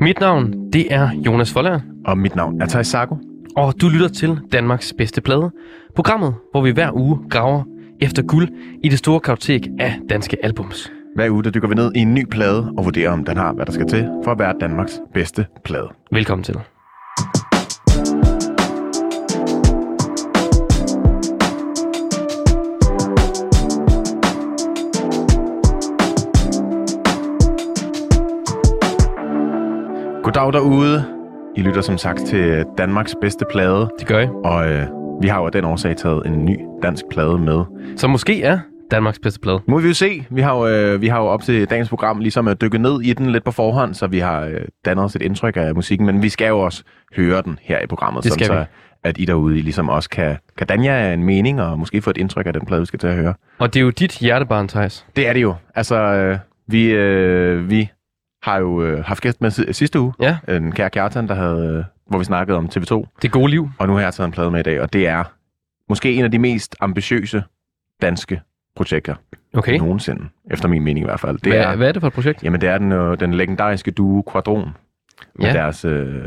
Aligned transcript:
Mit 0.00 0.20
navn, 0.20 0.72
det 0.72 0.92
er 0.94 1.10
Jonas 1.26 1.52
Forlager, 1.52 1.80
Og 2.04 2.18
mit 2.18 2.36
navn 2.36 2.60
er 2.60 2.66
Thijs 2.66 2.86
Sago. 2.86 3.16
og 3.56 3.80
du 3.80 3.88
lytter 3.88 4.08
til 4.08 4.38
Danmarks 4.52 4.92
bedste 4.98 5.20
plade. 5.20 5.50
Programmet, 5.94 6.34
hvor 6.50 6.62
vi 6.62 6.70
hver 6.70 6.90
uge 6.96 7.18
graver 7.30 7.62
efter 8.00 8.22
guld 8.22 8.48
i 8.84 8.88
det 8.88 8.98
store 8.98 9.20
kartotek 9.20 9.68
af 9.78 9.94
danske 10.10 10.36
albums. 10.42 10.92
Hver 11.14 11.30
uge 11.30 11.44
der 11.44 11.50
dykker 11.50 11.68
vi 11.68 11.74
ned 11.74 11.92
i 11.94 11.98
en 11.98 12.14
ny 12.14 12.26
plade 12.30 12.72
og 12.78 12.84
vurderer, 12.84 13.10
om 13.10 13.24
den 13.24 13.36
har, 13.36 13.52
hvad 13.52 13.66
der 13.66 13.72
skal 13.72 13.86
til 13.88 14.08
for 14.24 14.32
at 14.32 14.38
være 14.38 14.54
Danmarks 14.60 15.00
bedste 15.14 15.46
plade. 15.64 15.88
Velkommen 16.12 16.44
til. 16.44 16.56
Goddag 30.36 30.52
derude. 30.52 31.04
I 31.56 31.60
lytter 31.60 31.80
som 31.80 31.98
sagt 31.98 32.26
til 32.26 32.64
Danmarks 32.78 33.14
bedste 33.20 33.44
plade, 33.50 33.88
Det 33.98 34.06
gør 34.06 34.18
jeg. 34.18 34.30
og 34.30 34.72
øh, 34.72 34.86
vi 35.22 35.28
har 35.28 35.40
jo 35.40 35.46
af 35.46 35.52
den 35.52 35.64
årsag 35.64 35.96
taget 35.96 36.26
en 36.26 36.44
ny 36.44 36.58
dansk 36.82 37.04
plade 37.10 37.38
med. 37.38 37.64
Som 37.96 38.10
måske 38.10 38.42
er 38.42 38.58
Danmarks 38.90 39.18
bedste 39.18 39.40
plade. 39.40 39.60
Må 39.68 39.78
vi 39.78 39.88
jo 39.88 39.94
se. 39.94 40.26
Vi 40.30 40.40
har 40.40 40.56
jo, 40.56 40.68
øh, 40.68 41.00
vi 41.00 41.08
har 41.08 41.20
jo 41.20 41.26
op 41.26 41.42
til 41.42 41.70
dagens 41.70 41.88
program 41.88 42.18
ligesom 42.18 42.48
at 42.48 42.60
dykke 42.60 42.78
ned 42.78 43.00
i 43.02 43.12
den 43.12 43.30
lidt 43.32 43.44
på 43.44 43.50
forhånd, 43.50 43.94
så 43.94 44.06
vi 44.06 44.18
har 44.18 44.40
øh, 44.40 44.60
dannet 44.84 45.04
os 45.04 45.16
et 45.16 45.22
indtryk 45.22 45.56
af 45.56 45.74
musikken, 45.74 46.06
men 46.06 46.22
vi 46.22 46.28
skal 46.28 46.48
jo 46.48 46.60
også 46.60 46.82
høre 47.16 47.42
den 47.42 47.58
her 47.62 47.80
i 47.82 47.86
programmet, 47.86 48.24
Det 48.24 48.32
skal 48.32 48.46
sådan 48.46 48.60
vi. 48.60 48.64
så 48.64 49.08
at 49.08 49.18
I 49.18 49.24
derude 49.24 49.58
I 49.58 49.62
ligesom 49.62 49.88
også 49.88 50.10
kan, 50.10 50.36
kan 50.58 50.66
danne 50.66 50.84
jer 50.84 51.12
en 51.12 51.22
mening 51.22 51.62
og 51.62 51.78
måske 51.78 52.02
få 52.02 52.10
et 52.10 52.16
indtryk 52.16 52.46
af 52.46 52.52
den 52.52 52.66
plade, 52.66 52.80
vi 52.80 52.86
skal 52.86 52.98
til 52.98 53.06
at 53.06 53.14
høre. 53.14 53.34
Og 53.58 53.74
det 53.74 53.80
er 53.80 53.84
jo 53.84 53.90
dit 53.90 54.18
hjertebarn, 54.18 54.68
Thijs. 54.68 55.06
Det 55.16 55.28
er 55.28 55.32
det 55.32 55.42
jo. 55.42 55.54
Altså, 55.74 55.96
øh, 55.96 56.38
vi, 56.68 56.90
øh, 56.90 57.70
vi 57.70 57.90
har 58.46 58.58
jo 58.58 58.82
øh, 58.82 59.04
haft 59.04 59.20
gæst 59.22 59.40
med 59.40 59.50
si- 59.50 59.72
sidste 59.72 60.00
uge. 60.00 60.12
Ja, 60.20 60.38
En 60.48 60.72
kære 60.72 60.90
Kjartan, 60.90 61.28
der 61.28 61.34
havde, 61.34 61.66
øh, 61.78 61.84
hvor 62.06 62.18
vi 62.18 62.24
snakkede 62.24 62.58
om 62.58 62.68
TV2. 62.76 63.04
det 63.22 63.30
gode 63.32 63.50
liv. 63.50 63.68
Og 63.78 63.86
nu 63.86 63.94
har 63.94 64.00
jeg 64.00 64.14
taget 64.14 64.26
en 64.26 64.32
plade 64.32 64.50
med 64.50 64.60
i 64.60 64.62
dag, 64.62 64.80
og 64.80 64.92
det 64.92 65.08
er 65.08 65.24
måske 65.88 66.12
en 66.14 66.24
af 66.24 66.30
de 66.30 66.38
mest 66.38 66.76
ambitiøse 66.80 67.44
danske 68.02 68.40
projekter 68.76 69.14
Okay. 69.56 69.78
nogensinde. 69.78 70.28
Efter 70.50 70.68
min 70.68 70.82
mening 70.84 71.04
i 71.04 71.06
hvert 71.06 71.20
fald. 71.20 71.38
Det 71.38 71.52
Hvad, 71.52 71.60
er, 71.62 71.76
hvad 71.76 71.88
er 71.88 71.92
det 71.92 72.02
for 72.02 72.06
et 72.06 72.12
projekt? 72.12 72.42
Jamen, 72.44 72.60
det 72.60 72.68
er 72.68 72.78
den, 72.78 72.92
øh, 72.92 73.20
den 73.20 73.34
legendariske 73.34 73.90
duo 73.90 74.22
Quadron 74.32 74.68
med 75.38 75.46
Ja. 75.46 75.52
deres 75.52 75.84
øh, 75.84 76.24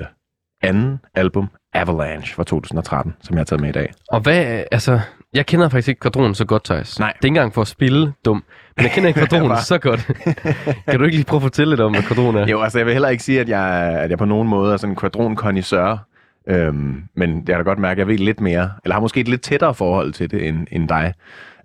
anden 0.63 0.99
album, 1.15 1.49
Avalanche 1.73 2.35
fra 2.35 2.43
2013, 2.43 3.15
som 3.21 3.33
jeg 3.35 3.39
har 3.39 3.45
taget 3.45 3.61
med 3.61 3.69
i 3.69 3.71
dag. 3.71 3.93
Og 4.11 4.19
hvad, 4.21 4.63
altså, 4.71 4.99
jeg 5.33 5.45
kender 5.45 5.69
faktisk 5.69 5.87
ikke 5.89 5.99
kvadronen 5.99 6.35
så 6.35 6.45
godt, 6.45 6.63
Thijs. 6.63 6.99
Nej. 6.99 7.07
Det 7.07 7.13
er 7.13 7.25
ikke 7.25 7.27
engang 7.27 7.53
for 7.53 7.61
at 7.61 7.67
spille 7.67 8.13
dum, 8.25 8.43
men 8.79 8.83
jeg 8.83 8.91
kender 8.91 9.07
ikke 9.07 9.19
kvadronen 9.27 9.47
Hva? 9.47 9.61
så 9.61 9.77
godt. 9.77 10.11
kan 10.89 10.99
du 10.99 11.03
ikke 11.03 11.17
lige 11.17 11.25
prøve 11.25 11.37
at 11.37 11.41
fortælle 11.41 11.71
lidt 11.71 11.81
om, 11.81 11.91
hvad 11.91 12.03
kvadron 12.03 12.35
er? 12.35 12.47
Jo, 12.47 12.61
altså 12.61 12.79
jeg 12.79 12.85
vil 12.85 12.93
heller 12.93 13.09
ikke 13.09 13.23
sige, 13.23 13.39
at 13.39 13.49
jeg, 13.49 13.63
at 13.99 14.09
jeg 14.09 14.17
på 14.17 14.25
nogen 14.25 14.47
måde 14.47 14.73
er 14.73 14.77
sådan 14.77 14.93
en 14.93 14.99
quadron 14.99 15.35
connoisseur 15.35 16.09
øhm, 16.49 17.03
men 17.15 17.35
jeg 17.35 17.45
kan 17.45 17.57
da 17.57 17.61
godt 17.61 17.79
mærke, 17.79 17.91
at 17.91 17.97
jeg 17.97 18.07
ved 18.07 18.17
lidt 18.17 18.41
mere, 18.41 18.71
eller 18.83 18.93
har 18.93 19.01
måske 19.01 19.19
et 19.19 19.27
lidt 19.27 19.41
tættere 19.41 19.73
forhold 19.73 20.13
til 20.13 20.31
det 20.31 20.47
end, 20.47 20.67
end 20.71 20.89
dig. 20.89 21.13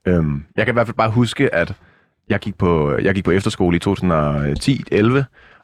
Øhm, 0.06 0.44
jeg 0.56 0.66
kan 0.66 0.72
i 0.72 0.76
hvert 0.76 0.86
fald 0.86 0.96
bare 0.96 1.10
huske, 1.10 1.54
at 1.54 1.74
jeg 2.28 2.38
gik 2.38 2.58
på, 2.58 2.96
jeg 3.02 3.14
gik 3.14 3.24
på 3.24 3.30
efterskole 3.30 3.76
i 3.76 3.80
2010-11, 3.88 5.22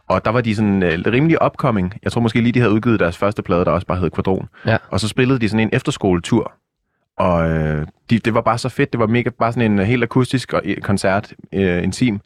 og 0.09 0.25
der 0.25 0.31
var 0.31 0.41
de 0.41 0.55
sådan 0.55 0.83
øh, 0.83 0.99
rimelig 1.07 1.45
upcoming. 1.45 1.95
Jeg 2.05 2.13
tror 2.13 2.21
måske 2.21 2.41
lige, 2.41 2.53
de 2.53 2.59
havde 2.59 2.73
udgivet 2.73 3.01
deres 3.01 3.19
første 3.19 3.43
plade, 3.43 3.65
der 3.65 3.71
også 3.71 3.87
bare 3.87 3.99
hed 3.99 4.11
Quadron. 4.15 4.49
Ja. 4.67 4.77
Og 4.89 5.01
så 5.01 5.09
spillede 5.09 5.39
de 5.39 5.49
sådan 5.49 5.61
en 5.67 5.71
efterskoletur, 5.73 6.53
og 7.21 7.51
øh, 7.51 7.87
de, 8.11 8.19
det 8.19 8.35
var 8.35 8.41
bare 8.41 8.59
så 8.59 8.69
fedt. 8.69 8.93
Det 8.93 9.01
var 9.01 9.07
mega 9.07 9.31
bare 9.39 9.53
sådan 9.53 9.73
en 9.73 9.79
øh, 9.79 9.85
helt 9.87 10.03
akustisk 10.03 10.53
og, 10.53 10.61
øh, 10.65 10.77
koncert, 10.77 11.33
øh, 11.53 11.83
intim 11.83 12.21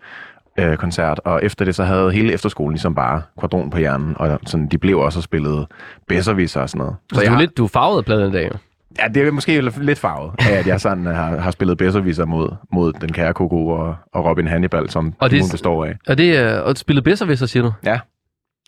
øh, 0.59 0.77
koncert, 0.77 1.21
og 1.25 1.45
efter 1.45 1.65
det 1.65 1.75
så 1.75 1.85
havde 1.85 2.13
hele 2.13 2.33
efterskolen 2.33 2.73
ligesom 2.73 2.95
bare 2.95 3.23
kvadron 3.39 3.71
på 3.71 3.79
hjernen, 3.79 4.15
og 4.19 4.39
sådan, 4.47 4.67
de 4.67 4.79
blev 4.79 4.99
også 4.99 5.19
og 5.19 5.23
spillede 5.23 5.67
bedserviser 6.09 6.61
og 6.61 6.71
sådan 6.71 6.79
noget. 6.79 6.97
Så 7.13 7.21
du 7.21 7.33
er, 7.33 7.39
lidt, 7.39 7.57
du 7.57 7.65
er 7.65 7.69
farvet 7.69 7.99
af 7.99 8.05
pladen 8.05 8.29
i 8.31 8.33
dag, 8.33 8.45
jo. 8.53 8.59
Ja, 8.99 9.09
det 9.09 9.27
er 9.29 9.31
måske 9.31 9.61
lidt 9.81 9.99
farvet 9.99 10.33
af, 10.39 10.53
at 10.59 10.67
jeg 10.67 10.81
sådan 10.81 11.07
øh, 11.07 11.15
har, 11.15 11.37
har 11.39 11.51
spillet 11.51 11.79
bedserviser 11.79 12.25
mod, 12.25 12.49
mod 12.73 12.93
den 12.93 13.13
kære 13.13 13.35
Koko 13.35 13.69
og, 13.69 13.97
og 14.13 14.25
Robin 14.25 14.47
Hannibal, 14.47 14.91
som 14.91 15.15
Og 15.19 15.31
det 15.31 15.45
s- 15.45 15.51
består 15.51 15.85
af. 15.85 15.97
Og 16.09 16.19
det 16.19 16.37
er 16.39 16.63
at 16.63 16.79
spille 16.79 17.03
bedser 17.03 17.27
ved 17.27 17.37
sig, 17.37 17.49
siger 17.49 17.63
du? 17.63 17.73
Ja, 17.85 17.91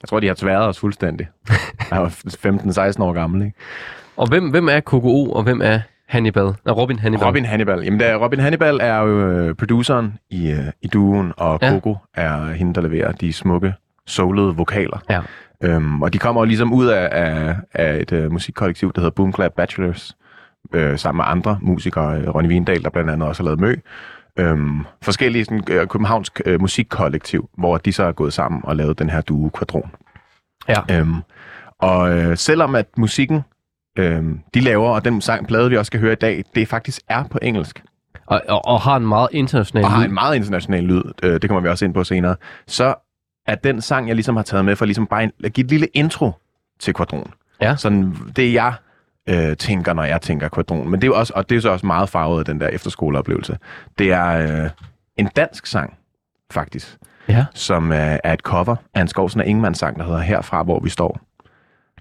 jeg 0.03 0.09
tror, 0.09 0.21
de 0.21 0.27
har 0.27 0.35
tværet 0.35 0.67
os 0.69 0.79
fuldstændig. 0.79 1.29
Jeg 1.91 2.01
var 2.01 2.09
15-16 2.99 3.03
år 3.03 3.13
gammel, 3.13 3.43
ikke? 3.43 3.57
Og 4.17 4.29
hvem, 4.29 4.51
hvem 4.51 4.69
er 4.69 4.81
KKO, 4.81 5.33
og 5.33 5.43
hvem 5.43 5.61
er 5.65 5.81
Hannibal? 6.09 6.53
Nå, 6.65 6.73
Robin 6.73 6.99
Hannibal. 6.99 7.27
Robin 7.27 7.45
Hannibal. 7.45 7.83
Jamen, 7.85 8.01
der, 8.01 8.17
Robin 8.17 8.41
Hannibal 8.41 8.79
er 8.83 8.99
jo 8.99 9.31
øh, 9.31 9.55
produceren 9.55 10.19
i, 10.31 10.51
øh, 10.51 10.67
i 10.83 10.87
duoen, 10.89 11.33
og 11.37 11.59
Ja. 11.63 11.71
Coco 11.71 11.97
er 12.15 12.53
hende, 12.53 12.75
der 12.75 12.81
leverer 12.81 13.13
de 13.13 13.33
smukke, 13.33 13.75
soulede 14.07 14.57
vokaler. 14.57 14.99
Ja. 15.11 15.21
Øhm, 15.63 16.03
og 16.03 16.13
de 16.13 16.19
kommer 16.19 16.41
jo 16.41 16.45
ligesom 16.45 16.73
ud 16.73 16.87
af, 16.87 17.09
af, 17.13 17.57
af 17.75 17.97
et 17.97 18.13
øh, 18.13 18.33
musikkollektiv, 18.33 18.93
der 18.93 19.01
hedder 19.01 19.15
Boom 19.15 19.35
Clap 19.35 19.53
Bachelors, 19.53 20.17
øh, 20.73 20.99
sammen 20.99 21.17
med 21.19 21.25
andre 21.29 21.59
musikere, 21.63 22.31
Ronny 22.31 22.49
Vindal, 22.49 22.83
der 22.83 22.91
blandt 22.91 23.11
andet 23.11 23.29
også 23.29 23.43
har 23.43 23.45
lavet 23.45 23.61
Mø. 23.61 23.75
Øhm, 24.39 24.81
forskellige 25.03 25.45
sådan, 25.45 25.65
øh, 25.71 25.87
københavnsk 25.87 26.41
øh, 26.47 26.61
musikkollektiv, 26.61 27.49
hvor 27.59 27.77
de 27.79 27.93
så 27.93 28.03
er 28.05 28.13
gået 28.13 28.33
sammen 28.33 28.61
og 28.65 28.77
lavet 28.77 28.99
den 28.99 29.11
her 29.11 29.21
duo 29.21 29.51
Quadron. 29.59 29.91
Ja. 30.69 30.99
Øhm, 30.99 31.15
og 31.79 32.19
øh, 32.19 32.37
selvom 32.37 32.75
at 32.75 32.87
musikken, 32.97 33.41
øh, 33.97 34.25
de 34.55 34.61
laver, 34.61 34.89
og 34.91 35.05
den 35.05 35.21
sang, 35.21 35.47
plade, 35.47 35.71
vi 35.71 35.77
også 35.77 35.87
skal 35.87 36.01
høre 36.01 36.13
i 36.13 36.17
dag, 36.17 36.45
det 36.55 36.69
faktisk 36.69 37.01
er 37.09 37.25
på 37.25 37.39
engelsk, 37.43 37.83
Og, 38.27 38.43
og, 38.49 38.65
og 38.65 38.81
har 38.81 38.97
en 38.97 39.07
meget 39.07 39.29
international 39.33 39.85
og 39.85 39.91
har 39.91 40.01
lyd. 40.01 40.09
en 40.09 40.15
meget 40.15 40.37
international 40.37 40.85
lyd, 40.85 41.03
øh, 41.23 41.33
det 41.43 41.51
kommer 41.51 41.61
vi 41.61 41.69
også 41.69 41.85
ind 41.85 41.95
på 41.95 42.05
senere, 42.05 42.37
så 42.67 42.95
er 43.47 43.55
den 43.55 43.81
sang, 43.81 44.09
jeg 44.09 44.17
ligesom 44.17 44.37
har 44.37 44.43
taget 44.43 44.65
med, 44.65 44.77
for 44.77 44.85
ligesom 44.85 45.07
bare 45.07 45.25
en, 45.25 45.33
at 45.45 45.53
give 45.53 45.65
et 45.65 45.71
lille 45.71 45.87
intro 45.87 46.33
til 46.81 46.95
Quadron. 46.95 47.31
Ja. 47.63 47.77
Sådan 47.77 48.15
det, 48.37 48.53
jeg 48.53 48.75
øh, 49.29 49.57
tænker, 49.57 49.93
når 49.93 50.05
jeg 50.05 50.21
tænker 50.21 50.49
Quadron. 50.55 50.89
Men 50.91 51.01
det 51.03 51.09
er 51.09 51.13
også, 51.15 51.33
og 51.37 51.49
det 51.51 51.57
er 51.57 51.61
så 51.61 51.71
også 51.71 51.87
meget 51.87 52.09
farvet 52.09 52.39
af 52.39 52.45
den 52.45 52.61
der 52.61 52.69
efterskoleoplevelse. 52.69 53.59
Det 53.99 54.13
er 54.13 54.63
øh, 54.65 54.71
en 55.17 55.27
dansk 55.37 55.67
sang, 55.67 55.95
faktisk, 56.53 56.97
Ja. 57.29 57.45
som 57.55 57.93
øh, 57.93 58.17
er 58.25 58.33
et 58.33 58.41
cover 58.41 58.77
af 58.95 59.01
en 59.01 59.09
Skovsen 59.09 59.41
af 59.41 59.45
Ingemann 59.49 59.75
sang, 59.75 59.99
der 59.99 60.05
hedder 60.05 60.21
Herfra, 60.21 60.63
hvor 60.63 60.81
vi 60.81 60.89
står. 60.91 61.21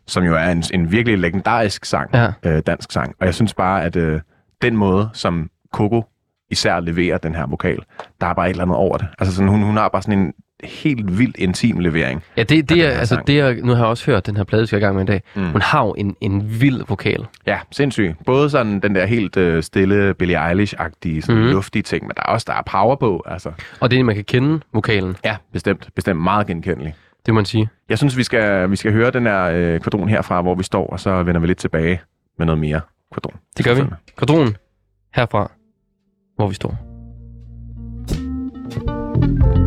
Som 0.07 0.23
jo 0.23 0.35
er 0.35 0.51
en, 0.51 0.63
en 0.73 0.91
virkelig 0.91 1.19
legendarisk 1.19 1.85
sang, 1.85 2.09
Ja. 2.13 2.27
øh, 2.45 2.61
dansk 2.67 2.91
sang. 2.91 3.15
Og 3.19 3.25
jeg 3.25 3.35
synes 3.35 3.53
bare, 3.53 3.83
at 3.83 3.95
øh, 3.95 4.21
den 4.61 4.77
måde, 4.77 5.09
som 5.13 5.49
Coco 5.73 6.03
især 6.51 6.79
leverer 6.79 7.17
den 7.17 7.35
her 7.35 7.45
vokal, 7.47 7.79
der 8.21 8.27
er 8.27 8.33
bare 8.33 8.45
et 8.45 8.49
eller 8.49 8.63
andet 8.63 8.77
over 8.77 8.97
det. 8.97 9.07
Altså 9.19 9.35
sådan, 9.35 9.49
hun, 9.49 9.61
hun 9.61 9.77
har 9.77 9.89
bare 9.89 10.01
sådan 10.01 10.19
en 10.19 10.33
helt 10.63 11.17
vildt 11.19 11.37
intim 11.37 11.79
levering. 11.79 12.23
Ja, 12.37 12.43
det, 12.43 12.69
det 12.69 12.85
er, 12.85 12.89
altså, 12.89 13.15
sang. 13.15 13.27
det 13.27 13.39
er, 13.39 13.55
nu 13.63 13.71
har 13.71 13.77
jeg 13.79 13.85
også 13.87 14.05
hørt 14.11 14.25
den 14.25 14.37
her 14.37 14.43
plade, 14.43 14.67
skal 14.67 14.79
i 14.79 14.81
gang 14.81 14.95
med 14.95 15.03
i 15.03 15.05
dag. 15.05 15.21
Mm. 15.35 15.51
Hun 15.51 15.61
har 15.61 15.85
jo 15.85 15.95
en, 15.97 16.15
en 16.21 16.61
vild 16.61 16.81
vokal. 16.87 17.25
Ja, 17.47 17.59
sindssygt. 17.71 18.15
Både 18.25 18.49
sådan 18.49 18.79
den 18.79 18.95
der 18.95 19.05
helt 19.05 19.37
øh, 19.37 19.63
stille 19.63 20.13
Billie 20.13 20.51
Eilish-agtige, 20.51 21.21
sådan 21.21 21.41
mm. 21.41 21.47
luftige 21.49 21.83
ting, 21.83 22.03
men 22.03 22.11
der 22.15 22.21
er 22.21 22.27
også 22.27 22.45
der 22.49 22.53
er 22.53 22.61
power 22.71 22.95
på. 22.95 23.23
Altså. 23.27 23.51
Og 23.79 23.91
det 23.91 23.99
er, 23.99 24.03
man 24.03 24.15
kan 24.15 24.23
kende 24.23 24.59
vokalen, 24.73 25.15
Ja, 25.25 25.35
bestemt. 25.53 25.89
Bestemt 25.95 26.21
meget 26.21 26.47
genkendelig. 26.47 26.95
Det 27.25 27.33
må 27.33 27.35
man 27.35 27.45
sige. 27.45 27.69
Jeg 27.89 27.97
synes, 27.97 28.17
vi 28.17 28.23
skal, 28.23 28.71
vi 28.71 28.75
skal 28.75 28.91
høre 28.91 29.11
den 29.11 29.25
her 29.25 29.43
øh, 29.43 29.79
kvadron 29.79 30.09
herfra, 30.09 30.41
hvor 30.41 30.55
vi 30.55 30.63
står, 30.63 30.87
og 30.87 30.99
så 30.99 31.23
vender 31.23 31.41
vi 31.41 31.47
lidt 31.47 31.57
tilbage 31.57 32.01
med 32.37 32.45
noget 32.45 32.59
mere 32.59 32.81
kvadron. 33.13 33.39
Det 33.57 33.65
gør 33.65 33.73
vi. 33.73 33.81
Kvadronen 34.17 34.57
herfra, 35.15 35.51
hvor 36.35 36.47
vi 36.47 36.53
står. 36.53 36.77
Alting 39.15 39.64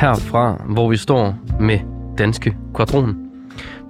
herfra, 0.00 0.62
hvor 0.68 0.88
vi 0.90 0.96
står 0.96 1.38
med 1.60 1.78
Danske 2.18 2.56
Quadron. 2.76 3.16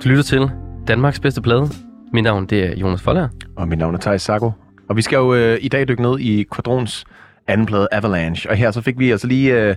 Du 0.05 0.09
lytter 0.09 0.23
til 0.23 0.51
Danmarks 0.89 1.21
bedste 1.21 1.43
plade. 1.43 1.69
Mit 2.13 2.25
navn 2.25 2.47
det 2.47 2.65
er 2.65 2.77
Jonas 2.77 3.03
Folger. 3.03 3.29
Og 3.57 3.69
mit 3.69 3.79
navn 3.79 3.95
er 3.95 3.99
Thijs 3.99 4.23
Sago. 4.23 4.51
Og 4.89 4.97
vi 4.97 5.03
skal 5.03 5.17
jo 5.17 5.35
øh, 5.35 5.59
i 5.61 5.69
dag 5.69 5.89
dykke 5.89 6.03
ned 6.03 6.19
i 6.19 6.45
Quadrons 6.55 7.05
anden 7.49 7.67
plade 7.67 7.89
Avalanche. 7.93 8.51
Og 8.51 8.57
her 8.57 8.71
så 8.71 8.81
fik 8.81 8.99
vi 8.99 9.11
altså 9.11 9.27
lige 9.27 9.61
øh, 9.63 9.75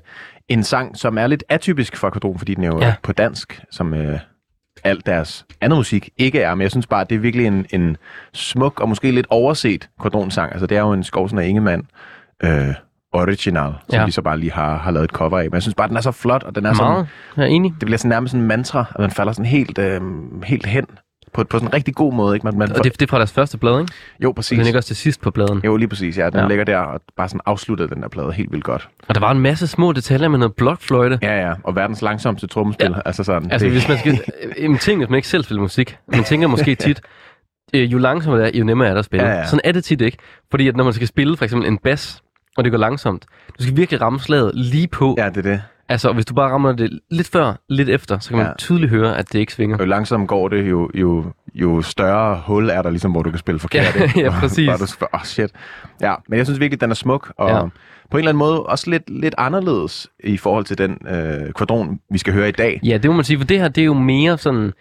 en 0.50 0.64
sang, 0.64 0.98
som 0.98 1.18
er 1.18 1.28
lidt 1.28 1.44
atypisk 1.50 1.98
for 1.98 2.10
Quadron, 2.10 2.38
fordi 2.38 2.54
den 2.56 2.64
er 2.64 2.68
jo 2.68 2.80
Ja. 2.82 2.94
på 3.04 3.12
dansk, 3.12 3.62
som 3.72 3.94
øh, 3.94 4.20
alt 4.84 5.06
deres 5.06 5.46
anden 5.62 5.78
musik 5.78 6.10
ikke 6.18 6.42
er. 6.42 6.56
Men 6.56 6.62
jeg 6.62 6.72
synes 6.72 6.88
bare, 6.88 7.02
at 7.02 7.10
det 7.10 7.16
er 7.16 7.20
virkelig 7.20 7.46
en, 7.48 7.66
en 7.70 7.98
smuk 8.34 8.80
og 8.80 8.90
måske 8.90 9.12
lidt 9.12 9.28
overset 9.30 9.90
Quadron-sang. 10.02 10.52
Altså 10.52 10.68
det 10.68 10.78
er 10.78 10.82
jo 10.82 10.94
en 10.94 11.04
Skovsen 11.04 11.38
og 11.38 11.46
Ingemann 11.46 11.88
øh, 12.44 12.74
original, 13.22 13.74
som 13.90 14.00
Ja. 14.00 14.06
de 14.06 14.12
så 14.12 14.22
bare 14.22 14.38
lige 14.40 14.52
har, 14.52 14.78
har 14.78 14.92
lavet 14.92 15.04
et 15.04 15.12
cover 15.12 15.38
af. 15.40 15.44
Men 15.46 15.54
jeg 15.54 15.62
synes 15.62 15.76
bare, 15.76 15.88
den 15.88 15.98
er 15.98 16.02
så 16.02 16.12
flot, 16.12 16.44
og 16.44 16.56
den 16.56 16.66
er 16.66 16.74
sådan, 16.74 16.92
Meget. 16.92 17.08
Jeg 17.38 17.44
er 17.44 17.48
enig. 17.48 17.72
det 17.72 17.80
bliver 17.86 17.98
sådan 17.98 18.10
nærmest 18.10 18.32
sådan 18.32 18.42
en 18.42 18.48
mantra, 18.48 18.86
at 18.96 19.00
man 19.00 19.12
falder 19.12 19.32
sådan 19.32 19.46
helt, 19.46 19.78
øh, 19.80 20.02
helt 20.44 20.66
hen 20.66 20.86
på, 21.34 21.44
på 21.44 21.58
sådan 21.58 21.68
en 21.70 21.74
rigtig 21.74 21.96
god 21.96 22.14
måde. 22.14 22.36
Ikke? 22.36 22.46
Man, 22.48 22.58
man 22.58 22.72
Og 22.72 22.84
det, 22.84 22.94
det 23.00 23.02
er 23.02 23.10
fra 23.10 23.18
deres 23.18 23.32
første 23.32 23.58
plade, 23.58 23.80
ikke? 23.82 23.94
jo, 24.24 24.30
Og 24.30 24.36
præcis. 24.36 24.56
den 24.58 24.64
ligger 24.66 24.80
også 24.80 24.88
til 24.88 24.96
sidst 24.96 25.22
på 25.22 25.32
pladen. 25.32 25.62
Jo, 25.66 25.78
lige 25.78 25.88
præcis. 25.88 26.18
Ja, 26.18 26.30
den 26.30 26.40
Ja. 26.40 26.48
ligger 26.48 26.64
der 26.66 26.78
og 26.78 27.02
bare 27.18 27.30
sådan 27.30 27.42
afsluttede 27.46 27.90
den 27.90 28.02
der 28.02 28.08
plade 28.10 28.32
helt 28.32 28.52
vildt 28.52 28.64
godt. 28.64 28.90
Og 29.08 29.16
der 29.16 29.22
var 29.22 29.32
en 29.32 29.40
masse 29.40 29.68
små 29.68 29.92
detaljer 29.92 30.28
med 30.30 30.40
noget 30.40 30.56
blokfløjte. 30.56 31.20
Ja, 31.22 31.48
ja. 31.48 31.54
Og 31.64 31.76
verdens 31.76 32.02
langsomste 32.02 32.48
trommespil. 32.48 32.90
Ja. 32.96 33.00
Altså 33.06 33.24
sådan. 33.24 33.52
Altså, 33.52 33.66
det, 33.66 33.72
hvis 33.74 33.88
man 33.88 33.98
skal... 33.98 34.20
En 34.58 34.78
ting, 34.78 35.00
hvis 35.00 35.10
man 35.10 35.18
ikke 35.18 35.28
selv 35.28 35.44
spiller 35.44 35.62
musik. 35.62 35.98
Man 36.14 36.24
tænker 36.24 36.48
måske 36.48 36.76
tit, 36.86 37.02
øh, 37.74 37.92
jo 37.92 37.98
langsommere 37.98 38.42
det 38.42 38.56
er, 38.56 38.60
jo 38.60 38.66
nemmere 38.66 38.88
er 38.88 38.92
det 38.94 39.00
at 39.00 39.06
spille. 39.06 39.26
Ja, 39.28 39.34
ja. 39.38 39.46
Sådan 39.46 39.62
er 39.64 39.72
det 39.72 39.84
tit 39.84 40.02
ikke. 40.02 40.18
Fordi 40.52 40.68
at 40.68 40.76
når 40.76 40.84
man 40.84 40.94
skal 40.94 41.08
spille 41.08 41.38
for 41.38 41.46
eksempel 41.46 41.68
en 41.68 41.78
bas, 41.78 42.22
og 42.58 42.64
det 42.64 42.72
går 42.72 42.80
langsomt, 42.80 43.26
du 43.60 43.64
skal 43.64 43.78
virkelig 43.78 44.02
ramme 44.02 44.20
slaget 44.20 44.52
lige 44.56 44.88
på. 44.88 45.16
Ja, 45.18 45.30
det 45.30 45.38
er 45.38 45.42
det. 45.42 45.62
Altså, 45.90 46.14
hvis 46.14 46.26
du 46.26 46.34
bare 46.34 46.52
rammer 46.52 46.72
det 46.72 47.00
lidt 47.12 47.28
før, 47.28 47.54
lidt 47.70 47.90
efter, 47.90 48.20
så 48.20 48.30
kan 48.30 48.38
man 48.38 48.48
Ja. 48.48 48.54
tydeligt 48.58 48.90
høre, 48.90 49.18
at 49.18 49.34
det 49.34 49.40
ikke 49.40 49.54
svinger. 49.54 49.78
Jo 49.80 49.86
langsomt 49.86 50.28
går 50.28 50.48
det, 50.48 50.70
jo, 50.70 50.90
jo, 50.96 51.26
jo 51.56 51.82
større 51.82 52.42
hul 52.46 52.70
er 52.70 52.82
der 52.82 52.90
ligesom, 52.90 53.12
hvor 53.12 53.22
du 53.24 53.30
kan 53.30 53.40
spille 53.40 53.60
forkert. 53.60 53.96
Ja, 53.96 54.04
ikke? 54.04 54.20
ja, 54.24 54.30
Hvor- 54.30 54.40
præcis. 54.40 54.68
Hvor 54.70 54.78
du, 54.78 54.86
skal- 54.86 55.08
oh, 55.14 55.20
shit. 55.24 55.52
Ja, 56.02 56.14
men 56.30 56.38
jeg 56.38 56.46
synes 56.46 56.60
virkelig, 56.60 56.82
den 56.82 56.92
er 56.92 56.96
smuk, 56.96 57.34
og 57.38 57.50
Ja. 57.50 57.62
på 57.62 57.68
en 58.18 58.18
eller 58.18 58.30
anden 58.30 58.40
måde 58.40 58.64
også 58.64 58.90
lidt, 58.90 59.10
lidt 59.10 59.36
anderledes 59.38 60.08
i 60.24 60.38
forhold 60.38 60.66
til 60.66 60.78
den 60.78 60.98
øh, 61.10 61.54
kvadron, 61.54 62.00
vi 62.12 62.18
skal 62.18 62.34
høre 62.34 62.50
i 62.50 62.52
dag. 62.52 62.80
Ja, 62.84 62.98
det 62.98 63.10
må 63.12 63.16
man 63.16 63.26
sige, 63.26 63.38
for 63.38 63.46
det 63.46 63.60
her, 63.60 63.68
det 63.68 63.82
er 63.82 63.86
jo 63.86 63.94
mere 63.94 64.38
sådan... 64.38 64.72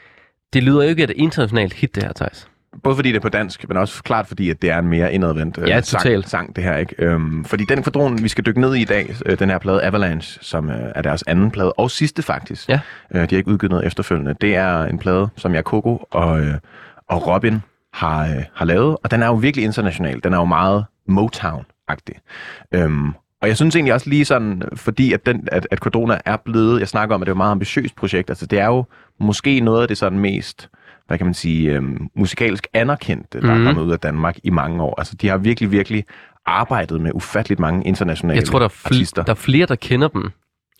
Det 0.53 0.63
lyder 0.63 0.83
jo 0.83 0.89
ikke 0.89 1.03
et 1.05 1.11
internationalt 1.11 1.73
hit, 1.73 1.95
det 1.95 2.03
her, 2.03 2.13
Thijs. 2.13 2.49
Både 2.87 2.97
fordi 2.97 3.09
det 3.09 3.17
er 3.17 3.21
på 3.21 3.29
dansk, 3.29 3.69
men 3.69 3.77
også 3.77 4.03
klart 4.03 4.27
fordi, 4.27 4.51
at 4.51 4.63
det 4.63 4.71
er 4.71 4.79
en 4.79 4.89
mere 4.89 5.13
indadvendt 5.13 5.59
øh, 5.59 5.69
Ja, 5.69 5.81
sang, 5.81 6.03
totalt. 6.03 6.29
sang, 6.29 6.57
det 6.57 6.65
her. 6.65 6.77
ikke. 6.77 6.95
Øhm, 6.99 7.45
fordi 7.45 7.65
den 7.69 7.83
kvadron, 7.83 8.23
vi 8.23 8.29
skal 8.29 8.47
dykke 8.47 8.61
ned 8.61 8.75
i 8.75 8.81
i 8.81 8.85
dag, 8.85 9.15
øh, 9.27 9.39
den 9.39 9.51
her 9.51 9.59
plade 9.59 9.85
Avalanche, 9.85 10.39
som 10.43 10.71
øh, 10.71 10.93
er 10.95 11.03
deres 11.03 11.25
anden 11.27 11.51
plade, 11.51 11.73
og 11.73 11.91
sidste 11.91 12.23
faktisk. 12.23 12.69
Ja. 12.69 12.81
Øh, 13.15 13.21
de 13.21 13.27
har 13.31 13.37
ikke 13.37 13.51
udgivet 13.51 13.71
noget 13.71 13.87
efterfølgende. 13.87 14.35
Det 14.41 14.57
er 14.57 14.85
en 14.85 14.99
plade, 14.99 15.29
som 15.37 15.55
jeg, 15.55 15.63
Coco 15.63 16.05
og, 16.11 16.41
øh, 16.41 16.55
og 17.09 17.27
Robin 17.27 17.63
har, 17.93 18.23
øh, 18.23 18.43
har 18.55 18.65
lavet, 18.65 18.97
og 19.05 19.11
den 19.11 19.23
er 19.23 19.27
jo 19.27 19.35
virkelig 19.35 19.65
international. 19.65 20.21
Den 20.25 20.33
er 20.33 20.39
jo 20.39 20.45
meget 20.45 20.85
Motown-agtig. 21.11 22.21
Øhm, 22.75 23.09
og 23.43 23.49
jeg 23.49 23.57
synes 23.57 23.77
egentlig 23.77 23.95
også 23.95 24.11
lige 24.11 24.25
sådan, 24.25 24.63
fordi 24.77 25.13
at, 25.13 25.27
den, 25.27 25.49
at, 25.53 25.69
at 25.71 25.79
Cordona 25.79 26.19
er 26.25 26.37
blevet, 26.45 26.81
jeg 26.81 26.89
snakker 26.89 27.15
om, 27.15 27.23
at 27.23 27.27
det 27.27 27.31
er 27.31 27.35
et 27.35 27.37
meget 27.37 27.51
ambitiøst 27.51 27.97
projekt, 27.97 28.31
altså 28.31 28.47
det 28.47 28.59
er 28.61 28.67
jo 28.67 28.85
måske 29.21 29.61
noget 29.61 29.83
af 29.83 29.89
det 29.89 29.99
sådan 29.99 30.19
mest, 30.19 30.69
hvad 31.07 31.19
kan 31.19 31.27
man 31.27 31.35
sige, 31.35 31.73
øhm, 31.73 32.09
musikalsk 32.17 32.67
anerkendte, 32.75 33.41
der 33.41 33.55
Mhm. 33.55 33.61
er 33.63 33.67
kommet 33.73 33.83
ud 33.83 33.93
af 33.93 33.99
Danmark 33.99 34.37
i 34.45 34.51
mange 34.51 34.83
år. 34.83 34.95
Altså 34.99 35.15
de 35.17 35.29
har 35.29 35.37
virkelig, 35.37 35.71
virkelig 35.71 36.05
arbejdet 36.47 37.01
med 37.01 37.11
ufatteligt 37.15 37.61
mange 37.61 37.85
internationale 37.87 38.39
Jeg 38.39 38.47
tror, 38.47 38.59
der 38.59 38.67
er, 38.67 38.71
fl- 38.71 38.87
artister. 38.87 39.23
der 39.23 39.31
er 39.33 39.35
flere, 39.37 39.67
der 39.67 39.75
kender 39.75 40.09
dem. 40.09 40.31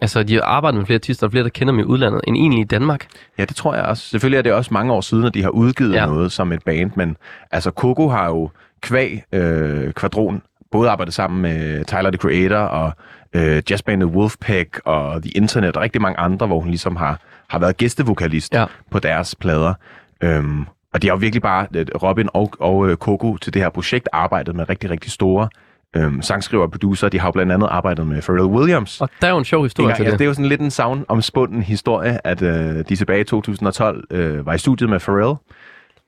Altså, 0.01 0.23
de 0.23 0.35
har 0.35 0.43
arbejdet 0.43 0.79
med 0.79 0.87
flere 0.87 0.97
artister, 0.97 1.27
og 1.27 1.31
flere, 1.31 1.45
der 1.45 1.51
kender 1.51 1.73
dem 1.73 1.79
i 1.81 1.83
udlandet, 1.83 2.21
end 2.27 2.37
egentlig 2.37 2.61
i 2.61 2.65
Danmark. 2.65 3.07
Ja, 3.39 3.45
det 3.45 3.57
tror 3.57 3.75
jeg 3.75 3.85
også. 3.85 4.09
Selvfølgelig 4.09 4.39
er 4.39 4.43
det 4.43 4.53
også 4.53 4.75
mange 4.75 4.93
år 4.93 5.01
siden, 5.01 5.25
at 5.25 5.35
de 5.35 5.43
har 5.43 5.49
udgivet 5.51 5.95
ja. 5.95 6.07
noget 6.07 6.33
som 6.33 6.53
et 6.53 6.63
band, 6.65 6.91
men 6.97 7.17
altså 7.51 7.71
Coco 7.71 8.09
har 8.09 8.27
jo 8.27 8.51
kvæg 8.81 9.23
øh, 9.33 9.93
kvadron 9.93 10.43
både 10.73 10.91
arbejdet 10.91 11.15
sammen 11.15 11.43
med 11.43 11.85
Tyler, 11.85 12.11
the 12.11 12.19
Creator, 12.19 12.57
og 12.57 12.93
øh, 13.33 13.63
jazzbandet 13.71 14.09
Wolfpack, 14.09 14.81
og 14.85 15.23
The 15.23 15.31
Internet, 15.31 15.77
og 15.77 15.83
rigtig 15.83 16.03
mange 16.03 16.19
andre, 16.21 16.47
hvor 16.47 16.61
hun 16.61 16.69
ligesom 16.69 16.97
har, 16.97 17.21
har 17.49 17.59
været 17.59 17.77
gæstevokalist 17.77 18.55
Ja. 18.55 18.65
på 18.91 18.99
deres 18.99 19.35
plader. 19.35 19.75
Øhm, 20.23 20.67
og 20.95 21.03
de 21.03 21.07
har 21.07 21.15
jo 21.15 21.19
virkelig 21.19 21.43
bare, 21.43 21.67
øh, 21.75 21.87
Robin 22.03 22.29
og, 22.35 22.53
og 22.61 22.89
øh, 22.89 22.97
Coco 22.97 23.37
til 23.37 23.55
det 23.55 23.63
her 23.63 23.69
projekt, 23.69 24.09
arbejdet 24.13 24.57
med 24.57 24.69
rigtig, 24.69 24.91
rigtig 24.91 25.11
store 25.11 25.49
øhm, 25.97 26.23
sangskriver 26.23 26.65
og 26.65 26.71
producer. 26.71 27.09
De 27.09 27.21
har 27.21 27.29
jo 27.29 27.33
blandt 27.33 27.53
andet 27.53 27.69
arbejdet 27.71 28.07
med 28.07 28.23
Pharrell 28.23 28.47
Williams. 28.47 29.01
Og 29.01 29.09
der 29.21 29.27
er 29.27 29.31
jo 29.31 29.39
en 29.39 29.45
sjov 29.45 29.63
historie 29.63 29.85
Engang, 29.85 29.97
til 29.97 30.03
altså, 30.03 30.13
det. 30.13 30.19
det 30.19 30.25
er 30.25 30.29
jo 30.29 30.35
sådan 30.35 30.49
lidt 30.49 30.61
en 30.61 30.71
savn 30.71 31.05
omspunden 31.09 31.63
historie, 31.63 32.27
at 32.27 32.43
øh, 32.43 32.85
de 32.89 32.97
tilbage 32.97 33.21
i 33.21 33.25
2012 33.25 34.05
øh, 34.11 34.47
var 34.47 34.55
i 34.55 34.59
studiet 34.59 34.91
med 34.91 35.01
Pharrell 35.01 35.35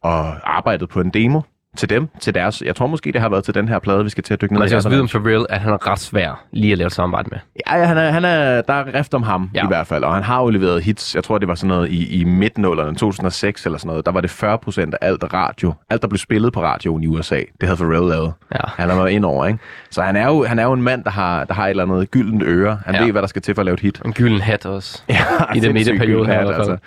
og 0.03 0.57
arbejdede 0.57 0.87
på 0.87 1.01
en 1.01 1.11
demo 1.11 1.41
til 1.77 1.91
dem, 1.91 2.09
til 2.21 2.35
deres, 2.35 2.63
jeg 2.67 2.77
tror 2.77 2.87
måske, 2.87 3.13
det 3.13 3.21
har 3.21 3.29
været 3.29 3.45
til 3.45 3.55
den 3.55 3.69
her 3.69 3.79
plade, 3.79 4.05
vi 4.05 4.11
skal 4.11 4.25
til 4.25 4.35
at 4.35 4.41
dykke 4.41 4.55
ned 4.55 4.59
Man 4.59 4.67
i. 4.67 4.69
skal 4.69 4.77
også 4.77 4.89
Altså, 4.89 4.89
vide 4.89 5.01
om 5.19 5.23
Pharrell, 5.25 5.47
at 5.49 5.61
han 5.61 5.73
er 5.73 5.87
ret 5.91 5.99
svær 5.99 6.45
lige 6.53 6.73
at 6.73 6.79
lave 6.79 6.87
et 6.87 6.93
samarbejde 6.93 7.29
med. 7.33 7.39
Ja, 7.67 7.77
ja, 7.79 7.85
han 7.85 7.99
er, 7.99 8.11
han 8.11 8.25
er, 8.25 8.61
der 8.63 8.75
er 8.75 8.95
rift 8.95 9.15
om 9.15 9.23
ham 9.23 9.51
ja. 9.55 9.65
I 9.65 9.67
hvert 9.67 9.87
fald, 9.87 10.05
og 10.05 10.15
han 10.15 10.23
har 10.23 10.43
jo 10.43 10.49
leveret 10.51 10.83
hits. 10.83 11.15
Jeg 11.15 11.25
tror, 11.25 11.39
det 11.39 11.49
var 11.49 11.55
sådan 11.55 11.69
noget 11.69 11.91
i, 11.91 12.21
i 12.21 12.25
midtnullerne, 12.25 12.95
2006 12.97 13.67
eller 13.67 13.79
sådan 13.79 13.89
noget. 13.89 14.07
Der 14.07 14.13
var 14.13 14.21
det 14.21 14.31
40 14.31 14.59
procent 14.59 14.95
af 14.95 15.07
alt 15.09 15.25
radio, 15.35 15.75
alt 15.91 16.03
der 16.03 16.09
blev 16.09 16.19
spillet 16.19 16.53
på 16.53 16.63
radioen 16.63 17.03
i 17.03 17.07
USA, 17.07 17.37
det 17.61 17.69
havde 17.69 17.77
Pharrell 17.77 18.09
lavet. 18.09 18.33
Ja. 18.55 18.61
Han 18.77 18.89
har 18.89 18.97
været 18.97 19.11
ind 19.11 19.25
over, 19.25 19.47
ikke? 19.47 19.59
Så 19.91 20.03
han 20.03 20.17
er 20.17 20.27
jo, 20.27 20.45
han 20.45 20.59
er 20.59 20.65
jo 20.65 20.73
en 20.73 20.83
mand, 20.83 21.05
der 21.05 21.11
har, 21.11 21.45
der 21.45 21.55
har 21.55 21.65
et 21.67 21.71
eller 21.71 21.83
andet 21.83 22.11
gyldent 22.11 22.43
øre. 22.43 22.79
Han 22.87 22.95
ja. 22.95 23.05
Ved, 23.05 23.13
hvad 23.13 23.23
der 23.23 23.29
skal 23.29 23.43
til 23.43 23.55
for 23.55 23.63
at 23.63 23.67
lave 23.67 23.75
et 23.75 23.81
hit. 23.81 24.01
En 24.05 24.13
gylden 24.13 24.41
hat 24.41 24.67
også. 24.67 25.03
Ja, 25.09 25.15
I 25.55 25.61
den 25.61 25.75
gylden 25.75 26.27
her 26.27 26.53
hat, 26.53 26.67
i 26.67 26.69
fald. 26.69 26.79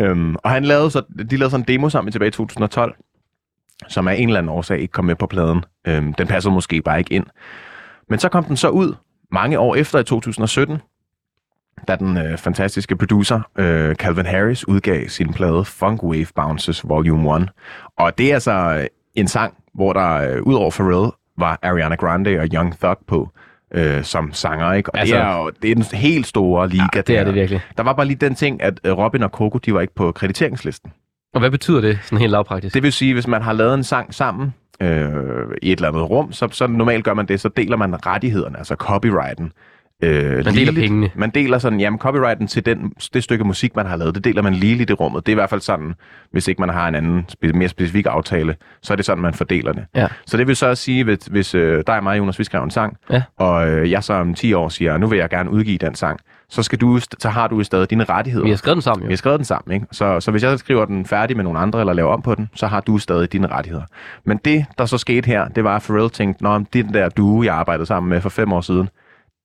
Øhm, 0.00 0.36
og 0.44 0.50
han 0.50 0.64
lavede 0.64 0.90
så, 0.90 1.02
de 1.30 1.36
lavede 1.36 1.50
sådan 1.50 1.62
en 1.62 1.68
demo 1.68 1.88
sammen 1.88 2.12
tilbage 2.12 2.28
i 2.28 2.30
2012, 2.30 2.94
som 3.88 4.08
af 4.08 4.14
en 4.14 4.28
eller 4.28 4.38
anden 4.38 4.50
årsag 4.52 4.78
ikke 4.80 4.92
kom 4.92 5.04
med 5.04 5.14
på 5.16 5.26
pladen. 5.26 5.64
Øhm, 5.86 6.12
den 6.14 6.26
passede 6.26 6.54
måske 6.54 6.82
bare 6.82 6.98
ikke 6.98 7.14
ind. 7.14 7.26
Men 8.08 8.18
så 8.18 8.28
kom 8.28 8.44
den 8.44 8.56
så 8.56 8.68
ud 8.68 8.94
mange 9.32 9.58
år 9.58 9.74
efter 9.74 9.98
i 9.98 10.04
2017, 10.04 10.78
da 11.88 11.96
den 11.96 12.16
øh, 12.16 12.38
fantastiske 12.38 12.96
producer 12.96 13.40
øh, 13.58 13.94
Calvin 13.94 14.26
Harris 14.26 14.68
udgav 14.68 15.08
sin 15.08 15.32
plade 15.32 15.64
Funk 15.64 16.02
Wave 16.02 16.26
Bounces 16.34 16.88
Volume 16.88 17.36
1. 17.36 17.48
Og 17.98 18.18
det 18.18 18.30
er 18.30 18.34
altså 18.34 18.52
øh, 18.80 18.86
en 19.14 19.28
sang, 19.28 19.54
hvor 19.74 19.92
der 19.92 20.12
øh, 20.34 20.42
ud 20.42 20.54
over 20.54 20.70
Pharrell 20.70 21.10
var 21.38 21.58
Ariana 21.62 21.94
Grande 21.94 22.40
og 22.40 22.46
Young 22.54 22.78
Thug 22.78 22.96
på 23.06 23.30
øh, 23.74 24.02
som 24.04 24.32
sanger, 24.32 24.72
ikke? 24.72 24.90
Og 24.94 24.98
altså, 24.98 25.14
Altså- 25.16 25.28
det 25.28 25.34
er 25.38 25.42
jo 25.42 25.50
det 25.62 25.70
er 25.70 25.74
den 25.74 25.98
helt 25.98 26.26
store 26.26 26.68
liga. 26.68 26.82
Ja, 26.94 27.00
det 27.00 27.10
er 27.10 27.18
der. 27.18 27.24
det 27.24 27.34
virkelig. 27.34 27.60
Der 27.76 27.82
var 27.82 27.92
bare 27.92 28.06
lige 28.06 28.16
den 28.16 28.34
ting, 28.34 28.62
at 28.62 28.80
øh, 28.84 28.92
Robin 28.98 29.22
og 29.22 29.30
Coco, 29.30 29.58
de 29.58 29.74
var 29.74 29.80
ikke 29.80 29.94
på 29.94 30.12
krediteringslisten. 30.12 30.92
Og 31.34 31.40
hvad 31.40 31.50
betyder 31.50 31.80
det 31.80 31.98
sådan 32.02 32.18
helt 32.18 32.30
lavpraktisk? 32.30 32.74
Det 32.74 32.82
vil 32.82 32.92
sige, 32.92 33.14
hvis 33.14 33.26
man 33.26 33.42
har 33.42 33.52
lavet 33.52 33.74
en 33.74 33.84
sang 33.84 34.14
sammen 34.14 34.54
øh, 34.82 34.98
i 35.62 35.72
et 35.72 35.76
eller 35.76 35.88
andet 35.88 36.10
rum, 36.10 36.32
så, 36.32 36.48
så 36.52 36.66
normalt 36.66 37.04
gør 37.04 37.14
man 37.14 37.26
det, 37.26 37.40
så 37.40 37.48
deler 37.56 37.76
man 37.76 38.06
rettighederne, 38.06 38.58
altså 38.58 38.74
copyrighten. 38.74 39.52
Øh, 40.02 40.44
Man 40.44 40.54
deler 40.54 40.72
pengene. 40.72 41.10
Man 41.14 41.30
deler 41.30 41.58
sådan, 41.58 41.80
jamen 41.80 41.98
copyrighten 41.98 42.46
til 42.46 42.66
den, 42.66 42.92
det 43.14 43.24
stykke 43.24 43.44
musik, 43.44 43.76
man 43.76 43.86
har 43.86 43.96
lavet, 43.96 44.14
det 44.14 44.24
deler 44.24 44.42
man 44.42 44.54
lige 44.54 44.86
i 44.90 44.92
rummet. 44.92 45.26
Det 45.26 45.32
er 45.32 45.34
i 45.34 45.40
hvert 45.40 45.50
fald 45.50 45.60
sådan, 45.60 45.94
hvis 46.32 46.48
ikke 46.48 46.60
man 46.60 46.68
har 46.68 46.88
en 46.88 46.94
anden 46.94 47.24
spe, 47.28 47.52
mere 47.52 47.68
specifik 47.68 48.06
aftale, 48.06 48.56
så 48.82 48.92
er 48.92 48.96
det 48.96 49.04
sådan, 49.04 49.22
man 49.22 49.34
fordeler 49.34 49.72
det. 49.72 49.84
Ja. 49.94 50.06
Så 50.26 50.36
det 50.36 50.46
vil 50.46 50.56
så 50.56 50.74
sige, 50.74 51.04
hvis, 51.04 51.18
hvis 51.30 51.54
øh, 51.54 51.82
dig 51.86 51.96
og 51.96 52.02
mig, 52.02 52.18
Jonas, 52.18 52.38
vi 52.38 52.44
skriver 52.44 52.64
en 52.64 52.70
sang, 52.70 52.96
Ja. 53.10 53.22
og 53.38 53.68
øh, 53.68 53.90
jeg 53.90 54.04
så 54.04 54.12
om 54.14 54.34
10 54.34 54.52
år 54.52 54.68
siger, 54.68 54.98
nu 54.98 55.06
vil 55.06 55.18
jeg 55.18 55.28
gerne 55.30 55.50
udgive 55.50 55.78
den 55.78 55.94
sang, 55.94 56.20
så, 56.50 56.62
skal 56.62 56.80
du, 56.80 57.00
så 57.18 57.28
har 57.28 57.48
du 57.48 57.64
stadig 57.64 57.90
dine 57.90 58.04
rettigheder. 58.04 58.44
Vi 58.44 58.50
har 58.50 58.56
skrevet 58.56 58.74
den 58.76 58.82
sammen 58.82 59.02
Vi 59.02 59.06
jo. 59.06 59.12
har 59.12 59.16
skrevet 59.16 59.38
den 59.38 59.44
sammen, 59.44 59.74
ikke? 59.74 59.86
Så, 59.92 60.20
så 60.20 60.30
hvis 60.30 60.42
jeg 60.42 60.58
skriver 60.58 60.84
den 60.84 61.06
færdig 61.06 61.36
med 61.36 61.44
nogle 61.44 61.58
andre, 61.58 61.80
eller 61.80 61.92
laver 61.92 62.12
om 62.12 62.22
på 62.22 62.34
den, 62.34 62.48
så 62.54 62.66
har 62.66 62.80
du 62.80 62.98
stadig 62.98 63.32
dine 63.32 63.46
rettigheder. 63.46 63.84
Men 64.24 64.40
det, 64.44 64.66
der 64.78 64.86
så 64.86 64.98
skete 64.98 65.26
her, 65.26 65.48
det 65.48 65.64
var, 65.64 65.76
at 65.76 65.82
Pharrell 65.82 66.10
tænkte, 66.10 66.42
Nå, 66.42 66.58
det 66.58 66.72
den 66.72 66.94
der 66.94 67.08
duo, 67.08 67.42
jeg 67.42 67.54
arbejdede 67.54 67.86
sammen 67.86 68.10
med 68.10 68.20
for 68.20 68.28
fem 68.28 68.52
år 68.52 68.60
siden, 68.60 68.88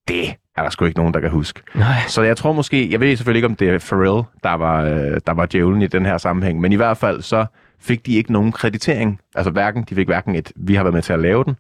det 0.08 0.30
er 0.58 0.64
der 0.64 0.70
sgu 0.70 0.86
ikke 0.86 0.98
nogen, 0.98 1.14
der 1.14 1.20
kan 1.20 1.30
huske. 1.30 1.62
Nej. 1.76 1.96
Så 2.08 2.22
jeg 2.22 2.38
tror 2.38 2.52
måske, 2.52 2.92
jeg 2.92 3.00
ved 3.00 3.16
selvfølgelig 3.16 3.38
ikke, 3.38 3.48
om 3.48 3.56
det 3.56 3.70
er 3.70 3.80
Pharrell, 3.80 4.24
der 4.44 4.54
var, 4.54 4.84
øh, 4.84 5.20
der 5.28 5.34
var 5.34 5.46
djævlen 5.46 5.82
i 5.82 5.88
den 5.88 6.06
her 6.06 6.18
sammenhæng, 6.18 6.62
men 6.62 6.72
i 6.72 6.76
hvert 6.76 6.98
fald 6.98 7.22
så 7.22 7.46
fik 7.82 8.06
de 8.06 8.14
ikke 8.14 8.32
nogen 8.32 8.52
kreditering. 8.52 9.20
Altså 9.36 9.52
hverken, 9.52 9.86
de 9.90 9.96
fik 9.96 10.08
hverken 10.08 10.36
et, 10.36 10.52
vi 10.56 10.76
har 10.76 10.84
været 10.84 10.94
med 10.94 11.02
til 11.02 11.14
at 11.14 11.20
lave 11.20 11.44
den, 11.44 11.56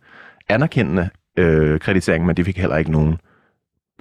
anerkendende 0.49 1.09
øh, 1.37 1.79
kreditering, 1.79 2.25
men 2.25 2.37
de 2.37 2.43
fik 2.43 2.57
heller 2.57 2.77
ikke 2.77 2.91
nogen 2.91 3.17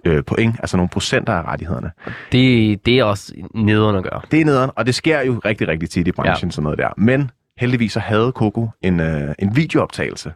øh, 0.04 0.22
point, 0.22 0.56
altså 0.58 0.76
nogle 0.76 0.88
procenter 0.88 1.32
af 1.32 1.42
rettighederne. 1.42 1.90
Det, 2.32 2.86
det 2.86 2.98
er 2.98 3.04
også 3.04 3.32
nederen 3.54 3.96
at 3.96 4.02
gøre. 4.02 4.20
Det 4.30 4.40
er 4.40 4.44
nederen, 4.44 4.70
og 4.76 4.86
det 4.86 4.94
sker 4.94 5.20
jo 5.20 5.40
rigtig, 5.44 5.68
rigtig 5.68 5.90
tit 5.90 6.08
i 6.08 6.12
branchen, 6.12 6.48
ja. 6.48 6.52
Sådan 6.52 6.62
noget 6.62 6.78
der. 6.78 6.88
Men 6.96 7.30
heldigvis 7.58 7.92
så 7.92 8.00
havde 8.00 8.32
Coco 8.34 8.68
en, 8.82 9.00
øh, 9.00 9.34
en 9.38 9.56
videooptagelse 9.56 10.32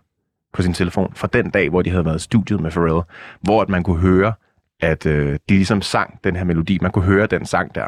på 0.53 0.63
sin 0.63 0.75
telefon 0.75 1.13
fra 1.15 1.29
den 1.33 1.51
dag, 1.51 1.69
hvor 1.69 1.83
de 1.83 1.91
havde 1.91 2.05
været 2.05 2.17
i 2.17 2.23
studiet 2.23 2.61
med 2.61 2.71
Pharrell, 2.71 3.03
hvor 3.41 3.63
at 3.63 3.69
man 3.69 3.83
kunne 3.83 4.01
høre, 4.01 4.33
at 4.81 5.07
øh, 5.07 5.39
de 5.49 5.55
ligesom 5.55 5.83
sang 5.83 6.21
den 6.25 6.37
her 6.37 6.45
melodi. 6.45 6.79
Man 6.83 6.91
kunne 6.91 7.05
høre 7.05 7.27
den 7.27 7.47
sang 7.47 7.75
der 7.75 7.87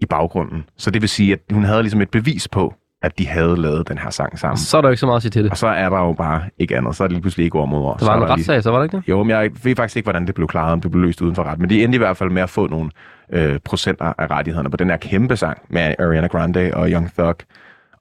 i 0.00 0.06
baggrunden. 0.06 0.64
Så 0.76 0.90
det 0.90 1.02
vil 1.02 1.08
sige, 1.08 1.32
at 1.32 1.38
hun 1.52 1.64
havde 1.64 1.82
ligesom 1.82 2.00
et 2.00 2.10
bevis 2.10 2.48
på, 2.48 2.74
at 3.02 3.18
de 3.18 3.28
havde 3.28 3.56
lavet 3.56 3.88
den 3.88 3.98
her 3.98 4.10
sang 4.10 4.38
sammen. 4.38 4.56
Så 4.58 4.76
er 4.76 4.80
der 4.80 4.88
jo 4.88 4.90
ikke 4.90 5.00
så 5.00 5.06
meget 5.06 5.16
at 5.16 5.22
sige 5.22 5.30
til 5.30 5.44
det. 5.44 5.50
Og 5.50 5.56
så 5.56 5.66
er 5.66 5.88
der 5.88 5.98
jo 5.98 6.12
bare 6.12 6.42
ikke 6.58 6.76
andet. 6.76 6.96
Så 6.96 7.02
er 7.04 7.08
det 7.08 7.12
lige 7.12 7.22
pludselig 7.22 7.44
ikke 7.44 7.58
ord 7.58 7.68
mod 7.68 7.78
ord. 7.78 7.98
Der 7.98 8.04
Så 8.04 8.10
var 8.10 8.12
er 8.12 8.16
en 8.16 8.20
der 8.22 8.26
lige- 8.26 8.32
retssag, 8.34 8.62
så 8.62 8.70
var 8.70 8.76
der 8.78 8.84
ikke 8.84 8.96
det? 8.96 9.08
jo, 9.08 9.22
men 9.22 9.30
jeg 9.30 9.50
ved 9.64 9.76
faktisk 9.76 9.96
ikke, 9.96 10.06
hvordan 10.06 10.26
det 10.26 10.34
blev 10.34 10.48
klaret, 10.48 10.72
om 10.72 10.80
det 10.80 10.90
blev 10.90 11.02
løst 11.02 11.20
uden 11.22 11.34
for 11.34 11.42
ret. 11.44 11.58
Men 11.58 11.70
de 11.70 11.84
endte 11.84 11.96
i 11.96 11.98
hvert 11.98 12.16
fald 12.16 12.30
med 12.30 12.42
at 12.42 12.50
få 12.50 12.66
nogle 12.66 12.90
øh, 13.32 13.58
procenter 13.64 14.12
af 14.18 14.30
rettighederne 14.30 14.70
på 14.70 14.76
den 14.76 14.90
her 14.90 14.96
kæmpe 14.96 15.36
sang 15.36 15.58
med 15.70 15.94
Ariana 15.98 16.26
Grande 16.26 16.70
og 16.74 16.88
Young 16.90 17.10
Thug 17.18 17.34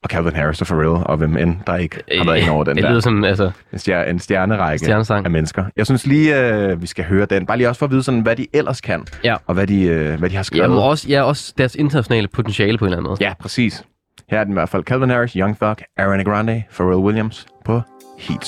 og 0.03 0.09
Calvin 0.09 0.35
Harris 0.35 0.61
og 0.61 0.67
Pharrell 0.67 1.03
og 1.05 1.17
hvem 1.17 1.37
end, 1.37 1.55
der 1.67 1.75
ikke 1.75 1.97
har 2.17 2.25
været 2.25 2.37
inde 2.37 2.51
over 2.51 2.63
den 2.63 2.75
det 2.75 2.83
lyder 2.83 2.93
der. 2.93 2.99
som, 2.99 3.23
altså, 3.23 3.51
En, 3.73 3.77
stjer- 3.79 4.09
en 4.09 4.19
stjernerække 4.19 4.85
Stjernesang. 4.85 5.25
af 5.25 5.31
mennesker. 5.31 5.65
Jeg 5.77 5.85
synes 5.85 6.05
lige, 6.07 6.39
øh, 6.53 6.81
vi 6.81 6.87
skal 6.87 7.05
høre 7.05 7.25
den. 7.25 7.45
Bare 7.45 7.57
lige 7.57 7.69
også 7.69 7.79
for 7.79 7.85
at 7.85 7.91
vide, 7.91 8.03
sådan, 8.03 8.19
hvad 8.21 8.35
de 8.35 8.47
ellers 8.53 8.81
kan, 8.81 9.05
Ja. 9.23 9.35
og 9.47 9.53
hvad 9.53 9.67
de, 9.67 9.83
øh, 9.83 10.19
hvad 10.19 10.29
de 10.29 10.35
har 10.35 10.43
skrevet. 10.43 10.63
jamen 10.63 10.77
også, 10.77 11.07
ja, 11.09 11.21
også 11.23 11.53
deres 11.57 11.75
internationale 11.75 12.27
potentiale 12.27 12.77
på 12.77 12.85
en 12.85 12.87
eller 12.89 12.97
anden 12.97 13.09
måde. 13.09 13.17
Ja, 13.21 13.33
præcis. 13.39 13.83
Her 14.31 14.39
er 14.39 14.43
den 14.43 14.53
i 14.53 14.59
hvert 14.59 14.69
fald. 14.69 14.83
Calvin 14.83 15.09
Harris, 15.09 15.33
Young 15.33 15.57
Thug, 15.57 15.75
Ariana 15.97 16.23
Grande, 16.23 16.63
Pharrell 16.71 16.99
Williams 16.99 17.45
på 17.65 17.81
Heat 18.17 18.45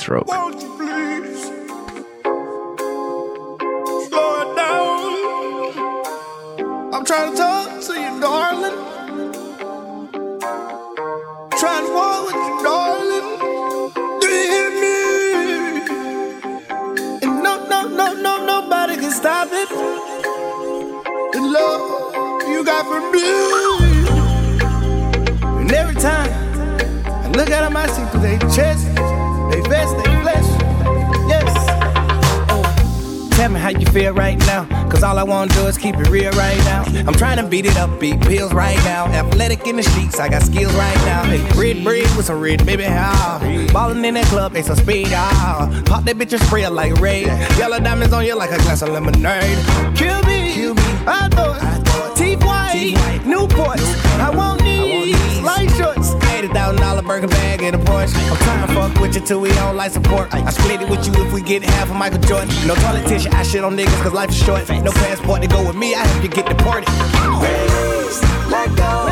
I 35.23 35.25
wanna 35.25 35.53
do 35.53 35.67
is 35.67 35.77
keep 35.77 35.95
it 35.95 36.09
real 36.09 36.31
right 36.33 36.57
now. 36.65 36.83
I'm 37.07 37.13
trying 37.13 37.37
to 37.37 37.43
beat 37.43 37.65
it 37.65 37.77
up, 37.77 37.97
beat 37.97 38.19
pills 38.19 38.53
right 38.53 38.75
now. 38.83 39.05
Athletic 39.05 39.65
in 39.65 39.77
the 39.77 39.83
streets, 39.83 40.19
I 40.19 40.27
got 40.27 40.41
skills 40.41 40.73
right 40.73 40.97
now. 41.05 41.23
Hey, 41.23 41.39
red 41.57 41.81
bread 41.81 42.13
with 42.17 42.25
some 42.25 42.41
red 42.41 42.65
baby, 42.65 42.83
ah. 42.89 43.39
Ballin' 43.71 44.03
in 44.03 44.15
that 44.15 44.25
club, 44.25 44.51
they 44.51 44.61
some 44.61 44.75
speed, 44.75 45.07
ah. 45.11 45.81
Pop 45.85 46.03
that 46.03 46.17
bitch 46.17 46.33
and 46.33 46.41
spray 46.41 46.63
it 46.63 46.71
like 46.71 46.99
Ray. 46.99 47.21
Yellow 47.57 47.79
diamonds 47.79 48.13
on 48.13 48.25
you 48.25 48.35
like 48.35 48.51
a 48.51 48.57
glass 48.57 48.81
of 48.81 48.89
lemonade. 48.89 49.65
Kill 49.95 50.21
me, 50.23 50.53
Kill 50.55 50.75
me. 50.75 50.83
I 51.07 51.29
thought. 51.31 52.17
Teeth 52.17 52.43
white, 52.43 53.21
Newports. 53.23 53.95
I 54.19 54.29
want 54.29 54.59
these 54.59 54.62
light 54.62 54.62
shorts. 54.62 54.62
Eighty 56.43 56.53
thousand 56.53 56.81
dollar 56.81 57.01
burger 57.01 57.29
bag 57.29 57.61
and 57.61 57.73
a 57.73 57.79
Porsche. 57.79 58.17
I'm 58.29 58.35
trying 58.35 58.67
to 58.67 58.73
fuck 58.73 58.99
with 58.99 59.15
you 59.15 59.21
till 59.21 59.39
we 59.39 59.49
on 59.59 59.77
life 59.77 59.93
support. 59.93 60.33
I 60.33 60.51
split 60.51 60.81
it 60.81 60.89
with 60.89 61.07
you 61.07 61.13
if 61.25 61.31
we 61.31 61.41
get 61.41 61.63
half 61.63 61.89
of 61.89 61.95
Michael 61.95 62.19
Jordan. 62.19 62.49
No 62.67 62.75
tissue, 63.07 63.29
I 63.31 63.43
shit 63.43 63.63
on 63.63 63.77
niggas 63.77 64.03
cause 64.03 64.11
life 64.11 64.29
is 64.29 64.43
short. 64.43 64.67
No 64.67 64.91
passport 64.91 65.41
to 65.41 65.47
go 65.47 65.65
with 65.65 65.77
me, 65.77 65.95
I 65.95 66.05
help 66.05 66.21
you 66.21 66.27
get 66.27 66.45
deported. 66.45 66.89
Let 68.49 68.75
go 68.75 69.07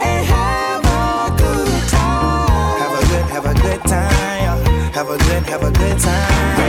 and 0.00 0.26
have 0.26 0.84
a 0.84 1.36
good 1.36 1.88
time. 1.88 2.78
Have 2.78 3.02
a 3.02 3.06
good, 3.08 3.24
have 3.32 3.46
a 3.46 3.54
good 3.62 3.82
time. 3.82 4.92
Have 4.92 5.08
a 5.10 5.18
good, 5.18 5.42
have 5.42 5.62
a 5.64 5.70
good 5.72 5.98
time. 5.98 6.65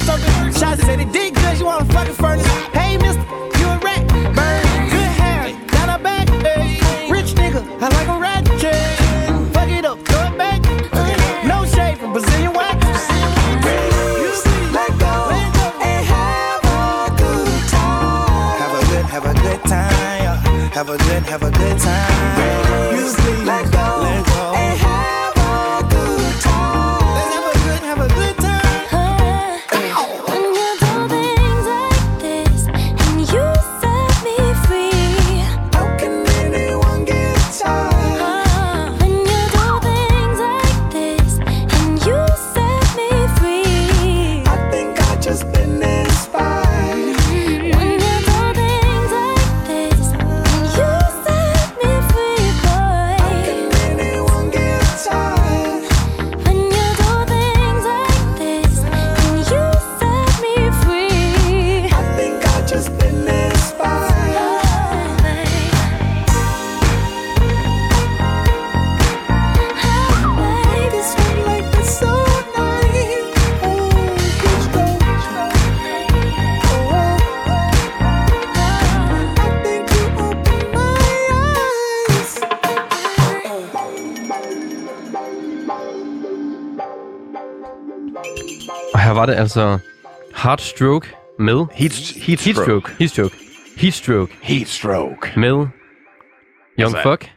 Something. 0.00 0.33
Var 89.26 89.32
det 89.32 89.40
altså 89.40 89.78
Heartstroke 90.36 91.08
med... 91.38 91.66
Heat, 91.72 92.12
heat, 92.26 92.40
Heatstroke. 92.40 92.90
Heatstroke. 92.98 93.36
Heatstroke 93.76 94.32
Heat 94.42 94.68
stroke. 94.68 95.40
med 95.40 95.50
Young 95.50 95.70
Altså, 96.78 96.98
Fuck, 97.02 97.30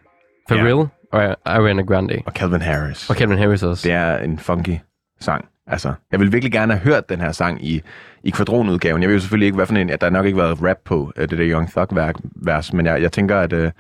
Pharrell 0.49 0.87
og 1.11 1.37
Ariana 1.45 1.81
Grande. 1.81 2.21
Og 2.25 2.31
Calvin 2.33 2.61
Harris. 2.61 3.09
Og 3.09 3.15
Calvin 3.15 3.37
Harris 3.37 3.63
også. 3.63 3.87
Det 3.87 3.95
er 3.95 4.17
en 4.17 4.39
funky 4.39 4.77
sang. 5.19 5.45
Altså, 5.67 5.93
jeg 6.11 6.19
vil 6.19 6.31
virkelig 6.31 6.51
gerne 6.51 6.73
have 6.73 6.83
hørt 6.83 7.09
den 7.09 7.19
her 7.21 7.31
sang 7.31 7.65
i, 7.65 7.81
i 8.23 8.29
kvadronudgaven. 8.29 9.01
Jeg 9.01 9.09
ved 9.09 9.15
jo 9.15 9.19
selvfølgelig 9.21 9.45
ikke, 9.45 9.55
hvad 9.55 9.65
for 9.65 9.75
en, 9.75 9.89
at 9.89 10.01
der 10.01 10.09
nok 10.09 10.25
ikke 10.25 10.37
været 10.37 10.63
rap 10.63 10.77
på 10.85 11.11
øh, 11.15 11.29
det 11.29 11.37
der 11.37 11.51
Young 11.51 11.69
Thug-vers, 11.71 12.73
men 12.73 12.85
jeg, 12.85 13.01
jeg 13.01 13.11
tænker, 13.11 13.39
at, 13.39 13.53
øh, 13.53 13.71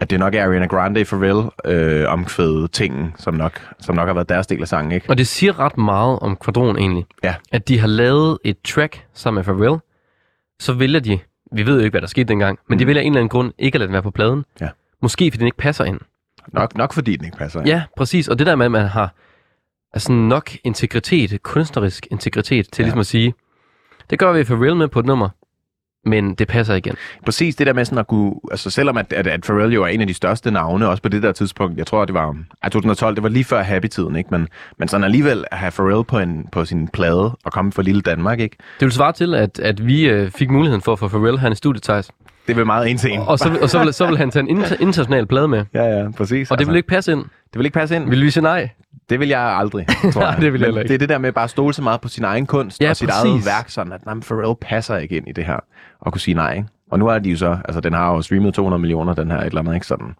at 0.00 0.10
det 0.10 0.18
nok 0.18 0.34
er 0.34 0.44
Ariana 0.46 0.66
Grande 0.66 1.04
Pharrell 1.04 1.50
øh, 1.64 2.04
omkvædet 2.12 2.72
tingen, 2.72 3.14
som 3.18 3.34
nok, 3.34 3.60
som 3.80 3.94
nok 3.94 4.06
har 4.06 4.14
været 4.14 4.28
deres 4.28 4.46
del 4.46 4.60
af 4.62 4.68
sangen, 4.68 4.92
ikke? 4.92 5.10
Og 5.10 5.18
det 5.18 5.26
siger 5.26 5.58
ret 5.60 5.78
meget 5.78 6.18
om 6.18 6.36
Quadron 6.44 6.78
egentlig. 6.78 7.06
Ja. 7.24 7.34
At 7.52 7.68
de 7.68 7.78
har 7.78 7.86
lavet 7.88 8.38
et 8.44 8.56
track 8.64 9.06
sammen 9.14 9.38
med 9.38 9.44
Pharrell, 9.44 9.80
så 10.60 10.72
vælger 10.72 11.00
de, 11.00 11.18
vi 11.52 11.66
ved 11.66 11.74
jo 11.74 11.80
ikke, 11.84 11.90
hvad 11.90 12.00
der 12.00 12.06
skete 12.06 12.24
dengang, 12.28 12.58
men 12.68 12.78
de 12.78 12.84
Mm. 12.84 12.86
vælger 12.86 13.00
af 13.02 13.04
en 13.06 13.12
eller 13.12 13.20
anden 13.20 13.28
grund 13.28 13.52
ikke 13.58 13.76
at 13.76 13.80
lade 13.80 13.86
den 13.86 13.92
være 13.92 14.02
på 14.02 14.10
pladen. 14.10 14.44
Ja. 14.60 14.68
Måske 15.02 15.30
fordi 15.30 15.38
den 15.38 15.46
ikke 15.46 15.58
passer 15.58 15.84
ind. 15.84 16.00
Nok, 16.52 16.76
nok 16.76 16.92
fordi 16.92 17.16
den 17.16 17.24
ikke 17.24 17.36
passer. 17.36 17.60
ind. 17.60 17.68
Ja, 17.68 17.82
præcis. 17.96 18.28
Og 18.28 18.38
det 18.38 18.46
der 18.46 18.56
med, 18.56 18.66
at 18.66 18.72
man 18.72 18.86
har 18.86 19.14
altså 19.92 20.12
nok 20.12 20.50
integritet, 20.64 21.42
kunstnerisk 21.42 22.06
integritet 22.10 22.70
til 22.72 22.82
Ja. 22.82 22.86
ligesom 22.86 23.00
at 23.00 23.06
sige, 23.06 23.34
det 24.10 24.18
gør 24.18 24.32
vi 24.32 24.44
Pharrell 24.44 24.76
med 24.76 24.88
på 24.88 25.00
et 25.00 25.06
nummer, 25.06 25.28
men 26.06 26.34
det 26.34 26.48
passer 26.48 26.74
igen. 26.74 26.94
Præcis 27.24 27.56
det 27.56 27.66
der 27.66 27.72
med 27.72 27.84
sådan 27.84 27.98
at 27.98 28.06
kunne, 28.06 28.34
altså 28.50 28.70
selvom 28.70 28.96
at, 28.96 29.12
at, 29.12 29.26
at 29.26 29.40
Pharrell 29.40 29.72
jo 29.72 29.82
er 29.82 29.86
en 29.86 30.00
af 30.00 30.06
de 30.06 30.14
største 30.14 30.50
navne, 30.50 30.88
også 30.88 31.02
på 31.02 31.08
det 31.08 31.22
der 31.22 31.32
tidspunkt, 31.32 31.78
jeg 31.78 31.86
tror, 31.86 32.04
det 32.04 32.14
var 32.14 32.36
ej, 32.62 32.68
2012, 32.68 33.14
det 33.14 33.22
var 33.22 33.28
lige 33.28 33.44
før 33.44 33.62
Happy-tiden, 33.62 34.16
ikke? 34.16 34.28
Men, 34.30 34.48
men 34.78 34.88
sådan 34.88 35.04
alligevel 35.04 35.44
at 35.50 35.58
have 35.58 35.72
Pharrell 35.72 36.04
på, 36.04 36.18
en, 36.18 36.48
på 36.52 36.64
sin 36.64 36.88
plade 36.88 37.36
og 37.44 37.52
komme 37.52 37.72
fra 37.72 37.82
lille 37.82 38.00
Danmark, 38.00 38.40
ikke? 38.40 38.56
Det 38.80 38.86
vil 38.86 38.92
svare 38.92 39.12
til, 39.12 39.34
at, 39.34 39.58
at 39.58 39.86
vi 39.86 40.08
øh, 40.08 40.30
fik 40.30 40.50
muligheden 40.50 40.82
for 40.82 40.92
at 40.92 40.98
få 40.98 41.08
Pharrell 41.08 41.38
her 41.38 41.50
i 41.50 41.54
studiet, 41.54 41.82
Thijs. 41.82 42.10
Det 42.48 42.56
vil 42.56 42.66
meget 42.66 42.90
en 42.90 42.96
til 42.98 43.12
en. 43.12 43.20
Og 43.20 43.38
så, 43.38 43.58
og 43.62 43.70
så, 43.70 43.78
vil, 43.84 43.92
så 43.94 44.06
vil 44.06 44.18
han 44.18 44.30
tage 44.30 44.42
en 44.42 44.48
inter, 44.48 44.76
international 44.80 45.26
plade 45.26 45.48
med. 45.48 45.64
Ja, 45.74 45.84
ja, 45.84 46.10
præcis. 46.10 46.50
Og 46.50 46.58
det 46.58 46.66
vil 46.66 46.76
ikke 46.76 46.88
passe 46.88 47.12
ind. 47.12 47.20
det 47.24 47.58
vil 47.58 47.64
ikke 47.66 47.74
passe 47.74 47.96
ind. 47.96 48.08
Vil 48.10 48.22
vi 48.22 48.30
sige 48.30 48.42
nej? 48.42 48.68
Det 49.10 49.20
vil 49.20 49.28
jeg 49.28 49.40
aldrig, 49.40 49.86
tror 50.12 50.22
jeg. 50.30 50.36
Det 50.40 50.52
vil 50.52 50.60
jeg 50.60 50.68
ikke. 50.68 50.82
Det 50.82 50.90
er 50.94 50.98
det 50.98 51.08
der 51.08 51.18
med 51.18 51.32
bare 51.32 51.44
at 51.44 51.50
stole 51.50 51.74
så 51.74 51.82
meget 51.82 52.00
på 52.00 52.08
sin 52.08 52.24
egen 52.24 52.46
kunst 52.46 52.80
Ja, 52.80 52.90
og 52.90 52.96
sit 52.96 53.08
præcis. 53.08 53.30
eget 53.30 53.46
værk, 53.46 53.68
sådan 53.70 53.92
at 53.92 54.06
men 54.06 54.20
Pharrell 54.20 54.54
passer 54.60 54.96
ikke 54.96 55.16
ind 55.16 55.28
i 55.28 55.32
det 55.32 55.44
her, 55.44 55.58
og 56.00 56.12
kunne 56.12 56.20
sige 56.20 56.34
nej, 56.34 56.52
ikke? 56.52 56.68
Og 56.90 56.98
nu 56.98 57.06
er 57.06 57.18
de 57.18 57.30
jo 57.30 57.36
så, 57.36 57.56
altså 57.64 57.80
den 57.80 57.92
har 57.92 58.12
jo 58.14 58.22
streamet 58.22 58.54
200 58.54 58.80
millioner, 58.80 59.14
den 59.14 59.30
her 59.30 59.38
et 59.38 59.46
eller 59.46 59.60
andet, 59.60 59.74
ikke 59.74 59.86
sådan. 59.86 60.14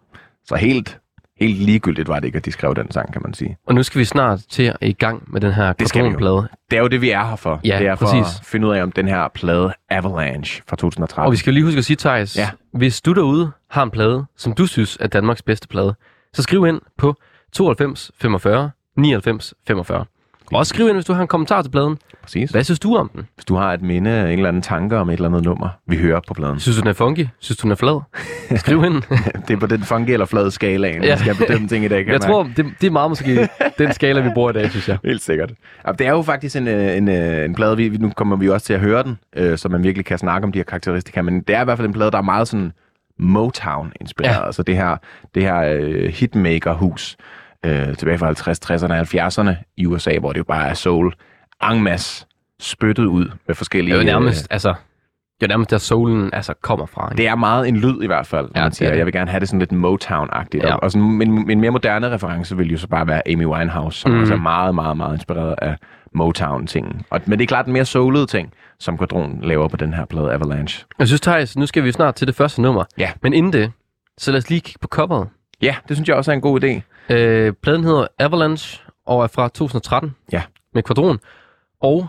Så 0.45 0.55
helt, 0.55 0.97
helt 1.39 1.57
ligegyldigt 1.59 2.07
var 2.07 2.15
det 2.19 2.25
ikke, 2.25 2.37
at 2.37 2.45
de 2.45 2.51
skrev 2.51 2.75
den 2.75 2.91
sang, 2.91 3.13
kan 3.13 3.21
man 3.25 3.33
sige. 3.33 3.57
Og 3.67 3.75
nu 3.75 3.83
skal 3.83 3.99
vi 3.99 4.05
snart 4.05 4.39
til 4.49 4.73
i 4.81 4.93
gang 4.93 5.23
med 5.31 5.41
den 5.41 5.51
her 5.53 5.73
Det 5.73 5.89
skal 5.89 6.03
vi 6.05 6.09
jo. 6.09 6.17
plade. 6.17 6.47
Det 6.71 6.77
er 6.77 6.81
jo 6.81 6.87
det, 6.87 7.01
vi 7.01 7.09
er 7.11 7.25
her 7.25 7.35
for. 7.35 7.59
Ja, 7.65 7.79
det 7.79 7.87
er 7.87 7.95
for 7.95 8.05
præcis. 8.05 8.39
at 8.39 8.45
finde 8.45 8.67
ud 8.67 8.73
af, 8.73 8.83
om 8.83 8.91
den 8.91 9.07
her 9.07 9.27
plade 9.33 9.73
Avalanche 9.89 10.63
fra 10.69 10.75
2013. 10.75 11.25
Og 11.25 11.31
vi 11.31 11.37
skal 11.37 11.53
lige 11.53 11.63
huske 11.63 11.77
at 11.77 11.85
sige, 11.85 11.97
Thijs, 11.97 12.37
Ja. 12.37 12.49
hvis 12.73 13.01
du 13.01 13.13
derude 13.13 13.51
har 13.69 13.83
en 13.83 13.91
plade, 13.91 14.25
som 14.37 14.53
du 14.53 14.65
synes 14.67 14.97
er 15.01 15.07
Danmarks 15.07 15.41
bedste 15.41 15.67
plade, 15.67 15.95
så 16.33 16.43
skriv 16.43 16.65
ind 16.67 16.81
på 16.97 17.15
92 17.53 18.11
45 18.21 18.71
99 18.97 19.53
45. 19.67 20.05
Og 20.53 20.59
også 20.59 20.69
skriv 20.69 20.87
ind, 20.87 20.95
hvis 20.95 21.05
du 21.05 21.13
har 21.13 21.21
en 21.21 21.27
kommentar 21.27 21.61
til 21.61 21.69
pladen. 21.69 21.97
Præcis. 22.23 22.51
Hvad 22.51 22.63
synes 22.63 22.79
du 22.79 22.95
om 22.95 23.09
den? 23.15 23.27
Hvis 23.35 23.45
du 23.45 23.55
har 23.55 23.73
et 23.73 23.81
minde, 23.81 24.11
en 24.21 24.25
eller 24.27 24.47
anden 24.47 24.61
tanke 24.61 24.97
om 24.97 25.09
et 25.09 25.13
eller 25.13 25.27
andet 25.29 25.43
nummer, 25.43 25.69
vi 25.87 25.97
hører 25.97 26.19
på 26.27 26.33
pladen. 26.33 26.59
Synes 26.59 26.75
du, 26.77 26.81
den 26.81 26.89
er 26.89 26.93
funky? 26.93 27.27
Synes 27.39 27.57
du, 27.57 27.63
den 27.63 27.71
er 27.71 27.75
flad? 27.75 28.01
Skriv 28.59 28.83
ind. 28.83 29.01
det 29.47 29.53
er 29.53 29.57
på 29.57 29.65
den 29.67 29.83
funky 29.83 30.09
eller 30.09 30.25
flade 30.25 30.51
skalaen, 30.51 31.03
ja. 31.03 31.13
Vi 31.15 31.19
skal 31.19 31.35
bedømme 31.35 31.67
ting 31.67 31.85
i 31.85 31.87
dag. 31.87 32.05
kan 32.05 32.13
Jeg 32.13 32.19
mærke. 32.21 32.31
tror, 32.31 32.43
det, 32.43 32.65
det 32.81 32.87
er 32.87 32.91
meget 32.91 33.11
måske 33.11 33.49
den 33.77 33.93
skala, 33.93 34.21
vi 34.21 34.29
bruger 34.33 34.49
i 34.49 34.53
dag, 34.53 34.69
synes 34.69 34.89
jeg. 34.89 34.97
Helt 35.05 35.21
sikkert. 35.21 35.51
Ja, 35.87 35.91
det 35.91 36.07
er 36.07 36.11
jo 36.11 36.21
faktisk 36.21 36.55
en, 36.55 36.67
øh, 36.67 36.97
en, 36.97 37.09
øh, 37.09 37.45
en 37.45 37.55
plade, 37.55 37.77
vi, 37.77 37.89
nu 37.89 38.09
kommer 38.15 38.35
vi 38.35 38.45
jo 38.45 38.53
også 38.53 38.65
til 38.65 38.73
at 38.73 38.79
høre 38.79 39.03
den, 39.03 39.17
øh, 39.35 39.57
så 39.57 39.69
man 39.69 39.83
virkelig 39.83 40.05
kan 40.05 40.17
snakke 40.17 40.45
om 40.45 40.51
de 40.51 40.59
her 40.59 40.63
karakteristika, 40.63 41.21
men 41.21 41.41
det 41.41 41.55
er 41.55 41.61
i 41.61 41.65
hvert 41.65 41.77
fald 41.77 41.87
en 41.87 41.93
plade, 41.93 42.11
der 42.11 42.17
er 42.17 42.21
meget 42.21 42.47
sådan 42.47 42.71
Motown-inspireret. 43.19 44.31
Ja. 44.33 44.39
Ja. 44.39 44.45
Altså 44.45 44.63
det 44.63 44.75
her, 44.75 44.97
det 45.35 45.43
her 45.43 45.57
øh, 45.79 46.09
hitmaker-hus 46.13 47.17
øh, 47.65 47.95
tilbage 47.95 48.17
fra 48.17 48.31
50', 48.31 48.83
60'erne 48.83 48.93
og 48.93 48.99
70'erne 48.99 49.73
i 49.77 49.85
USA, 49.85 50.19
hvor 50.19 50.33
det 50.33 50.39
jo 50.39 50.43
bare 50.43 50.69
er 50.69 50.73
soul 50.73 51.13
en 51.71 51.83
masse 51.83 52.25
spyttet 52.59 53.05
ud 53.05 53.31
med 53.47 53.55
forskellige... 53.55 53.93
Det 53.93 54.07
er 54.07 54.11
jo 54.11 54.17
øh, 54.17 54.23
nærmest, 54.23 54.47
altså, 54.49 54.73
det 55.39 55.45
er 55.45 55.47
nærmest 55.47 55.69
der 55.71 55.77
solen 55.77 56.33
altså, 56.33 56.53
kommer 56.61 56.85
fra. 56.85 57.11
Ikke? 57.11 57.17
det 57.17 57.27
er 57.27 57.35
meget 57.35 57.67
en 57.67 57.77
lyd 57.77 58.03
i 58.03 58.07
hvert 58.07 58.27
fald, 58.27 58.49
Ja, 58.55 58.61
man 58.61 58.71
siger, 58.71 58.89
er 58.89 58.95
jeg 58.95 59.05
vil 59.05 59.13
gerne 59.13 59.31
have 59.31 59.39
det 59.39 59.49
sådan 59.49 59.59
lidt 59.59 59.71
Motown-agtigt. 59.71 60.67
Ja. 60.67 60.75
Og, 60.75 60.91
sådan, 60.91 61.21
en, 61.21 61.51
en 61.51 61.61
mere 61.61 61.71
moderne 61.71 62.11
reference 62.11 62.57
vil 62.57 62.71
jo 62.71 62.77
så 62.77 62.87
bare 62.87 63.07
være 63.07 63.27
Amy 63.27 63.45
Winehouse, 63.45 63.99
som 63.99 64.11
mm. 64.11 64.19
Også 64.19 64.33
er 64.33 64.37
meget, 64.37 64.75
meget, 64.75 64.97
meget 64.97 65.13
inspireret 65.13 65.55
af 65.57 65.75
Motown-tingen. 66.13 67.01
Og, 67.09 67.21
men 67.25 67.39
det 67.39 67.45
er 67.45 67.47
klart 67.47 67.65
den 67.65 67.73
mere 67.73 67.85
soulede 67.85 68.25
ting, 68.25 68.53
som 68.79 68.97
Quadron 68.97 69.39
laver 69.43 69.67
på 69.67 69.77
den 69.77 69.93
her 69.93 70.05
plade 70.05 70.33
Avalanche. 70.33 70.85
Jeg 70.99 71.07
synes, 71.07 71.21
Thijs, 71.21 71.57
nu 71.57 71.65
skal 71.65 71.83
vi 71.83 71.91
snart 71.91 72.15
til 72.15 72.27
det 72.27 72.35
første 72.35 72.61
nummer. 72.61 72.83
Ja. 72.97 73.11
Men 73.21 73.33
inden 73.33 73.53
det, 73.53 73.71
så 74.17 74.31
lad 74.31 74.37
os 74.37 74.49
lige 74.49 74.61
kigge 74.61 74.79
på 74.81 74.87
coveret. 74.87 75.27
Ja, 75.61 75.75
det 75.87 75.97
synes 75.97 76.09
jeg 76.09 76.15
også 76.15 76.31
er 76.31 76.35
en 76.35 76.41
god 76.41 76.63
idé. 76.63 76.81
Øh, 77.09 77.53
pladen 77.53 77.83
hedder 77.83 78.07
Avalanche 78.19 78.81
og 79.05 79.23
er 79.23 79.27
fra 79.27 79.47
2013 79.47 80.15
Ja. 80.31 80.41
med 80.73 80.83
Quadron. 80.83 81.19
Og 81.81 82.07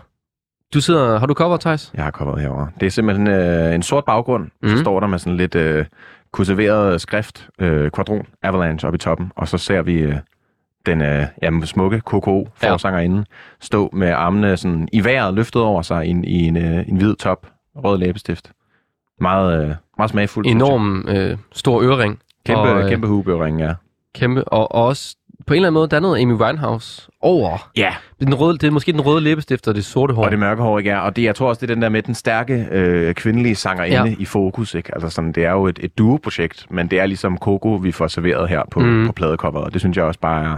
du 0.73 0.81
sidder, 0.81 1.19
har 1.19 1.25
du 1.25 1.33
cover, 1.33 1.57
Thijs? 1.57 1.91
Jeg 1.93 2.03
har 2.03 2.11
coveret 2.11 2.41
herover. 2.41 2.67
Det 2.79 2.85
er 2.85 2.89
simpelthen 2.89 3.27
øh, 3.27 3.75
en 3.75 3.83
sort 3.83 4.05
baggrund, 4.05 4.43
mm. 4.43 4.69
så 4.69 4.75
Mhm. 4.75 4.83
står 4.83 4.99
der 4.99 5.07
med 5.07 5.19
sådan 5.19 5.37
lidt 5.37 5.55
øh, 5.55 5.85
kurserveret 6.31 7.01
skrift, 7.01 7.47
øh, 7.59 7.91
Quadron 7.95 8.25
Avalanche 8.43 8.87
oppe 8.87 8.95
i 8.95 8.99
toppen, 8.99 9.31
og 9.35 9.47
så 9.47 9.57
ser 9.57 9.81
vi 9.81 9.93
øh, 9.93 10.15
den 10.85 11.01
øh, 11.01 11.25
jamen, 11.41 11.65
smukke 11.65 11.99
KK 11.99 12.25
forsangerinde 12.55 13.25
stå 13.59 13.89
med 13.93 14.09
armene 14.09 14.57
sådan 14.57 14.87
i 14.93 15.03
vejret 15.03 15.33
løftet 15.33 15.61
over 15.61 15.81
sig 15.81 16.05
i 16.05 16.09
en, 16.09 16.23
i 16.23 16.47
en, 16.47 16.57
øh, 16.57 16.89
en 16.89 16.97
hvid 16.97 17.15
top, 17.15 17.47
rød 17.75 17.97
læbestift. 17.97 18.51
Meget, 19.21 19.63
øh, 19.69 19.75
meget 19.97 20.09
smagfuldt. 20.11 20.47
jeg. 20.47 20.55
Enorm 20.55 21.05
øh, 21.07 21.37
stor 21.51 21.81
ørering. 21.83 22.19
Kæmpe, 22.45 22.61
og, 22.61 22.81
øh, 22.83 22.89
kæmpe 22.89 23.07
hubøring, 23.07 23.59
ja. 23.59 23.73
Kæmpe. 24.15 24.43
Og, 24.47 24.71
og 24.71 24.85
også 24.85 25.15
på 25.47 25.53
en 25.53 25.55
eller 25.55 25.67
anden 25.67 25.73
måde, 25.79 25.87
der 25.87 25.95
er 25.97 26.01
noget 26.01 26.21
Amy 26.21 26.33
Winehouse 26.33 27.09
over. 27.21 27.69
Ja, 27.77 27.93
Den 28.19 28.33
røde, 28.35 28.57
det 28.57 28.67
er 28.67 28.71
måske 28.71 28.91
den 28.91 29.01
røde 29.01 29.21
læbestift 29.21 29.67
og 29.67 29.75
det 29.75 29.85
sorte 29.85 30.13
hår. 30.13 30.25
og 30.25 30.31
det 30.31 30.39
mørke 30.39 30.61
hår, 30.61 30.77
ikke? 30.79 30.89
Ja, 30.89 30.99
og 30.99 31.15
det, 31.15 31.23
jeg 31.23 31.35
tror 31.35 31.49
også, 31.49 31.59
det 31.61 31.71
er 31.71 31.75
den 31.75 31.81
der 31.81 31.89
med 31.89 32.01
den 32.01 32.15
stærke 32.15 32.67
øh, 32.71 33.13
kvindelige 33.13 33.55
sangerinde 33.55 34.09
Ja. 34.09 34.15
i 34.19 34.25
fokus, 34.25 34.73
ikke? 34.73 34.89
Altså 34.93 35.09
sådan, 35.09 35.31
det 35.31 35.45
er 35.45 35.51
jo 35.51 35.67
et, 35.67 35.79
et 35.81 35.97
duo-projekt, 35.97 36.65
men 36.69 36.87
det 36.87 36.99
er 36.99 37.05
ligesom 37.05 37.37
Coco, 37.37 37.75
vi 37.75 37.91
får 37.91 38.07
serveret 38.07 38.49
her 38.49 38.61
på, 38.71 38.79
mm. 38.79 39.05
på 39.05 39.11
pladecoveret, 39.11 39.65
og 39.65 39.73
det 39.73 39.81
synes 39.81 39.97
jeg 39.97 40.05
også 40.05 40.19
bare 40.19 40.43
er, 40.45 40.57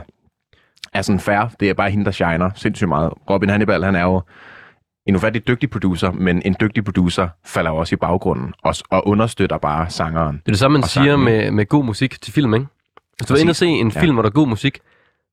er 0.94 1.02
sådan 1.02 1.20
fair. 1.20 1.52
Det 1.60 1.70
er 1.70 1.74
bare 1.74 1.90
hende, 1.92 2.06
der 2.06 2.12
shiner 2.12 2.50
sindssygt 2.56 2.88
meget. 2.90 3.14
Robin 3.30 3.50
Hannibal, 3.50 3.84
han 3.84 3.96
er 3.96 4.04
jo 4.04 4.22
en 5.08 5.16
ufattelig 5.16 5.48
dygtig 5.48 5.70
producer, 5.70 6.12
men 6.12 6.42
en 6.46 6.56
dygtig 6.62 6.84
producer 6.86 7.28
falder 7.46 7.72
også 7.72 7.96
i 7.96 7.98
baggrunden 7.98 8.54
og, 8.64 8.76
og 8.90 9.08
understøtter 9.08 9.58
bare 9.58 9.90
sangeren. 9.90 10.36
Det 10.36 10.42
er 10.48 10.52
det 10.52 10.60
samme, 10.60 10.78
man 10.78 10.88
siger 10.88 11.18
med, 11.18 11.52
med 11.52 11.66
god 11.66 11.84
musik 11.86 12.22
til 12.22 12.34
film, 12.34 12.54
ikke? 12.54 12.66
Hvis 13.22 13.28
du 13.28 13.34
var 13.34 13.40
inde 13.42 13.52
og 13.52 13.56
se 13.56 13.66
en 13.68 13.92
Ja. 13.96 14.02
film, 14.02 14.14
hvor 14.16 14.22
der 14.22 14.30
er 14.30 14.34
god 14.34 14.48
musik, 14.48 14.80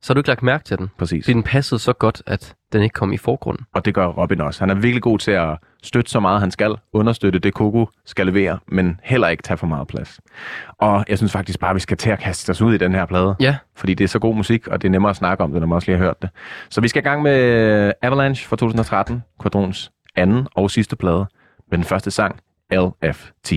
så 0.03 0.09
har 0.13 0.15
du 0.15 0.19
ikke 0.21 0.29
lagt 0.29 0.43
mærke 0.43 0.65
til 0.65 0.79
den. 0.79 0.89
Præcis. 0.99 1.25
Fordi 1.25 1.33
den 1.35 1.43
passede 1.43 1.79
så 1.81 1.93
godt, 1.93 2.23
at 2.27 2.55
den 2.73 2.83
ikke 2.83 2.93
kom 2.93 3.13
i 3.13 3.17
forgrunden. 3.17 3.67
Og 3.75 3.85
det 3.85 3.95
gør 3.95 4.07
Robin 4.07 4.41
også. 4.41 4.61
Han 4.61 4.71
er 4.71 4.75
virkelig 4.75 5.03
god 5.03 5.19
til 5.19 5.31
at 5.31 5.59
støtte 5.83 6.11
så 6.11 6.21
meget, 6.21 6.41
han 6.41 6.51
skal. 6.51 6.77
Understøtte 6.93 7.39
det, 7.39 7.53
Coco 7.55 7.89
skal 8.07 8.27
levere, 8.27 8.59
men 8.69 9.01
heller 9.05 9.29
ikke 9.29 9.43
tage 9.43 9.57
for 9.59 9.67
meget 9.67 9.89
plads. 9.89 10.21
Og 10.79 11.05
jeg 11.09 11.19
synes 11.19 11.33
faktisk 11.33 11.59
bare, 11.61 11.71
at 11.71 11.75
vi 11.75 11.81
skal 11.81 11.97
til 11.97 12.11
at 12.11 12.19
kaste 12.19 12.51
os 12.51 12.63
ud 12.63 12.75
i 12.75 12.79
den 12.79 12.95
her 12.95 13.07
plade. 13.07 13.37
Ja, 13.41 13.57
Fordi 13.77 13.95
det 13.95 14.05
er 14.05 14.09
så 14.09 14.19
god 14.19 14.35
musik, 14.35 14.69
og 14.69 14.83
det 14.83 14.89
er 14.89 14.93
nemmere 14.93 15.11
at 15.11 15.17
snakke 15.17 15.45
om 15.45 15.53
det, 15.53 15.61
når 15.61 15.67
man 15.67 15.77
også 15.77 15.89
lige 15.91 15.99
har 15.99 16.05
hørt 16.05 16.23
det. 16.23 16.31
Så 16.71 16.81
vi 16.81 16.89
skal 16.89 17.03
i 17.03 17.05
gang 17.05 17.23
med 17.23 17.93
Avalanche 18.03 18.49
fra 18.49 18.57
2013, 18.57 19.23
Quadrons 19.43 19.91
anden 20.17 20.47
og 20.55 20.71
sidste 20.71 20.97
plade, 20.97 21.27
med 21.71 21.79
den 21.79 21.85
første 21.85 22.11
sang, 22.11 22.41
LFT. 22.73 23.53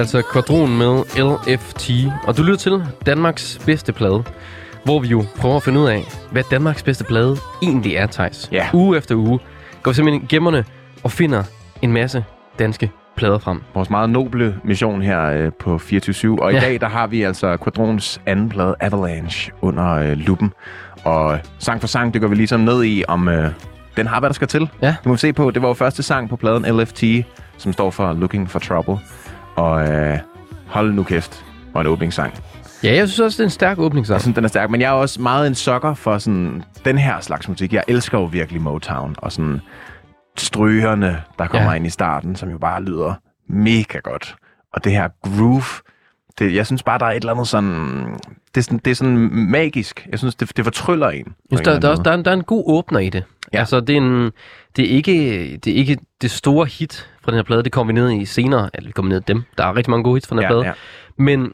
Altså 0.00 0.22
Quadron 0.32 0.78
med 0.78 1.02
LFT. 1.16 1.90
Og 2.26 2.36
du 2.36 2.42
lytter 2.42 2.56
til 2.58 2.82
Danmarks 3.06 3.60
bedste 3.66 3.92
plade, 3.92 4.24
hvor 4.84 5.00
vi 5.00 5.08
jo 5.08 5.24
prøver 5.36 5.56
at 5.56 5.62
finde 5.62 5.80
ud 5.80 5.86
af, 5.86 6.04
hvad 6.30 6.42
Danmarks 6.50 6.82
bedste 6.82 7.04
plade 7.04 7.36
egentlig 7.62 7.94
er, 7.96 8.06
Thijs. 8.06 8.48
Ja. 8.52 8.66
Uge 8.72 8.96
efter 8.98 9.14
uge 9.14 9.38
går 9.82 9.90
vi 9.90 9.94
simpelthen 9.94 10.26
gemmerne 10.28 10.64
og 11.02 11.10
finder 11.10 11.42
en 11.82 11.92
masse 11.92 12.24
danske 12.58 12.90
plader 13.16 13.38
frem. 13.38 13.62
Vores 13.74 13.90
meget 13.90 14.10
noble 14.10 14.56
mission 14.64 15.02
her 15.02 15.24
øh, 15.30 15.52
på 15.60 15.78
24 15.78 16.42
Og 16.42 16.52
i 16.52 16.54
Ja. 16.54 16.60
dag, 16.60 16.80
der 16.80 16.88
har 16.88 17.06
vi 17.06 17.22
altså 17.22 17.56
Quadrons 17.64 18.20
anden 18.26 18.48
plade, 18.48 18.74
Avalanche, 18.80 19.52
under 19.60 19.88
øh, 19.94 20.12
luppen. 20.12 20.52
Og 21.04 21.38
sang 21.58 21.80
for 21.80 21.88
sang 21.88 22.14
dykker 22.14 22.28
vi 22.28 22.34
ligesom 22.34 22.60
ned 22.60 22.84
i, 22.84 23.04
om 23.08 23.28
øh, 23.28 23.50
den 23.96 24.06
har, 24.06 24.20
hvad 24.20 24.28
der 24.30 24.34
skal 24.34 24.48
til. 24.48 24.68
Ja. 24.82 24.86
Det 24.86 25.06
må 25.06 25.12
vi 25.12 25.18
se 25.18 25.32
på. 25.32 25.50
Det 25.50 25.62
var 25.62 25.68
jo 25.68 25.74
første 25.74 26.02
sang 26.02 26.28
på 26.28 26.36
pladen 26.36 26.76
LFT, 26.80 27.04
som 27.58 27.72
står 27.72 27.90
for 27.90 28.12
Looking 28.12 28.50
for 28.50 28.58
Trouble. 28.58 28.98
Og 29.56 29.88
øh, 29.88 30.18
hold 30.66 30.92
nu 30.92 31.02
kæft, 31.02 31.44
var 31.74 31.80
en 31.80 31.86
åbningssang. 31.86 32.34
Ja, 32.84 32.94
jeg 32.94 33.08
synes 33.08 33.20
også, 33.20 33.36
det 33.36 33.40
er 33.42 33.46
en 33.46 33.50
stærk 33.50 33.78
åbningssang. 33.78 34.14
Jeg 34.14 34.20
synes, 34.20 34.34
den 34.34 34.44
er 34.44 34.48
stærk, 34.48 34.70
men 34.70 34.80
jeg 34.80 34.88
er 34.88 34.92
også 34.92 35.20
meget 35.22 35.46
en 35.46 35.54
sokker 35.54 35.94
for 35.94 36.18
sådan 36.18 36.62
den 36.84 36.98
her 36.98 37.20
slags 37.20 37.48
musik. 37.48 37.72
Jeg 37.72 37.84
elsker 37.88 38.18
jo 38.18 38.24
virkelig 38.24 38.62
Motown, 38.62 39.14
og 39.18 39.32
sådan 39.32 39.60
strygerne, 40.38 41.22
der 41.38 41.46
kommer 41.46 41.70
Ja. 41.70 41.76
ind 41.76 41.86
i 41.86 41.90
starten, 41.90 42.36
som 42.36 42.50
jo 42.50 42.58
bare 42.58 42.82
lyder 42.82 43.14
mega 43.48 43.98
godt. 43.98 44.36
Og 44.72 44.84
det 44.84 44.92
her 44.92 45.08
groove, 45.22 45.64
det, 46.38 46.54
jeg 46.54 46.66
synes 46.66 46.82
bare, 46.82 46.98
der 46.98 47.06
er 47.06 47.10
et 47.10 47.16
eller 47.16 47.32
andet 47.32 47.48
sådan... 47.48 48.04
Det 48.54 48.60
er 48.60 48.62
sådan, 48.62 48.80
det 48.84 48.90
er 48.90 48.94
sådan 48.94 49.16
magisk. 49.32 50.06
Jeg 50.10 50.18
synes, 50.18 50.34
det, 50.34 50.56
det 50.56 50.64
fortryller 50.64 51.08
en. 51.10 51.16
Jeg 51.50 51.58
synes, 51.58 51.60
der, 51.60 51.78
der, 51.80 51.88
er 51.88 51.90
også, 51.90 52.02
der, 52.02 52.10
er, 52.10 52.14
en- 52.14 52.24
der 52.24 52.30
er 52.30 52.34
en 52.34 52.42
god 52.44 52.64
åbner 52.66 52.98
i 52.98 53.08
det. 53.08 53.24
Ja. 53.52 53.58
Altså, 53.58 53.80
det 53.80 53.92
er, 53.92 53.96
en, 54.00 54.30
det, 54.76 54.84
er 54.84 54.96
ikke, 54.96 55.12
det 55.64 55.72
er 55.72 55.76
ikke 55.76 55.98
det 56.22 56.30
store 56.30 56.66
hit 56.66 57.08
fra 57.22 57.30
den 57.32 57.36
her 57.38 57.42
plade. 57.42 57.62
Det 57.62 57.72
kommer 57.72 57.92
vi 57.94 58.00
ned 58.00 58.10
i 58.12 58.24
senere. 58.24 58.70
Eller 58.74 58.88
vi 58.88 58.92
kommer 58.92 59.08
ned 59.08 59.20
i 59.20 59.24
dem. 59.26 59.42
Der 59.58 59.64
er 59.64 59.76
rigtig 59.76 59.90
mange 59.90 60.04
gode 60.04 60.16
hits 60.16 60.28
fra 60.28 60.36
den 60.36 60.42
her 60.44 60.50
måde. 60.52 60.62
plade. 60.62 60.74
Ja, 61.18 61.22
ja, 61.24 61.24
Men 61.24 61.52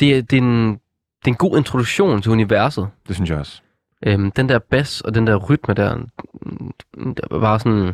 det, 0.00 0.16
er- 0.18 0.22
det, 0.22 0.36
er 0.38 0.42
en, 0.42 0.70
det 0.72 1.26
er 1.26 1.28
en 1.28 1.34
god 1.34 1.56
introduktion 1.58 2.22
til 2.22 2.32
universet. 2.32 2.88
det 3.08 3.14
synes 3.16 3.30
jeg 3.30 3.38
også. 3.38 3.60
Øhm, 4.06 4.30
den 4.30 4.48
der 4.48 4.58
bass 4.58 5.00
og 5.00 5.14
den 5.14 5.26
der 5.26 5.36
rytme 5.36 5.74
der, 5.74 5.96
mm, 6.42 7.14
der 7.14 7.38
var 7.38 7.58
sådan... 7.58 7.92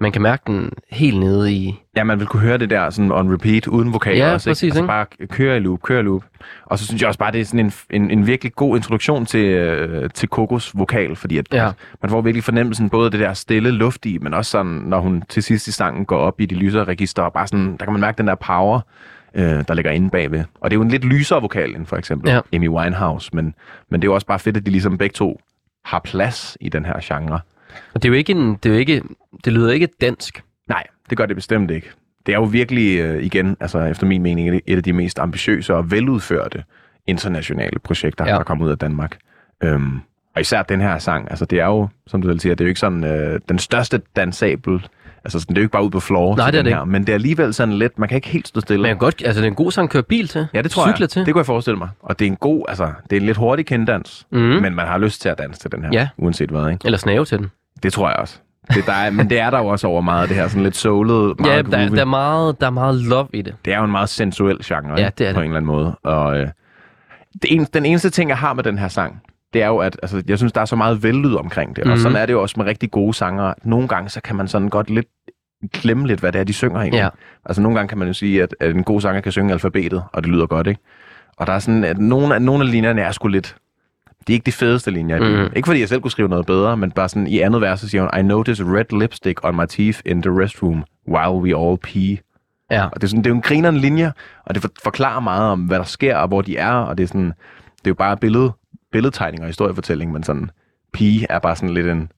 man 0.00 0.12
kan 0.12 0.22
mærke 0.22 0.42
den 0.46 0.70
helt 0.90 1.20
nede 1.20 1.52
i... 1.52 1.74
Ja, 1.96 2.04
man 2.04 2.18
vil 2.18 2.26
kunne 2.26 2.40
høre 2.42 2.58
det 2.58 2.70
der 2.70 2.90
sådan 2.90 3.12
on 3.12 3.32
repeat, 3.32 3.66
uden 3.66 3.92
vokal 3.92 4.16
Ja, 4.16 4.32
også, 4.32 4.50
præcis, 4.50 4.62
ikke? 4.62 4.70
Altså 4.70 4.82
ikke? 4.82 4.86
bare 4.88 5.26
køre 5.26 5.56
i 5.56 5.60
loop, 5.60 5.82
køre 5.82 6.00
i 6.00 6.02
loop. 6.02 6.22
Og 6.64 6.78
så 6.78 6.86
synes 6.86 7.02
jeg 7.02 7.08
også 7.08 7.18
bare, 7.18 7.32
det 7.32 7.40
er 7.40 7.44
sådan 7.44 7.60
en, 7.60 7.72
en, 7.90 8.10
en 8.10 8.26
virkelig 8.26 8.52
god 8.54 8.76
introduktion 8.76 9.26
til, 9.26 9.44
øh, 9.44 10.10
til 10.10 10.28
Kokos 10.28 10.72
vokal, 10.78 11.16
fordi 11.16 11.38
at, 11.38 11.46
Ja. 11.52 11.70
man 12.02 12.10
får 12.10 12.20
virkelig 12.20 12.44
fornemmelsen 12.44 12.90
både 12.90 13.10
det 13.10 13.20
der 13.20 13.32
stille 13.34 13.70
luft 13.70 14.06
i, 14.06 14.18
men 14.18 14.34
også 14.34 14.50
sådan, 14.50 14.72
når 14.72 15.00
hun 15.00 15.22
til 15.28 15.42
sidst 15.42 15.68
i 15.68 15.72
sangen 15.72 16.04
går 16.04 16.18
op 16.18 16.40
i 16.40 16.46
de 16.46 16.54
lysere 16.54 16.84
register, 16.84 17.22
og 17.22 17.32
bare 17.32 17.46
sådan, 17.46 17.76
der 17.76 17.84
kan 17.84 17.92
man 17.92 18.00
mærke 18.00 18.18
den 18.18 18.26
der 18.26 18.34
power, 18.34 18.80
øh, 19.34 19.64
der 19.68 19.74
ligger 19.74 19.90
inde 19.90 20.10
bagved. 20.10 20.44
Og 20.60 20.70
det 20.70 20.74
er 20.76 20.78
jo 20.78 20.82
en 20.82 20.88
lidt 20.90 21.04
lysere 21.04 21.40
vokal 21.40 21.76
end 21.76 21.86
for 21.86 21.96
eksempel 21.96 22.30
Ja. 22.30 22.40
Amy 22.54 22.68
Winehouse, 22.68 23.30
men, 23.32 23.54
men 23.90 24.00
det 24.02 24.06
er 24.08 24.10
jo 24.10 24.14
også 24.14 24.26
bare 24.26 24.38
fedt, 24.38 24.56
at 24.56 24.66
de 24.66 24.70
ligesom 24.70 24.98
begge 24.98 25.12
to 25.14 25.40
har 25.84 25.98
plads 25.98 26.56
i 26.60 26.68
den 26.68 26.84
her 26.84 26.94
genre. 27.02 27.40
Og 27.94 28.02
det 28.02 28.08
er 28.08 28.12
jo 28.12 28.14
ikke 28.18 28.32
en, 28.32 28.54
det 28.62 28.66
er 28.68 28.72
jo 28.72 28.78
ikke, 28.78 29.02
det 29.44 29.52
lyder 29.52 29.70
ikke 29.70 29.88
dansk. 30.00 30.42
Nej, 30.68 30.84
det 31.10 31.18
gør 31.18 31.26
det 31.26 31.36
bestemt 31.36 31.70
ikke. 31.70 31.90
Det 32.26 32.34
er 32.34 32.38
jo 32.38 32.44
virkelig, 32.44 32.98
øh, 32.98 33.22
igen, 33.22 33.56
altså 33.60 33.78
efter 33.80 34.06
min 34.06 34.22
mening, 34.22 34.60
et- 34.66 34.76
af 34.76 34.82
de 34.82 34.92
mest 34.92 35.18
ambitiøse 35.18 35.74
og 35.74 35.90
veludførte 35.90 36.64
internationale 37.06 37.78
projekter, 37.78 38.24
Ja. 38.26 38.32
der 38.34 38.42
kommer 38.42 38.64
ud 38.66 38.70
af 38.70 38.78
Danmark. 38.78 39.16
Øhm, 39.62 40.00
og 40.34 40.40
især 40.40 40.62
den 40.62 40.80
her 40.80 40.98
sang, 40.98 41.30
altså 41.30 41.44
det 41.44 41.60
er 41.60 41.66
jo, 41.66 41.88
som 42.06 42.22
du 42.22 42.28
selv 42.28 42.40
siger, 42.40 42.54
det 42.54 42.64
er 42.64 42.66
jo 42.66 42.68
ikke 42.68 42.80
sådan 42.80 43.04
øh, 43.04 43.40
den 43.48 43.58
største 43.58 44.00
dansabel, 44.16 44.86
altså 45.24 45.40
sådan, 45.40 45.54
det 45.54 45.60
er 45.60 45.62
jo 45.62 45.64
ikke 45.64 45.72
bare 45.72 45.84
ud 45.84 45.90
på 45.90 46.00
floor 46.00 46.36
Nej, 46.36 46.50
det 46.50 46.58
er 46.58 46.62
det 46.62 46.74
her, 46.74 46.84
men 46.84 47.02
det 47.02 47.08
er 47.08 47.14
alligevel 47.14 47.54
sådan 47.54 47.74
lidt, 47.74 47.98
man 47.98 48.08
kan 48.08 48.16
ikke 48.16 48.28
helt 48.28 48.48
stå 48.48 48.60
stille. 48.60 48.82
Men 48.82 48.96
godt, 48.96 49.22
altså 49.24 49.40
det 49.40 49.46
er 49.46 49.50
en 49.50 49.54
god 49.56 49.72
sang 49.72 49.84
at 49.84 49.90
køre 49.90 50.02
bil 50.02 50.28
til. 50.28 50.46
ja, 50.54 50.62
det 50.62 50.70
tror 50.70 50.82
Cykle 50.92 51.02
jeg. 51.02 51.10
til. 51.10 51.26
Det 51.26 51.34
kunne 51.34 51.40
jeg 51.40 51.46
forestille 51.46 51.78
mig. 51.78 51.88
Og 52.00 52.18
det 52.18 52.24
er 52.26 52.30
en 52.30 52.36
god, 52.36 52.64
altså, 52.68 52.90
det 53.10 53.16
er 53.16 53.20
en 53.20 53.26
lidt 53.26 53.36
hurtig 53.36 53.66
kenddans, 53.66 54.26
Mhm. 54.32 54.40
men 54.40 54.74
man 54.74 54.86
har 54.86 54.98
lyst 54.98 55.20
til 55.22 55.28
at 55.28 55.38
danse 55.38 55.60
til 55.60 55.72
den 55.72 55.82
her, 55.84 55.90
Ja. 55.92 56.08
uanset 56.16 56.50
hvad, 56.50 56.70
ikke? 56.70 56.84
Eller 56.84 56.98
snave 56.98 57.24
til 57.24 57.38
den. 57.38 57.46
Det 57.82 57.92
tror 57.92 58.08
jeg 58.08 58.16
også. 58.16 58.38
Det 58.74 58.86
der 58.86 58.92
er, 58.92 59.10
men 59.10 59.30
det 59.30 59.38
er 59.40 59.50
der 59.50 59.58
jo 59.58 59.66
også 59.66 59.86
over 59.86 60.00
meget 60.00 60.28
det 60.28 60.36
her, 60.36 60.48
sådan 60.48 60.62
lidt 60.62 60.76
soulet, 60.76 61.40
meget 61.40 61.52
Ja, 61.56 61.62
der, 61.62 61.84
groovy. 61.86 61.94
der, 61.96 62.00
er 62.00 62.04
meget, 62.04 62.60
der 62.60 62.66
er 62.66 62.70
meget 62.70 62.94
love 62.94 63.28
i 63.34 63.42
det. 63.42 63.54
det 63.64 63.72
er 63.72 63.78
jo 63.78 63.84
en 63.84 63.90
meget 63.90 64.08
sensuel 64.08 64.58
genre, 64.64 64.94
Ja, 65.00 65.10
det 65.18 65.28
er 65.28 65.34
på 65.34 65.40
det. 65.40 65.44
en 65.44 65.50
eller 65.50 65.56
anden 65.56 65.66
måde. 65.66 65.96
Og 66.04 66.38
øh, 66.38 66.48
det 67.42 67.52
en, 67.54 67.64
den 67.74 67.86
eneste 67.86 68.10
ting, 68.10 68.28
jeg 68.30 68.38
har 68.38 68.52
med 68.54 68.64
den 68.64 68.78
her 68.78 68.88
sang, 68.88 69.20
det 69.52 69.62
er 69.62 69.66
jo, 69.66 69.78
at 69.78 69.98
altså, 70.02 70.22
jeg 70.28 70.38
synes, 70.38 70.52
der 70.52 70.60
er 70.60 70.64
så 70.64 70.76
meget 70.76 71.02
vellyd 71.02 71.34
omkring 71.34 71.76
det. 71.76 71.84
Mm-hmm. 71.84 71.90
Og 71.92 71.96
Mhm. 71.96 72.02
sådan 72.02 72.16
er 72.16 72.26
det 72.26 72.32
jo 72.32 72.42
også 72.42 72.54
med 72.58 72.66
rigtig 72.66 72.90
gode 72.90 73.14
sanger. 73.14 73.54
Nogle 73.64 73.88
gange, 73.88 74.08
så 74.08 74.20
kan 74.20 74.36
man 74.36 74.48
sådan 74.48 74.68
godt 74.68 74.90
lidt 74.90 75.06
glemme 75.72 76.06
lidt, 76.06 76.20
hvad 76.20 76.32
det 76.32 76.38
er, 76.40 76.44
de 76.44 76.52
synger 76.52 76.80
egentlig. 76.80 76.98
Ja. 77.00 77.08
Altså 77.46 77.62
nogle 77.62 77.76
gange 77.78 77.88
kan 77.88 77.98
man 77.98 78.08
jo 78.08 78.14
sige, 78.14 78.42
at, 78.42 78.54
at 78.60 78.70
en 78.70 78.84
god 78.84 79.00
sanger 79.00 79.20
kan 79.20 79.32
synge 79.32 79.52
alfabetet, 79.52 80.02
og 80.12 80.22
det 80.22 80.32
lyder 80.32 80.46
godt, 80.46 80.66
ikke? 80.66 80.80
Og 81.36 81.46
der 81.46 81.52
er 81.52 81.58
sådan, 81.58 81.84
at 81.84 81.98
nogle 81.98 82.34
af, 82.34 82.42
nogle 82.42 82.64
af 82.64 82.70
linjerne 82.70 83.00
er 83.00 83.12
sgu 83.12 83.28
lidt... 83.28 83.56
Det 84.20 84.32
er 84.32 84.34
ikke 84.34 84.46
de 84.46 84.52
fedeste 84.52 84.90
linjer 84.90 85.16
i 85.16 85.20
byen. 85.20 85.42
Mhm. 85.42 85.52
Ikke 85.56 85.66
fordi 85.66 85.80
jeg 85.80 85.88
selv 85.88 86.00
kunne 86.00 86.10
skrive 86.10 86.28
noget 86.28 86.46
bedre, 86.46 86.76
men 86.76 86.90
bare 86.90 87.08
sådan 87.08 87.26
i 87.26 87.40
andet 87.40 87.60
vers, 87.60 87.80
så 87.80 87.88
siger 87.88 88.02
hun, 88.02 88.20
I 88.20 88.22
notice 88.22 88.64
red 88.64 88.98
lipstick 89.00 89.40
on 89.44 89.56
my 89.56 89.66
teeth 89.68 90.00
in 90.06 90.22
the 90.22 90.42
restroom, 90.42 90.84
while 91.08 91.32
we 91.42 91.58
all 91.68 91.76
pee. 91.78 92.18
Ja. 92.70 92.84
Og 92.84 92.94
det 92.94 93.04
er, 93.04 93.08
sådan, 93.08 93.18
det 93.24 93.26
er 93.26 93.30
jo 93.30 93.36
en 93.36 93.42
grinerende 93.42 93.80
linje, 93.80 94.12
og 94.46 94.54
det 94.54 94.62
for, 94.62 94.70
forklarer 94.82 95.20
meget 95.20 95.50
om, 95.50 95.60
hvad 95.60 95.78
der 95.78 95.84
sker, 95.84 96.16
og 96.16 96.28
hvor 96.28 96.42
de 96.42 96.56
er, 96.56 96.72
og 96.72 96.98
det 96.98 97.02
er 97.04 97.08
sådan, 97.08 97.26
det 97.78 97.84
er 97.84 97.90
jo 97.90 97.94
bare 97.94 98.16
billede, 98.16 98.52
billedtegning 98.92 99.40
og 99.42 99.46
historiefortælling, 99.46 100.12
men 100.12 100.22
sådan, 100.22 100.50
pige 100.92 101.26
er 101.30 101.38
bare 101.38 101.56
sådan 101.56 101.74
lidt 101.74 101.86
en, 101.86 102.10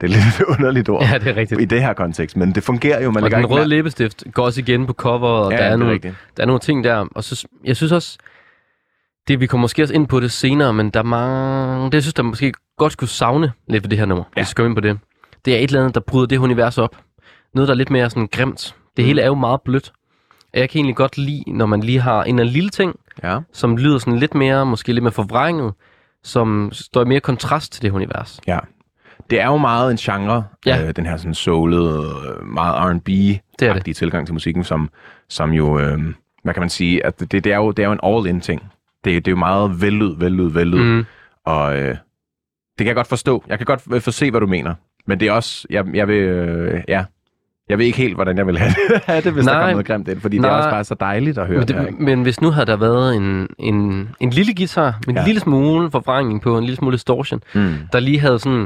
det 0.00 0.06
er 0.06 0.08
lidt 0.08 0.40
et 0.40 0.44
underligt 0.58 0.88
ord 0.88 1.02
ja, 1.02 1.18
det 1.18 1.26
er 1.28 1.36
rigtigt. 1.36 1.60
i 1.60 1.64
det 1.64 1.80
her 1.82 1.92
kontekst, 1.92 2.36
men 2.36 2.52
det 2.52 2.62
fungerer 2.62 3.02
jo, 3.02 3.10
man 3.10 3.24
Og 3.24 3.30
den 3.30 3.46
røde 3.46 3.66
læbestift 3.68 4.24
går 4.32 4.44
også 4.44 4.60
igen 4.60 4.86
på 4.86 4.92
cover, 4.92 5.28
og 5.28 5.50
Ja, 5.52 5.56
der, 5.56 5.62
er 5.64 5.70
er 5.72 5.76
nogle, 5.76 5.92
rigtigt. 5.94 6.14
der 6.36 6.42
er 6.42 6.46
nogle 6.46 6.60
ting 6.60 6.84
der. 6.84 7.06
Og 7.14 7.24
så, 7.24 7.46
jeg 7.64 7.76
synes 7.76 7.92
også, 7.92 8.18
det 9.28 9.40
vi 9.40 9.46
kommer 9.46 9.62
måske 9.62 9.82
også 9.82 9.94
ind 9.94 10.06
på 10.06 10.20
det 10.20 10.32
senere, 10.32 10.72
men 10.72 10.90
der 10.90 11.00
er 11.00 11.04
mange, 11.04 11.84
det 11.86 11.94
jeg 11.94 12.02
synes, 12.02 12.14
der 12.14 12.22
måske 12.22 12.52
godt 12.78 12.92
skulle 12.92 13.10
savne 13.10 13.52
lidt 13.68 13.84
ved 13.84 13.90
det 13.90 13.98
her 13.98 14.06
nummer, 14.06 14.24
ja. 14.36 14.40
Hvis 14.40 14.48
vi 14.48 14.50
skal 14.50 14.64
ind 14.64 14.74
på 14.74 14.80
det. 14.80 14.98
Det 15.44 15.54
er 15.54 15.58
et 15.58 15.64
eller 15.64 15.80
andet, 15.80 15.94
der 15.94 16.00
bryder 16.00 16.26
det 16.26 16.36
univers 16.38 16.78
op. 16.78 16.96
Noget, 17.54 17.68
der 17.68 17.74
er 17.74 17.76
lidt 17.76 17.90
mere 17.90 18.10
sådan 18.10 18.28
grimt. 18.32 18.74
Det 18.96 19.04
hele 19.04 19.22
er 19.22 19.26
jo 19.26 19.34
meget 19.34 19.60
blødt. 19.62 19.92
Og 20.54 20.58
jeg 20.60 20.70
kan 20.70 20.78
egentlig 20.78 20.96
godt 20.96 21.18
lide, 21.18 21.44
når 21.46 21.66
man 21.66 21.80
lige 21.80 22.00
har 22.00 22.22
en 22.24 22.28
eller 22.34 22.40
anden 22.42 22.52
lille 22.52 22.70
ting, 22.70 22.94
Ja, 23.22 23.38
som 23.52 23.76
lyder 23.76 23.98
sådan 23.98 24.18
lidt 24.18 24.34
mere, 24.34 24.66
måske 24.66 24.92
lidt 24.92 25.02
mere 25.02 25.12
forvrænget, 25.12 25.72
som 26.24 26.68
står 26.72 27.02
i 27.02 27.04
mere 27.04 27.20
kontrast 27.20 27.72
til 27.72 27.82
det 27.82 27.90
univers. 27.90 28.40
ja. 28.46 28.58
Det 29.30 29.40
er 29.40 29.46
jo 29.46 29.56
meget 29.56 29.90
en 29.90 29.96
genre, 29.96 30.44
Ja. 30.66 30.84
øh, 30.86 30.96
den 30.96 31.06
her 31.06 31.16
sådan 31.16 31.34
soulede, 31.34 32.04
meget 32.42 32.74
R&B-agtige 32.74 33.94
tilgang 33.94 34.26
til 34.26 34.32
musikken, 34.32 34.64
som, 34.64 34.90
som 35.28 35.50
jo, 35.50 35.78
øh, 35.78 35.98
hvad 36.42 36.54
kan 36.54 36.60
man 36.60 36.70
sige, 36.70 37.06
at 37.06 37.20
det, 37.20 37.32
det, 37.32 37.46
er 37.46 37.56
jo, 37.56 37.70
det 37.70 37.82
er 37.82 37.86
jo 37.86 37.92
en 37.92 38.00
all-in 38.02 38.40
ting. 38.40 38.62
Det, 39.04 39.24
det 39.24 39.28
er 39.28 39.32
jo 39.32 39.36
meget 39.38 39.80
vellyd, 39.82 40.14
vellyd, 40.18 40.50
vellyd. 40.50 40.78
Mm. 40.78 41.04
Og 41.46 41.76
øh, 41.78 41.88
det 41.88 41.96
kan 42.78 42.86
jeg 42.86 42.94
godt 42.94 43.06
forstå. 43.06 43.44
Jeg 43.48 43.58
kan 43.58 43.64
godt 43.64 43.82
øh, 43.92 44.00
forse, 44.00 44.30
hvad 44.30 44.40
du 44.40 44.46
mener. 44.46 44.74
Men 45.06 45.20
det 45.20 45.28
er 45.28 45.32
også, 45.32 45.66
jeg, 45.70 45.84
jeg 45.94 46.08
vil, 46.08 46.16
øh, 46.16 46.80
ja, 46.88 47.04
jeg 47.68 47.78
ved 47.78 47.86
ikke 47.86 47.98
helt, 47.98 48.14
hvordan 48.14 48.38
jeg 48.38 48.46
vil 48.46 48.58
have 48.58 48.70
det, 48.90 49.00
have 49.06 49.20
det 49.20 49.32
hvis 49.32 49.44
Nej. 49.44 49.54
der 49.54 49.60
kommer 49.60 49.72
noget 49.72 49.86
grimt 49.86 50.08
ind, 50.08 50.20
fordi 50.20 50.36
det 50.36 50.44
er 50.44 50.48
Nej. 50.48 50.56
også 50.58 50.70
bare 50.70 50.84
så 50.84 50.94
dejligt 50.94 51.38
at 51.38 51.46
høre 51.46 51.58
Men, 51.58 51.68
det, 51.68 51.76
her, 51.76 51.82
det, 51.82 51.88
ikke? 51.90 52.02
men 52.02 52.22
hvis 52.22 52.40
nu 52.40 52.50
havde 52.50 52.66
der 52.66 52.76
været 52.76 53.16
en, 53.16 53.48
en, 53.58 54.08
en 54.20 54.30
lille 54.30 54.54
guitar, 54.54 54.98
med 55.06 55.08
en 55.08 55.14
ja. 55.14 55.20
Ja. 55.20 55.26
lille 55.26 55.40
smule 55.40 55.90
forvrængning 55.90 56.42
på, 56.42 56.58
en 56.58 56.64
lille 56.64 56.76
smule 56.76 56.92
distortion, 56.92 57.40
Mm. 57.54 57.74
der 57.92 58.00
lige 58.00 58.20
havde 58.20 58.38
sådan... 58.38 58.60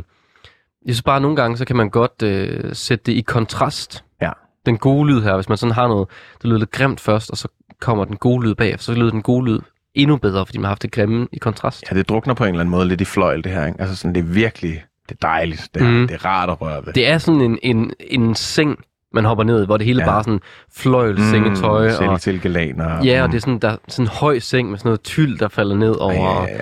Jeg 0.87 0.95
synes 0.95 1.03
bare, 1.03 1.17
at 1.17 1.23
nogle 1.23 1.37
gange, 1.37 1.57
så 1.57 1.65
kan 1.65 1.77
man 1.77 1.91
godt 1.91 2.23
øh, 2.25 2.61
sætte 2.73 3.03
det 3.07 3.13
i 3.13 3.21
kontrast. 3.21 4.05
Ja. 4.23 4.31
Den 4.67 4.79
gode 4.79 5.09
lyd 5.11 5.21
her, 5.23 5.35
hvis 5.35 5.49
man 5.49 5.59
sådan 5.59 5.75
har 5.75 5.89
noget, 5.89 6.09
der 6.43 6.49
lyder 6.49 6.59
lidt 6.59 6.71
grimt 6.71 7.01
først, 7.01 7.31
og 7.31 7.37
så 7.37 7.49
kommer 7.81 8.05
den 8.05 8.17
gode 8.17 8.47
lyd 8.47 8.55
bagefter, 8.55 8.85
så 8.85 8.95
lyder 8.95 9.11
den 9.11 9.23
gode 9.23 9.47
lyd 9.53 9.59
endnu 9.95 10.17
bedre, 10.17 10.47
fordi 10.47 10.59
man 10.59 10.65
har 10.65 10.69
haft 10.71 10.83
det 10.83 10.93
grimme 10.93 11.29
i 11.33 11.39
kontrast. 11.39 11.85
Ja, 11.91 11.97
det 11.97 12.09
drukner 12.09 12.35
på 12.35 12.45
en 12.45 12.49
eller 12.49 12.61
anden 12.61 12.71
måde 12.71 12.89
lidt 12.89 13.01
i 13.01 13.05
fløjl, 13.05 13.45
det 13.45 13.53
her. 13.53 13.67
Ikke? 13.67 13.81
Altså 13.81 13.97
sådan, 13.97 14.15
det 14.15 14.21
er 14.21 14.25
virkelig, 14.25 14.85
det 15.09 15.15
er 15.23 15.27
dejligt. 15.29 15.69
Det 15.75 15.83
er, 15.83 15.87
Mm. 15.91 16.07
det 16.09 16.15
er 16.15 16.25
rart 16.25 16.51
at 16.51 16.61
røre 16.61 16.87
ved. 16.87 16.93
Det 16.93 17.09
er 17.09 17.19
sådan 17.19 17.41
en, 17.41 17.59
en, 17.63 17.93
en 18.01 18.35
seng, 18.35 18.79
man 19.15 19.25
hopper 19.25 19.45
ned 19.45 19.67
hvor 19.67 19.77
det 19.77 19.87
hele 19.87 20.01
ja. 20.03 20.07
Bare 20.11 20.25
sådan 20.25 20.41
fløjl, 20.73 21.15
mm, 21.19 21.31
sengetøj, 21.31 21.87
og, 21.87 21.93
Selv 21.93 22.19
til 22.35 22.41
gelaner. 22.43 23.05
ja, 23.05 23.23
og 23.23 23.29
det 23.29 23.37
er 23.37 23.41
sådan, 23.41 23.59
der, 23.59 23.69
er 23.69 23.77
sådan 23.89 24.05
en 24.05 24.09
høj 24.09 24.39
seng 24.39 24.71
med 24.71 24.79
sådan 24.79 24.89
noget 24.89 25.03
tyld, 25.03 25.39
der 25.39 25.49
falder 25.49 25.77
ned 25.77 25.95
over, 26.01 26.43
Ja, 26.43 26.43
ja, 26.43 26.55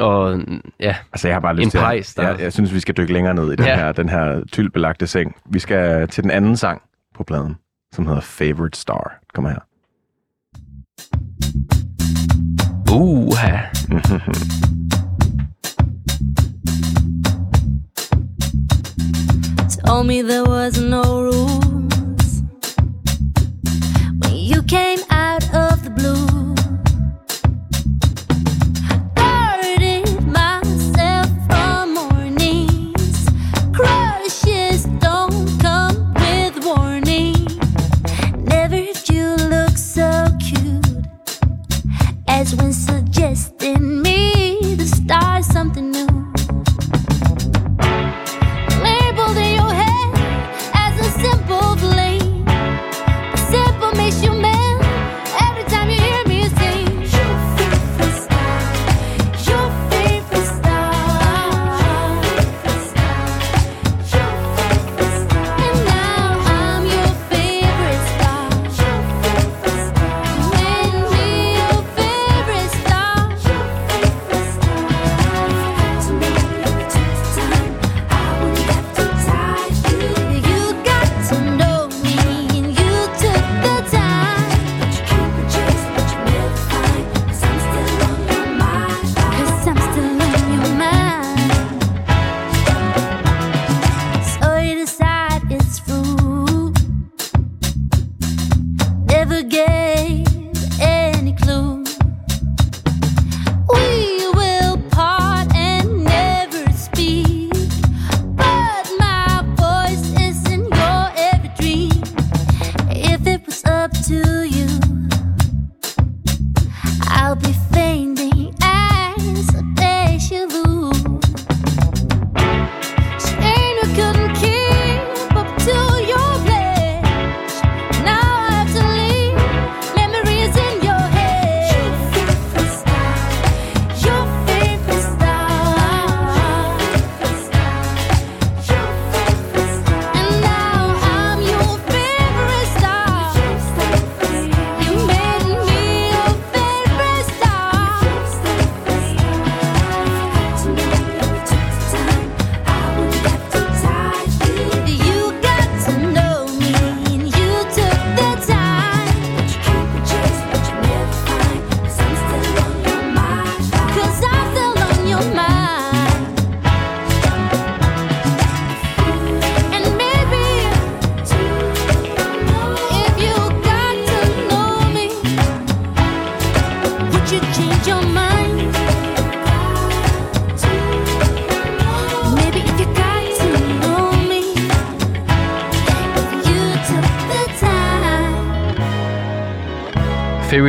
ja. 0.00 0.04
og 0.04 0.40
ja, 0.80 0.96
Altså, 1.12 1.28
jeg 1.28 1.34
har 1.34 1.40
bare 1.40 1.54
lyst 1.56 1.64
En 1.64 1.70
til... 1.70 1.78
pejs, 1.78 2.14
der- 2.14 2.28
jeg, 2.28 2.40
jeg, 2.40 2.52
synes, 2.52 2.74
vi 2.74 2.80
skal 2.80 2.96
dykke 2.96 3.12
længere 3.12 3.34
ned 3.34 3.52
i 3.52 3.56
den, 3.56 3.64
Ja. 3.66 3.76
her, 3.76 3.92
den 3.92 4.08
her 4.08 4.44
tyldbelagte 4.52 5.06
seng. 5.06 5.36
Vi 5.50 5.58
skal 5.58 6.08
til 6.08 6.22
den 6.22 6.30
anden 6.30 6.56
sang 6.56 6.82
på 7.14 7.24
pladen, 7.24 7.56
som 7.94 8.06
hedder 8.06 8.20
Favorite 8.20 8.78
Star. 8.80 9.12
Kommer 9.34 9.50
her. 9.50 9.58
Uha. 12.92 13.70
Told 19.86 20.06
me 20.06 20.22
there 20.22 20.44
was 20.44 20.78
no 20.78 21.02
rules 21.22 22.42
when 24.20 24.36
you 24.36 24.62
came 24.64 25.00
out 25.10 25.42
of 25.54 25.82
the 25.84 25.90
blue. 25.90 26.41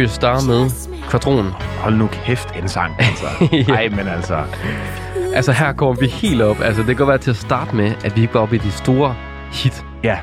Cherry 0.04 0.16
Star 0.16 0.48
med 0.48 0.70
Quadron. 1.12 1.46
Hold 1.80 1.96
nu 1.96 2.08
kæft, 2.08 2.56
en 2.62 2.68
sang, 2.68 2.96
altså. 3.00 3.26
Ja. 3.52 3.74
Ej, 3.74 3.89
men 3.89 4.08
altså... 4.08 4.44
Altså 5.36 5.52
her 5.52 5.74
går 5.74 5.94
vi 5.94 6.08
helt 6.08 6.42
op. 6.42 6.62
Altså 6.62 6.82
det 6.82 6.88
kan 6.88 6.96
godt 6.98 7.08
være 7.08 7.18
til 7.18 7.30
at 7.32 7.38
starte 7.38 7.76
med, 7.76 7.92
at 8.06 8.16
vi 8.16 8.22
ikke 8.22 8.34
går 8.34 8.39
op 8.39 8.54
i 8.54 8.58
de 8.58 8.72
store 8.72 9.16
hit. 9.52 9.86
Ja, 10.04 10.20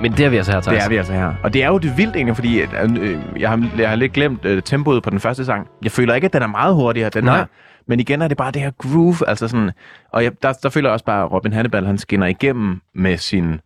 Men 0.00 0.12
det 0.12 0.24
er 0.26 0.28
vi 0.28 0.36
altså 0.36 0.52
her, 0.52 0.60
Thijs. 0.60 0.76
det 0.76 0.84
er 0.84 0.88
vi 0.88 0.96
altså 0.96 1.12
her. 1.12 1.32
Og 1.42 1.52
det 1.54 1.62
er 1.62 1.68
jo 1.68 1.78
det 1.78 1.96
vildt 1.96 2.16
egentlig, 2.16 2.36
fordi 2.36 2.60
at, 2.60 2.68
øh, 2.98 3.18
jeg, 3.36 3.50
har, 3.50 3.68
jeg 3.78 3.88
har 3.88 3.96
lidt 3.96 4.12
glemt 4.12 4.44
øh, 4.44 4.62
tempoet 4.62 5.02
på 5.02 5.10
den 5.10 5.20
første 5.20 5.44
sang. 5.44 5.66
Jeg 5.82 5.92
føler 5.92 6.14
ikke, 6.14 6.24
at 6.24 6.32
den 6.32 6.42
er 6.42 6.46
meget 6.46 6.74
hurtigere, 6.74 7.10
den 7.10 7.24
Nej. 7.24 7.36
her. 7.36 7.44
Men 7.88 8.00
igen 8.00 8.22
er 8.22 8.28
det 8.28 8.36
bare 8.36 8.50
det 8.50 8.62
her 8.62 8.70
groove, 8.78 9.28
altså 9.28 9.48
sådan... 9.48 9.70
Og 10.12 10.24
jeg, 10.24 10.32
der, 10.42 10.52
der 10.52 10.68
føler 10.68 10.88
jeg 10.88 10.92
også 10.92 11.04
bare, 11.04 11.24
at 11.24 11.32
Robin 11.32 11.52
Hannibal, 11.52 11.86
han 11.86 11.98
skinner 11.98 12.26
igennem 12.26 12.80
med 12.94 13.16
sin... 13.16 13.60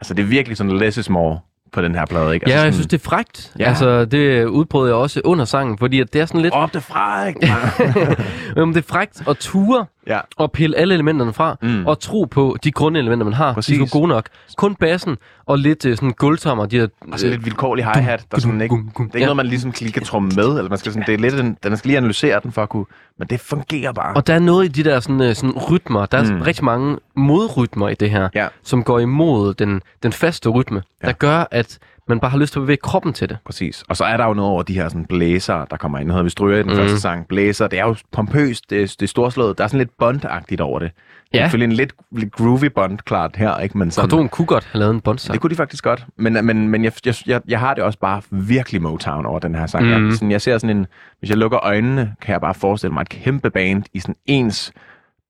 Altså 0.00 0.14
det 0.14 0.22
er 0.22 0.26
virkelig 0.26 0.56
sådan 0.56 0.78
less 0.78 0.96
is 0.98 1.10
more 1.10 1.38
på 1.74 1.82
den 1.82 1.94
her 1.94 2.06
plade, 2.06 2.34
ikke? 2.34 2.50
Ja, 2.50 2.52
altså 2.52 2.64
jeg 2.64 2.74
synes, 2.74 2.86
det 2.86 3.00
er 3.00 3.04
frægt. 3.04 3.52
Ja. 3.58 3.68
Altså, 3.68 4.04
det 4.04 4.44
udbrød 4.44 4.88
jeg 4.88 4.94
også 4.96 5.20
under 5.24 5.44
sangen, 5.44 5.78
fordi 5.78 6.00
at 6.00 6.12
det 6.12 6.20
er 6.20 6.26
sådan 6.26 6.40
lidt... 6.40 6.54
Op 6.54 6.74
det 6.74 6.82
fra, 6.82 7.26
ikke? 7.26 7.52
Jamen, 8.56 8.74
det 8.74 8.80
er 8.80 8.88
frægt 8.88 9.22
at 9.28 9.36
ture 9.36 9.86
ja. 10.06 10.20
og 10.36 10.52
pille 10.52 10.76
alle 10.76 10.94
elementerne 10.94 11.32
fra, 11.32 11.56
Mm. 11.62 11.86
og 11.86 12.00
tro 12.00 12.24
på 12.24 12.56
de 12.64 12.70
grundelementer, 12.72 13.24
man 13.24 13.34
har. 13.34 13.52
Præcis. 13.54 13.78
De 13.78 13.82
er 13.84 13.88
gode 13.88 14.08
nok. 14.08 14.28
Kun 14.56 14.74
bassen 14.74 15.16
og 15.46 15.58
lidt 15.58 15.84
uh, 15.86 15.94
sådan 15.94 16.10
guldtommer, 16.10 16.66
de 16.66 16.78
her... 16.78 16.86
Og 17.12 17.20
så 17.20 17.26
lidt 17.26 17.44
vilkårlig 17.44 17.84
hi-hat, 17.84 18.26
der 18.32 18.40
sådan 18.40 18.60
ikke... 18.60 18.74
Det 18.74 18.82
er 18.98 19.02
ikke 19.04 19.18
Ja. 19.18 19.24
noget, 19.24 19.36
man 19.36 19.46
ligesom 19.46 19.72
lige 19.80 19.92
kan 19.92 20.02
tromme 20.04 20.30
med, 20.36 20.48
eller 20.48 20.68
man 20.68 20.78
skal 20.78 20.92
sådan, 20.92 21.06
det 21.06 21.14
er 21.14 21.18
lidt 21.18 21.34
en, 21.40 21.56
den 21.62 21.76
skal 21.76 21.88
lige 21.88 21.96
analysere 21.98 22.40
den 22.42 22.52
for 22.52 22.62
at 22.62 22.68
kunne... 22.68 22.84
Men 23.18 23.28
det 23.28 23.40
fungerer 23.40 23.92
bare. 23.92 24.16
Og 24.16 24.26
der 24.26 24.34
er 24.34 24.38
noget 24.38 24.64
i 24.64 24.68
de 24.68 24.84
der 24.90 25.00
sådan, 25.00 25.20
øh, 25.20 25.34
sådan 25.34 25.52
rytmer. 25.70 26.06
Der 26.06 26.18
er 26.18 26.32
mm. 26.34 26.40
rigtig 26.42 26.64
mange 26.64 26.96
modrytmer 27.16 27.88
i 27.88 27.94
det 27.94 28.10
her, 28.10 28.28
Ja. 28.34 28.46
som 28.62 28.82
går 28.84 28.98
imod 28.98 29.54
den, 29.54 29.82
den 30.02 30.12
faste 30.12 30.48
rytme, 30.48 30.82
Ja. 31.02 31.06
der 31.06 31.12
gør, 31.12 31.44
at 31.50 31.78
man 32.08 32.20
bare 32.20 32.30
har 32.30 32.38
lyst 32.38 32.52
til 32.52 32.58
at 32.58 32.62
bevæge 32.62 32.76
kroppen 32.82 33.12
til 33.12 33.28
det. 33.28 33.38
Præcis. 33.46 33.84
Og 33.88 33.96
så 33.96 34.04
er 34.04 34.16
der 34.16 34.26
jo 34.26 34.34
noget 34.34 34.50
over 34.50 34.62
de 34.62 34.74
her 34.74 34.88
sådan 34.88 35.04
blæser, 35.04 35.64
der 35.64 35.76
kommer 35.76 35.98
ind. 35.98 36.08
Nu 36.08 36.12
havde 36.14 36.24
vi 36.24 36.30
stryger 36.30 36.58
i 36.58 36.62
den 36.62 36.70
mm. 36.70 36.76
Første 36.76 37.00
sang. 37.00 37.28
Blæser, 37.28 37.66
det 37.66 37.78
er 37.78 37.84
jo 37.86 37.96
pompøst, 38.12 38.70
det, 38.70 38.90
det 39.00 39.02
er 39.02 39.08
storslået. 39.08 39.58
Der 39.58 39.64
er 39.64 39.68
sådan 39.68 39.78
lidt 39.78 39.90
bond 39.98 40.60
over 40.60 40.78
det. 40.78 40.90
Det 41.32 41.38
er 41.40 41.42
Ja. 41.42 41.44
selvfølgelig 41.44 41.72
en 41.72 41.76
lidt, 41.76 41.92
lidt 42.12 42.32
groovy 42.32 42.64
bond, 42.64 42.98
klart 42.98 43.36
her, 43.36 43.58
ikke? 43.58 43.78
Men 43.78 43.90
sådan, 43.90 44.10
Kordon 44.10 44.28
kunne 44.28 44.46
godt 44.46 44.68
have 44.72 44.78
lavet 44.80 44.94
en 44.94 45.00
bondsang. 45.00 45.32
det 45.32 45.40
kunne 45.40 45.50
de 45.50 45.56
faktisk 45.56 45.84
godt. 45.84 46.06
Men, 46.16 46.46
men, 46.46 46.68
men 46.68 46.84
jeg, 46.84 46.92
jeg, 47.06 47.14
jeg, 47.26 47.40
jeg 47.48 47.60
har 47.60 47.74
det 47.74 47.84
også 47.84 47.98
bare 47.98 48.22
virkelig 48.30 48.82
Motown 48.82 49.26
over 49.26 49.38
den 49.38 49.54
her 49.54 49.66
sang. 49.66 49.84
Mm. 49.86 50.06
Jeg, 50.06 50.12
sådan, 50.12 50.30
jeg 50.30 50.40
ser 50.40 50.58
sådan 50.58 50.76
en... 50.76 50.86
Hvis 51.18 51.30
jeg 51.30 51.38
lukker 51.38 51.58
øjnene, 51.64 52.14
kan 52.22 52.32
jeg 52.32 52.40
bare 52.40 52.54
forestille 52.54 52.92
mig 52.94 53.00
et 53.00 53.08
kæmpe 53.08 53.50
band 53.50 53.82
i 53.94 53.98
sådan 54.00 54.16
ens 54.26 54.72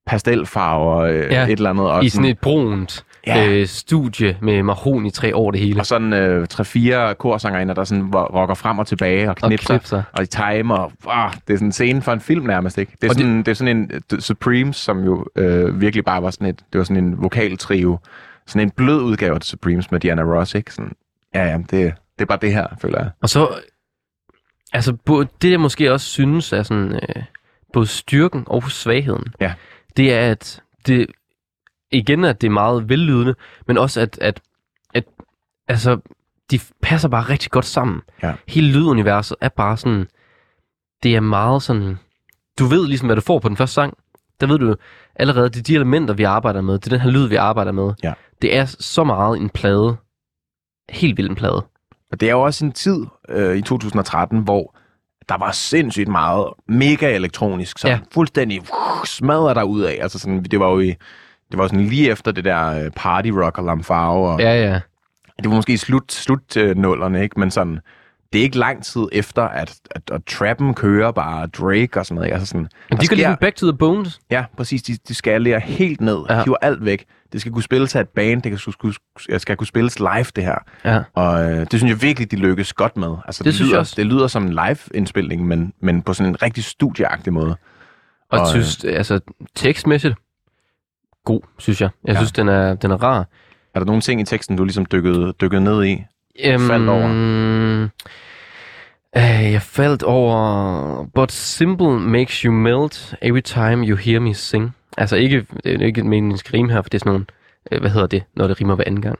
pastelfarver, 0.07 0.97
øh, 0.97 1.31
Ja, 1.31 1.43
et 1.43 1.51
eller 1.51 1.69
andet. 1.69 1.89
Og 1.89 2.05
I 2.05 2.09
sådan 2.09 2.29
et 2.29 2.39
brunt 2.39 3.05
Ja. 3.27 3.47
øh, 3.49 3.67
studie 3.67 4.37
med 4.41 4.63
mahoni 4.63 5.09
træ 5.11 5.31
over 5.33 5.51
det 5.51 5.59
hele. 5.59 5.79
Og 5.79 5.85
sådan 5.85 6.13
øh, 6.13 6.47
tre-fire 6.47 7.15
korsangerinder, 7.15 7.73
der 7.73 7.83
sådan 7.83 8.11
rocker 8.15 8.53
frem 8.55 8.79
og 8.79 8.87
tilbage 8.87 9.29
og 9.29 9.35
knipser. 9.35 9.73
Og, 9.73 9.79
knipser. 9.79 10.03
og 10.13 10.21
de 10.21 10.25
timer. 10.25 10.75
Og, 10.77 10.91
ah, 11.25 11.33
det 11.47 11.53
er 11.53 11.57
sådan 11.57 11.67
en 11.67 11.71
scene 11.71 12.01
for 12.01 12.13
en 12.13 12.19
film 12.21 12.45
nærmest, 12.45 12.77
ikke? 12.77 12.91
Det 13.01 13.03
er, 13.03 13.09
Og 13.09 13.15
sådan, 13.15 13.37
det... 13.37 13.45
det 13.45 13.51
er 13.51 13.55
sådan 13.55 13.77
en 13.77 13.91
uh, 14.13 14.19
Supremes, 14.19 14.75
som 14.75 15.03
jo 15.03 15.25
øh, 15.35 15.81
virkelig 15.81 16.05
bare 16.05 16.23
var 16.23 16.29
sådan 16.31 16.47
et... 16.47 16.59
Det 16.73 16.77
var 16.77 16.83
sådan 16.83 17.03
en 17.03 17.21
vokaltrio. 17.21 17.97
Sådan 18.47 18.67
en 18.67 18.71
blød 18.71 19.01
udgave 19.01 19.33
af 19.35 19.41
The 19.41 19.45
Supremes 19.47 19.91
med 19.91 19.99
Diana 19.99 20.21
Ross, 20.21 20.55
ikke? 20.55 20.73
Sådan, 20.73 20.91
ja, 21.35 21.43
ja, 21.45 21.57
det, 21.57 21.69
det 21.71 21.93
er 22.19 22.25
bare 22.25 22.39
det 22.41 22.53
her, 22.53 22.67
føler 22.81 22.99
jeg. 22.99 23.09
Og 23.21 23.29
så, 23.29 23.47
altså 24.73 24.97
det 25.41 25.51
jeg 25.51 25.59
måske 25.59 25.91
også 25.93 26.07
synes 26.07 26.53
er 26.53 26.63
sådan, 26.63 26.93
øh, 26.93 27.23
både 27.73 27.87
styrken 27.87 28.43
og 28.47 28.71
svagheden, 28.71 29.23
Ja. 29.41 29.53
det 29.97 30.13
er, 30.13 30.31
at 30.31 30.61
det, 30.87 31.07
igen 31.91 32.25
at 32.25 32.41
det 32.41 32.47
er 32.47 32.51
meget 32.51 32.89
vellydende, 32.89 33.35
men 33.67 33.77
også 33.77 34.01
at, 34.01 34.17
at, 34.21 34.41
at 34.93 35.03
altså, 35.67 35.99
de 36.51 36.59
passer 36.81 37.09
bare 37.09 37.29
rigtig 37.29 37.51
godt 37.51 37.65
sammen. 37.65 38.01
Ja. 38.23 38.33
Hele 38.47 38.67
lyduniverset 38.67 39.37
er 39.41 39.49
bare 39.49 39.77
sådan, 39.77 40.07
det 41.03 41.15
er 41.15 41.19
meget 41.19 41.63
sådan, 41.63 41.99
du 42.59 42.65
ved 42.65 42.87
ligesom, 42.87 43.07
hvad 43.07 43.15
du 43.15 43.21
får 43.21 43.39
på 43.39 43.49
den 43.49 43.57
første 43.57 43.73
sang. 43.73 43.97
Der 44.41 44.47
ved 44.47 44.59
du 44.59 44.75
allerede, 45.15 45.49
det 45.49 45.59
er 45.59 45.63
de 45.63 45.75
elementer, 45.75 46.13
vi 46.13 46.23
arbejder 46.23 46.61
med. 46.61 46.73
Det 46.73 46.85
er 46.85 46.89
den 46.89 46.99
her 46.99 47.09
lyd, 47.09 47.27
vi 47.27 47.35
arbejder 47.35 47.71
med. 47.71 47.93
Ja. 48.03 48.13
Det 48.41 48.55
er 48.55 48.65
så 48.65 49.03
meget 49.03 49.37
en 49.37 49.49
plade. 49.49 49.95
Helt 50.89 51.17
vildt 51.17 51.29
en 51.29 51.35
plade. 51.35 51.65
Og 52.11 52.19
det 52.19 52.27
er 52.27 52.31
jo 52.31 52.41
også 52.41 52.65
en 52.65 52.71
tid 52.71 53.05
øh, 53.29 53.57
i 53.57 53.61
2013, 53.61 54.39
hvor 54.39 54.75
der 55.29 55.37
var 55.37 55.51
sindssygt 55.51 56.07
meget 56.07 56.47
mega 56.67 57.15
elektronisk, 57.15 57.77
så 57.77 57.87
ja. 57.87 57.99
Fuldstændig 58.11 58.61
uh, 58.61 59.05
smadret 59.05 59.55
der 59.55 59.63
ud 59.63 59.81
af. 59.81 59.97
Altså 60.01 60.19
sådan, 60.19 60.43
det 60.43 60.59
var 60.59 60.69
jo 60.69 60.79
i, 60.79 60.95
det 61.51 61.57
var 61.59 61.67
sådan 61.67 61.85
lige 61.85 62.11
efter 62.11 62.31
det 62.31 62.43
der 62.43 62.83
øh, 62.85 62.91
party 62.95 63.29
rock 63.29 63.57
og 63.57 63.63
lamfarve, 63.63 64.29
og 64.29 64.39
Ja, 64.41 64.53
ja. 64.71 64.79
det 65.37 65.49
var 65.49 65.55
måske 65.55 65.73
i 65.73 65.77
slut, 65.77 66.11
slut 66.11 66.57
øh, 66.57 66.77
nullerne, 66.77 67.23
ikke? 67.23 67.39
Men 67.39 67.51
sådan, 67.51 67.79
det 68.33 68.39
er 68.39 68.43
ikke 68.43 68.57
lang 68.57 68.83
tid 68.83 69.03
efter, 69.11 69.43
at, 69.43 69.75
at, 69.91 70.01
at 70.11 70.21
trappen 70.25 70.73
kører 70.73 71.11
bare 71.11 71.47
Drake 71.47 71.99
og 71.99 72.05
sådan 72.05 72.15
noget. 72.15 72.27
ikke? 72.27 72.33
Altså 72.33 72.47
sådan, 72.47 72.67
Men 72.89 72.99
de 72.99 73.07
går 73.07 73.15
ligesom 73.15 73.35
back 73.41 73.55
to 73.55 73.67
the 73.71 73.77
bones. 73.77 74.19
Ja, 74.31 74.45
præcis. 74.57 74.83
De, 74.83 74.97
de 75.07 75.15
skalerer 75.15 75.59
helt 75.59 76.01
ned, 76.01 76.17
ja. 76.29 76.43
Hiver 76.43 76.57
alt 76.61 76.85
væk. 76.85 77.05
Det 77.33 77.41
skal 77.41 77.53
kunne 77.53 77.63
spilles 77.63 77.95
af 77.95 78.01
et 78.01 78.09
band, 78.09 78.41
det 78.41 78.59
skal, 78.59 78.73
skulle, 78.73 78.95
skal 79.37 79.55
kunne 79.55 79.67
spilles 79.67 79.99
live, 79.99 80.25
det 80.35 80.43
her. 80.43 80.57
Ja. 80.85 81.03
Og 81.13 81.51
øh, 81.51 81.59
det 81.59 81.79
synes 81.79 81.89
jeg 81.91 82.01
virkelig, 82.01 82.31
de 82.31 82.35
lykkes 82.35 82.73
godt 82.73 82.97
med. 82.97 83.15
Altså, 83.25 83.43
det, 83.43 83.53
synes 83.53 83.67
lyder, 83.67 83.75
jeg 83.75 83.79
også. 83.79 83.93
det 83.97 84.05
lyder 84.05 84.27
som 84.27 84.43
en 84.43 84.49
live-indspilning, 84.53 85.47
men, 85.47 85.73
men 85.81 86.01
på 86.01 86.13
sådan 86.13 86.29
en 86.31 86.41
rigtig 86.41 86.63
studieagtig 86.63 87.33
måde. 87.33 87.55
Og, 88.31 88.39
Og, 88.39 88.47
synes, 88.47 88.83
altså 88.83 89.19
tekstmæssigt, 89.55 90.15
god, 91.25 91.41
synes 91.57 91.81
jeg. 91.81 91.89
Jeg 92.05 92.13
Ja. 92.13 92.19
synes, 92.19 92.31
den 92.31 92.47
er, 92.49 92.73
den 92.75 92.91
er 92.91 93.03
rar. 93.03 93.27
Er 93.73 93.79
der 93.79 93.85
nogle 93.85 94.01
ting 94.01 94.21
i 94.21 94.23
teksten, 94.23 94.57
du 94.57 94.63
ligesom 94.63 94.85
dykkede, 94.85 95.33
dykkede 95.41 95.63
ned 95.63 95.83
i? 95.85 96.03
Øhm, 96.45 96.59
faldt 96.67 96.89
over? 96.89 97.07
Øh, 99.17 99.51
jeg 99.53 99.61
faldt 99.61 100.03
over... 100.03 101.05
But 101.15 101.31
simple 101.31 101.99
makes 101.99 102.33
you 102.41 102.53
melt 102.53 103.15
every 103.21 103.41
time 103.41 103.87
you 103.87 103.95
hear 103.97 104.19
me 104.19 104.33
sing. 104.33 104.75
Altså 104.97 105.15
ikke, 105.15 105.45
det 105.63 105.81
er 105.81 105.85
ikke 105.85 106.03
meningen, 106.03 106.39
rime 106.53 106.71
her, 106.73 106.81
for 106.81 106.89
det 106.89 106.93
er 106.97 106.99
sådan 106.99 107.11
nogle... 107.11 107.25
Øh, 107.71 107.79
hvad 107.81 107.89
hedder 107.91 108.07
det, 108.07 108.23
når 108.35 108.47
det 108.47 108.61
rimer 108.61 108.75
hver 108.75 108.83
anden 108.87 109.01
gang? 109.01 109.19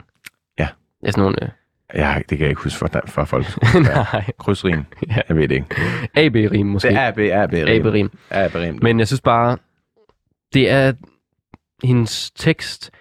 Ja. 0.59 0.67
Det 1.01 1.07
er 1.07 1.11
sådan 1.11 1.21
nogle... 1.21 1.37
Øh, 1.43 1.49
Ja, 1.95 2.15
det 2.29 2.37
kan 2.37 2.39
jeg 2.39 2.49
ikke 2.49 2.61
huske 2.61 2.79
for, 2.79 2.89
for 3.07 3.25
folk. 3.25 3.45
nej, 3.95 4.23
Krydsrim. 4.39 4.83
Ja. 5.09 5.15
Jeg 5.29 5.37
ved 5.37 5.47
det 5.47 5.55
ikke. 5.55 5.75
AB-rim 6.15 6.65
måske. 6.65 6.87
Det 6.89 6.97
er 6.97 7.07
AB, 7.07 7.19
AB, 7.19 7.53
AB-rim. 7.53 8.11
AB-rim. 8.31 8.79
Men 8.81 8.99
jeg 8.99 9.07
synes 9.07 9.21
bare, 9.21 9.57
det 10.53 10.69
er, 10.71 10.93
hendes 11.83 12.31
tekst 12.31 12.91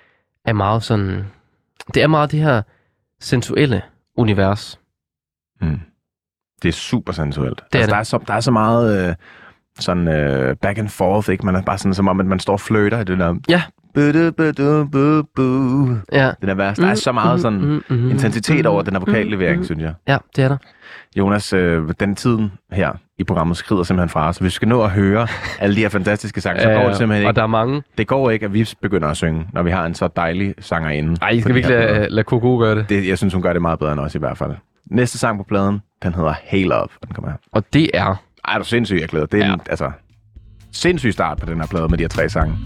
er 0.44 0.52
meget 0.52 0.82
sådan, 0.82 1.24
det 1.94 2.02
er 2.02 2.06
meget 2.06 2.30
det 2.30 2.40
her 2.40 2.62
sensuelle 3.20 3.82
univers. 4.16 4.80
Mm. 5.60 5.80
Det 6.62 6.68
er 6.68 6.72
super 6.72 7.12
sensuelt. 7.12 7.62
Det 7.72 7.78
er 7.78 7.82
altså, 7.82 7.86
det. 7.86 7.90
Der, 7.90 7.98
er 7.98 8.02
så, 8.02 8.18
der 8.26 8.34
er 8.34 8.40
så 8.40 8.50
meget 8.50 9.08
øh, 9.08 9.14
sådan 9.78 10.08
øh, 10.08 10.56
back 10.56 10.78
and 10.78 10.88
forth, 10.88 11.30
ikke? 11.30 11.46
Man 11.46 11.54
er 11.56 11.62
bare 11.62 11.78
sådan, 11.78 11.94
som 11.94 12.08
om, 12.08 12.20
at 12.20 12.26
man 12.26 12.40
står 12.40 12.52
og 12.52 12.60
fløter 12.60 13.00
i 13.00 13.04
det 13.04 13.18
der... 13.18 13.34
Ja. 13.48 13.62
Budu, 13.94 14.30
budu, 14.30 14.84
bu, 14.84 15.22
bu. 15.34 15.88
Ja. 16.12 16.30
Den 16.40 16.48
er 16.48 16.54
værst. 16.54 16.80
Der 16.80 16.86
er 16.86 16.94
så 16.94 17.12
meget 17.12 17.40
sådan 17.40 17.60
mm, 17.60 17.82
mm, 17.88 18.10
intensitet 18.10 18.66
over 18.66 18.82
den 18.82 18.92
her 18.94 18.98
mm, 19.00 19.06
vokallevering, 19.06 19.58
mm. 19.58 19.64
synes 19.64 19.82
jeg. 19.82 19.94
Ja, 20.08 20.16
det 20.36 20.44
er 20.44 20.48
der. 20.48 20.56
Jonas, 21.16 21.52
øh, 21.52 21.82
den 22.00 22.14
tiden 22.14 22.52
her 22.72 22.92
i 23.18 23.24
programmet 23.24 23.56
skrider 23.56 23.82
simpelthen 23.82 24.08
fra 24.08 24.28
os. 24.28 24.42
Vi 24.42 24.50
skal 24.50 24.68
nå 24.68 24.82
at 24.82 24.90
høre 24.90 25.26
alle 25.60 25.76
de 25.76 25.80
her 25.80 25.88
fantastiske 25.88 26.40
sange, 26.40 26.62
så 26.62 26.68
går 26.68 26.88
det 26.88 26.96
simpelthen 26.96 27.26
Og 27.26 27.30
ikke. 27.30 27.36
der 27.36 27.42
er 27.42 27.46
mange. 27.46 27.82
Det 27.98 28.06
går 28.06 28.30
ikke, 28.30 28.46
at 28.46 28.54
vi 28.54 28.68
begynder 28.82 29.08
at 29.08 29.16
synge, 29.16 29.46
når 29.52 29.62
vi 29.62 29.70
har 29.70 29.86
en 29.86 29.94
så 29.94 30.08
dejlig 30.16 30.54
sanger 30.58 30.90
inde. 30.90 31.16
Ej, 31.22 31.28
I 31.28 31.40
skal 31.40 31.54
virkelig 31.54 31.76
lade, 31.78 32.08
lade 32.10 32.24
Coco 32.24 32.58
gøre 32.58 32.74
det. 32.74 32.88
Det, 32.88 33.08
jeg 33.08 33.18
synes, 33.18 33.34
hun 33.34 33.42
gør 33.42 33.52
det 33.52 33.62
meget 33.62 33.78
bedre 33.78 33.92
end 33.92 34.00
os 34.00 34.14
i 34.14 34.18
hvert 34.18 34.38
fald. 34.38 34.52
Næste 34.90 35.18
sang 35.18 35.38
på 35.38 35.44
pladen, 35.44 35.82
den 36.02 36.14
hedder 36.14 36.34
Hey 36.42 36.64
Love. 36.66 36.88
Den 37.06 37.14
kommer 37.14 37.30
her. 37.30 37.38
Og 37.52 37.64
det 37.72 37.90
er... 37.94 38.23
Ej, 38.48 38.54
er 38.54 38.58
du 38.58 38.64
sindssyg, 38.64 39.00
jeg 39.00 39.08
glæder. 39.08 39.26
Det 39.26 39.40
er 39.40 39.46
ja. 39.46 39.52
En, 39.52 39.60
altså, 39.70 39.90
sindssyg 40.72 41.12
start 41.12 41.38
på 41.38 41.46
den 41.46 41.60
her 41.60 41.66
plade 41.66 41.88
med 41.88 41.98
de 41.98 42.02
her 42.02 42.08
tre 42.08 42.28
sange. 42.28 42.56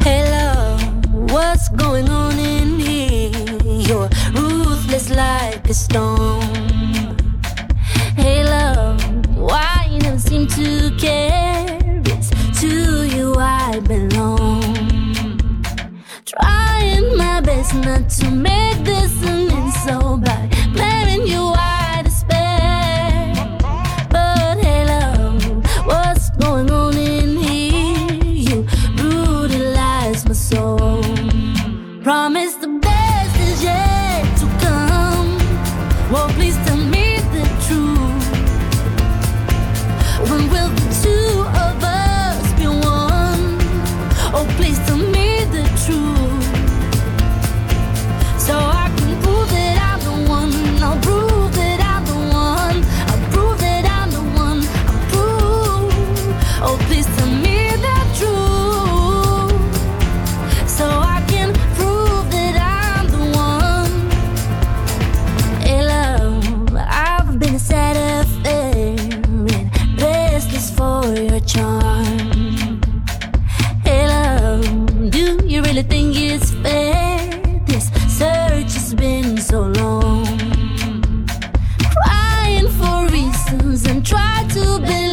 Hello, 0.00 0.76
what's 1.34 1.68
going 1.76 2.08
on 2.10 2.32
in 2.38 2.80
here? 2.80 3.30
You're 3.88 4.08
ruthless 4.34 5.08
like 5.10 5.70
a 5.70 5.74
stone. 5.74 6.42
Hey, 8.16 8.42
love, 8.44 9.00
why 9.36 9.86
you 9.92 9.98
never 9.98 10.18
seem 10.18 10.46
to 10.46 10.90
care? 10.98 11.78
It's 12.12 12.30
to 12.60 12.72
you 13.16 13.34
I 13.38 13.80
belong. 13.80 14.62
Trying 16.32 17.16
my 17.16 17.40
best 17.40 17.74
not 17.74 18.08
to 18.18 18.30
make 18.30 18.78
this 18.84 19.12
an 19.26 19.50
insult 19.58 20.24
by 20.24 20.48
blaming 20.72 21.26
you 21.32 21.42
I 21.56 21.73
and 83.88 84.04
try 84.04 84.46
to 84.50 84.78
believe. 84.78 85.03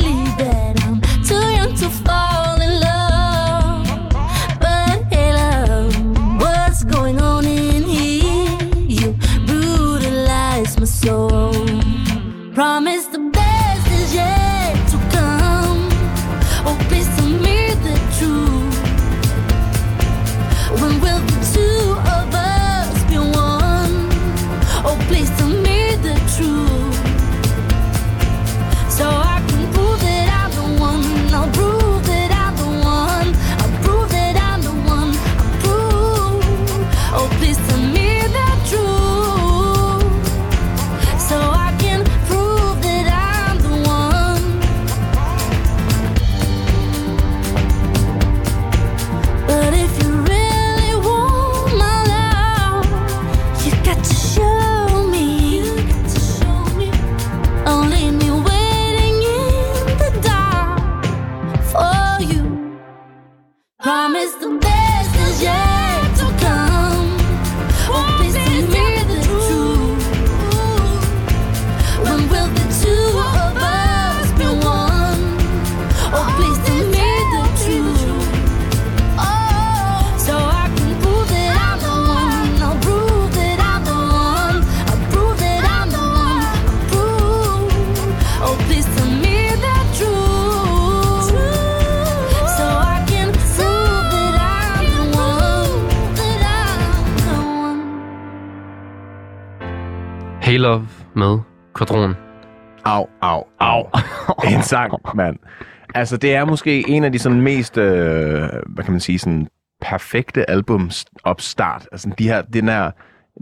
Altså, 106.02 106.18
det 106.18 106.36
er 106.36 106.46
måske 106.46 106.90
en 106.90 107.04
af 107.04 107.12
de 107.12 107.20
sådan 107.20 107.42
mest, 107.42 107.78
øh, 107.78 108.50
hvad 108.66 108.84
kan 108.84 108.92
man 108.92 109.00
sige, 109.00 109.20
sådan 109.20 109.48
perfekte 109.82 110.50
albums 110.50 111.06
opstart. 111.24 111.88
Altså, 111.92 112.10
de 112.18 112.28
her, 112.28 112.42
den 112.42 112.68
her, 112.68 112.92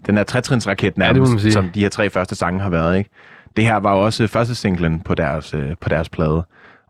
den 0.05 0.17
her 0.17 0.23
trætrinsraket 0.23 0.97
nærmest, 0.97 1.41
sige. 1.41 1.51
som 1.51 1.69
de 1.69 1.79
her 1.79 1.89
tre 1.89 2.09
første 2.09 2.35
sange 2.35 2.59
har 2.59 2.69
været, 2.69 2.97
ikke? 2.97 3.09
Det 3.55 3.65
her 3.65 3.75
var 3.75 3.95
jo 3.95 4.05
også 4.05 4.27
første 4.27 4.55
singlen 4.55 4.99
på 4.99 5.15
deres, 5.15 5.53
øh, 5.53 5.75
på 5.81 5.89
deres 5.89 6.09
plade, 6.09 6.43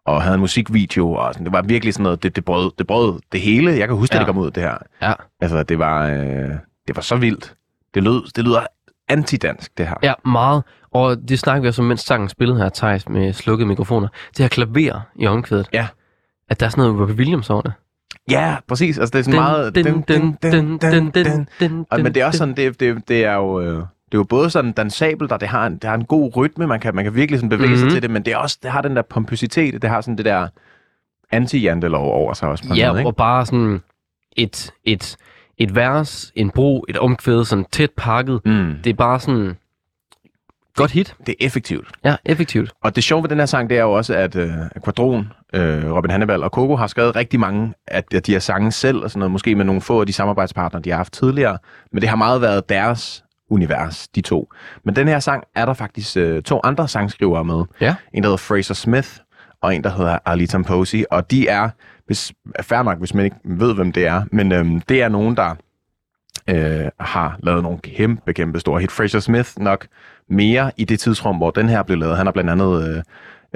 og 0.05 0.21
havde 0.21 0.33
en 0.35 0.39
musikvideo, 0.39 1.13
og 1.13 1.33
sådan, 1.33 1.45
det 1.45 1.53
var 1.53 1.61
virkelig 1.61 1.93
sådan 1.93 2.03
noget, 2.03 2.23
det, 2.23 2.35
det, 2.35 2.45
brød, 2.45 2.71
det 2.77 2.87
brød 2.87 3.19
det 3.31 3.41
hele. 3.41 3.71
Jeg 3.71 3.87
kan 3.87 3.97
huske, 3.97 4.15
ja. 4.15 4.19
Ja. 4.19 4.25
det 4.25 4.33
kom 4.33 4.37
ud, 4.37 4.51
det 4.51 4.63
her. 4.63 4.77
Ja. 5.01 5.13
Altså, 5.41 5.63
det 5.63 5.79
var, 5.79 6.07
øh, 6.07 6.49
det 6.87 6.95
var 6.95 7.01
så 7.01 7.15
vildt. 7.15 7.53
Det 7.93 8.03
lød, 8.03 8.31
det 8.35 8.43
lyder 8.43 8.61
antidansk, 9.09 9.77
det 9.77 9.87
her. 9.87 9.95
Ja, 10.03 10.13
meget. 10.25 10.63
Og 10.91 11.17
det 11.29 11.39
snakker 11.39 11.61
vi 11.61 11.67
også 11.67 11.81
om, 11.81 11.87
mens 11.87 12.01
sangen 12.01 12.29
spillede 12.29 12.59
her, 12.59 12.69
Thijs, 12.69 13.09
med 13.09 13.33
slukkede 13.33 13.67
mikrofoner. 13.67 14.07
Det 14.29 14.39
her 14.39 14.47
klaver 14.47 15.01
i 15.15 15.27
omkvædet. 15.27 15.69
Ja. 15.73 15.87
At 16.49 16.59
der 16.59 16.65
er 16.65 16.69
sådan 16.69 16.81
noget 16.83 16.99
Robbie 17.01 17.15
Williams 17.15 17.49
over 17.49 17.61
det. 17.61 17.73
Ja, 18.29 18.55
præcis. 18.67 18.97
Altså, 18.97 19.11
det 19.13 19.19
er 19.19 19.23
sådan 19.23 19.39
meget... 19.39 19.75
den, 19.75 19.85
den, 19.85 20.03
den, 20.07 20.77
den, 21.11 21.47
den, 21.59 21.85
Og, 21.89 22.01
men 22.01 22.13
det 22.13 22.21
er 22.21 22.25
også 22.25 22.37
sådan, 22.37 22.55
det, 22.55 22.79
det, 22.79 23.07
det 23.07 23.25
er 23.25 23.33
jo... 23.33 23.61
Øh, 23.61 23.83
det 24.11 24.15
er 24.15 24.19
jo 24.19 24.23
både 24.23 24.49
sådan 24.49 24.71
dansabelt, 24.71 25.31
og 25.31 25.39
det 25.39 25.47
har 25.47 25.67
en, 25.67 25.73
det 25.73 25.83
har 25.83 25.93
en 25.95 26.05
god 26.05 26.35
rytme, 26.35 26.67
man 26.67 26.79
kan, 26.79 26.95
man 26.95 27.03
kan 27.03 27.15
virkelig 27.15 27.39
sådan 27.39 27.49
bevæge 27.49 27.67
mm-hmm. 27.67 27.77
sig 27.79 27.85
Mhm. 27.85 27.93
til 27.93 28.01
det, 28.01 28.11
men 28.11 28.25
det, 28.25 28.33
er 28.33 28.37
også, 28.37 28.57
det 28.63 28.71
har 28.71 28.81
den 28.81 28.95
der 28.95 29.01
pompøsitet, 29.01 29.81
det 29.81 29.89
har 29.89 30.01
sådan 30.01 30.17
det 30.17 30.25
der 30.25 30.47
anti-jantelov 31.31 31.95
over 32.11 32.33
sig 32.33 32.49
også 32.49 32.67
på 32.67 32.73
Ja, 32.73 32.89
måde, 32.91 32.99
ikke? 32.99 33.09
og 33.09 33.15
bare 33.15 33.45
sådan 33.45 33.81
et, 34.35 34.71
et, 34.83 35.17
et 35.57 35.75
vers, 35.75 36.31
en 36.35 36.49
bro, 36.49 36.85
et 36.89 36.97
omkvæd, 36.97 37.43
sådan 37.45 37.65
tæt 37.71 37.89
pakket. 37.97 38.41
Mm. 38.45 38.75
Det 38.83 38.89
er 38.89 38.93
bare 38.93 39.19
sådan... 39.19 39.57
Godt 40.79 40.91
hit. 40.91 41.15
Det 41.25 41.29
er 41.29 41.45
effektivt. 41.45 41.87
Ja, 42.03 42.15
effektivt. 42.25 42.71
Og 42.83 42.95
det 42.95 43.03
sjove 43.03 43.23
ved 43.23 43.29
den 43.29 43.39
her 43.39 43.45
sang, 43.45 43.69
det 43.69 43.77
er 43.77 43.81
jo 43.81 43.91
også, 43.91 44.13
at 44.13 44.35
øh, 44.35 44.51
Quadron, 44.83 45.31
øh, 45.53 45.91
Robin 45.91 46.11
Hannibal 46.11 46.43
og 46.43 46.49
Coco 46.49 46.75
har 46.75 46.87
skrevet 46.87 47.15
rigtig 47.15 47.39
mange 47.39 47.73
af 47.87 48.03
de, 48.03 48.31
her 48.31 48.39
sange 48.39 48.71
selv, 48.71 49.03
og 49.03 49.09
sådan 49.09 49.19
noget, 49.19 49.31
måske 49.31 49.55
med 49.55 49.65
nogle 49.65 49.81
få 49.81 49.99
af 49.99 50.05
de 50.05 50.13
samarbejdspartnere, 50.13 50.83
de 50.83 50.89
har 50.89 50.97
haft 50.97 51.13
tidligere. 51.13 51.57
Men 51.91 52.01
det 52.01 52.09
har 52.09 52.15
meget 52.15 52.41
været 52.41 52.69
deres 52.69 53.23
univers, 53.49 54.07
de 54.07 54.21
to. 54.21 54.49
Men 54.83 54.95
den 54.95 55.07
her 55.07 55.19
sang 55.19 55.43
er 55.55 55.65
der 55.65 55.73
faktisk 55.73 56.17
øh, 56.17 56.43
to 56.43 56.59
andre 56.63 56.87
sangskrivere 56.87 57.45
med. 57.45 57.63
Ja. 57.81 57.95
En, 58.13 58.23
der 58.23 58.29
hedder 58.29 58.37
Fraser 58.37 58.73
Smith, 58.73 59.09
og 59.61 59.75
en, 59.75 59.83
der 59.83 59.89
hedder 59.89 60.17
Ali 60.25 60.47
Tamposi. 60.47 61.05
Og 61.11 61.31
de 61.31 61.47
er, 61.47 61.69
hvis, 62.05 62.33
fair 62.61 62.83
nok, 62.83 62.99
hvis 62.99 63.13
man 63.13 63.25
ikke 63.25 63.37
ved, 63.43 63.75
hvem 63.75 63.91
det 63.91 64.07
er, 64.07 64.23
men 64.31 64.51
øhm, 64.51 64.81
det 64.81 65.01
er 65.01 65.09
nogen, 65.09 65.37
der 65.37 65.55
øh, 66.49 66.89
har 66.99 67.39
lavet 67.43 67.63
nogle 67.63 67.79
kæmpe, 67.79 68.33
kæmpe 68.33 68.59
store 68.59 68.81
hit. 68.81 68.91
Fraser 68.91 69.19
Smith 69.19 69.49
nok 69.57 69.87
mere 70.29 70.71
i 70.77 70.83
det 70.85 70.99
tidsrum, 70.99 71.37
hvor 71.37 71.51
den 71.51 71.69
her 71.69 71.83
blev 71.83 71.97
lavet. 71.97 72.17
Han 72.17 72.25
har 72.27 72.31
blandt 72.31 72.49
andet 72.49 72.87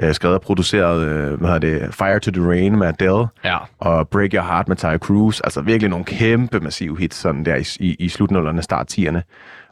øh, 0.00 0.08
øh, 0.08 0.14
skrevet 0.14 0.34
og 0.34 0.40
produceret, 0.42 1.00
øh, 1.02 1.38
hvad 1.40 1.48
hedder 1.50 1.58
det, 1.86 1.94
Fire 1.94 2.18
to 2.20 2.30
the 2.30 2.48
Rain 2.48 2.78
med 2.78 2.86
Adele, 2.86 3.26
Ja. 3.44 3.56
og 3.78 4.08
Break 4.08 4.30
Your 4.34 4.42
Heart 4.42 4.68
med 4.68 4.76
Tyre 4.76 4.98
Cruz. 4.98 5.40
Altså 5.44 5.60
virkelig 5.60 5.90
nogle 5.90 6.04
kæmpe, 6.04 6.60
massive 6.60 6.98
hits 6.98 7.16
sådan 7.16 7.44
der 7.44 7.56
i, 7.56 7.64
i, 7.80 7.94
i 7.98 8.08
slutnullerne, 8.08 8.62
start 8.62 8.92
10'erne. 8.98 9.20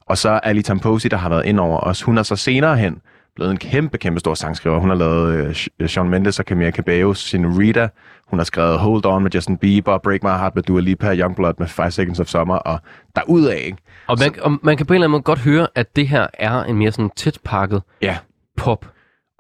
Og 0.07 0.19
så 0.19 0.41
Ali 0.43 0.63
Tamposi, 0.63 1.09
der 1.09 1.17
har 1.17 1.29
været 1.29 1.45
ind 1.47 1.61
over 1.61 1.81
os. 1.81 2.03
Hun 2.03 2.19
er 2.19 2.23
så 2.23 2.37
senere 2.37 2.77
hen 2.77 3.01
blevet 3.37 3.51
en 3.51 3.57
kæmpe, 3.57 3.99
kæmpe 3.99 4.20
stor 4.20 4.35
sangskriver. 4.35 4.78
Hun 4.78 4.89
har 4.89 4.97
lavet 4.97 5.35
øh, 5.35 5.51
Sh- 5.51 5.87
Shawn 5.87 6.09
Mendes 6.09 6.39
og 6.39 6.45
Camilla 6.45 6.70
Cabello, 6.70 7.14
Senorita. 7.14 7.89
Hun 8.30 8.39
har 8.39 8.45
skrevet 8.45 8.78
Hold 8.78 9.07
On 9.07 9.22
med 9.22 9.30
Justin 9.35 9.57
Bieber, 9.59 9.99
Break 9.99 10.22
My 10.22 10.28
Heart 10.28 10.55
med 10.55 10.62
Dua 10.62 10.80
Lipa, 10.80 11.14
Youngblood 11.16 11.55
med 11.59 11.66
Five 11.66 11.91
Seconds 11.91 12.20
of 12.20 12.26
Summer, 12.26 12.55
og 12.55 12.78
derudaf, 13.16 13.62
ikke? 13.64 13.78
Og 14.07 14.16
man, 14.20 14.35
og 14.43 14.59
man 14.62 14.76
kan 14.76 14.87
på 14.87 14.93
en 14.93 14.95
eller 14.95 15.05
anden 15.07 15.12
måde 15.12 15.22
godt 15.22 15.39
høre, 15.39 15.66
at 15.74 15.97
det 15.97 16.09
her 16.09 16.26
er 16.35 16.64
en 16.64 16.76
mere 16.76 16.93
sådan 16.93 17.11
tæt 17.16 17.39
pakket 17.45 17.83
Ja, 18.03 18.18
pop. 18.57 18.87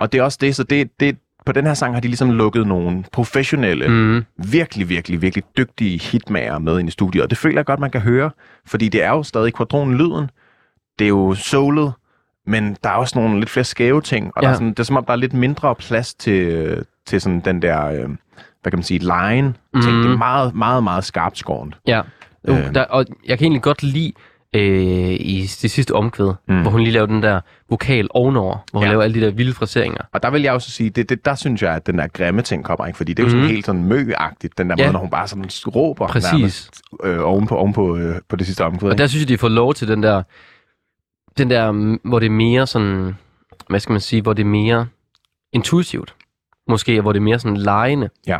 og 0.00 0.12
det 0.12 0.18
er 0.18 0.22
også 0.22 0.38
det, 0.40 0.56
så 0.56 0.62
det, 0.62 1.00
det, 1.00 1.16
på 1.46 1.52
den 1.52 1.66
her 1.66 1.74
sang 1.74 1.94
har 1.94 2.00
de 2.00 2.08
ligesom 2.08 2.30
lukket 2.30 2.66
nogle 2.66 3.04
professionelle, 3.12 3.88
Mm. 3.88 4.24
virkelig, 4.50 4.88
virkelig, 4.88 5.22
virkelig 5.22 5.44
dygtige 5.56 5.98
hitmager 5.98 6.58
med 6.58 6.78
ind 6.78 6.88
i 6.88 6.92
studiet, 6.92 7.24
og 7.24 7.30
det 7.30 7.38
føler 7.38 7.58
jeg 7.58 7.64
godt, 7.66 7.80
man 7.80 7.90
kan 7.90 8.00
høre, 8.00 8.30
fordi 8.66 8.88
det 8.88 9.02
er 9.02 9.10
jo 9.10 9.22
stadig 9.22 9.54
kvadronen-lyden, 9.54 10.30
det 10.98 11.04
er 11.04 11.08
jo 11.08 11.34
soulet, 11.34 11.92
men 12.46 12.76
der 12.84 12.90
er 12.90 12.94
også 12.94 13.18
nogle 13.18 13.38
lidt 13.38 13.50
flere 13.50 13.64
skæve 13.64 14.00
ting, 14.00 14.32
og 14.36 14.42
ja. 14.42 14.46
der 14.46 14.52
er 14.52 14.56
sådan, 14.56 14.70
det 14.70 14.78
er 14.78 14.82
som 14.84 14.96
om, 14.96 15.04
der 15.04 15.12
er 15.12 15.16
lidt 15.16 15.32
mindre 15.34 15.74
plads 15.74 16.14
til, 16.14 16.84
til 17.06 17.20
sådan 17.20 17.40
den 17.40 17.62
der, 17.62 17.86
øh, 17.86 18.08
hvad 18.62 18.70
kan 18.72 18.76
man 18.78 18.82
sige, 18.82 18.98
line 18.98 19.54
ting. 19.82 19.94
Mhm. 19.94 20.02
Det 20.02 20.12
er 20.12 20.16
meget, 20.16 20.54
meget, 20.54 20.84
meget 20.84 21.04
skarpt 21.04 21.38
skåret. 21.38 21.74
Ja. 21.86 22.00
Jo, 22.48 22.52
Øhm. 22.54 22.74
der, 22.74 22.84
og 22.84 23.04
jeg 23.28 23.38
kan 23.38 23.44
egentlig 23.44 23.62
godt 23.62 23.82
lide 23.82 24.12
øh, 24.54 24.62
i 25.12 25.48
det 25.62 25.70
sidste 25.70 25.92
omkvæd, 25.94 26.32
Mm. 26.48 26.62
hvor 26.62 26.70
hun 26.70 26.80
lige 26.80 26.92
laver 26.92 27.06
den 27.06 27.22
der 27.22 27.40
vokal 27.70 28.06
ovenover, 28.10 28.56
hvor 28.70 28.80
hun 28.80 28.84
Ja. 28.86 28.90
laver 28.90 29.02
alle 29.02 29.20
de 29.20 29.26
der 29.26 29.30
vilde 29.32 29.52
fraseringer. 29.54 30.00
Og 30.12 30.22
der 30.22 30.30
vil 30.30 30.42
jeg 30.42 30.52
også 30.52 30.70
sige, 30.70 30.90
det, 30.90 31.08
det, 31.08 31.24
der 31.24 31.34
synes 31.34 31.62
jeg, 31.62 31.74
at 31.74 31.86
den 31.86 31.98
der 31.98 32.06
grimme 32.06 32.42
ting 32.42 32.64
kommer, 32.64 32.86
ikke? 32.86 32.96
Fordi 32.96 33.12
det 33.14 33.22
er 33.22 33.26
jo 33.26 33.30
sådan 33.30 33.44
Mhm. 33.44 33.50
helt 33.54 33.66
sådan 33.66 33.84
mø-agtigt, 33.84 34.58
den 34.58 34.70
der 34.70 34.76
Ja. 34.78 34.84
måde, 34.84 34.92
når 34.92 35.00
hun 35.00 35.10
bare 35.10 35.28
sådan 35.28 35.44
råber 35.66 36.06
Præcis. 36.06 36.32
nærmest, 36.32 36.82
øh, 37.04 37.18
ovenpå, 37.20 37.54
ovenpå 37.56 37.96
øh, 37.96 38.16
på 38.28 38.36
det 38.36 38.46
sidste 38.46 38.64
omkvæd. 38.64 38.90
Og 38.90 38.98
der 38.98 39.06
synes 39.06 39.22
jeg, 39.22 39.28
de 39.28 39.38
får 39.38 39.48
lov 39.48 39.74
til 39.74 39.88
den 39.88 40.02
der, 40.02 40.22
den 41.38 41.50
der, 41.50 41.72
hvor 42.08 42.18
det 42.18 42.26
er 42.26 42.30
mere 42.30 42.66
sådan, 42.66 43.16
hvad 43.68 43.80
skal 43.80 43.92
man 43.92 44.00
sige, 44.00 44.22
hvor 44.22 44.32
det 44.32 44.42
er 44.42 44.46
mere 44.46 44.86
intuitivt. 45.52 46.14
Måske, 46.68 47.00
hvor 47.00 47.12
det 47.12 47.18
er 47.18 47.22
mere 47.24 47.38
sådan 47.38 47.56
lejende. 47.56 48.08
Ja. 48.26 48.38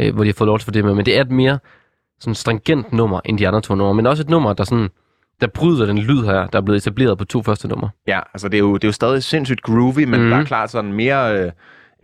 Øh, 0.00 0.14
hvor 0.14 0.24
de 0.24 0.28
har 0.28 0.34
fået 0.34 0.46
lov 0.48 0.58
til 0.58 0.64
for 0.64 0.72
det 0.72 0.84
med. 0.84 0.94
Men 0.94 1.06
det 1.06 1.16
er 1.16 1.20
et 1.20 1.30
mere 1.30 1.58
sådan 2.20 2.34
stringent 2.34 2.92
nummer, 2.92 3.20
end 3.24 3.38
de 3.38 3.48
andre 3.48 3.60
to 3.60 3.74
numre. 3.74 3.94
Men 3.94 4.06
også 4.06 4.22
et 4.22 4.28
nummer, 4.30 4.52
der 4.52 4.64
sådan, 4.64 4.88
der 5.40 5.46
bryder 5.46 5.86
den 5.86 5.98
lyd 5.98 6.24
her, 6.24 6.46
der 6.46 6.58
er 6.58 6.62
blevet 6.62 6.76
etableret 6.78 7.18
på 7.18 7.24
to 7.24 7.42
første 7.42 7.68
numre. 7.68 7.90
Ja, 8.06 8.20
altså 8.34 8.48
det 8.48 8.56
er 8.56 8.62
jo, 8.62 8.74
det 8.74 8.84
er 8.84 8.88
jo 8.88 8.92
stadig 8.92 9.22
sindssygt 9.22 9.62
groovy, 9.62 9.98
men 10.04 10.10
Mhm. 10.10 10.20
mm. 10.22 10.30
der 10.30 10.36
er 10.36 10.44
klart 10.44 10.70
sådan 10.70 10.92
mere... 10.92 11.38
Øh, 11.44 11.52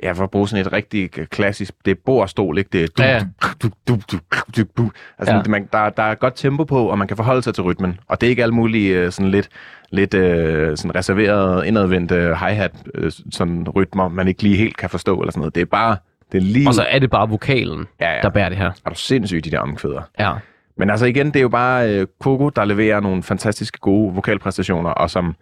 ja, 0.03 0.13
for 0.13 0.25
at 0.25 0.31
bruge 0.31 0.49
sådan 0.49 0.67
et 0.67 0.73
rigtig 0.73 1.11
klassisk, 1.11 1.75
det 1.85 1.91
er 1.91 1.95
bord 2.07 2.23
og 2.23 2.29
stol, 2.29 2.59
ikke? 2.59 2.69
Det 2.73 2.83
er 2.83 2.87
du, 2.99 3.03
Ja, 3.03 3.15
ja. 3.15 3.21
du, 3.63 3.69
du, 3.89 3.97
du, 4.13 4.19
du, 4.57 4.63
du. 4.79 4.91
Altså, 5.19 5.35
Ja. 5.35 5.43
man, 5.49 5.69
der, 5.73 5.91
der 5.91 6.03
er 6.03 6.15
godt 6.15 6.35
tempo 6.37 6.65
på, 6.65 6.87
og 6.87 6.99
man 6.99 7.09
kan 7.09 7.17
forholde 7.17 7.43
sig 7.43 7.55
til 7.55 7.63
rytmen. 7.65 8.01
Og 8.09 8.21
det 8.21 8.27
er 8.27 8.31
ikke 8.31 8.43
alle 8.43 8.55
mulige 8.55 8.99
øh, 8.99 9.13
sådan 9.13 9.31
lidt, 9.31 9.49
lidt 9.91 10.15
øh, 10.15 10.77
sådan 10.77 10.95
reserverede, 10.95 11.69
indadvendte 11.69 12.15
hi-hat 12.15 12.73
øh, 12.95 13.13
sådan 13.31 13.69
rytmer, 13.69 14.09
man 14.09 14.29
ikke 14.29 14.43
lige 14.43 14.57
helt 14.57 14.77
kan 14.77 14.91
forstå 14.91 15.21
eller 15.21 15.33
sådan 15.33 15.41
noget. 15.41 15.55
Det 15.55 15.61
er 15.61 15.65
bare, 15.65 15.97
det 16.33 16.39
er 16.39 16.43
lige... 16.43 16.69
Og 16.69 16.75
så 16.75 16.83
er 16.91 16.99
det 16.99 17.11
bare 17.11 17.29
vokalen, 17.29 17.87
Ja, 18.01 18.15
ja. 18.15 18.21
der 18.23 18.29
bærer 18.29 18.49
det 18.49 18.59
her. 18.59 18.71
er 18.87 18.91
du 18.91 18.95
sindssygt, 18.97 19.45
de 19.45 19.51
der 19.51 19.59
omkvæder. 19.59 20.03
Ja. 20.19 20.33
Men 20.77 20.91
altså 20.91 21.07
igen, 21.07 21.27
det 21.27 21.37
er 21.37 21.41
jo 21.41 21.49
bare 21.49 21.91
øh, 21.91 22.07
Coco, 22.23 22.49
der 22.49 22.65
leverer 22.65 23.01
nogle 23.01 23.23
fantastiske 23.23 23.79
gode 23.79 24.15
vokalpræstationer, 24.15 24.91
og 24.91 25.11
som 25.11 25.35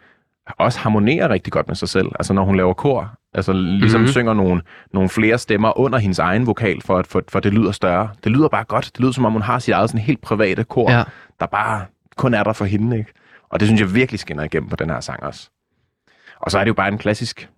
også 0.58 0.78
harmonerer 0.80 1.28
rigtig 1.28 1.52
godt 1.52 1.68
med 1.68 1.76
sig 1.76 1.88
selv. 1.88 2.06
Altså 2.18 2.32
når 2.32 2.44
hun 2.44 2.56
laver 2.56 2.72
kor, 2.74 3.10
altså 3.34 3.52
ligesom 3.52 3.98
Mhm. 4.00 4.02
mm-hmm. 4.02 4.12
synger 4.12 4.34
nogle, 4.34 4.62
nogle 4.94 5.08
flere 5.08 5.38
stemmer 5.38 5.78
under 5.78 5.98
hendes 5.98 6.18
egen 6.18 6.46
vokal, 6.46 6.82
for 6.82 6.98
at 6.98 7.06
for, 7.06 7.22
for 7.28 7.40
det 7.40 7.52
lyder 7.54 7.72
større. 7.72 8.08
Det 8.24 8.32
lyder 8.32 8.48
bare 8.48 8.64
godt. 8.64 8.84
Det 8.92 9.00
lyder 9.00 9.12
som 9.12 9.24
om, 9.24 9.32
hun 9.32 9.42
har 9.42 9.58
sit 9.58 9.72
eget 9.74 9.90
sådan 9.90 10.00
helt 10.00 10.20
private 10.22 10.64
kor, 10.64 10.90
Ja. 10.90 11.02
der 11.40 11.46
bare 11.46 11.84
kun 12.16 12.34
er 12.34 12.42
der 12.42 12.52
for 12.52 12.64
hende. 12.64 12.98
Ikke? 12.98 13.12
Og 13.50 13.60
det 13.60 13.68
synes 13.68 13.80
jeg 13.80 13.94
virkelig 13.94 14.20
skinner 14.20 14.44
igennem 14.44 14.68
på 14.70 14.76
den 14.76 14.90
her 14.90 15.00
sang 15.00 15.22
også. 15.22 15.50
Og 16.40 16.50
så 16.50 16.58
er 16.58 16.64
det 16.64 16.68
jo 16.68 16.74
bare 16.74 16.88
en 16.88 16.98
klassisk 16.98 17.48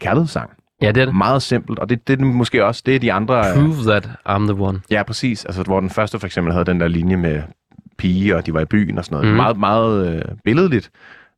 kærlighedssang. 0.00 0.50
Ja, 0.82 0.92
det 0.92 1.00
er 1.00 1.04
det. 1.04 1.14
Meget 1.16 1.42
simpelt, 1.42 1.78
og 1.78 1.88
det, 1.88 2.08
det 2.08 2.20
er 2.20 2.24
måske 2.24 2.64
også 2.64 2.82
det, 2.86 2.94
er 2.94 2.98
de 2.98 3.12
andre... 3.12 3.38
øh, 3.38 3.54
Prove 3.54 3.74
that 3.90 4.08
I'm 4.28 4.42
the 4.52 4.62
one. 4.62 4.80
Ja, 4.90 5.02
præcis. 5.02 5.44
Altså, 5.44 5.62
hvor 5.62 5.80
den 5.80 5.90
første 5.90 6.18
for 6.18 6.26
eksempel 6.26 6.52
havde 6.52 6.64
den 6.64 6.80
der 6.80 6.88
linje 6.88 7.16
med 7.16 7.42
pige, 7.98 8.36
og 8.36 8.46
de 8.46 8.54
var 8.54 8.60
i 8.60 8.64
byen 8.64 8.98
og 8.98 9.04
sådan 9.04 9.16
noget. 9.16 9.30
Mm. 9.30 9.36
Meget, 9.36 9.56
meget 9.58 10.14
øh, 10.16 10.22
billedligt, 10.44 10.90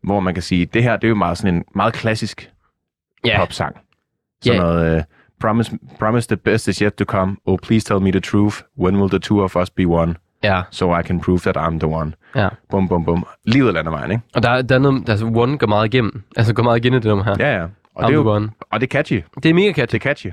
hvor 0.03 0.21
man 0.21 0.35
kan 0.35 0.43
sige, 0.43 0.67
det 0.67 0.83
her, 0.83 0.97
det 0.97 1.05
er 1.05 1.09
jo 1.09 1.15
meget 1.15 1.39
sådan 1.39 1.55
en 1.55 1.65
meget 1.75 1.93
klassisk 1.95 2.51
Ja. 3.25 3.39
popsang. 3.41 3.77
Sådan 4.45 4.61
Ja. 4.61 4.67
noget, 4.67 4.97
øh, 4.97 5.03
promise, 5.41 5.79
promise 5.99 6.29
the 6.29 6.37
best 6.37 6.69
is 6.69 6.79
yet 6.79 6.95
to 6.95 7.05
come. 7.05 7.37
Oh, 7.47 7.59
please 7.63 7.87
tell 7.87 8.01
me 8.01 8.11
the 8.13 8.21
truth. 8.21 8.57
When 8.79 8.97
will 8.97 9.11
the 9.11 9.19
two 9.19 9.43
of 9.45 9.57
us 9.57 9.71
be 9.71 9.87
one? 9.87 10.15
Ja. 10.45 10.63
So 10.71 10.99
I 10.99 11.03
can 11.03 11.21
prove 11.21 11.39
that 11.39 11.57
I'm 11.57 11.79
the 11.79 11.87
one. 11.89 12.13
ja. 12.35 12.49
Bum, 12.71 12.89
bum, 12.89 13.05
bum. 13.05 13.27
Livet 13.45 13.75
lander 13.75 13.91
vejen, 13.91 14.11
ikke? 14.11 14.23
Og 14.35 14.43
der, 14.43 14.63
der 14.63 14.75
er 14.75 14.79
noget, 14.79 15.09
altså 15.09 15.27
One 15.27 15.59
går 15.59 15.67
meget 15.67 15.95
igennem. 15.95 16.23
Altså 16.37 16.55
går 16.55 16.63
meget 16.63 16.79
igen 16.85 16.93
i 16.93 16.97
det 16.97 17.05
nummer 17.05 17.25
her. 17.25 17.35
Ja, 17.39 17.57
ja. 17.57 17.63
Og 17.95 18.05
I'm 18.05 18.07
det 18.07 18.13
er 18.13 18.19
jo, 18.19 18.31
one. 18.35 18.51
og 18.73 18.81
det 18.81 18.87
er 18.87 18.91
catchy. 18.91 19.23
Det 19.43 19.49
er 19.51 19.55
mega 19.55 19.73
catchy. 19.73 19.93
Det 19.93 19.95
er 19.95 20.09
catchy. 20.09 20.29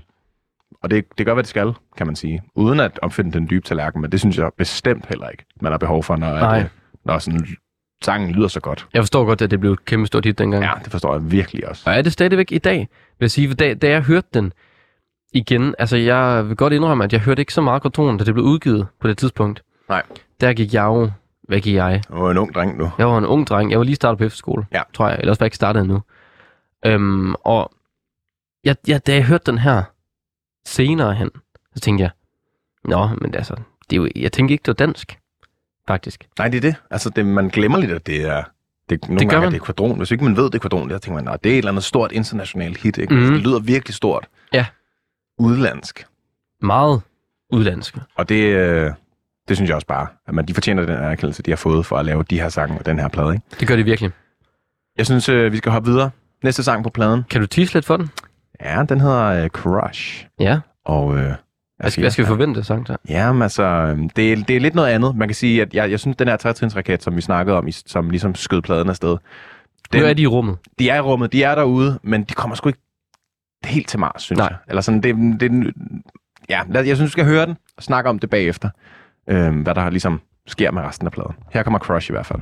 Og 0.84 0.90
det, 0.92 1.06
det 1.18 1.26
gør, 1.26 1.34
hvad 1.34 1.44
det 1.44 1.50
skal, 1.50 1.74
kan 1.98 2.08
man 2.08 2.16
sige. 2.16 2.42
Uden 2.56 2.80
at 2.80 3.00
opfinde 3.02 3.32
den 3.32 3.48
dybe 3.50 3.66
tallerken, 3.66 4.02
men 4.02 4.12
det 4.12 4.20
synes 4.20 4.38
jeg 4.38 4.50
bestemt 4.58 5.06
heller 5.06 5.30
ikke, 5.30 5.46
man 5.62 5.72
har 5.72 5.78
behov 5.78 6.04
for, 6.04 6.16
når, 6.16 6.28
at, 6.28 6.62
øh, 6.64 6.70
når 7.06 7.20
sådan, 7.20 7.48
sangen 8.06 8.32
lyder 8.32 8.48
så 8.48 8.60
godt. 8.60 8.88
Jeg 8.94 9.02
forstår 9.02 9.26
godt, 9.26 9.42
at 9.42 9.52
det 9.52 9.60
blev 9.60 9.72
et 9.72 9.86
kæmpe 9.86 10.08
stort 10.08 10.26
hit 10.26 10.38
dengang. 10.38 10.64
Ja, 10.64 10.72
det 10.84 10.92
forstår 10.92 11.14
jeg 11.14 11.32
virkelig 11.32 11.68
også. 11.70 11.84
Og 11.86 11.94
er 11.96 12.02
det 12.02 12.14
stadigvæk 12.14 12.52
i 12.52 12.58
dag, 12.58 12.78
vil 13.20 13.26
jeg 13.26 13.32
sige, 13.32 13.54
da, 13.54 13.74
da 13.74 13.90
jeg 13.90 14.02
hørte 14.02 14.28
den 14.34 14.54
igen, 15.34 15.76
altså 15.80 15.98
jeg 15.98 16.48
vil 16.50 16.56
godt 16.58 16.74
indrømme, 16.74 17.04
at 17.04 17.14
jeg 17.14 17.22
hørte 17.22 17.42
ikke 17.42 17.54
så 17.54 17.62
meget 17.62 17.82
Quadron, 17.82 18.18
da 18.18 18.24
det 18.24 18.34
blev 18.34 18.46
udgivet 18.46 18.88
på 19.00 19.08
det 19.08 19.18
tidspunkt. 19.18 19.64
Nej. 19.90 20.04
Der 20.42 20.54
gik 20.54 20.74
jeg 20.74 20.84
jo, 20.84 21.12
hvad 21.44 21.60
gik 21.60 21.76
jeg? 21.76 22.02
Jeg 22.10 22.20
var 22.22 22.32
en 22.32 22.38
ung 22.38 22.54
dreng 22.54 22.78
nu. 22.78 22.92
Jeg 22.98 23.08
var 23.08 23.18
en 23.18 23.26
ung 23.26 23.48
dreng, 23.48 23.72
jeg 23.72 23.80
var 23.80 23.86
lige 23.86 23.96
startet 23.96 24.18
på 24.18 24.24
efterskole, 24.24 24.66
Ja. 24.72 24.82
tror 24.94 25.10
jeg, 25.10 25.18
ellers 25.20 25.40
var 25.40 25.44
jeg 25.44 25.48
ikke 25.48 25.56
startet 25.56 25.82
endnu. 25.82 26.02
Øhm, 26.86 27.34
og 27.36 27.72
jeg, 28.64 28.76
jeg, 28.88 29.08
da 29.08 29.14
jeg 29.14 29.26
hørte 29.26 29.52
den 29.52 29.58
her 29.58 29.84
senere 30.66 31.14
hen, 31.14 31.30
så 31.76 31.80
tænkte 31.82 32.02
jeg, 32.02 32.12
nå, 32.86 33.08
men 33.22 33.36
altså, 33.36 33.56
det 33.90 33.96
er 33.96 34.02
jo, 34.02 34.10
jeg 34.16 34.32
tænkte 34.32 34.52
ikke, 34.52 34.62
det 34.62 34.68
var 34.68 34.86
dansk, 34.86 35.20
faktisk. 35.88 36.28
Nej, 36.40 36.48
det 36.48 36.58
er 36.58 36.62
det. 36.62 36.76
Altså, 36.92 37.10
det, 37.10 37.26
man 37.26 37.48
glemmer 37.48 37.78
lidt, 37.78 37.92
at 37.92 38.08
det 38.08 38.22
er... 38.30 38.44
Det, 38.90 39.02
nogle 39.08 39.20
Det 39.20 39.30
gør 39.30 39.36
gange 39.36 39.46
man. 39.46 39.54
det 39.54 39.60
er 39.60 39.66
kvadron. 39.66 39.98
Hvis 39.98 40.12
ikke 40.12 40.24
man 40.24 40.38
ved, 40.38 40.44
det 40.44 40.56
er 40.56 40.60
kvadron, 40.60 40.90
der 40.90 40.98
tænker 40.98 41.24
man, 41.24 41.34
at 41.34 41.44
det 41.44 41.50
er 41.50 41.54
et 41.54 41.58
eller 41.58 41.72
andet 41.72 41.84
stort 41.84 42.12
internationalt 42.12 42.78
hit. 42.78 42.98
Ikke? 42.98 43.14
Mm. 43.14 43.22
Det 43.32 43.42
lyder 43.42 43.60
virkelig 43.60 43.96
stort. 43.96 44.28
Ja. 44.54 44.66
Udlandsk. 45.40 46.06
Meget 46.62 47.02
udlandsk. 47.52 47.98
Og 48.16 48.30
det, 48.30 48.44
øh, 48.44 48.92
det 49.48 49.58
synes 49.58 49.68
jeg 49.70 49.76
også 49.76 49.88
bare, 49.88 50.08
at 50.28 50.34
man, 50.34 50.46
de 50.46 50.54
fortjener 50.54 50.86
den 50.86 50.96
anerkendelse, 50.96 51.44
de 51.44 51.52
har 51.52 51.56
fået 51.56 51.86
for 51.86 51.98
at 51.98 52.06
lave 52.06 52.24
de 52.24 52.40
her 52.40 52.50
sange 52.50 52.80
og 52.80 52.86
den 52.86 53.00
her 53.00 53.08
plade. 53.08 53.34
Ikke? 53.34 53.46
Det 53.60 53.68
gør 53.68 53.76
det 53.76 53.86
virkelig. 53.86 54.12
Jeg 54.98 55.06
synes, 55.06 55.30
øh, 55.30 55.52
vi 55.52 55.58
skal 55.58 55.72
hoppe 55.72 55.90
videre. 55.90 56.10
Næste 56.44 56.64
sang 56.64 56.84
på 56.84 56.90
pladen. 56.90 57.24
Kan 57.30 57.42
du 57.42 57.48
tease 57.48 57.74
lidt 57.74 57.86
for 57.86 57.98
den? 57.98 58.10
Ja, 58.62 58.84
den 58.90 59.02
hedder 59.02 59.24
øh, 59.44 59.50
Crush. 59.50 60.28
Ja. 60.40 60.60
Og, 60.86 61.18
øh, 61.18 61.34
Hvad 61.84 61.92
skal, 61.92 62.02
hvad 62.02 62.12
skal 62.12 62.24
vi 62.24 62.28
forvente, 62.28 62.64
der? 62.64 62.96
Jamen 63.10 63.42
altså, 63.42 63.64
øhm, 63.64 64.10
det 64.10 64.34
er, 64.34 64.36
det 64.44 64.56
er 64.56 64.60
lidt 64.60 64.76
noget 64.76 64.90
andet. 64.90 65.16
Man 65.16 65.28
kan 65.28 65.36
sige, 65.36 65.62
at 65.62 65.74
jeg, 65.74 65.92
jeg 65.92 66.00
synes, 66.00 66.18
den 66.18 66.28
her 66.28 66.38
trætrinsraket, 66.38 67.04
som 67.04 67.16
vi 67.16 67.22
snakkede 67.22 67.58
om, 67.58 67.72
som 67.72 68.10
ligesom 68.10 68.36
skød 68.36 68.62
pladen 68.62 68.90
afsted, 68.90 69.10
Nu 69.10 69.18
den, 70.00 70.04
er 70.10 70.14
de 70.14 70.22
i 70.22 70.28
rummet. 70.28 70.58
de 70.80 70.90
er 70.90 70.96
i 70.96 71.00
rummet, 71.02 71.34
de 71.34 71.44
er 71.44 71.56
derude, 71.56 72.00
men 72.04 72.24
de 72.24 72.34
kommer 72.34 72.56
sgu 72.56 72.70
ikke 72.70 72.80
helt 73.66 73.88
til 73.88 74.00
Mars, 74.00 74.22
synes 74.22 74.38
Nej. 74.38 74.48
jeg. 74.52 74.58
Eller 74.68 74.82
sådan, 74.82 75.02
det, 75.04 75.16
det, 75.40 75.74
ja, 76.50 76.62
jeg 76.74 76.96
synes, 76.96 77.02
vi 77.02 77.12
skal 77.12 77.26
høre 77.26 77.46
den 77.46 77.56
og 77.78 77.84
snakke 77.84 78.10
om 78.10 78.20
det 78.20 78.30
bagefter, 78.30 78.70
øhm, 79.30 79.62
hvad 79.62 79.76
der 79.76 79.90
ligesom 79.90 80.22
sker 80.48 80.72
med 80.72 80.82
resten 80.82 81.08
af 81.08 81.12
pladen. 81.12 81.36
Her 81.54 81.64
kommer 81.64 81.80
Crush 81.80 82.10
i 82.10 82.14
hvert 82.14 82.26
fald. 82.26 82.40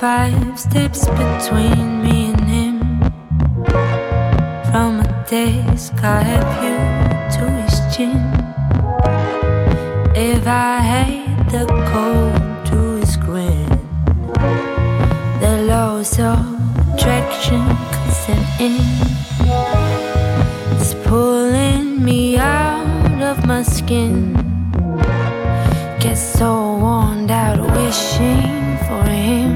Five 0.00 0.60
steps 0.60 1.06
between 1.08 2.02
me 2.02 2.26
and 2.30 2.40
him. 2.44 2.78
From 4.70 5.00
a 5.00 5.24
desk, 5.30 5.94
I 6.02 6.20
have 6.22 6.52
you 6.64 6.76
to 7.36 7.44
his 7.62 7.96
chin. 7.96 8.20
If 10.14 10.46
I 10.46 10.80
had 10.92 11.50
the 11.50 11.64
code 11.90 12.66
to 12.66 12.78
his 13.00 13.16
grin, 13.16 13.68
the 15.40 15.64
laws 15.66 16.18
of 16.20 16.44
attraction 16.92 17.64
consent 17.96 18.46
in. 18.60 18.76
It's 20.76 20.92
pulling 21.08 22.04
me 22.04 22.36
out 22.36 23.22
of 23.22 23.46
my 23.46 23.62
skin. 23.62 24.34
Get 26.00 26.16
so 26.16 26.76
worn 26.82 27.30
out 27.30 27.60
wishing 27.74 28.76
for 28.86 29.04
him 29.08 29.55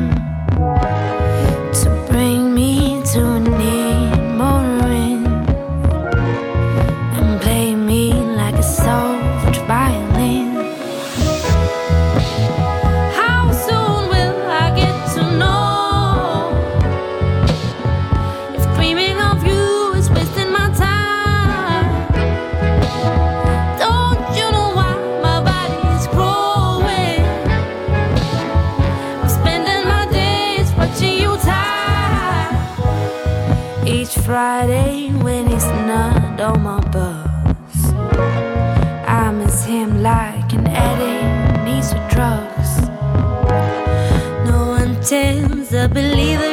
tells 45.92 46.44
a 46.44 46.49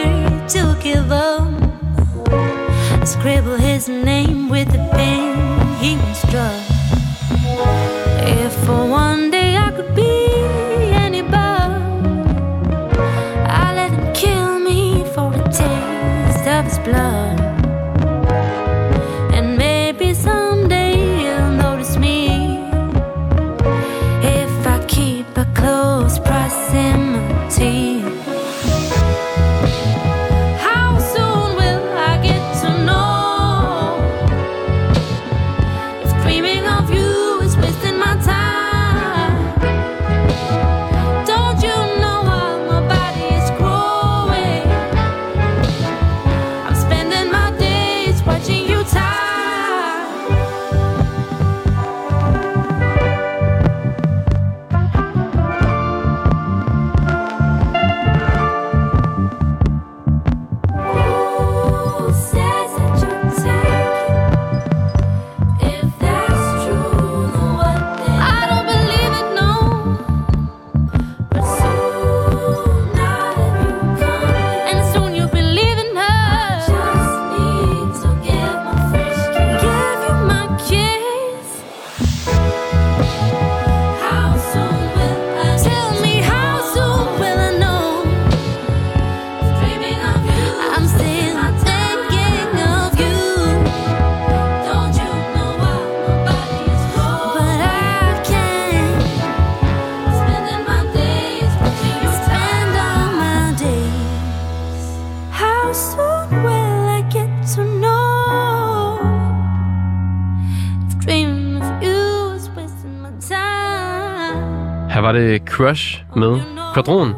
Crush 115.58 116.03
med 116.16 116.39
Kvadron. 116.74 117.14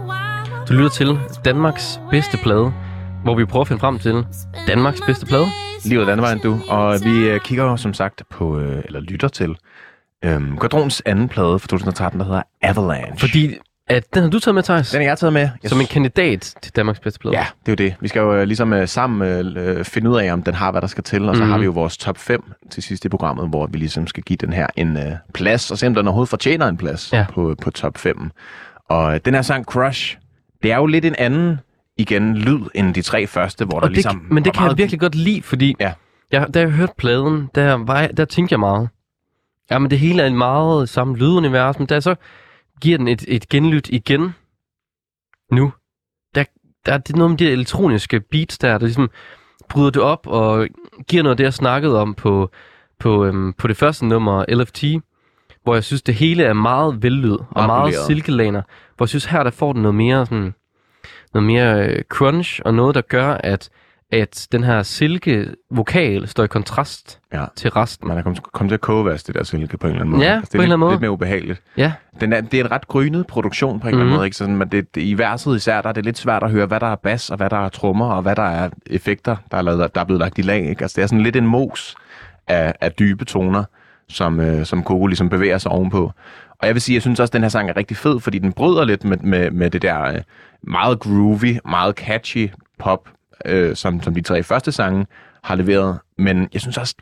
Du 0.70 0.74
lytter 0.74 0.90
til 0.90 1.20
Danmarks 1.46 2.00
bedste 2.12 2.38
plade, 2.38 2.74
hvor 3.24 3.36
vi 3.36 3.46
prøver 3.46 3.62
at 3.62 3.68
finde 3.68 3.80
frem 3.80 4.00
til 4.00 4.26
Danmarks 4.68 5.02
bedste 5.06 5.26
plade. 5.26 5.46
Livet 5.86 6.08
landvejen, 6.08 6.40
du. 6.40 6.60
Og 6.70 7.00
vi 7.04 7.28
øh, 7.28 7.42
kigger 7.42 7.64
jo 7.64 7.78
som 7.78 7.94
sagt 7.94 8.24
på, 8.30 8.60
øh, 8.60 8.84
eller 8.86 9.00
lytter 9.00 9.28
til, 9.28 9.58
øhm, 10.26 10.60
Quadrons 10.60 11.02
anden 11.06 11.30
plade 11.30 11.60
fra 11.60 11.68
2013, 11.68 12.20
der 12.20 12.26
hedder 12.26 12.42
Avalanche. 12.62 13.18
Fordi 13.18 13.56
at 13.90 14.14
den 14.14 14.24
har 14.24 14.30
du 14.30 14.40
taget 14.40 14.56
med, 14.56 14.64
Thijs, 14.64 14.92
Den 14.92 15.02
er 15.02 15.06
jeg 15.06 15.18
taget 15.18 15.34
med. 15.34 15.50
Jeg 15.64 15.70
som 15.72 15.80
en 15.82 15.86
kandidat 15.88 16.54
til 16.62 16.76
Danmarks 16.76 17.00
bedste 17.00 17.20
plade. 17.20 17.38
Ja, 17.38 17.46
det 17.66 17.80
er 17.80 17.84
jo 17.86 17.90
det. 17.90 17.96
Vi 18.02 18.08
skal 18.08 18.20
jo 18.20 18.34
øh, 18.36 18.44
ligesom 18.44 18.74
øh, 18.74 18.88
sammen 18.88 19.28
øh, 19.58 19.86
finde 19.86 20.10
ud 20.10 20.18
af, 20.20 20.34
om 20.34 20.44
den 20.44 20.54
har, 20.54 20.72
hvad 20.72 20.82
der 20.82 20.88
skal 20.88 21.04
til. 21.04 21.30
Og 21.30 21.36
så 21.36 21.42
Mhm. 21.44 21.52
har 21.52 21.58
vi 21.60 21.66
jo 21.66 21.72
vores 21.72 21.98
top 21.98 22.18
5 22.18 22.44
til 22.72 22.84
sidst 22.84 23.06
i 23.06 23.10
programmet, 23.10 23.50
hvor 23.50 23.68
vi 23.68 23.78
ligesom 23.78 24.08
skal 24.08 24.24
give 24.24 24.38
den 24.38 24.54
her 24.54 24.68
en 24.76 24.98
øh, 24.98 25.04
plads, 25.34 25.72
og 25.72 25.78
se 25.78 25.88
om 25.88 25.96
den 25.96 26.08
overhovedet 26.08 26.30
fortjener 26.30 26.68
en 26.68 26.78
plads 26.78 27.14
Ja. 27.14 27.26
på, 27.34 27.56
på 27.62 27.72
top 27.72 27.98
5. 27.98 28.32
Og 28.90 29.14
øh, 29.14 29.20
den 29.26 29.34
her 29.34 29.42
sang 29.42 29.66
Crush, 29.66 30.18
det 30.64 30.72
er 30.72 30.76
jo 30.78 30.86
lidt 30.86 31.06
en 31.06 31.16
anden, 31.18 31.60
igen, 31.98 32.38
lyd 32.38 32.60
end 32.76 32.94
de 32.94 33.02
tre 33.02 33.28
første, 33.28 33.66
hvor 33.66 33.80
der 33.80 33.82
Og 33.82 33.90
det, 33.90 33.96
ligesom... 33.96 34.26
men 34.30 34.46
det 34.46 34.54
kan 34.54 34.62
jeg 34.62 34.68
meget- 34.68 34.78
virkelig 34.78 35.00
godt 35.00 35.16
lide, 35.16 35.42
fordi 35.42 35.76
Ja. 35.80 35.92
jeg, 36.32 36.48
da 36.54 36.60
jeg 36.60 36.70
hørte 36.70 36.94
pladen, 36.98 37.50
der, 37.56 37.74
var 37.74 38.00
jeg, 38.00 38.18
der 38.18 38.26
tænkte 38.26 38.54
jeg 38.54 38.60
meget. 38.60 38.90
Ja, 39.72 39.80
men 39.80 39.92
det 39.92 40.00
hele 40.00 40.22
er 40.24 40.28
en 40.28 40.38
meget 40.38 40.90
samme 40.90 41.18
lydunivers, 41.18 41.80
men 41.80 41.88
da 41.88 41.94
jeg 41.94 42.04
så 42.04 42.16
giver 42.82 42.98
den 42.98 43.08
et, 43.08 43.26
et 43.28 43.50
genlyt 43.50 43.90
igen. 43.90 44.34
Nu, 45.52 45.74
der, 46.36 46.44
der 46.86 46.94
er 46.94 46.98
det 46.98 47.16
noget 47.16 47.32
med 47.32 47.38
de 47.38 47.52
elektroniske 47.52 48.20
beats 48.20 48.58
der, 48.58 48.78
der 48.78 48.86
ligesom 48.86 49.10
bryder 49.70 49.90
det 49.90 50.02
op 50.02 50.28
og 50.28 50.68
giver 51.08 51.24
noget 51.24 51.34
af 51.34 51.38
det, 51.38 51.44
jeg 51.44 51.54
snakkede 51.54 52.02
om 52.02 52.14
på, 52.14 52.52
på, 53.00 53.26
øhm, 53.26 53.54
på 53.54 53.68
det 53.68 53.78
første 53.78 54.06
nummer, 54.06 54.46
LFT, 54.50 54.84
hvor 55.64 55.74
jeg 55.74 55.84
synes, 55.84 56.02
det 56.02 56.16
hele 56.16 56.44
er 56.44 56.54
meget 56.54 57.04
vellyd 57.04 57.32
og 57.32 57.48
Meget 57.56 57.68
meget 57.68 57.96
silkelaner. 58.08 58.62
Hvor 58.98 59.04
jeg 59.04 59.10
synes, 59.10 59.26
her 59.26 59.44
der 59.44 59.52
får 59.52 59.74
den 59.74 59.82
noget 59.82 59.96
mere 59.96 60.26
sådan, 60.26 60.54
noget 61.34 61.48
mere 61.48 61.88
øh, 61.88 62.04
crunch, 62.10 62.62
og 62.66 62.74
noget, 62.74 62.96
der 62.96 63.02
gør, 63.02 63.34
at, 63.34 63.70
at 64.12 64.48
den 64.52 64.64
her 64.64 64.84
silke 64.84 65.48
vokal 65.72 66.28
står 66.28 66.44
i 66.44 66.48
kontrast 66.48 67.20
Ja. 67.34 67.46
til 67.56 67.70
resten. 67.72 68.08
Man 68.08 68.18
er 68.18 68.22
kommet, 68.22 68.44
kommet 68.44 68.70
til 68.70 68.74
at 68.74 68.82
kogevaske 68.82 69.28
det 69.28 69.36
der 69.36 69.44
silke 69.44 69.78
på 69.78 69.88
en 69.88 69.92
eller 69.94 70.02
anden 70.02 70.16
måde. 70.16 70.26
Ja, 70.30 70.36
det 70.36 70.42
er 70.44 70.46
på 70.46 70.48
en 70.58 70.62
eller 70.62 70.62
lidt, 70.62 70.72
anden 70.74 70.80
måde. 70.80 70.92
lidt 70.94 71.02
mere 71.02 71.12
ubehageligt. 71.12 71.62
Ja, 71.78 71.94
Den 72.22 72.34
er, 72.34 72.42
det 72.42 72.60
er 72.60 72.64
en 72.64 72.72
ret 72.72 72.88
grynet 72.88 73.28
produktion 73.28 73.80
på 73.80 73.88
en 73.88 73.94
eller 73.94 74.00
anden 74.00 74.10
Mhm. 74.12 74.18
måde. 74.18 74.26
Ikke? 74.28 74.38
Sådan, 74.38 74.56
men 74.58 74.68
det, 74.68 74.96
det, 74.96 75.02
I 75.02 75.14
verset 75.18 75.56
især, 75.56 75.82
der 75.82 75.90
er 75.90 75.94
det 75.94 76.06
lidt 76.06 76.18
svært 76.18 76.44
at 76.44 76.52
høre, 76.52 76.66
hvad 76.66 76.80
der 76.80 76.88
er 76.88 76.96
bas, 76.96 77.30
og 77.30 77.38
hvad 77.38 77.50
der 77.50 77.58
er 77.66 77.70
trommer, 77.70 78.12
og 78.12 78.22
hvad 78.22 78.36
der 78.36 78.44
er 78.44 78.70
effekter, 78.88 79.36
der 79.52 79.58
er, 79.58 79.62
lavet, 79.62 79.96
der 79.96 80.02
er 80.02 80.06
blevet 80.06 80.20
lagt 80.20 80.38
i 80.38 80.42
lag. 80.42 80.70
Ikke? 80.70 80.82
Altså, 80.82 80.96
det 80.96 81.04
er 81.04 81.08
sådan 81.08 81.24
lidt 81.24 81.36
en 81.36 81.48
mos 81.48 81.96
af, 82.48 82.74
af 82.82 82.92
dybe 82.92 83.26
toner, 83.26 83.64
som, 84.10 84.40
øh, 84.40 84.66
som 84.66 84.84
Coco 84.84 85.06
ligesom 85.08 85.30
bevæger 85.30 85.58
sig 85.58 85.72
ovenpå. 85.72 86.12
Og 86.60 86.68
jeg 86.68 86.76
vil 86.76 86.82
sige, 86.82 86.94
jeg 86.94 87.02
synes 87.02 87.20
også, 87.20 87.30
at 87.30 87.34
den 87.34 87.42
her 87.42 87.50
sang 87.50 87.70
er 87.70 87.78
rigtig 87.78 87.98
fed, 87.98 88.20
fordi 88.20 88.40
den 88.40 88.54
bryder 88.54 88.86
lidt 88.86 89.04
med, 89.04 89.18
med, 89.18 89.52
med 89.52 89.70
det 89.70 89.82
der 89.82 90.02
øh, 90.04 90.22
meget 90.64 91.00
groovy, 91.00 91.58
meget 91.66 91.96
catchy 91.96 92.50
pop, 92.80 93.10
øh, 93.46 93.76
som, 93.76 94.02
som 94.02 94.14
de 94.14 94.22
tre 94.22 94.44
første 94.44 94.72
sange 94.72 95.06
har 95.44 95.56
leveret. 95.56 96.00
Men 96.18 96.50
jeg 96.54 96.62
synes 96.62 96.78
også, 96.78 96.96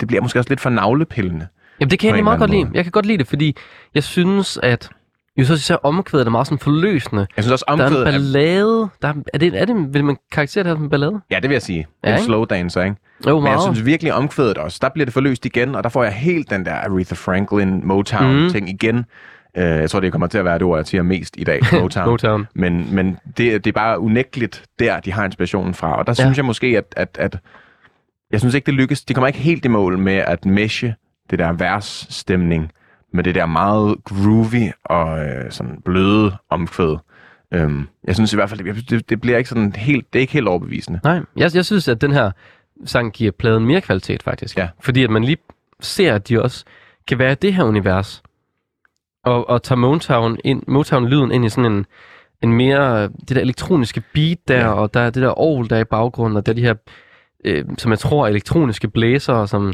det 0.00 0.08
bliver 0.08 0.22
måske 0.22 0.38
også 0.38 0.50
lidt 0.50 0.60
for 0.60 0.70
navlepillende. 0.70 1.46
Jamen 1.80 1.90
det 1.90 1.98
kan 1.98 2.16
jeg 2.16 2.24
meget 2.24 2.38
godt 2.38 2.50
lide. 2.50 2.70
Jeg 2.74 2.84
kan 2.84 2.90
godt 2.90 3.06
lide 3.06 3.18
det, 3.18 3.26
fordi 3.26 3.56
jeg 3.94 4.04
synes, 4.04 4.58
at 4.62 4.88
jo 5.36 5.44
så 5.44 5.54
især 5.54 5.76
omkvædet 5.76 6.26
er 6.26 6.30
meget 6.30 6.46
sådan 6.46 6.58
forløsende. 6.58 7.26
Jeg 7.36 7.44
synes 7.44 7.52
også, 7.52 7.64
Der 7.68 7.72
er 7.72 7.76
en 7.76 7.82
omkvædet 7.82 8.04
ballade. 8.04 8.88
Der 9.02 9.08
er, 9.08 9.14
er, 9.34 9.38
det, 9.38 9.60
er 9.60 9.64
det, 9.64 9.94
vil 9.94 10.04
man 10.04 10.16
karakterisere 10.32 10.64
det 10.64 10.70
her 10.70 10.76
som 10.76 10.84
en 10.84 10.90
ballade? 10.90 11.20
Ja, 11.30 11.36
det 11.36 11.48
vil 11.48 11.54
jeg 11.54 11.62
sige. 11.62 11.86
Ja, 12.04 12.08
en 12.08 12.14
ikke? 12.14 12.24
slow 12.24 12.44
dancer, 12.44 12.82
ikke? 12.82 12.96
Jo, 13.26 13.40
Men 13.40 13.46
jeg 13.46 13.54
meget. 13.56 13.62
synes 13.62 13.86
virkelig 13.86 14.14
omkvædet 14.14 14.58
også, 14.58 14.78
der 14.82 14.88
bliver 14.88 15.04
det 15.06 15.12
forløst 15.12 15.46
igen, 15.46 15.74
og 15.74 15.82
der 15.84 15.88
får 15.88 16.04
jeg 16.04 16.12
helt 16.12 16.50
den 16.50 16.64
der 16.64 16.74
Aretha 16.74 17.14
Franklin 17.14 17.86
Motown-ting 17.86 18.68
igen. 18.68 19.04
Uh, 19.58 19.62
jeg 19.62 19.90
tror, 19.90 20.00
det 20.00 20.12
kommer 20.12 20.26
til 20.26 20.38
at 20.38 20.44
være 20.44 20.54
det 20.54 20.62
ord, 20.62 20.78
jeg 20.78 20.86
siger 20.86 21.02
mest 21.02 21.34
i 21.38 21.44
dag, 21.44 21.60
Motown. 21.80 22.08
Motown. 22.08 22.46
Men, 22.54 22.94
men 22.94 23.18
det, 23.36 23.64
det 23.64 23.66
er 23.66 23.72
bare 23.72 24.00
unægteligt 24.00 24.64
der, 24.78 25.00
de 25.00 25.12
har 25.12 25.24
inspirationen 25.24 25.74
fra. 25.74 25.98
Og 25.98 26.06
der 26.06 26.10
Ja. 26.18 26.24
synes 26.24 26.36
jeg 26.36 26.44
måske, 26.44 26.66
at, 26.78 26.84
at, 26.96 27.16
at 27.20 27.36
jeg 28.30 28.40
synes 28.40 28.54
ikke, 28.54 28.66
det 28.66 28.74
lykkes. 28.74 29.04
De 29.04 29.14
kommer 29.14 29.26
ikke 29.26 29.38
helt 29.38 29.64
i 29.64 29.68
mål 29.68 29.98
med 29.98 30.12
at 30.14 30.44
meshe 30.46 30.94
det 31.30 31.38
der 31.38 31.52
versstemning 31.52 32.72
med 33.12 33.24
det 33.24 33.34
der 33.34 33.46
meget 33.46 33.96
groovy 34.04 34.70
og 34.84 35.24
øh, 35.24 35.50
sådan 35.50 35.80
bløde 35.84 36.36
omkvæd. 36.50 36.96
Øhm, 37.54 37.88
jeg 38.04 38.14
synes 38.14 38.32
i 38.32 38.36
hvert 38.36 38.50
fald, 38.50 38.74
det, 38.74 38.90
det, 38.90 39.10
det 39.10 39.20
bliver 39.20 39.38
ikke 39.38 39.48
sådan 39.48 39.72
helt, 39.72 40.12
det 40.12 40.18
er 40.18 40.20
ikke 40.20 40.32
helt 40.32 40.48
overbevisende. 40.48 41.00
Nej, 41.04 41.20
jeg, 41.36 41.50
jeg 41.54 41.64
synes, 41.64 41.88
at 41.88 42.00
den 42.00 42.12
her 42.12 42.30
sang 42.84 43.12
giver 43.12 43.30
pladen 43.38 43.66
mere 43.66 43.80
kvalitet, 43.80 44.22
faktisk. 44.22 44.58
Ja. 44.58 44.68
Fordi 44.80 45.04
at 45.04 45.10
man 45.10 45.24
lige 45.24 45.36
ser, 45.80 46.14
at 46.14 46.28
de 46.28 46.42
også 46.42 46.64
kan 47.08 47.18
være 47.18 47.32
i 47.32 47.34
det 47.34 47.54
her 47.54 47.64
univers. 47.64 48.22
Og, 49.24 49.48
og 49.50 49.62
tager 49.62 49.78
Motown, 49.78 50.38
ind, 50.44 50.62
Motown-lyden 50.68 51.32
ind 51.32 51.44
i 51.44 51.48
sådan 51.48 51.72
en, 51.72 51.86
en 52.42 52.52
mere, 52.52 53.02
det 53.02 53.28
der 53.36 53.40
elektroniske 53.40 54.02
beat 54.14 54.38
der, 54.48 54.58
Ja. 54.58 54.72
og 54.72 54.94
der 54.94 55.00
er 55.00 55.10
det 55.10 55.22
der 55.22 55.38
orgel 55.40 55.70
der 55.70 55.76
er 55.76 55.80
i 55.80 55.84
baggrunden, 55.84 56.36
og 56.36 56.46
der 56.46 56.52
er 56.52 56.56
de 56.56 56.62
her, 56.62 56.74
øh, 57.44 57.64
som 57.78 57.90
jeg 57.90 57.98
tror 57.98 58.24
er 58.24 58.28
elektroniske 58.30 58.88
blæser, 58.88 59.46
som, 59.46 59.72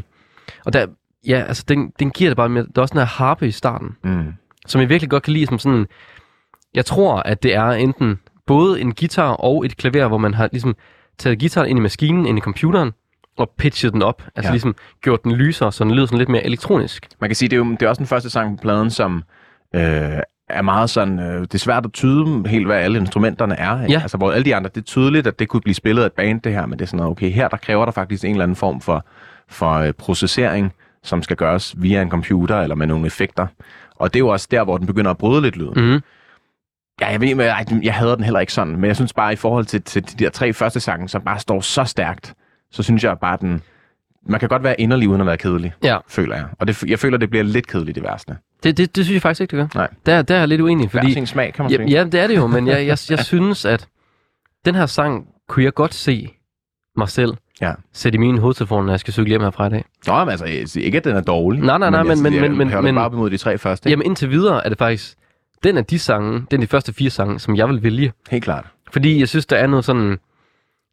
og 0.65 0.73
der, 0.73 0.85
ja, 1.27 1.43
altså 1.47 1.63
den, 1.67 1.91
den 1.99 2.11
giver 2.11 2.29
det 2.29 2.37
bare 2.37 2.49
mere, 2.49 2.63
der 2.63 2.71
er 2.75 2.81
også 2.81 2.93
den 2.93 2.99
her 2.99 3.05
harpe 3.05 3.47
i 3.47 3.51
starten, 3.51 3.95
Mm. 4.03 4.33
som 4.67 4.81
jeg 4.81 4.89
virkelig 4.89 5.09
godt 5.09 5.23
kan 5.23 5.33
lide 5.33 5.45
som 5.47 5.59
sådan, 5.59 5.87
jeg 6.73 6.85
tror, 6.85 7.15
at 7.15 7.43
det 7.43 7.55
er 7.55 7.69
enten 7.69 8.19
både 8.47 8.81
en 8.81 8.93
guitar 8.95 9.31
og 9.31 9.65
et 9.65 9.77
klaver, 9.77 10.07
hvor 10.07 10.17
man 10.17 10.33
har 10.33 10.49
ligesom 10.51 10.75
taget 11.17 11.39
guitaren 11.39 11.69
ind 11.69 11.79
i 11.79 11.81
maskinen, 11.81 12.25
ind 12.25 12.37
i 12.37 12.41
computeren, 12.41 12.91
og 13.37 13.49
pitchet 13.57 13.93
den 13.93 14.01
op. 14.01 14.23
Altså 14.35 14.49
ja. 14.49 14.53
ligesom 14.53 14.75
gjort 15.01 15.23
den 15.23 15.31
lysere, 15.31 15.71
så 15.71 15.83
den 15.83 15.91
lyder 15.91 16.05
sådan 16.05 16.17
lidt 16.17 16.29
mere 16.29 16.43
elektronisk. 16.45 17.07
Man 17.21 17.29
kan 17.29 17.35
sige, 17.35 17.49
det 17.49 17.55
er 17.55 17.65
jo 17.65 17.71
det 17.71 17.81
er 17.81 17.89
også 17.89 17.99
den 17.99 18.07
første 18.07 18.29
sang 18.29 18.57
på 18.57 18.61
pladen, 18.61 18.89
som 18.89 19.23
øh, 19.75 20.19
er 20.49 20.61
meget 20.61 20.89
sådan, 20.89 21.19
øh, 21.19 21.41
det 21.41 21.53
er 21.53 21.57
svært 21.57 21.85
at 21.85 21.93
tyde 21.93 22.43
helt, 22.47 22.65
hvad 22.65 22.77
alle 22.77 22.99
instrumenterne 22.99 23.55
er. 23.55 23.81
Ikke? 23.81 23.93
Ja. 23.93 24.01
Altså, 24.01 24.17
hvor 24.17 24.31
alle 24.31 24.45
de 24.45 24.55
andre, 24.55 24.69
det 24.75 24.81
er 24.81 24.85
tydeligt, 24.85 25.27
at 25.27 25.39
det 25.39 25.47
kunne 25.47 25.61
blive 25.61 25.75
spillet 25.75 26.01
af 26.01 26.05
et 26.05 26.13
band, 26.13 26.41
det 26.41 26.51
her, 26.53 26.65
men 26.65 26.79
det 26.79 26.85
er 26.85 26.87
sådan 26.87 26.97
noget, 26.97 27.11
okay, 27.11 27.31
her 27.31 27.47
der 27.47 27.57
kræver 27.57 27.85
der 27.85 27.91
faktisk 27.91 28.23
en 28.23 28.31
eller 28.31 28.43
anden 28.43 28.55
form 28.55 28.81
for, 28.81 29.05
for 29.49 29.73
øh, 29.73 29.93
processering, 29.93 30.73
som 31.03 31.23
skal 31.23 31.37
gøres 31.37 31.75
via 31.77 32.01
en 32.01 32.09
computer 32.09 32.61
eller 32.61 32.75
med 32.75 32.87
nogle 32.87 33.05
effekter. 33.07 33.47
Og 33.95 34.13
det 34.13 34.19
er 34.19 34.23
jo 34.23 34.27
også 34.27 34.47
der, 34.51 34.63
hvor 34.63 34.77
den 34.77 34.87
begynder 34.87 35.11
at 35.11 35.17
bryde 35.17 35.41
lidt 35.41 35.57
lyden. 35.57 35.91
Mm. 35.93 36.01
Ja, 37.01 37.07
jeg 37.07 37.21
ved, 37.21 37.27
jeg, 37.27 37.65
jeg 37.83 37.93
hader 37.93 38.15
den 38.15 38.23
heller 38.23 38.39
ikke 38.39 38.53
sådan, 38.53 38.73
men 38.75 38.85
jeg 38.85 38.95
synes 38.95 39.13
bare, 39.13 39.33
i 39.33 39.35
forhold 39.35 39.65
til, 39.65 39.81
til 39.81 40.03
de 40.03 40.23
der 40.23 40.29
tre 40.29 40.53
første 40.53 40.79
sange, 40.79 41.09
som 41.09 41.21
bare 41.21 41.39
står 41.39 41.61
så 41.61 41.83
stærkt, 41.83 42.33
så 42.71 42.83
synes 42.83 43.03
jeg 43.03 43.19
bare, 43.19 43.37
den... 43.41 43.61
Man 44.25 44.39
kan 44.39 44.49
godt 44.49 44.63
være 44.63 44.81
inderlig 44.81 45.09
uden 45.09 45.21
at 45.21 45.27
være 45.27 45.37
kedelig, 45.37 45.73
Ja, 45.83 45.97
føler 46.07 46.35
jeg. 46.35 46.45
Og 46.59 46.67
det, 46.67 46.83
jeg 46.83 46.99
føler, 46.99 47.17
det 47.17 47.29
bliver 47.29 47.43
lidt 47.43 47.67
kedeligt 47.67 47.97
i 47.97 48.03
værste. 48.03 48.37
Det, 48.63 48.77
det, 48.77 48.95
det 48.95 49.05
synes 49.05 49.13
jeg 49.13 49.21
faktisk 49.21 49.41
ikke, 49.41 49.57
det 49.57 49.71
gør. 49.73 49.79
Nej. 49.79 49.87
Der, 50.05 50.21
der 50.21 50.35
er 50.35 50.39
jeg 50.39 50.47
lidt 50.47 50.61
uenig, 50.61 50.91
Fordi, 50.91 51.01
fordi... 51.03 51.13
sin 51.13 51.27
smag, 51.27 51.53
kan 51.53 51.63
man 51.65 51.71
Ja, 51.71 51.77
sige. 51.77 51.89
ja, 51.89 52.03
det 52.03 52.19
er 52.19 52.27
det 52.27 52.35
jo, 52.35 52.47
men 52.47 52.67
jeg, 52.67 52.87
jeg, 52.87 52.97
jeg 53.09 53.19
synes, 53.33 53.65
at 53.65 53.87
den 54.65 54.75
her 54.75 54.85
sang 54.85 55.27
kunne 55.49 55.65
jeg 55.65 55.73
godt 55.73 55.93
se 55.93 56.29
mig 56.97 57.09
selv 57.09 57.33
Ja. 57.61 57.73
sætte 57.93 58.15
i 58.15 58.19
mine 58.19 58.39
hovedtelefoner, 58.39 58.83
når 58.85 58.93
jeg 58.93 58.99
skal 58.99 59.13
cykle 59.13 59.29
hjem 59.29 59.41
herfra 59.41 59.67
i 59.67 59.69
dag. 59.69 59.85
Nå, 60.07 60.19
men 60.19 60.29
altså, 60.29 60.45
ikke, 60.79 60.97
at 60.97 61.03
den 61.03 61.15
er 61.15 61.21
dårlig. 61.21 61.61
Nej, 61.61 61.77
nej, 61.77 61.89
nej, 61.89 62.03
men- 62.03 62.09
jeg, 62.09 62.17
men- 62.23 62.33
jeg, 62.33 62.41
men- 62.41 62.57
men- 62.57 62.83
men- 62.83 62.95
bare 62.95 63.05
op 63.05 63.13
imod 63.13 63.29
de 63.29 63.37
tre 63.37 63.57
første. 63.57 63.89
Jamen 63.89 64.05
indtil 64.05 64.29
videre 64.29 64.65
er 64.65 64.69
det 64.69 64.77
faktisk 64.77 65.17
den 65.63 65.77
af 65.77 65.85
de 65.85 65.99
sange, 65.99 66.33
den 66.51 66.61
af 66.61 66.67
de 66.67 66.67
første 66.67 66.93
fire 66.93 67.09
sange, 67.09 67.39
som 67.39 67.55
jeg 67.55 67.69
vil 67.69 67.83
vælge. 67.83 68.13
Helt 68.29 68.43
klart. 68.43 68.65
Fordi 68.91 69.19
jeg 69.19 69.29
synes, 69.29 69.45
der 69.45 69.55
er 69.57 69.67
noget 69.67 69.85
sådan... 69.85 70.17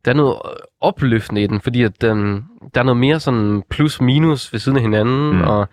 Der 0.05 0.11
er 0.11 0.15
noget 0.17 0.37
opløftende 0.81 1.43
i 1.43 1.47
den, 1.47 1.61
fordi 1.61 1.83
at 1.83 2.01
den, 2.01 2.45
der 2.75 2.81
er 2.81 2.85
noget 2.85 2.97
mere 2.97 3.21
sådan 3.21 3.63
plus-minus 3.71 4.53
ved 4.53 4.61
siden 4.61 4.77
af 4.77 4.83
hinanden, 4.83 5.33
mm. 5.37 5.43
og 5.43 5.69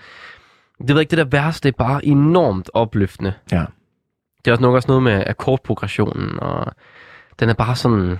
det 0.79 0.87
ved 0.89 0.95
jeg 0.95 1.01
ikke, 1.01 1.09
det 1.11 1.17
der 1.17 1.37
værste 1.37 1.69
det 1.69 1.73
er 1.73 1.77
bare 1.77 2.05
enormt 2.05 2.69
opløftende. 2.73 3.33
Ja. 3.51 3.65
Det 4.45 4.47
er 4.47 4.51
også 4.51 4.61
nok 4.61 4.75
også 4.75 4.87
noget 4.87 5.03
med 5.03 5.23
akkordprogressionen, 5.27 6.39
og 6.39 6.73
den 7.39 7.49
er 7.49 7.53
bare 7.53 7.75
sådan... 7.75 8.19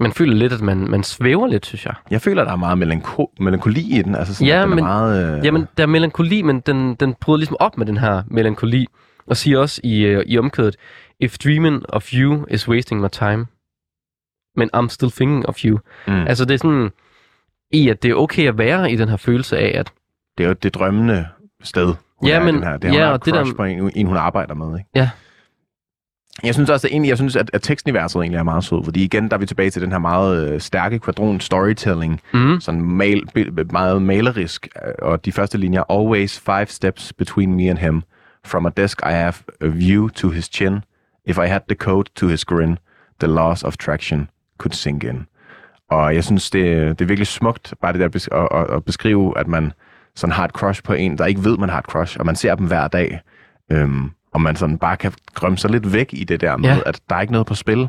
Man 0.00 0.12
føler 0.12 0.34
lidt, 0.34 0.52
at 0.52 0.60
man, 0.60 0.90
man 0.90 1.02
svæver 1.02 1.46
lidt, 1.46 1.66
synes 1.66 1.86
jeg. 1.86 1.94
Jeg 2.10 2.20
føler, 2.20 2.44
der 2.44 2.52
er 2.52 2.56
meget 2.56 2.76
melanko- 2.82 3.34
melankoli 3.40 3.98
i 3.98 4.02
den. 4.02 4.14
Altså 4.14 4.34
sådan, 4.34 4.46
Ja, 4.46 4.56
at 4.56 4.62
den 4.62 4.70
men- 4.70 4.78
er 4.78 4.82
meget... 4.88 5.38
Øh... 5.38 5.44
Jamen, 5.44 5.68
der 5.76 5.82
er 5.82 5.86
melankoli, 5.86 6.42
men 6.42 6.60
den, 6.60 6.94
den 6.94 7.14
bryder 7.20 7.38
ligesom 7.38 7.56
op 7.60 7.78
med 7.78 7.86
den 7.86 7.96
her 7.96 8.22
melankoli, 8.26 8.86
og 9.26 9.36
siger 9.36 9.58
også 9.58 9.80
i, 9.84 10.04
øh, 10.04 10.24
i 10.26 10.38
omkvædet, 10.38 10.76
If 11.20 11.38
dreaming 11.38 11.82
of 11.88 12.12
you 12.12 12.46
is 12.50 12.68
wasting 12.68 13.00
my 13.00 13.08
time, 13.12 13.46
men 14.56 14.70
I'm 14.76 14.88
still 14.88 15.12
thinking 15.12 15.46
of 15.48 15.56
you. 15.64 15.78
mm. 16.08 16.12
Altså, 16.26 16.44
det 16.44 16.54
er 16.54 16.58
sådan, 16.58 16.90
i 17.70 17.88
at 17.88 18.02
det 18.02 18.10
er 18.10 18.14
okay 18.14 18.48
at 18.48 18.58
være 18.58 18.92
i 18.92 18.96
den 18.96 19.08
her 19.08 19.16
følelse 19.16 19.58
af, 19.58 19.78
at 19.78 19.92
det 20.38 20.44
er 20.44 20.48
jo 20.48 20.54
det 20.54 20.74
drømmende 20.74 21.26
sted. 21.62 21.86
hun 22.20 22.28
Ja, 22.28 22.36
er 22.40 22.44
men- 22.44 22.54
den 22.54 22.62
her. 22.62 22.76
Det 22.76 22.94
ja, 22.94 23.10
og 23.10 23.24
det 23.24 23.34
der- 23.34 23.52
på 23.56 23.64
en, 23.64 23.90
en, 23.94 24.06
hun 24.06 24.16
arbejder 24.16 24.54
med. 24.54 24.78
Ikke? 24.78 24.90
Ja. 24.94 25.10
Jeg 26.44 26.54
synes 26.54 26.70
også, 26.70 26.86
at, 26.86 26.92
egentlig, 26.92 27.08
jeg 27.08 27.16
synes, 27.16 27.36
at, 27.36 27.50
at 27.52 27.62
teksten 27.62 27.90
i 27.90 27.94
verset 27.94 28.20
egentlig 28.20 28.38
er 28.38 28.42
meget 28.42 28.64
sød, 28.64 28.84
fordi 28.84 29.04
igen, 29.04 29.28
der 29.28 29.34
er 29.36 29.38
vi 29.38 29.46
tilbage 29.46 29.70
til 29.70 29.82
den 29.82 29.92
her 29.92 29.98
meget 29.98 30.52
øh, 30.52 30.60
stærke 30.60 30.98
kvadron 30.98 31.40
storytelling, 31.40 32.20
mm, 32.32 32.60
sådan 32.60 32.82
mal, 32.82 33.22
bi- 33.34 33.50
meget 33.72 34.02
malerisk, 34.02 34.68
øh, 34.86 34.92
og 35.02 35.24
de 35.24 35.32
første 35.32 35.58
linjer, 35.58 35.82
always 35.90 36.40
five 36.40 36.66
steps 36.66 37.12
between 37.12 37.54
me 37.54 37.70
and 37.70 37.78
him. 37.78 38.02
From 38.46 38.66
a 38.66 38.70
desk 38.76 39.00
I 39.02 39.10
have 39.12 39.34
a 39.60 39.66
view 39.66 40.08
to 40.08 40.28
his 40.30 40.44
chin. 40.44 40.78
If 41.26 41.38
I 41.38 41.46
had 41.46 41.60
the 41.68 41.76
code 41.76 42.10
to 42.14 42.26
his 42.26 42.44
grin, 42.44 42.78
the 43.20 43.28
loss 43.32 43.62
of 43.62 43.76
traction 43.76 44.28
could 44.58 44.72
sink 44.72 45.04
in. 45.04 45.26
Og 45.90 46.14
jeg 46.14 46.24
synes, 46.24 46.50
det, 46.50 46.64
det 46.98 47.04
er 47.04 47.08
virkelig 47.08 47.26
smukt, 47.26 47.74
bare 47.82 47.92
det 47.92 48.00
der 48.00 48.36
at, 48.42 48.48
at, 48.70 48.76
at 48.76 48.84
beskrive, 48.84 49.38
at 49.38 49.46
man 49.48 49.72
sådan 50.16 50.32
har 50.32 50.44
et 50.44 50.50
crush 50.50 50.82
på 50.82 50.92
en, 50.92 51.18
der 51.18 51.26
ikke 51.26 51.44
ved, 51.44 51.56
man 51.58 51.68
har 51.68 51.78
et 51.78 51.84
crush, 51.84 52.16
og 52.20 52.26
man 52.26 52.36
ser 52.36 52.54
dem 52.54 52.66
hver 52.66 52.88
dag, 52.88 53.20
øhm, 53.72 54.10
og 54.34 54.40
man 54.40 54.56
sådan 54.56 54.78
bare 54.78 54.96
kan 54.96 55.12
grømme 55.34 55.58
sig 55.58 55.70
lidt 55.70 55.92
væk 55.92 56.08
i 56.12 56.24
det 56.24 56.40
der 56.40 56.56
med, 56.56 56.68
Ja. 56.68 56.78
at 56.86 57.00
der 57.08 57.16
er 57.16 57.20
ikke 57.20 57.32
noget 57.32 57.46
på 57.46 57.54
spil, 57.54 57.88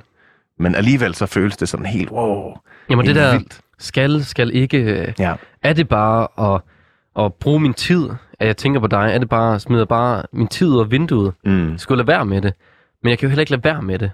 men 0.60 0.76
alligevel 0.76 1.16
så 1.16 1.26
føles 1.26 1.58
det 1.58 1.70
sådan 1.70 1.86
helt, 1.86 2.12
wow, 2.12 2.54
Jamen 2.90 3.06
det 3.06 3.16
helt 3.16 3.26
der 3.26 3.32
vildt. 3.38 3.60
skal, 3.80 4.24
skal 4.24 4.52
ikke... 4.56 4.78
øh, 4.78 5.14
Ja. 5.20 5.34
Er 5.64 5.74
det 5.74 5.88
bare 5.90 6.54
at, 6.56 6.62
at 7.26 7.34
bruge 7.34 7.60
min 7.60 7.74
tid, 7.74 8.10
at 8.40 8.48
jeg 8.48 8.58
tænker 8.58 8.80
på 8.80 8.88
dig? 8.88 9.10
Er 9.14 9.18
det 9.18 9.30
bare, 9.30 9.60
smider 9.60 9.86
bare 9.86 10.24
min 10.34 10.48
tid 10.48 10.68
ud 10.68 10.80
af 10.80 10.92
vinduet? 10.92 11.34
Mm. 11.46 11.78
Skulle 11.78 11.98
lade 11.98 12.08
være 12.08 12.26
med 12.26 12.42
det. 12.42 12.54
Men 13.04 13.10
jeg 13.10 13.20
kan 13.20 13.26
jo 13.28 13.30
heller 13.30 13.42
ikke 13.42 13.52
lade 13.52 13.64
være 13.64 13.82
med 13.82 14.00
det. 14.00 14.12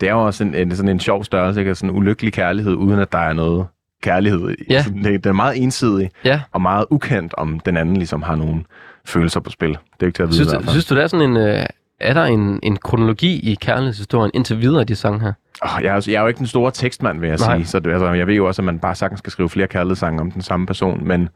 Det 0.00 0.08
er 0.08 0.12
jo 0.12 0.26
også 0.26 0.44
en, 0.44 0.54
en, 0.54 0.76
sådan 0.76 0.88
en 0.88 1.00
sjov 1.00 1.24
størrelse, 1.24 1.60
ikke? 1.60 1.74
Sådan 1.74 1.90
en 1.90 1.96
ulykkelig 1.96 2.32
kærlighed, 2.32 2.74
uden 2.74 2.98
at 3.00 3.12
der 3.12 3.18
er 3.18 3.32
noget 3.32 3.66
kærlighed. 4.10 4.54
Ja. 4.70 4.84
Det, 5.04 5.24
det 5.24 5.26
er 5.26 5.32
meget 5.32 5.62
ensidig, 5.62 6.10
Ja. 6.24 6.40
og 6.52 6.62
meget 6.62 6.84
ukendt, 6.90 7.34
om 7.34 7.60
den 7.60 7.76
anden 7.76 7.96
ligesom 7.96 8.22
har 8.22 8.36
nogle 8.36 8.64
følelser 9.04 9.40
på 9.40 9.50
spil. 9.50 9.68
Det 9.70 9.78
er 10.00 10.06
ikke 10.06 10.16
til 10.16 10.22
at 10.22 10.28
vide 10.28 10.36
Synes, 10.36 10.48
i 10.48 10.50
hvert 10.50 10.60
du, 10.60 10.64
fald. 10.64 10.70
synes 10.72 10.84
du, 10.86 10.94
der 10.94 11.02
er 11.02 11.06
sådan 11.06 11.30
en... 11.30 11.36
Øh, 11.36 11.66
er 12.00 12.14
der 12.14 12.24
en, 12.24 12.60
en 12.62 12.76
kronologi 12.76 13.40
i 13.52 13.54
kærlighedshistorien 13.60 14.30
indtil 14.34 14.60
videre 14.60 14.82
i 14.82 14.84
de 14.84 14.94
sange 14.96 15.20
her? 15.20 15.32
Oh, 15.62 15.82
jeg, 15.82 15.88
er, 15.90 15.94
jo- 15.94 16.12
jeg 16.12 16.14
er 16.18 16.20
jo 16.20 16.26
ikke 16.26 16.38
den 16.38 16.46
store 16.46 16.70
tekstmand, 16.70 17.20
vil 17.20 17.28
jeg 17.28 17.38
Nej. 17.46 17.56
sige. 17.56 17.66
Så 17.66 17.80
det, 17.80 17.90
altså, 17.92 18.12
jeg 18.12 18.26
ved 18.26 18.34
jo 18.34 18.46
også, 18.46 18.62
at 18.62 18.66
man 18.66 18.78
bare 18.78 18.94
sagtens 18.94 19.18
skal 19.18 19.30
skrive 19.32 19.48
flere 19.48 19.66
kærlighedssange 19.66 20.20
om 20.20 20.30
den 20.30 20.42
samme 20.42 20.66
person. 20.66 21.08
Men 21.08 21.28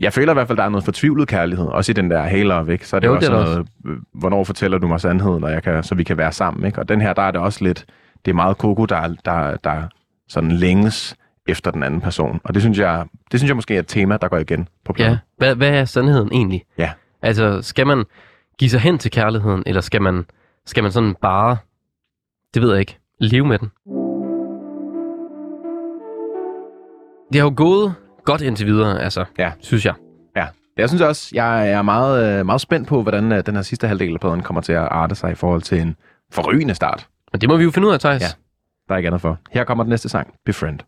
jeg 0.00 0.12
føler 0.12 0.32
i 0.32 0.34
hvert 0.34 0.46
fald, 0.46 0.58
at 0.58 0.60
der 0.60 0.64
er 0.64 0.68
noget 0.68 0.84
fortvivlet 0.84 1.28
kærlighed. 1.28 1.66
Også 1.66 1.92
i 1.92 1.94
den 1.94 2.10
der 2.10 2.22
haler 2.22 2.62
væk. 2.62 2.82
Så 2.84 2.96
er 2.96 3.00
det 3.00 3.06
Jo, 3.08 3.14
også 3.14 3.30
det 3.30 3.36
er 3.38 3.44
noget, 3.44 3.66
øh, 3.86 3.96
hvornår 4.14 4.44
fortæller 4.44 4.78
du 4.78 4.86
mig 4.88 5.00
sandheden, 5.00 5.44
og 5.44 5.50
jeg 5.52 5.62
kan, 5.62 5.82
så 5.82 5.94
vi 5.94 6.04
kan 6.04 6.16
være 6.16 6.32
sammen. 6.32 6.66
Ikke? 6.66 6.78
Og 6.78 6.88
den 6.88 7.00
her, 7.00 7.12
der 7.12 7.22
er 7.22 7.30
det 7.30 7.40
også 7.40 7.64
lidt, 7.64 7.84
det 8.24 8.30
er 8.30 8.34
meget 8.34 8.56
Coco, 8.56 8.84
der, 8.84 9.14
der, 9.24 9.56
der 9.64 9.82
sådan 10.28 10.52
længes 10.52 11.16
efter 11.48 11.70
den 11.70 11.82
anden 11.82 12.00
person. 12.00 12.40
Og 12.44 12.54
det 12.54 12.62
synes 12.62 12.78
jeg, 12.78 13.06
det 13.32 13.40
synes 13.40 13.48
jeg 13.48 13.56
måske 13.56 13.74
er 13.74 13.78
et 13.78 13.86
tema, 13.86 14.16
der 14.16 14.28
går 14.28 14.38
igen 14.38 14.68
på 14.84 14.92
pladen. 14.92 15.12
Ja. 15.12 15.18
Hvad, 15.38 15.54
hvad 15.54 15.68
er 15.70 15.84
sandheden 15.84 16.28
egentlig? 16.32 16.64
Ja. 16.78 16.92
Altså, 17.22 17.62
skal 17.62 17.86
man 17.86 18.04
give 18.58 18.70
sig 18.70 18.80
hen 18.80 18.98
til 18.98 19.10
kærligheden, 19.10 19.62
eller 19.66 19.80
skal 19.80 20.02
man, 20.02 20.24
skal 20.66 20.82
man 20.82 20.92
sådan 20.92 21.14
bare, 21.22 21.56
det 22.54 22.62
ved 22.62 22.70
jeg 22.70 22.80
ikke, 22.80 22.98
leve 23.20 23.46
med 23.46 23.58
den? 23.58 23.70
Det 27.32 27.40
har 27.40 27.46
jo 27.48 27.52
gået 27.56 27.94
godt 28.24 28.40
indtil 28.40 28.66
videre, 28.66 29.00
altså, 29.02 29.24
Ja. 29.38 29.52
synes 29.60 29.86
jeg. 29.86 29.94
Ja, 30.36 30.46
jeg 30.76 30.88
synes 30.88 31.02
også, 31.02 31.30
jeg 31.34 31.70
er 31.70 31.82
meget, 31.82 32.38
øh, 32.40 32.46
meget 32.46 32.60
spændt 32.60 32.88
på, 32.88 33.02
hvordan 33.02 33.32
øh, 33.32 33.46
den 33.46 33.54
her 33.54 33.62
sidste 33.62 33.88
halvdel 33.88 34.14
af 34.14 34.20
pladen 34.20 34.42
kommer 34.42 34.60
til 34.60 34.72
at 34.72 34.88
arte 34.90 35.14
sig 35.14 35.32
i 35.32 35.34
forhold 35.34 35.62
til 35.62 35.80
en 35.80 35.96
forrygende 36.32 36.74
start. 36.74 37.08
Men 37.32 37.40
det 37.40 37.48
må 37.48 37.56
vi 37.56 37.64
jo 37.64 37.70
finde 37.70 37.88
ud 37.88 37.92
af, 37.92 38.00
Thijs. 38.00 38.22
Ja. 38.22 38.26
Der 38.88 38.94
er 38.94 38.96
ikke 38.96 39.06
andet 39.06 39.20
for. 39.20 39.38
Her 39.50 39.64
kommer 39.64 39.84
den 39.84 39.88
næste 39.90 40.08
sang, 40.08 40.34
Befriend. 40.44 40.78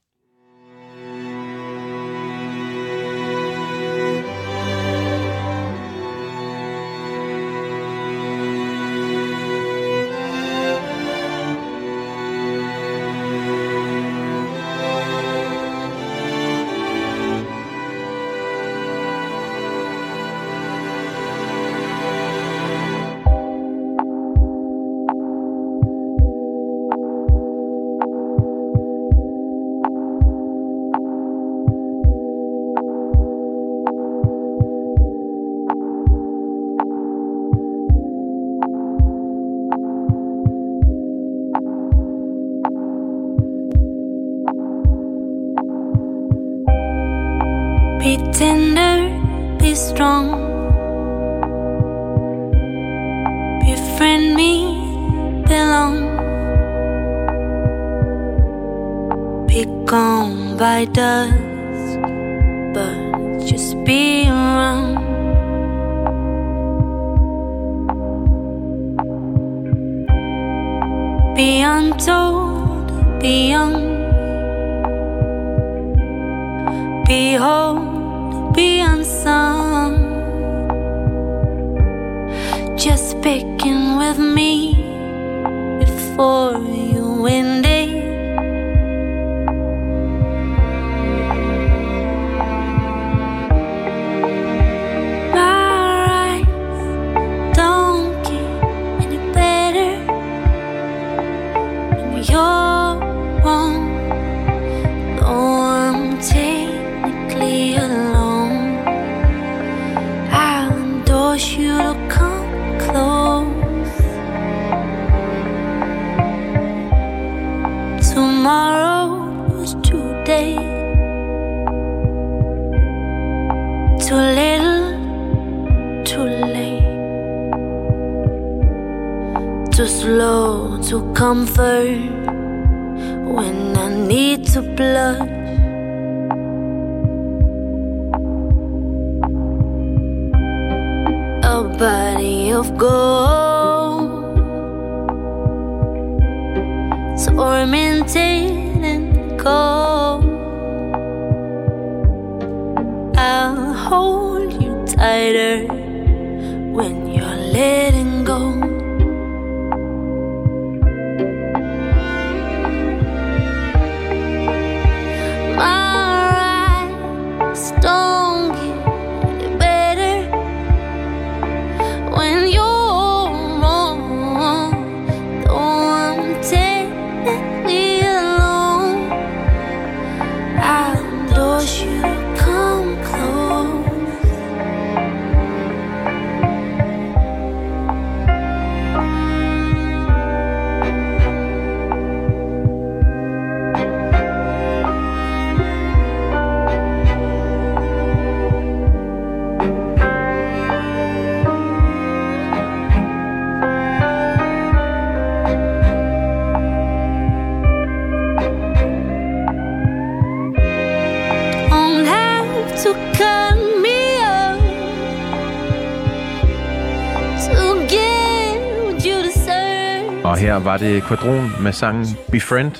Var 220.66 220.76
det 220.76 221.02
Quadron 221.02 221.50
med 221.60 221.72
sangen 221.72 222.06
Befriend, 222.32 222.72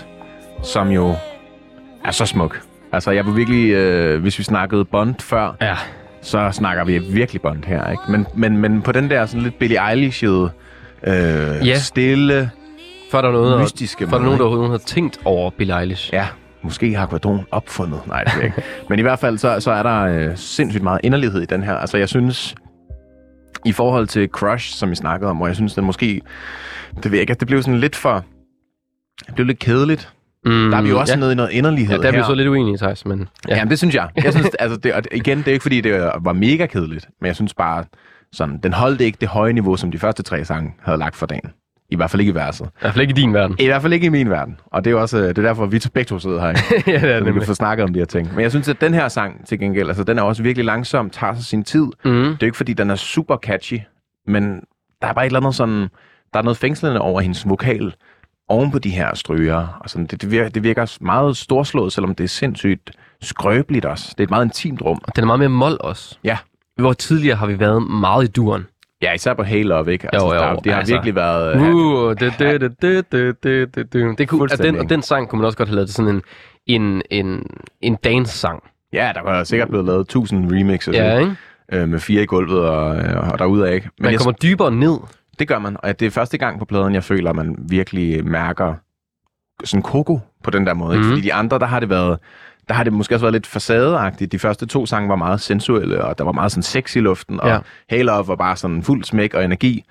som 0.62 0.88
jo 0.88 1.14
er 2.04 2.10
så 2.10 2.26
smuk. 2.26 2.60
Altså, 2.92 3.10
jeg 3.10 3.26
var 3.26 3.32
virkelig, 3.32 3.70
øh, 3.72 4.20
hvis 4.22 4.38
vi 4.38 4.44
snakkede 4.44 4.84
Bond 4.84 5.14
før, 5.20 5.56
Ja. 5.60 5.76
så 6.22 6.48
snakker 6.52 6.84
vi 6.84 6.98
virkelig 6.98 7.42
Bond 7.42 7.64
her, 7.64 7.90
ikke? 7.90 8.02
Men, 8.08 8.26
men, 8.34 8.56
men 8.56 8.82
på 8.82 8.92
den 8.92 9.10
der 9.10 9.26
sådan 9.26 9.42
lidt 9.42 9.58
Billie 9.58 9.78
Eilish'ede, 9.92 10.48
øh, 11.10 11.66
Ja. 11.68 11.78
stille, 11.78 12.50
For 13.10 13.18
er 13.18 13.22
der 13.22 13.32
noget, 13.32 13.60
Mystiske 13.60 14.06
for 14.08 14.14
er 14.16 14.18
der 14.18 14.24
nogen, 14.24 14.38
der 14.40 14.46
overhovedet 14.46 14.70
har 14.80 14.86
tænkt 14.86 15.18
over 15.24 15.50
Billie 15.50 15.80
Eilish. 15.80 16.10
ja, 16.12 16.26
måske 16.62 16.94
har 16.94 17.06
Quadron 17.06 17.46
opfundet. 17.50 18.00
Nej, 18.06 18.24
det 18.24 18.32
jeg 18.36 18.44
ikke. 18.44 18.62
Men 18.88 18.98
i 18.98 19.02
hvert 19.02 19.18
fald, 19.18 19.38
så, 19.38 19.60
så 19.60 19.70
er 19.70 19.82
der 19.82 20.00
øh, 20.02 20.36
sindssygt 20.36 20.82
meget 20.84 21.00
inderlighed 21.04 21.42
i 21.42 21.46
den 21.46 21.62
her. 21.62 21.74
Altså, 21.74 21.96
jeg 21.96 22.08
synes, 22.08 22.54
i 23.66 23.72
forhold 23.72 24.06
til 24.06 24.28
Crush, 24.28 24.74
som 24.74 24.90
vi 24.90 24.94
snakkede 24.94 25.30
om, 25.30 25.36
hvor 25.36 25.46
jeg 25.46 25.56
synes, 25.56 25.74
den 25.74 25.84
måske, 25.84 26.20
det 26.96 27.04
ved 27.04 27.12
jeg 27.12 27.20
ikke, 27.20 27.30
at 27.30 27.40
det 27.40 27.48
blev 27.48 27.62
sådan 27.62 27.80
lidt 27.80 27.96
for, 27.96 28.24
det 29.26 29.34
blev 29.34 29.46
lidt 29.46 29.58
kedeligt. 29.58 30.12
Mm, 30.44 30.70
Der 30.70 30.76
er 30.78 30.82
vi 30.82 30.88
jo 30.88 31.00
også 31.00 31.12
ja. 31.12 31.18
nede 31.18 31.32
i 31.32 31.34
noget 31.34 31.50
inderlighed 31.50 31.96
Ja, 31.96 32.02
der 32.02 32.08
er 32.08 32.12
vi 32.12 32.16
her. 32.18 32.24
så 32.24 32.34
lidt 32.34 32.48
uenige, 32.48 32.76
Thijs, 32.78 33.06
men... 33.06 33.18
Ja. 33.18 33.24
Ja. 33.48 33.56
Jamen, 33.56 33.70
det 33.70 33.78
synes 33.78 33.94
jeg. 33.94 34.08
Jeg 34.24 34.32
synes, 34.32 34.48
altså, 34.58 34.76
det, 34.78 34.94
og 34.94 35.02
igen, 35.12 35.38
det 35.38 35.48
er 35.48 35.52
ikke, 35.52 35.62
fordi 35.62 35.80
det 35.80 36.10
var 36.20 36.32
mega 36.32 36.66
kedeligt, 36.66 37.08
men 37.20 37.26
jeg 37.26 37.36
synes 37.36 37.54
bare, 37.54 37.84
sådan, 38.32 38.58
den 38.62 38.72
holdt 38.72 39.00
ikke 39.00 39.18
det 39.20 39.28
høje 39.28 39.52
niveau, 39.52 39.76
som 39.76 39.90
de 39.90 39.98
første 39.98 40.22
tre 40.22 40.44
sange 40.44 40.74
havde 40.82 40.98
lagt 40.98 41.16
for 41.16 41.26
dagen. 41.26 41.50
I 41.90 41.96
hvert 41.96 42.10
fald 42.10 42.20
ikke 42.20 42.30
i 42.30 42.34
verset. 42.34 42.66
I 42.66 42.78
hvert 42.80 42.92
fald 42.92 43.00
ikke 43.02 43.10
i 43.10 43.22
din 43.22 43.34
verden. 43.34 43.56
I 43.58 43.66
hvert 43.66 43.82
fald 43.82 43.92
ikke 43.92 44.06
i 44.06 44.08
min 44.08 44.30
verden. 44.30 44.60
Og 44.66 44.84
det 44.84 44.90
er 44.90 44.92
jo 44.92 45.00
også 45.00 45.18
øh, 45.18 45.28
det 45.28 45.38
er 45.38 45.42
derfor, 45.42 45.66
vi 45.66 45.80
begge 45.94 46.08
to 46.08 46.18
sidder 46.18 46.40
her. 46.40 46.48
Ikke? 46.48 46.90
ja, 46.92 47.00
det 47.00 47.10
er 47.10 47.18
Så 47.18 47.24
vi 47.24 47.32
kan 47.32 47.42
få 47.46 47.54
snakket 47.54 47.84
om 47.84 47.92
de 47.92 47.98
her 47.98 48.06
ting. 48.06 48.34
Men 48.34 48.42
jeg 48.42 48.50
synes, 48.50 48.68
at 48.68 48.80
den 48.80 48.94
her 48.94 49.08
sang 49.08 49.46
til 49.46 49.58
gengæld, 49.58 49.88
altså 49.88 50.04
den 50.04 50.18
er 50.18 50.22
også 50.22 50.42
virkelig 50.42 50.64
langsom, 50.64 51.10
tager 51.10 51.34
sig 51.34 51.44
sin 51.44 51.64
tid. 51.64 51.86
Mm. 52.04 52.10
Det 52.12 52.30
er 52.30 52.36
jo 52.42 52.46
ikke, 52.46 52.56
fordi 52.56 52.72
den 52.72 52.90
er 52.90 52.94
super 52.94 53.36
catchy, 53.36 53.80
men 54.26 54.60
der 55.02 55.08
er 55.08 55.12
bare 55.12 55.26
et 55.26 55.28
eller 55.28 55.40
andet 55.40 55.54
sådan, 55.54 55.88
der 56.32 56.38
er 56.38 56.42
noget 56.42 56.56
fængslende 56.56 57.00
over 57.00 57.20
hendes 57.20 57.48
vokal 57.48 57.94
oven 58.48 58.70
på 58.70 58.78
de 58.78 58.90
her 58.90 59.14
stryger. 59.14 59.78
Og 59.80 59.90
sådan, 59.90 60.06
det, 60.06 60.22
det, 60.22 60.30
virker, 60.30 60.48
det 60.48 60.62
virker 60.62 60.96
meget 61.00 61.36
storslået, 61.36 61.92
selvom 61.92 62.14
det 62.14 62.24
er 62.24 62.28
sindssygt 62.28 62.90
skrøbeligt 63.20 63.84
også. 63.84 64.08
Det 64.10 64.20
er 64.20 64.24
et 64.24 64.30
meget 64.30 64.44
intimt 64.44 64.82
rum. 64.82 65.00
Den 65.16 65.24
er 65.24 65.26
meget 65.26 65.38
mere 65.38 65.48
mål 65.48 65.76
også. 65.80 66.18
Ja. 66.24 66.38
Hvor 66.76 66.92
tidligere 66.92 67.36
har 67.36 67.46
vi 67.46 67.60
været 67.60 67.82
meget 67.82 68.24
i 68.24 68.26
duren. 68.26 68.66
Ja, 69.02 69.12
især 69.12 69.34
på 69.34 69.44
Love, 69.48 69.92
ikke? 69.92 70.08
Altså, 70.14 70.26
Jo, 70.26 70.34
jo, 70.34 70.40
der, 70.40 70.54
det 70.56 70.72
har 70.72 70.78
altså. 70.78 70.94
virkelig 70.94 71.14
været... 71.14 71.56
Uh, 71.60 72.10
det, 72.10 72.20
det, 72.38 72.60
det, 72.60 72.82
det, 72.82 73.12
det, 73.12 73.42
det, 73.42 73.74
det, 73.74 73.92
det. 73.92 74.18
det 74.18 74.28
kunne, 74.28 74.42
altså, 74.42 74.56
den, 74.56 74.74
Fuldstændig. 74.74 74.80
og 74.80 74.88
den 74.90 75.02
sang 75.02 75.28
kunne 75.28 75.38
man 75.38 75.46
også 75.46 75.58
godt 75.58 75.68
have 75.68 75.74
lavet 75.74 75.88
til 75.88 75.94
sådan 75.94 76.14
en, 76.14 76.22
en, 76.66 77.02
en, 77.10 77.46
en 77.80 77.94
dance-sang. 78.04 78.62
Ja, 78.92 79.12
der 79.14 79.22
var 79.22 79.44
sikkert 79.44 79.68
blevet 79.68 79.86
lavet 79.86 80.08
tusind 80.08 80.52
remixes 80.52 80.94
Ja, 80.94 81.18
ikke? 81.18 81.36
øh, 81.72 81.88
med 81.88 81.98
fire 81.98 82.22
i 82.22 82.26
gulvet 82.26 82.60
og, 82.68 82.96
øh, 82.96 83.32
og 83.32 83.38
derudad, 83.38 83.72
ikke? 83.72 83.88
Men 83.98 84.02
Man 84.04 84.12
jeg, 84.12 84.20
kommer 84.20 84.32
dybere 84.32 84.70
ned. 84.72 84.98
det 85.38 85.48
gør 85.48 85.58
man, 85.58 85.76
og 85.82 86.00
det 86.00 86.06
er 86.06 86.10
første 86.10 86.38
gang 86.38 86.58
på 86.58 86.64
pladen, 86.64 86.94
jeg 86.94 87.04
føler, 87.04 87.30
at 87.30 87.36
man 87.36 87.56
virkelig 87.68 88.24
mærker 88.26 88.74
sådan 89.64 89.82
Coco 89.82 90.20
på 90.44 90.50
den 90.50 90.66
der 90.66 90.74
måde. 90.74 90.94
Ikke? 90.94 91.02
Mhm. 91.06 91.10
Fordi 91.12 91.22
de 91.22 91.34
andre, 91.34 91.58
der 91.58 91.66
har 91.66 91.80
det 91.80 91.90
været 91.90 92.18
der 92.68 92.74
har 92.74 92.84
det 92.84 92.92
måske 92.92 93.14
også 93.14 93.24
været 93.24 93.32
lidt 93.32 93.46
facadeagtigt. 93.46 94.32
De 94.32 94.38
første 94.38 94.66
to 94.66 94.86
sange 94.86 95.08
var 95.08 95.16
meget 95.16 95.40
sensuelle, 95.40 96.04
og 96.04 96.18
der 96.18 96.24
var 96.24 96.32
meget 96.32 96.52
sådan 96.52 96.62
sex 96.62 96.96
i 96.96 97.00
luften, 97.00 97.40
og 97.40 97.48
Ja. 97.48 97.58
Hey 97.90 98.02
Love 98.02 98.28
var 98.28 98.36
bare 98.36 98.56
sådan 98.56 98.82
fuld 98.82 99.04
smæk 99.04 99.34
og 99.34 99.44
energi. 99.44 99.84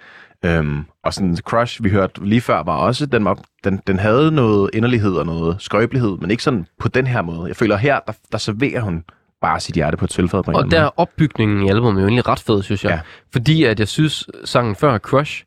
Øhm, 0.46 0.86
og 1.04 1.14
sådan 1.14 1.38
Crush, 1.38 1.84
vi 1.84 1.90
hørte 1.90 2.26
lige 2.26 2.42
før, 2.42 2.64
var 2.64 2.76
også, 2.76 3.06
den, 3.06 3.26
var, 3.26 3.38
den, 3.64 3.82
den 3.88 4.00
havde 4.00 4.32
noget 4.32 4.70
inderlighed 4.74 5.14
og 5.14 5.26
noget 5.26 5.56
skrøbelighed, 5.60 6.18
men 6.18 6.32
ikke 6.32 6.44
sådan 6.44 6.66
på 6.80 6.88
den 6.88 7.08
her 7.08 7.22
måde. 7.22 7.48
Jeg 7.48 7.56
føler 7.56 7.78
her, 7.78 8.00
der, 8.08 8.14
der 8.32 8.38
serverer 8.38 8.82
hun 8.82 9.04
bare 9.42 9.60
sit 9.60 9.76
hjerte 9.76 9.98
på 9.98 10.06
et 10.06 10.14
sølvfad 10.14 10.44
på 10.44 10.52
Og 10.52 10.72
der 10.72 10.82
er 10.82 10.90
opbygningen 11.00 11.66
i 11.66 11.70
albumet 11.70 12.02
jo 12.02 12.08
egentlig 12.08 12.28
ret 12.28 12.40
fed, 12.40 12.64
synes 12.64 12.84
jeg. 12.84 12.92
Ja. 12.92 13.00
Fordi 13.34 13.64
at 13.64 13.80
jeg 13.80 13.88
synes, 13.88 14.28
sangen 14.46 14.76
før 14.76 14.98
Crush, 14.98 15.44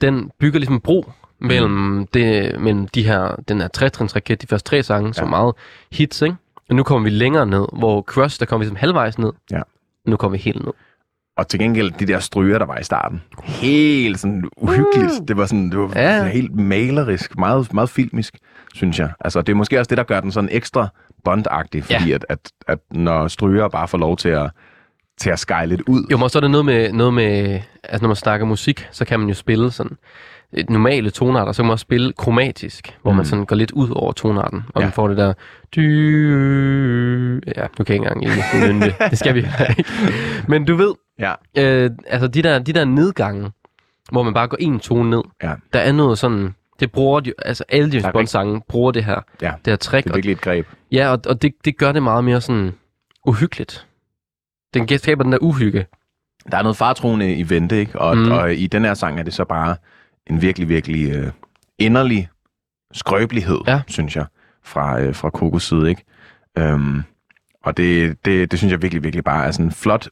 den 0.00 0.30
bygger 0.40 0.58
ligesom 0.58 0.80
bro 0.80 1.12
mellem, 1.40 1.70
Mm. 1.70 2.06
det, 2.14 2.60
mellem 2.60 2.88
de 2.88 3.02
her, 3.02 3.36
den 3.48 3.60
her 3.60 3.68
trætrinsraket, 3.68 4.42
de 4.42 4.46
første 4.46 4.70
tre 4.70 4.82
sange, 4.82 5.06
ja. 5.06 5.12
som 5.12 5.28
meget 5.28 5.54
hits, 5.92 6.22
ikke? 6.22 6.36
Og 6.70 6.76
nu 6.76 6.82
kommer 6.82 7.04
vi 7.10 7.14
længere 7.14 7.46
ned, 7.46 7.66
hvor 7.72 8.02
Crush, 8.02 8.40
der 8.40 8.46
kommer 8.46 8.58
vi 8.58 8.64
ligesom 8.64 8.76
halvvejs 8.76 9.18
ned. 9.18 9.32
Ja. 9.50 9.60
Nu 10.06 10.16
kommer 10.16 10.36
vi 10.38 10.42
helt 10.42 10.64
ned. 10.64 10.72
Og 11.36 11.48
til 11.48 11.60
gengæld, 11.60 11.90
de 11.92 12.06
der 12.06 12.18
stryger, 12.18 12.58
der 12.58 12.66
var 12.66 12.78
i 12.78 12.84
starten, 12.84 13.22
helt 13.44 14.20
sådan 14.20 14.44
uhyggeligt. 14.56 15.12
Det 15.28 15.36
var 15.36 15.46
sådan, 15.46 15.70
det 15.70 15.78
var 15.78 15.92
Ja. 15.96 16.24
helt 16.26 16.54
malerisk, 16.54 17.38
meget, 17.38 17.72
meget 17.74 17.90
filmisk, 17.90 18.38
synes 18.74 18.98
jeg. 18.98 19.10
Altså, 19.20 19.42
det 19.42 19.52
er 19.52 19.56
måske 19.56 19.78
også 19.78 19.88
det, 19.88 19.98
der 19.98 20.04
gør 20.04 20.20
den 20.20 20.32
sådan 20.32 20.48
ekstra 20.52 20.88
bondagtig, 21.24 21.84
fordi 21.84 22.08
Ja. 22.08 22.14
at, 22.14 22.26
at, 22.28 22.38
at 22.68 22.78
når 22.90 23.28
stryger 23.28 23.68
bare 23.68 23.88
får 23.88 23.98
lov 23.98 24.16
til 24.16 24.28
at, 24.28 24.50
til 25.18 25.30
at 25.30 25.38
skyle 25.38 25.66
lidt 25.66 25.80
ud. 25.86 26.06
Jo, 26.10 26.16
men 26.16 26.28
så 26.28 26.38
er 26.38 26.40
det 26.40 26.50
noget 26.50 26.64
med, 26.66 26.92
noget 26.92 27.14
med, 27.14 27.60
altså 27.84 28.02
når 28.02 28.08
man 28.08 28.16
snakker 28.16 28.46
musik, 28.46 28.88
så 28.90 29.04
kan 29.04 29.20
man 29.20 29.28
jo 29.28 29.34
spille 29.34 29.70
sådan 29.70 29.96
normale 30.68 31.10
tonarter, 31.10 31.52
så 31.52 31.62
kan 31.62 31.66
man 31.66 31.72
også 31.72 31.82
spille 31.82 32.12
kromatisk, 32.12 32.98
hvor 33.02 33.10
mm. 33.12 33.16
man 33.16 33.26
sådan 33.26 33.46
går 33.46 33.56
lidt 33.56 33.70
ud 33.70 33.90
over 33.90 34.12
tonarten, 34.12 34.62
og 34.74 34.80
Ja. 34.80 34.86
man 34.86 34.92
får 34.92 35.08
det 35.08 35.16
der 35.16 35.32
dy... 35.76 35.80
Ja, 37.56 37.66
nu 37.78 37.84
kan 37.84 37.94
ikke 37.94 38.06
engang 38.06 38.20
nynne 38.66 38.86
det. 38.86 38.94
Det 39.10 39.18
skal 39.18 39.34
vi 39.34 39.38
ikke. 39.78 39.84
Men 40.48 40.64
du 40.64 40.76
ved, 40.76 40.92
Ja, 41.18 41.32
øh, 41.58 41.90
altså 42.06 42.28
de 42.28 42.42
der, 42.42 42.58
de 42.58 42.72
der 42.72 42.84
nedgange, 42.84 43.50
hvor 44.12 44.22
man 44.22 44.34
bare 44.34 44.48
går 44.48 44.56
en 44.60 44.80
tone 44.80 45.10
ned, 45.10 45.22
ja, 45.42 45.52
der 45.72 45.78
er 45.78 45.92
noget 45.92 46.18
sådan, 46.18 46.54
det 46.80 46.92
bruger 46.92 47.20
de, 47.20 47.32
altså 47.44 47.64
alle 47.68 47.92
de 47.92 48.02
Bond-sange 48.12 48.60
bruger 48.68 48.92
det 48.92 49.04
her, 49.04 49.20
ja. 49.42 49.52
det 49.64 49.70
her 49.72 49.76
trick, 49.76 50.04
Det 50.04 50.10
er 50.10 50.12
og, 50.12 50.16
virkelig 50.16 50.32
et 50.32 50.40
greb. 50.40 50.66
ja, 50.92 51.08
og, 51.12 51.20
og 51.26 51.42
det, 51.42 51.52
det 51.64 51.78
gør 51.78 51.92
det 51.92 52.02
meget 52.02 52.24
mere 52.24 52.40
sådan 52.40 52.72
uhyggeligt. 53.26 53.86
Den 54.74 54.98
skaber 54.98 55.22
den 55.22 55.32
der 55.32 55.38
uhygge. 55.40 55.86
Der 56.50 56.56
er 56.58 56.62
noget 56.62 56.76
fartroende 56.76 57.34
i 57.34 57.50
vente, 57.50 57.78
ikke? 57.78 57.98
Og, 58.00 58.16
mm. 58.16 58.30
og 58.32 58.54
i 58.54 58.66
den 58.66 58.84
her 58.84 58.94
sang 58.94 59.18
er 59.18 59.22
det 59.22 59.34
så 59.34 59.44
bare 59.44 59.76
en 60.30 60.42
virkelig, 60.42 60.68
virkelig 60.68 61.12
øh, 61.12 61.32
inderlig 61.78 62.28
skrøbelighed, 62.92 63.58
Ja. 63.66 63.82
synes 63.88 64.16
jeg, 64.16 64.26
fra, 64.64 65.00
øh, 65.00 65.14
fra 65.14 65.30
Kokos 65.30 65.64
side, 65.64 65.88
ikke? 65.90 66.04
Øhm, 66.58 67.02
og 67.64 67.76
det, 67.76 68.16
det, 68.24 68.50
det 68.50 68.58
synes 68.58 68.72
jeg 68.72 68.82
virkelig, 68.82 69.02
virkelig 69.02 69.24
bare 69.24 69.46
er 69.46 69.50
sådan 69.50 69.66
en 69.66 69.72
flot 69.72 70.08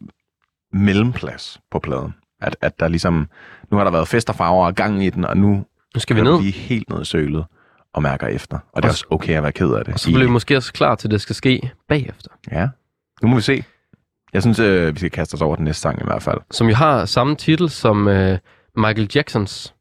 mellemplads 0.73 1.61
på 1.71 1.79
pladen. 1.79 2.15
At, 2.41 2.57
at 2.61 2.81
der 2.81 2.89
ligesom, 2.89 3.29
nu 3.71 3.77
har 3.77 3.85
der 3.85 3.91
været 3.91 4.09
fest 4.09 4.29
og 4.29 4.35
farver 4.37 4.67
og 4.67 4.75
gang 4.75 5.05
i 5.05 5.11
den, 5.11 5.25
og 5.25 5.37
nu 5.37 5.49
Nu 5.95 6.01
skal 6.01 6.17
vi 6.17 6.23
ned. 6.23 6.43
vi 6.43 6.51
helt 6.51 6.89
ned 6.91 7.03
i 7.03 7.05
sølet 7.05 7.45
og 7.93 8.03
mærker 8.03 8.27
efter. 8.27 8.59
Og 8.73 8.83
det 8.83 8.89
er 8.89 8.89
Og 8.89 8.93
også 8.93 9.05
okay 9.11 9.35
at 9.37 9.43
være 9.43 9.53
ked 9.53 9.71
af 9.75 9.85
det. 9.85 9.95
Og 9.95 10.01
så 10.01 10.09
bliver 10.09 10.25
vi 10.25 10.31
måske 10.31 10.57
også 10.57 10.73
klar 10.73 10.95
til, 10.95 11.09
at 11.09 11.13
det 11.13 11.21
skal 11.21 11.35
ske 11.37 11.71
bagefter. 11.89 12.31
Ja, 12.53 12.69
nu 13.23 13.29
må 13.29 13.37
vi 13.37 13.43
se. 13.43 13.65
Jeg 14.33 14.43
synes, 14.43 14.59
øh, 14.59 14.95
vi 14.95 14.99
skal 14.99 15.11
kaste 15.11 15.35
os 15.35 15.43
over 15.43 15.57
den 15.57 15.65
næste 15.65 15.81
sang 15.83 16.01
i 16.01 16.05
hvert 16.05 16.23
fald. 16.23 16.39
Som 16.51 16.69
jo 16.69 16.75
har 16.75 17.05
samme 17.05 17.37
titel 17.37 17.71
som 17.71 18.09
øh, 18.09 18.39
Michael 18.77 19.11
Jacksons 19.15 19.74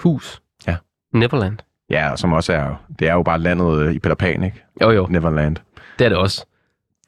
hus. 0.00 0.42
Ja. 0.66 0.76
Neverland. 1.14 1.58
Ja, 1.90 2.16
som 2.16 2.32
også 2.32 2.52
er, 2.52 2.84
det 2.98 3.08
er 3.08 3.12
jo 3.12 3.22
bare 3.22 3.38
landet 3.38 3.78
øh, 3.78 3.92
i 3.92 3.98
Peter 3.98 4.14
Pan, 4.14 4.42
ikke? 4.44 4.64
Jo 4.82 4.90
jo, 4.90 5.06
Neverland. 5.10 5.56
det 5.98 6.04
er 6.04 6.08
det 6.08 6.18
også. 6.18 6.46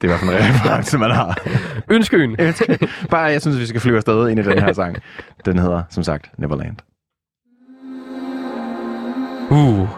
Det 0.01 0.11
er 0.11 0.15
i 0.15 0.17
hvert 0.17 0.19
fald 0.19 0.49
en 0.49 0.55
reference, 0.55 0.97
man 0.97 1.11
har. 1.11 1.39
Ønskeøen. 1.95 2.37
Bare, 3.09 3.21
jeg 3.21 3.41
synes, 3.41 3.59
vi 3.59 3.65
skal 3.65 3.81
flyve 3.81 3.95
afsted 3.97 4.29
ind 4.29 4.39
i 4.39 4.43
den 4.43 4.59
her 4.59 4.73
sang. 4.73 4.97
Den 5.45 5.59
hedder, 5.59 5.83
som 5.89 6.03
sagt, 6.03 6.31
Neverland. 6.37 6.77
Uh. 9.49 9.89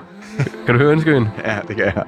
Kan 0.65 0.75
du 0.75 0.81
høre 0.81 0.91
Ønskeøen? 0.91 1.27
Ja, 1.45 1.59
det 1.67 1.75
kan 1.75 1.85
jeg. 1.85 2.03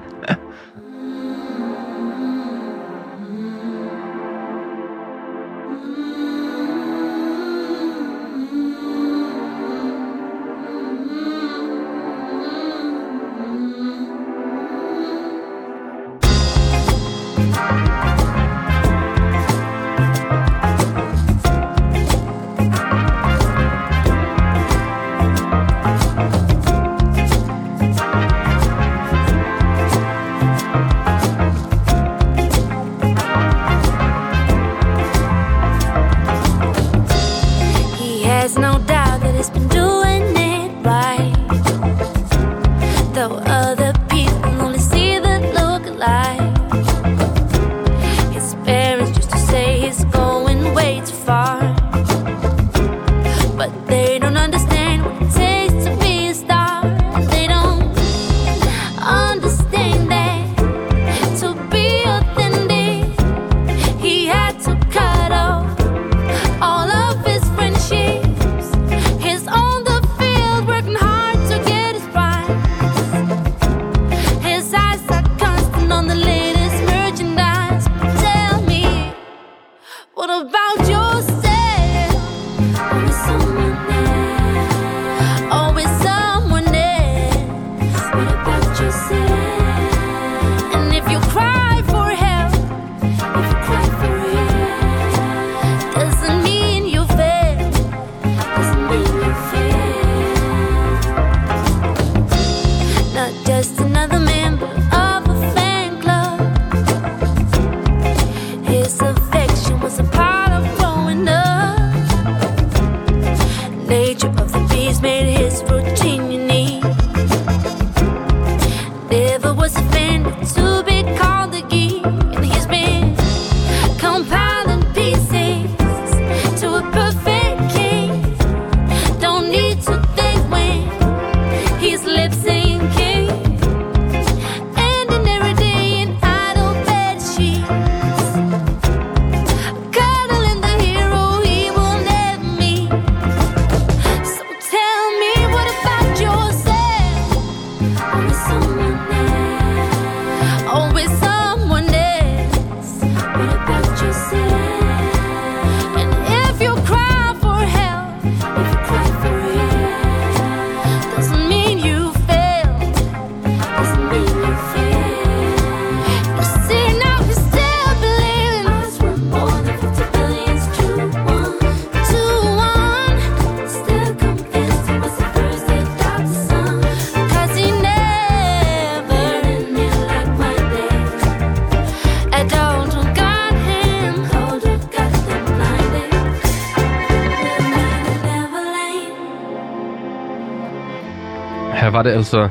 Var 192.00 192.04
det 192.04 192.10
altså 192.16 192.48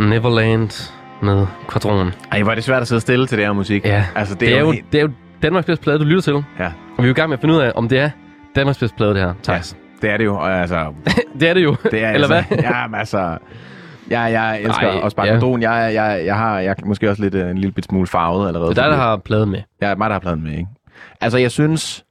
Neverland 0.00 0.92
med 1.22 1.46
Quadron. 1.72 2.12
Ej, 2.32 2.42
hvor 2.42 2.50
er 2.50 2.54
det 2.54 2.64
svært 2.64 2.82
at 2.82 2.88
sidde 2.88 3.00
stille 3.00 3.26
til 3.26 3.38
det 3.38 3.46
her 3.46 3.52
musik. 3.52 3.84
Ja, 3.84 4.04
Altså, 4.14 4.34
det, 4.34 4.40
det 4.40 4.56
er, 4.56 4.60
jo, 4.60 4.70
helt- 4.70 4.92
det 4.92 4.98
er 4.98 5.02
jo 5.02 5.10
Danmarks 5.42 5.66
bedste 5.66 5.82
plade, 5.82 5.98
du 5.98 6.04
lytter 6.04 6.20
til. 6.22 6.44
Ja, 6.58 6.66
Og 6.66 6.72
vi 6.98 7.02
er 7.02 7.06
jo 7.06 7.10
i 7.10 7.14
gang 7.14 7.28
med 7.28 7.36
at 7.36 7.40
finde 7.40 7.54
ud 7.54 7.60
af, 7.60 7.72
om 7.74 7.88
det 7.88 7.98
er 7.98 8.10
Danmarks 8.56 8.78
bedste 8.78 8.96
plade, 8.96 9.14
det 9.14 9.20
her, 9.22 9.34
Thijs. 9.42 9.76
det 10.02 10.10
er 10.10 10.16
det 10.16 10.24
jo. 10.24 10.36
Og 10.36 10.52
altså, 10.60 10.92
det 11.40 11.48
er 11.48 11.54
det 11.54 11.64
jo. 11.64 11.76
det 11.90 12.04
er 12.04 12.10
Eller 12.10 12.28
altså, 12.34 12.54
hvad? 12.56 12.64
Ja, 12.64 12.86
men 12.86 12.98
altså... 13.00 13.38
Jeg, 14.10 14.32
jeg 14.32 14.60
elsker 14.62 14.88
Ej, 14.88 15.00
også 15.02 15.16
bare 15.16 15.26
ja. 15.26 15.38
ja. 15.58 15.70
Jeg, 15.72 15.94
jeg, 15.94 16.22
jeg, 16.26 16.36
har, 16.36 16.58
jeg 16.58 16.74
er 16.82 16.86
måske 16.86 17.10
også 17.10 17.22
lidt, 17.22 17.34
øh, 17.34 17.50
en 17.50 17.58
lille 17.58 17.72
bit 17.72 17.84
smule 17.84 18.06
farvet 18.06 18.48
allerede. 18.48 18.70
Det 18.70 18.78
er 18.78 18.82
dig, 18.82 18.90
der 18.90 18.96
har 18.96 19.16
plade 19.16 19.46
med. 19.46 19.62
Er 19.80 19.94
mig, 19.96 20.10
der 20.10 20.14
har 20.14 20.20
pladen 20.20 20.42
med, 20.42 20.50
ikke? 20.52 20.66
Altså, 21.20 21.38
jeg 21.38 21.50
synes, 21.50 22.04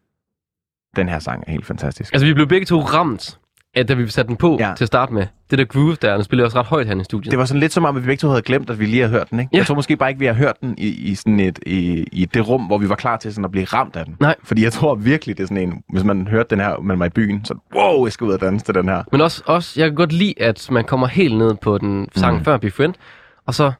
den 0.96 1.10
her 1.10 1.20
sang 1.20 1.44
er 1.48 1.52
helt 1.52 1.66
fantastisk. 1.66 2.14
Altså, 2.14 2.26
vi 2.26 2.34
blev 2.34 2.48
begge 2.48 2.66
to 2.66 2.80
ramt, 2.80 3.38
at 3.80 3.88
da 3.88 3.94
vi 3.94 4.08
satte 4.10 4.28
den 4.30 4.38
på 4.38 4.58
ja. 4.60 4.68
Ja. 4.70 4.76
til 4.76 4.84
at 4.84 4.88
starte 4.88 5.14
med. 5.14 5.26
Det 5.52 5.60
der 5.60 5.66
groove 5.66 5.96
der, 6.02 6.14
den 6.14 6.24
spiller 6.24 6.46
også 6.46 6.60
ret 6.60 6.66
højt 6.66 6.88
her 6.88 6.96
i 7.02 7.04
studiet. 7.04 7.32
Det 7.32 7.40
var 7.40 7.46
sådan 7.46 7.60
lidt 7.60 7.74
som 7.74 7.86
om, 7.86 7.96
at 7.98 8.02
vi 8.04 8.06
begge 8.06 8.20
to 8.22 8.28
havde 8.28 8.42
glemt, 8.42 8.70
at 8.70 8.80
vi 8.80 8.86
lige 8.86 9.02
havde 9.02 9.12
hørt 9.12 9.30
den, 9.32 9.40
ikke? 9.40 9.50
Ja. 9.54 9.58
Jeg 9.58 9.66
tror 9.68 9.76
måske 9.76 9.98
bare 9.98 10.10
ikke, 10.10 10.20
vi 10.20 10.26
har 10.26 10.34
hørt 10.34 10.62
den 10.62 10.76
i, 10.78 10.88
i, 10.88 11.16
sådan 11.16 11.40
et, 11.40 11.60
i, 11.66 12.06
i 12.12 12.26
det 12.26 12.48
rum, 12.48 12.62
hvor 12.62 12.78
vi 12.78 12.90
var 12.90 12.96
klar 12.96 13.18
til 13.18 13.34
sådan 13.34 13.46
at 13.46 13.52
blive 13.52 13.66
ramt 13.66 13.96
af 13.96 14.06
den. 14.06 14.16
Nej. 14.20 14.36
Fordi 14.44 14.64
jeg 14.64 14.74
tror 14.74 14.96
virkelig, 14.96 15.38
det 15.38 15.44
er 15.44 15.48
sådan 15.48 15.64
en, 15.64 15.82
hvis 15.94 16.04
man 16.04 16.28
hørte 16.28 16.50
den 16.50 16.60
her 16.60 16.80
med 16.80 16.96
mig 16.96 17.06
i 17.06 17.10
byen, 17.10 17.46
så 17.46 17.54
wow, 17.76 18.06
jeg 18.06 18.12
skal 18.14 18.26
ud 18.28 18.32
og 18.34 18.42
danse 18.42 18.66
til 18.66 18.74
den 18.76 18.90
her. 18.90 19.04
Men 19.12 19.22
også, 19.22 19.44
også, 19.46 19.74
jeg 19.80 19.90
kan 19.90 19.96
godt 19.96 20.12
lide, 20.14 20.34
at 20.42 20.68
man 20.72 20.84
kommer 20.84 21.08
helt 21.08 21.38
ned 21.38 21.56
på 21.56 21.78
den 21.78 22.08
sang 22.16 22.38
mm. 22.38 22.44
Før 22.46 22.58
Be 22.58 22.72
Friend, 22.72 22.94
og 23.46 23.54
så, 23.54 23.72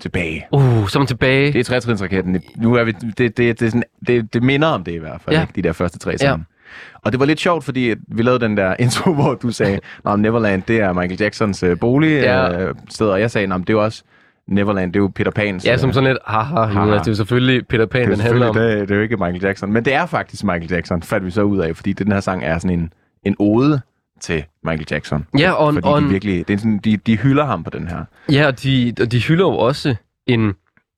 Tilbage. 0.00 0.46
uh, 0.52 0.88
så 0.88 0.98
er 0.98 1.00
man 1.00 1.06
tilbage. 1.06 1.52
Det 1.52 1.60
er 1.60 1.64
trætrinsraketten. 1.64 2.42
Nu 2.56 2.74
er 2.74 2.84
vi, 2.84 2.92
det, 2.92 3.18
det, 3.18 3.36
det, 3.38 3.62
er 3.62 3.66
sådan, 3.66 3.82
det, 4.06 4.34
det 4.34 4.42
minder 4.42 4.68
om 4.68 4.84
det 4.84 4.92
i 4.92 4.96
hvert 4.96 5.20
fald, 5.24 5.34
Ja. 5.34 5.40
ja. 5.40 5.46
ikke? 5.46 5.52
de 5.56 5.62
der 5.62 5.72
første 5.72 5.98
tre 5.98 6.18
sange. 6.18 6.44
Og 6.94 7.12
det 7.12 7.20
var 7.20 7.26
lidt 7.26 7.40
sjovt, 7.40 7.64
fordi 7.64 7.94
vi 8.08 8.22
lavede 8.22 8.44
den 8.44 8.56
der 8.56 8.74
intro, 8.84 9.12
hvor 9.14 9.34
du 9.34 9.50
sagde, 9.50 9.78
at 10.06 10.20
Neverland, 10.20 10.62
det 10.62 10.80
er 10.80 10.92
Michael 10.92 11.20
Jacksons 11.20 11.62
øh, 11.62 11.78
bolig 11.78 12.10
Ja. 12.20 12.62
øh, 12.64 12.74
sted, 12.88 13.08
og 13.08 13.20
jeg 13.20 13.30
sagde, 13.30 13.54
at 13.54 13.60
det 13.66 13.70
er 13.70 13.78
også 13.78 14.02
Neverland, 14.48 14.92
det 14.92 14.98
er 14.98 15.02
jo 15.02 15.08
Peter 15.14 15.30
Pans. 15.30 15.64
Ja, 15.66 15.76
som 15.76 15.92
sådan 15.92 16.10
lidt, 16.10 16.18
haha, 16.26 16.60
Haha. 16.60 16.80
Jonas, 16.80 17.00
det 17.00 17.06
er 17.08 17.10
jo 17.12 17.16
selvfølgelig 17.16 17.66
Peter 17.68 17.86
Pan, 17.86 18.00
det, 18.00 18.08
den 18.10 18.20
handler 18.20 18.48
om. 18.48 18.54
selvfølgelig- 18.54 18.80
det, 18.80 18.88
det 18.88 18.94
er 18.94 18.96
jo 18.98 19.02
ikke 19.02 19.16
Michael 19.16 19.42
Jackson, 19.42 19.72
men 19.72 19.84
det 19.84 19.94
er 19.94 20.06
faktisk 20.06 20.44
Michael 20.44 20.70
Jackson, 20.72 21.02
fandt 21.02 21.26
vi 21.26 21.30
så 21.30 21.42
ud 21.42 21.58
af, 21.58 21.76
fordi 21.76 21.92
den 21.92 22.12
her 22.12 22.20
sang 22.20 22.44
er 22.44 22.58
sådan 22.58 22.78
en, 22.78 22.92
en 23.24 23.36
ode 23.38 23.80
til 24.20 24.44
Michael 24.64 24.86
Jackson. 24.90 25.26
Ja, 25.38 25.52
og, 25.52 25.74
Fordi 25.74 25.86
og 25.88 26.02
de 26.02 26.06
virkelig, 26.08 26.48
det 26.48 26.54
er 26.54 26.58
sådan, 26.58 26.78
de, 26.84 26.96
de 26.96 27.16
hylder 27.16 27.44
ham 27.44 27.64
på 27.64 27.70
den 27.70 27.88
her. 27.88 28.04
ja, 28.32 28.46
og 28.46 28.62
de, 28.62 28.94
og 29.00 29.12
de 29.12 29.18
hylder 29.20 29.44
jo 29.44 29.56
også 29.56 29.94
en, 30.26 30.52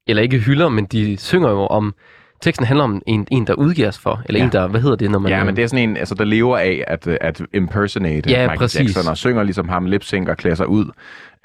eller 0.07 0.23
ikke 0.23 0.39
hylder, 0.39 0.69
men 0.69 0.85
de 0.85 1.17
synger 1.17 1.51
jo 1.51 1.67
om, 1.67 1.95
teksten 2.43 2.67
handler 2.67 2.85
om 2.85 3.03
en, 3.07 3.27
en 3.31 3.47
der 3.47 3.55
udgiver 3.55 3.91
sig 3.91 4.03
for, 4.03 4.23
eller 4.27 4.39
Ja. 4.41 4.45
en, 4.47 4.53
der, 4.53 4.69
hvad 4.69 4.81
hedder 4.81 4.97
det, 4.97 5.11
når 5.11 5.19
man... 5.19 5.33
Ja, 5.33 5.45
men 5.45 5.57
det 5.57 5.63
er 5.63 5.67
sådan 5.67 5.89
en, 5.91 5.97
altså, 5.97 6.15
der 6.15 6.25
lever 6.25 6.59
af 6.59 6.85
at, 6.87 7.07
at 7.09 7.43
impersonate 7.55 8.31
Ja, 8.31 8.39
Michael 8.43 8.59
præcis. 8.59 8.81
Jackson, 8.81 9.11
og 9.11 9.17
synger 9.17 9.43
ligesom 9.43 9.69
ham, 9.69 9.87
lip-sync 9.87 10.29
og 10.29 10.37
klæder 10.37 10.57
sig 10.57 10.69
ud, 10.69 10.91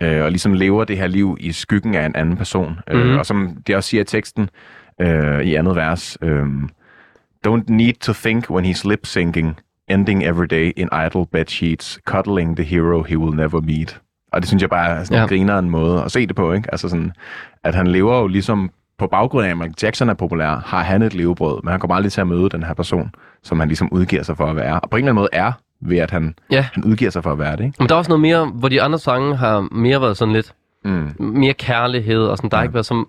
øh, 0.01 0.23
og 0.23 0.29
ligesom 0.31 0.53
lever 0.53 0.83
det 0.83 0.97
her 0.97 1.07
liv 1.07 1.37
i 1.39 1.51
skyggen 1.51 1.95
af 1.95 2.05
en 2.05 2.15
anden 2.15 2.37
person. 2.37 2.79
Mhm. 2.87 2.97
Øh, 2.99 3.19
og 3.19 3.25
som 3.25 3.57
det 3.67 3.75
også 3.75 3.89
siger 3.89 4.01
i 4.01 4.05
teksten 4.05 4.49
øh, 5.01 5.41
i 5.41 5.55
andet 5.55 5.75
vers, 5.75 6.17
øh, 6.21 6.45
Don't 7.47 7.63
need 7.67 7.93
to 8.01 8.13
think 8.13 8.49
when 8.49 8.65
he's 8.65 8.89
lip-syncing, 8.89 9.55
ending 9.89 10.23
every 10.23 10.45
day 10.49 10.71
in 10.77 10.89
idle 11.05 11.25
bed 11.31 11.45
sheets, 11.47 11.99
cuddling 12.05 12.55
the 12.57 12.65
hero 12.65 13.03
he 13.03 13.17
will 13.17 13.35
never 13.35 13.61
meet. 13.61 13.99
Og 14.31 14.41
det 14.41 14.47
synes 14.47 14.61
jeg 14.61 14.69
bare 14.69 14.89
er 14.89 15.03
sådan 15.03 15.17
Ja. 15.17 15.23
en 15.23 15.29
grineren 15.29 15.69
måde 15.69 16.03
at 16.03 16.11
se 16.11 16.27
det 16.27 16.35
på, 16.35 16.53
ikke? 16.53 16.67
Altså 16.71 16.89
sådan, 16.89 17.11
at 17.63 17.75
han 17.75 17.87
lever 17.87 18.19
jo 18.19 18.27
ligesom 18.27 18.69
på 18.99 19.07
baggrund 19.07 19.45
af, 19.45 19.49
at 19.51 19.57
Michael 19.57 19.75
Jackson 19.83 20.09
er 20.09 20.13
populær, 20.13 20.61
har 20.65 20.83
han 20.83 21.01
et 21.01 21.13
levebrød, 21.13 21.59
men 21.63 21.71
han 21.71 21.79
kommer 21.79 21.95
aldrig 21.95 22.11
til 22.11 22.21
at 22.21 22.27
møde 22.27 22.49
den 22.49 22.63
her 22.63 22.73
person, 22.73 23.11
som 23.43 23.59
han 23.59 23.67
ligesom 23.67 23.89
udgiver 23.91 24.23
sig 24.23 24.37
for 24.37 24.45
at 24.45 24.55
være. 24.55 24.79
Og 24.79 24.89
på 24.89 24.97
en 24.97 25.03
eller 25.03 25.11
anden 25.11 25.21
måde 25.21 25.29
er, 25.33 25.51
ved 25.81 25.97
at 25.97 26.11
han, 26.11 26.35
Ja, 26.51 26.67
han 26.73 26.83
udgiver 26.83 27.11
sig 27.11 27.23
for 27.23 27.31
at 27.31 27.39
være 27.39 27.55
det, 27.55 27.63
ikke? 27.63 27.75
men 27.79 27.89
der 27.89 27.95
er 27.95 27.97
også 27.99 28.09
noget 28.11 28.21
mere, 28.21 28.45
hvor 28.45 28.69
de 28.69 28.81
andre 28.81 28.99
sange 28.99 29.35
har 29.35 29.67
mere 29.71 30.01
været 30.01 30.17
sådan 30.17 30.33
lidt, 30.33 30.53
Mm. 30.83 31.13
mere 31.19 31.53
kærlighed, 31.53 32.23
og 32.23 32.37
sådan, 32.37 32.49
der 32.49 32.57
har 32.57 32.61
Ja. 32.61 32.65
ikke 32.65 32.73
været 32.73 32.85
som, 32.85 33.07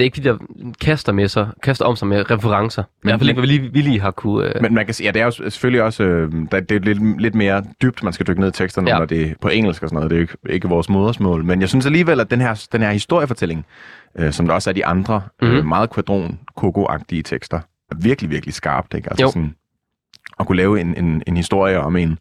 det 0.00 0.04
er 0.04 0.06
ikke 0.06 0.16
fordi, 0.16 0.28
der 0.28 0.72
kaster, 0.80 1.12
med 1.12 1.28
sig, 1.28 1.48
kaster 1.62 1.84
om 1.84 1.96
sig 1.96 2.08
med 2.08 2.30
referencer. 2.30 2.82
Men, 3.02 3.08
I 3.08 3.10
hvert 3.10 3.20
fald 3.20 3.28
ikke, 3.30 3.40
hvad 3.40 3.48
vi 3.48 3.54
lige, 3.58 3.72
vi 3.72 3.80
lige 3.80 4.00
har 4.00 4.10
kunne... 4.10 4.46
Øh, 4.56 4.62
Men 4.62 4.74
man 4.74 4.84
kan 4.84 4.94
sige, 4.94 5.04
ja, 5.06 5.10
det 5.12 5.20
er 5.20 5.24
jo 5.24 5.30
selvfølgelig 5.30 5.82
også, 5.82 6.02
øh, 6.04 6.32
der, 6.52 6.60
det 6.60 6.76
er 6.76 6.80
lidt, 6.80 7.20
lidt 7.20 7.34
mere 7.34 7.64
dybt, 7.82 8.02
man 8.02 8.12
skal 8.12 8.26
dykke 8.26 8.40
ned 8.40 8.48
i 8.48 8.52
teksterne, 8.52 8.90
Ja. 8.90 8.98
når 8.98 9.04
det 9.04 9.22
er 9.30 9.34
på 9.40 9.48
engelsk 9.48 9.82
og 9.82 9.88
sådan 9.88 9.96
noget. 9.96 10.10
Det 10.10 10.16
er 10.16 10.20
jo 10.20 10.22
ikke, 10.22 10.36
ikke 10.54 10.68
vores 10.68 10.88
modersmål. 10.88 11.44
Men 11.44 11.60
jeg 11.60 11.68
synes 11.68 11.86
alligevel, 11.86 12.20
at 12.20 12.30
den 12.30 12.40
her, 12.40 12.66
den 12.72 12.82
her 12.82 12.90
historiefortælling, 12.90 13.66
øh, 14.18 14.32
som 14.32 14.46
der 14.46 14.54
også 14.54 14.70
er 14.70 14.74
de 14.74 14.86
andre, 14.86 15.22
mm-hmm. 15.42 15.54
øh, 15.54 15.60
Mhm. 15.60 15.68
meget 15.68 15.90
kvadron 15.90 16.38
kogo-agtige 16.56 17.22
tekster, 17.22 17.56
er 17.90 17.94
virkelig, 18.02 18.30
virkelig 18.30 18.54
skarpt. 18.54 18.94
Ikke? 18.94 19.10
Altså 19.10 19.24
Jo. 19.24 19.28
sådan, 19.30 19.54
at 20.40 20.46
kunne 20.46 20.56
lave 20.56 20.80
en, 20.80 21.04
en, 21.04 21.22
en 21.26 21.36
historie 21.36 21.80
om 21.80 21.96
en 21.96 22.18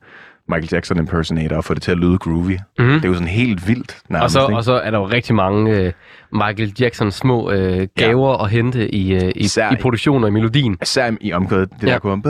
Michael 0.50 0.70
Jackson 0.72 0.98
impersonator 0.98 1.56
og 1.58 1.64
få 1.64 1.74
det 1.74 1.82
til 1.82 1.92
at 1.92 1.98
lyde 1.98 2.18
groovy. 2.18 2.58
Mhm. 2.80 2.88
Det 2.88 3.04
er 3.06 3.08
jo 3.08 3.14
sådan 3.14 3.28
helt 3.28 3.68
vildt 3.68 3.98
og, 4.06 4.12
nærmest. 4.14 4.34
så, 4.34 4.42
ikke? 4.48 4.58
og 4.58 4.64
så 4.64 4.74
er 4.74 4.92
der 4.92 4.98
jo 4.98 5.06
rigtig 5.08 5.36
mange 5.36 5.72
øh, 5.78 5.92
Michael 6.34 6.74
Jackson 6.80 7.12
små 7.12 7.52
øh, 7.52 7.88
gaver 7.98 8.30
ja. 8.32 8.44
at 8.44 8.50
hente 8.52 8.96
i, 8.96 9.14
øh, 9.14 9.22
i, 9.22 9.32
Især 9.36 9.70
i 9.72 9.74
i- 9.74 9.78
produktion 9.82 10.24
og 10.24 10.30
i 10.30 10.32
melodien. 10.32 10.78
Især 10.82 11.12
i 11.22 11.34
omkvædet, 11.34 11.70
det 11.82 11.88
Ja. 11.88 11.94
der 11.94 12.00
kunne, 12.00 12.22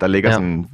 der 0.00 0.06
ligger 0.06 0.28
Ja. 0.30 0.32
ja. 0.32 0.38
sådan 0.38 0.66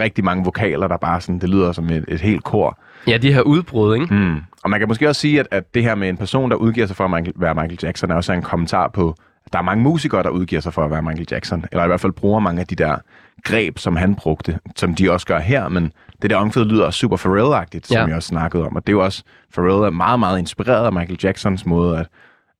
rigtig 0.00 0.24
mange 0.24 0.44
vokaler, 0.44 0.88
der 0.88 0.96
bare 0.96 1.20
sådan, 1.20 1.38
det 1.38 1.48
lyder 1.48 1.72
som 1.72 1.84
et, 1.90 2.04
et 2.08 2.20
helt 2.20 2.44
kor. 2.44 2.78
Ja, 3.06 3.16
de 3.16 3.32
her 3.32 3.40
udbrud, 3.40 3.94
ikke? 3.94 4.14
Mm. 4.14 4.36
Og 4.64 4.70
man 4.70 4.80
kan 4.80 4.88
måske 4.88 5.08
også 5.08 5.20
sige, 5.20 5.40
at, 5.40 5.46
at 5.50 5.74
det 5.74 5.82
her 5.82 5.94
med 5.94 6.08
en 6.08 6.16
person, 6.16 6.50
der 6.50 6.56
udgiver 6.56 6.86
sig 6.86 6.96
for 6.96 7.04
at 7.04 7.10
Michael, 7.10 7.32
være 7.36 7.54
Michael 7.54 7.78
Jackson, 7.82 8.10
er 8.10 8.14
også 8.14 8.32
en 8.32 8.42
kommentar 8.42 8.88
på, 8.88 9.14
at 9.46 9.52
der 9.52 9.58
er 9.58 9.62
mange 9.62 9.82
musikere, 9.82 10.22
der 10.22 10.28
udgiver 10.28 10.60
sig 10.60 10.72
for 10.74 10.84
at 10.84 10.90
være 10.90 11.02
Michael 11.02 11.26
Jackson, 11.30 11.64
eller 11.72 11.84
i 11.84 11.86
hvert 11.86 12.00
fald 12.00 12.12
bruger 12.12 12.40
mange 12.40 12.60
af 12.60 12.66
de 12.66 12.74
der 12.74 12.96
greb, 13.44 13.78
som 13.78 13.96
han 13.96 14.14
brugte, 14.14 14.58
som 14.76 14.94
de 14.94 15.12
også 15.12 15.26
gør 15.26 15.38
her, 15.38 15.68
men 15.68 15.92
det 16.22 16.30
der 16.30 16.36
omkvæd 16.36 16.64
lyder 16.64 16.90
super 16.90 17.16
Pharrell-agtigt, 17.16 17.86
som 17.86 17.96
Ja. 17.96 18.04
jeg 18.06 18.16
også 18.16 18.26
snakkede 18.28 18.66
om, 18.66 18.76
og 18.76 18.86
det 18.86 18.92
er 18.92 18.96
jo 18.96 19.04
også, 19.04 19.22
Pharrell 19.54 19.84
er 19.84 19.90
meget, 19.90 20.18
meget 20.18 20.38
inspireret 20.38 20.86
af 20.86 20.92
Michael 20.92 21.18
Jacksons 21.22 21.66
måde 21.66 21.98
at, 21.98 22.06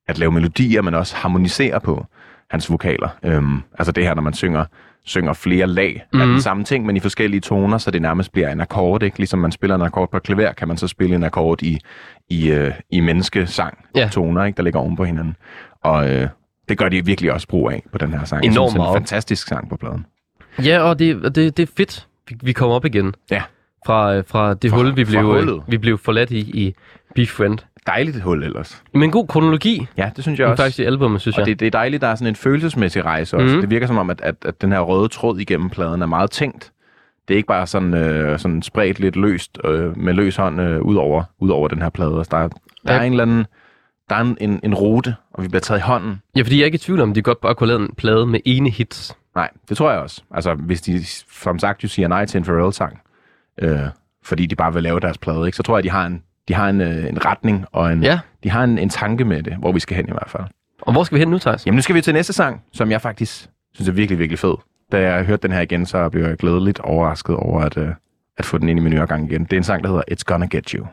at 0.07 0.17
lave 0.17 0.31
melodier, 0.31 0.81
men 0.81 0.93
også 0.93 1.15
harmonisere 1.15 1.81
på 1.81 2.05
hans 2.49 2.69
vokaler. 2.71 3.09
Øhm, 3.23 3.61
altså 3.79 3.91
det 3.91 4.03
her, 4.03 4.13
når 4.13 4.21
man 4.21 4.33
synger, 4.33 4.65
synger 5.05 5.33
flere 5.33 5.67
lag 5.67 6.03
mm. 6.13 6.21
af 6.21 6.27
Mhm. 6.27 6.33
den 6.33 6.41
samme 6.41 6.63
ting, 6.63 6.85
men 6.85 6.97
i 6.97 6.99
forskellige 6.99 7.41
toner, 7.41 7.77
så 7.77 7.91
det 7.91 8.01
nærmest 8.01 8.31
bliver 8.31 8.49
en 8.51 8.61
akkord, 8.61 9.03
ikke? 9.03 9.17
Ligesom 9.17 9.39
man 9.39 9.51
spiller 9.51 9.75
en 9.75 9.81
akkord 9.81 10.11
på 10.11 10.19
klaver, 10.19 10.51
kan 10.53 10.67
man 10.67 10.77
så 10.77 10.87
spille 10.87 11.15
en 11.15 11.23
akkord 11.23 11.63
i, 11.63 11.79
i, 12.29 12.51
øh, 12.51 12.71
i 12.89 12.99
menneskesang 12.99 13.77
Ja. 13.95 14.09
toner, 14.11 14.43
ikke? 14.43 14.57
der 14.57 14.63
ligger 14.63 14.79
oven 14.79 14.95
på 14.95 15.03
hinanden. 15.03 15.35
Og 15.83 16.09
øh, 16.09 16.27
det 16.69 16.77
gør 16.77 16.89
de 16.89 17.05
virkelig 17.05 17.33
også 17.33 17.47
brug 17.47 17.71
af 17.71 17.83
på 17.91 17.97
den 17.97 18.13
her 18.13 18.23
sang. 18.23 18.45
Enormt 18.45 18.53
synes, 18.53 18.73
det 18.73 18.79
er 18.79 18.83
en 18.83 18.87
meget. 18.87 18.95
fantastisk 18.97 19.47
sang 19.47 19.69
på 19.69 19.77
pladen. 19.77 20.05
Ja, 20.65 20.79
og 20.79 20.99
det, 20.99 21.35
det, 21.35 21.57
det 21.57 21.69
er 21.69 21.71
fedt, 21.77 22.07
vi, 22.29 22.35
vi 22.43 22.51
kommer 22.53 22.75
op 22.75 22.85
igen. 22.85 23.13
Ja. 23.31 23.41
Fra, 23.85 24.15
øh, 24.15 24.23
fra 24.27 24.53
det 24.53 24.71
Fra- 24.71 24.75
hul, 24.77 24.95
vi 24.95 25.03
blev, 25.03 25.19
øh, 25.19 25.25
hullet. 25.25 25.63
vi 25.67 25.77
blev 25.77 25.97
forladt 25.97 26.31
i, 26.31 26.39
i 26.39 26.75
Be 27.15 27.25
Friend. 27.27 27.57
Dejligt 27.87 28.21
hul 28.21 28.43
ellers. 28.43 28.83
Men 28.93 29.03
en 29.03 29.11
god 29.11 29.27
kronologi, 29.27 29.87
Ja, 29.97 30.09
det 30.15 30.23
synes 30.23 30.39
jeg 30.39 30.47
også. 30.47 30.63
faktisk 30.63 30.79
i 30.79 30.83
albumet, 30.83 31.21
synes 31.21 31.35
Og 31.37 31.39
jeg. 31.39 31.45
det, 31.45 31.59
det 31.59 31.65
er 31.65 31.71
dejligt, 31.71 32.01
der 32.01 32.07
er 32.07 32.15
sådan 32.15 32.27
en 32.27 32.35
følelsesmæssig 32.35 33.05
rejse 33.05 33.37
også. 33.37 33.45
Mhm. 33.45 33.55
Mm. 33.55 33.61
Det 33.61 33.69
virker 33.69 33.87
som 33.87 33.97
om, 33.97 34.09
at, 34.09 34.21
at, 34.21 34.35
at 34.45 34.61
den 34.61 34.71
her 34.71 34.79
røde 34.79 35.07
tråd 35.07 35.39
igennem 35.39 35.69
pladen 35.69 36.01
er 36.01 36.05
meget 36.05 36.31
tænkt. 36.31 36.71
Det 37.27 37.33
er 37.33 37.37
ikke 37.37 37.47
bare 37.47 37.67
sådan, 37.67 37.93
øh, 37.93 38.39
sådan 38.39 38.61
spredt 38.61 38.99
lidt 38.99 39.15
løst 39.15 39.57
øh, 39.65 39.97
med 39.97 40.13
løs 40.13 40.35
hånd 40.35 40.61
øh, 40.61 40.81
ud, 40.81 40.95
over, 40.95 41.23
ud 41.39 41.49
over 41.49 41.67
den 41.67 41.81
her 41.81 41.89
plade. 41.89 42.17
Altså, 42.17 42.29
der, 42.31 42.37
er, 42.37 42.47
der 42.47 42.93
Ja. 42.93 42.99
er 42.99 43.01
en 43.01 43.11
eller 43.13 43.23
anden 43.23 43.45
der 44.09 44.15
er 44.15 44.21
en, 44.21 44.37
en, 44.41 44.59
en 44.63 44.73
rute, 44.75 45.15
og 45.33 45.43
vi 45.43 45.47
bliver 45.47 45.61
taget 45.61 45.79
i 45.79 45.83
hånden. 45.83 46.21
Ja, 46.35 46.41
fordi 46.41 46.55
jeg 46.55 46.61
er 46.61 46.65
ikke 46.65 46.75
i 46.75 46.79
tvivl 46.79 47.01
om, 47.01 47.09
at 47.09 47.15
de 47.15 47.21
godt 47.21 47.41
bare 47.41 47.55
kunne 47.55 47.67
lave 47.67 47.79
en 47.81 47.89
plade 47.97 48.25
med 48.25 48.39
ene 48.45 48.69
hits. 48.69 49.17
Nej, 49.35 49.49
det 49.69 49.77
tror 49.77 49.91
jeg 49.91 49.99
også. 49.99 50.21
Altså, 50.33 50.53
hvis 50.53 50.81
de, 50.81 51.05
som 51.41 51.59
sagt, 51.59 51.83
jo 51.83 51.87
siger 51.87 52.07
nej 52.07 52.25
til 52.25 52.37
en 52.37 52.43
Pharrell-sang, 52.43 53.01
øh, 53.61 53.79
fordi 54.23 54.45
de 54.45 54.55
bare 54.55 54.73
vil 54.73 54.83
lave 54.83 54.99
deres 54.99 55.17
plade, 55.17 55.45
ikke, 55.45 55.55
så 55.55 55.63
tror 55.63 55.77
jeg, 55.77 55.83
de 55.83 55.89
har 55.89 56.05
en, 56.05 56.23
de 56.47 56.53
har 56.53 56.69
en, 56.69 56.81
øh, 56.81 57.09
en 57.09 57.25
retning, 57.25 57.65
og 57.71 57.91
en, 57.93 58.03
Ja. 58.03 58.19
de 58.43 58.49
har 58.49 58.63
en, 58.63 58.77
en 58.77 58.89
tanke 58.89 59.25
med 59.25 59.43
det, 59.43 59.55
hvor 59.57 59.71
vi 59.71 59.79
skal 59.79 59.95
hen 59.97 60.07
i 60.07 60.11
hvert 60.11 60.29
fald. 60.29 60.43
Og 60.81 60.93
hvor 60.93 61.03
skal 61.03 61.15
vi 61.15 61.19
hen 61.19 61.27
nu, 61.29 61.37
Thijs? 61.39 61.65
Jamen, 61.65 61.75
nu 61.75 61.81
skal 61.81 61.95
vi 61.95 62.01
til 62.01 62.13
næste 62.13 62.33
sang, 62.33 62.61
som 62.73 62.91
jeg 62.91 63.01
faktisk 63.01 63.49
synes 63.73 63.89
er 63.89 63.93
virkelig, 63.93 64.19
virkelig 64.19 64.39
fed. 64.39 64.55
Da 64.91 64.99
jeg 65.01 65.25
hørte 65.25 65.41
den 65.47 65.51
her 65.51 65.61
igen, 65.61 65.85
så 65.85 66.09
blev 66.09 66.23
jeg 66.25 66.37
glædeligt 66.37 66.79
overrasket 66.79 67.35
over 67.35 67.61
at, 67.61 67.77
uh, 67.77 67.87
at 68.37 68.45
få 68.45 68.57
den 68.57 68.69
ind 68.69 68.79
i 68.79 68.81
min 68.81 68.93
øregang 68.93 69.31
igen. 69.31 69.43
Det 69.43 69.53
er 69.53 69.57
en 69.57 69.63
sang, 69.63 69.83
der 69.83 69.89
hedder 69.89 70.03
It's 70.11 70.23
Gonna 70.25 70.47
Get. 70.51 70.69
You 70.69 70.85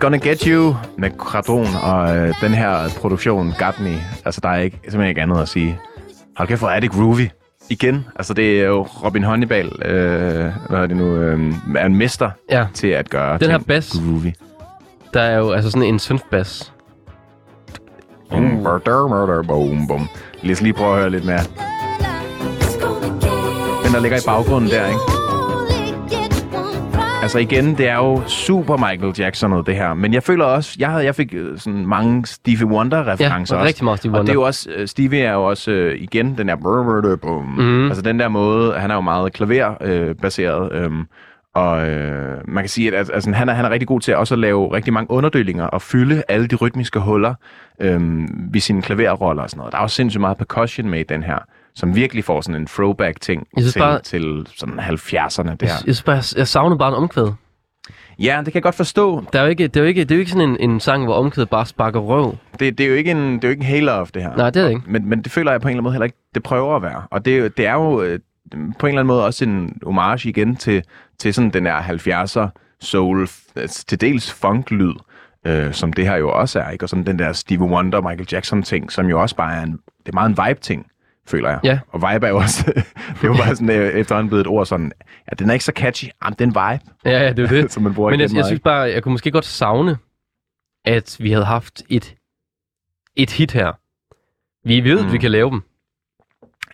Gonna 0.00 0.16
Get 0.18 0.40
You 0.42 0.74
med 0.98 1.10
Kradron, 1.18 1.66
og 1.82 2.16
øh, 2.16 2.34
den 2.40 2.54
her 2.54 2.88
produktion, 3.00 3.54
Got 3.58 3.80
Me, 3.80 3.94
altså 4.24 4.40
der 4.42 4.48
er 4.48 4.58
ikke, 4.58 4.76
simpelthen 4.82 5.08
ikke 5.08 5.22
andet 5.22 5.40
at 5.42 5.48
sige. 5.48 5.78
Hold 6.36 6.48
kæft, 6.48 6.60
hvor 6.60 6.68
er 6.68 6.80
det 6.80 6.90
groovy. 6.90 7.28
Igen, 7.70 8.06
altså 8.16 8.34
det 8.34 8.60
er 8.60 8.66
jo 8.66 8.82
Robin 9.04 9.22
Honeyball, 9.24 9.68
øh, 9.84 10.52
hvad 10.68 10.78
er 10.78 10.86
det 10.86 10.96
nu, 10.96 11.16
øh, 11.16 11.54
er 11.76 11.86
en 11.86 11.94
mester 11.96 12.30
Ja, 12.50 12.66
til 12.74 12.86
at 12.86 13.10
gøre 13.10 13.38
Den 13.38 13.50
her 13.50 13.58
bass. 13.58 13.92
groovy. 13.98 14.32
der 15.14 15.20
er 15.22 15.38
jo 15.38 15.50
altså 15.50 15.70
sådan 15.70 15.88
en 15.88 15.98
synthbass. 15.98 16.72
Murder, 18.32 19.42
bum, 19.42 19.86
bum. 19.88 20.08
Lad 20.42 20.52
os 20.52 20.60
lige 20.62 20.72
prøve 20.72 20.92
at 20.94 20.98
høre 21.00 21.10
lidt 21.10 21.24
mere. 21.24 21.38
Den, 23.84 23.92
der 23.94 24.00
ligger 24.00 24.18
i 24.18 24.20
baggrunden 24.26 24.70
der, 24.70 24.86
ikke? 24.86 25.00
Altså 27.22 27.38
igen, 27.38 27.74
det 27.78 27.88
er 27.88 27.96
jo 27.96 28.22
super 28.26 28.76
Michael 28.76 29.14
Jackson 29.18 29.64
det 29.66 29.76
her. 29.76 29.94
Men 29.94 30.14
jeg 30.14 30.22
føler 30.22 30.44
også, 30.44 30.76
jeg, 30.78 30.90
havde, 30.90 31.04
jeg 31.04 31.14
fik 31.14 31.34
øh, 31.34 31.58
sådan 31.58 31.86
mange 31.86 32.26
Stevie 32.26 32.66
Wonder-referencer 32.66 33.56
Ja, 33.56 33.60
også. 33.60 33.68
rigtig 33.68 33.84
meget 33.84 33.98
Stevie 33.98 34.14
Og 34.14 34.18
Wonder. 34.18 34.32
det 34.32 34.38
er 34.38 34.40
jo 34.40 34.46
også, 34.46 34.70
øh, 34.76 34.88
Stevie 34.88 35.20
er 35.22 35.32
jo 35.32 35.44
også 35.44 35.70
øh, 35.70 35.98
igen 36.02 36.38
den 36.38 36.48
der 36.48 37.16
bum. 37.16 37.44
Mhm. 37.44 37.86
Altså 37.86 38.02
den 38.02 38.18
der 38.20 38.28
måde, 38.28 38.74
han 38.74 38.90
er 38.90 38.94
jo 38.94 39.00
meget 39.00 39.32
klaverbaseret. 39.32 40.08
Øh, 40.08 40.14
baseret, 40.14 40.72
og 41.54 41.88
øh, 41.88 42.38
man 42.48 42.64
kan 42.64 42.68
sige, 42.68 42.88
at 42.88 42.94
at- 42.94 43.10
altså, 43.14 43.30
han, 43.32 43.48
er, 43.48 43.52
han 43.52 43.64
er 43.64 43.70
rigtig 43.70 43.88
god 43.88 44.00
til 44.00 44.16
også 44.16 44.34
at 44.34 44.38
lave 44.38 44.74
rigtig 44.74 44.92
mange 44.92 45.10
underdelinger 45.10 45.64
og 45.64 45.82
fylde 45.82 46.22
alle 46.28 46.46
de 46.46 46.54
rytmiske 46.56 46.98
huller 47.00 47.34
øh, 47.80 48.00
ved 48.52 48.60
sine 48.60 48.82
klaverroller 48.82 49.42
og 49.42 49.50
sådan 49.50 49.58
noget. 49.58 49.72
Der 49.72 49.78
er 49.78 49.82
også 49.82 49.96
sindssygt 49.96 50.20
meget 50.20 50.36
percussion 50.38 50.88
med 50.88 51.00
i 51.00 51.04
den 51.08 51.22
her, 51.22 51.38
som 51.74 51.94
virkelig 51.96 52.24
får 52.24 52.40
sådan 52.40 52.60
en 52.60 52.66
throwback-ting 52.66 53.46
til, 53.58 53.78
bare- 53.78 54.00
til 54.00 54.46
sådan 54.56 54.80
70'erne 54.80 55.48
Jeg, 55.48 55.60
der. 55.60 55.66
jeg, 55.66 55.76
synes 55.80 56.02
bare, 56.02 56.22
jeg 56.36 56.48
savner 56.48 56.76
bare 56.76 56.88
en 56.88 56.94
omkvæd. 56.94 57.32
Ja, 58.18 58.36
det 58.38 58.44
kan 58.44 58.54
jeg 58.54 58.62
godt 58.62 58.74
forstå. 58.74 59.24
Der 59.32 59.38
er 59.38 59.42
jo 59.42 59.48
ikke, 59.48 59.64
det, 59.68 59.76
er 59.76 59.80
jo 59.80 59.86
ikke, 59.86 60.00
det 60.04 60.10
er 60.10 60.16
jo 60.16 60.20
ikke 60.20 60.30
sådan 60.30 60.48
en, 60.50 60.70
en 60.70 60.80
sang, 60.80 61.04
hvor 61.04 61.14
omkvædet 61.14 61.50
bare 61.50 61.66
sparker 61.66 62.00
røv. 62.00 62.36
Det, 62.60 62.78
det, 62.78 62.84
er 62.86 62.88
jo 62.90 62.94
ikke 62.94 63.10
en, 63.10 63.32
det 63.34 63.44
er 63.44 63.48
jo 63.48 63.50
ikke 63.50 63.60
en 63.60 63.66
hail 63.66 63.88
of 63.88 64.10
det 64.10 64.22
her. 64.22 64.36
Nej, 64.36 64.50
det 64.50 64.60
er 64.60 64.64
det 64.64 64.70
ikke. 64.70 64.82
Men, 64.86 65.08
men 65.08 65.22
det 65.22 65.32
føler 65.32 65.50
jeg 65.50 65.60
på 65.60 65.68
en 65.68 65.70
eller 65.70 65.74
anden 65.78 65.82
måde 65.84 65.92
heller 65.94 66.04
ikke, 66.04 66.18
det 66.34 66.42
prøver 66.42 66.76
at 66.76 66.82
være. 66.82 67.02
Og 67.10 67.24
det, 67.24 67.56
det 67.56 67.66
er 67.66 67.72
jo 67.74 68.02
øh, 68.02 68.18
på 68.52 68.56
en 68.58 68.64
eller 68.88 69.00
anden 69.00 69.06
måde 69.06 69.24
også 69.24 69.44
en 69.44 69.78
homage 69.82 70.28
igen 70.28 70.56
til, 70.56 70.82
til 71.18 71.34
sådan 71.34 71.50
den 71.50 71.64
der 71.64 71.80
70'er 71.80 72.48
soul, 72.80 73.28
øh, 73.56 73.68
til 73.68 74.00
dels 74.00 74.32
funk-lyd, 74.32 74.94
øh, 75.46 75.72
som 75.72 75.92
det 75.92 76.06
her 76.06 76.16
jo 76.16 76.30
også 76.30 76.60
er, 76.60 76.70
ikke? 76.70 76.84
Og 76.84 76.88
sådan 76.88 77.06
den 77.06 77.18
der 77.18 77.32
Stevie 77.32 77.66
Wonder, 77.68 78.00
Michael 78.00 78.28
Jackson-ting, 78.32 78.92
som 78.92 79.06
jo 79.06 79.20
også 79.22 79.36
bare 79.36 79.54
er 79.56 79.62
en, 79.62 79.72
det 79.72 80.08
er 80.08 80.14
meget 80.14 80.28
en 80.28 80.38
vibe-ting, 80.48 80.86
føler 81.30 81.48
jeg. 81.50 81.60
Ja. 81.64 81.78
Og 81.88 81.98
vibe 82.12 82.26
er 82.26 82.30
jo 82.30 82.36
også, 82.36 82.64
det 82.74 83.22
er 83.22 83.26
jo 83.28 83.34
bare 83.34 83.56
sådan 83.56 83.70
øh, 83.70 83.88
efterhånden 83.88 84.28
blevet 84.28 84.40
et 84.40 84.46
ord 84.46 84.66
sådan, 84.66 84.92
ja, 85.30 85.34
den 85.38 85.48
er 85.48 85.52
ikke 85.52 85.64
så 85.64 85.72
catchy, 85.76 86.08
jamen, 86.24 86.36
det 86.38 86.40
er 86.56 86.66
en 86.68 86.72
vibe, 86.78 86.90
Ja, 87.04 87.22
ja, 87.22 87.32
det 87.32 87.44
er 87.44 87.48
det. 87.48 87.72
som 87.72 87.82
man 87.82 87.94
bruger 87.94 88.10
Men 88.10 88.20
jeg, 88.20 88.34
jeg 88.34 88.44
synes 88.44 88.60
bare, 88.60 88.80
jeg 88.80 89.02
kunne 89.02 89.12
måske 89.12 89.30
godt 89.30 89.44
savne, 89.44 89.96
at 90.84 91.16
vi 91.20 91.30
havde 91.32 91.44
haft 91.44 91.82
et, 91.88 92.14
et 93.16 93.30
hit 93.30 93.52
her. 93.52 93.72
Vi 94.68 94.80
ved, 94.80 95.00
mm. 95.00 95.06
at 95.06 95.12
vi 95.12 95.16
Mm. 95.16 95.20
kan 95.20 95.30
lave 95.30 95.50
dem. 95.50 95.62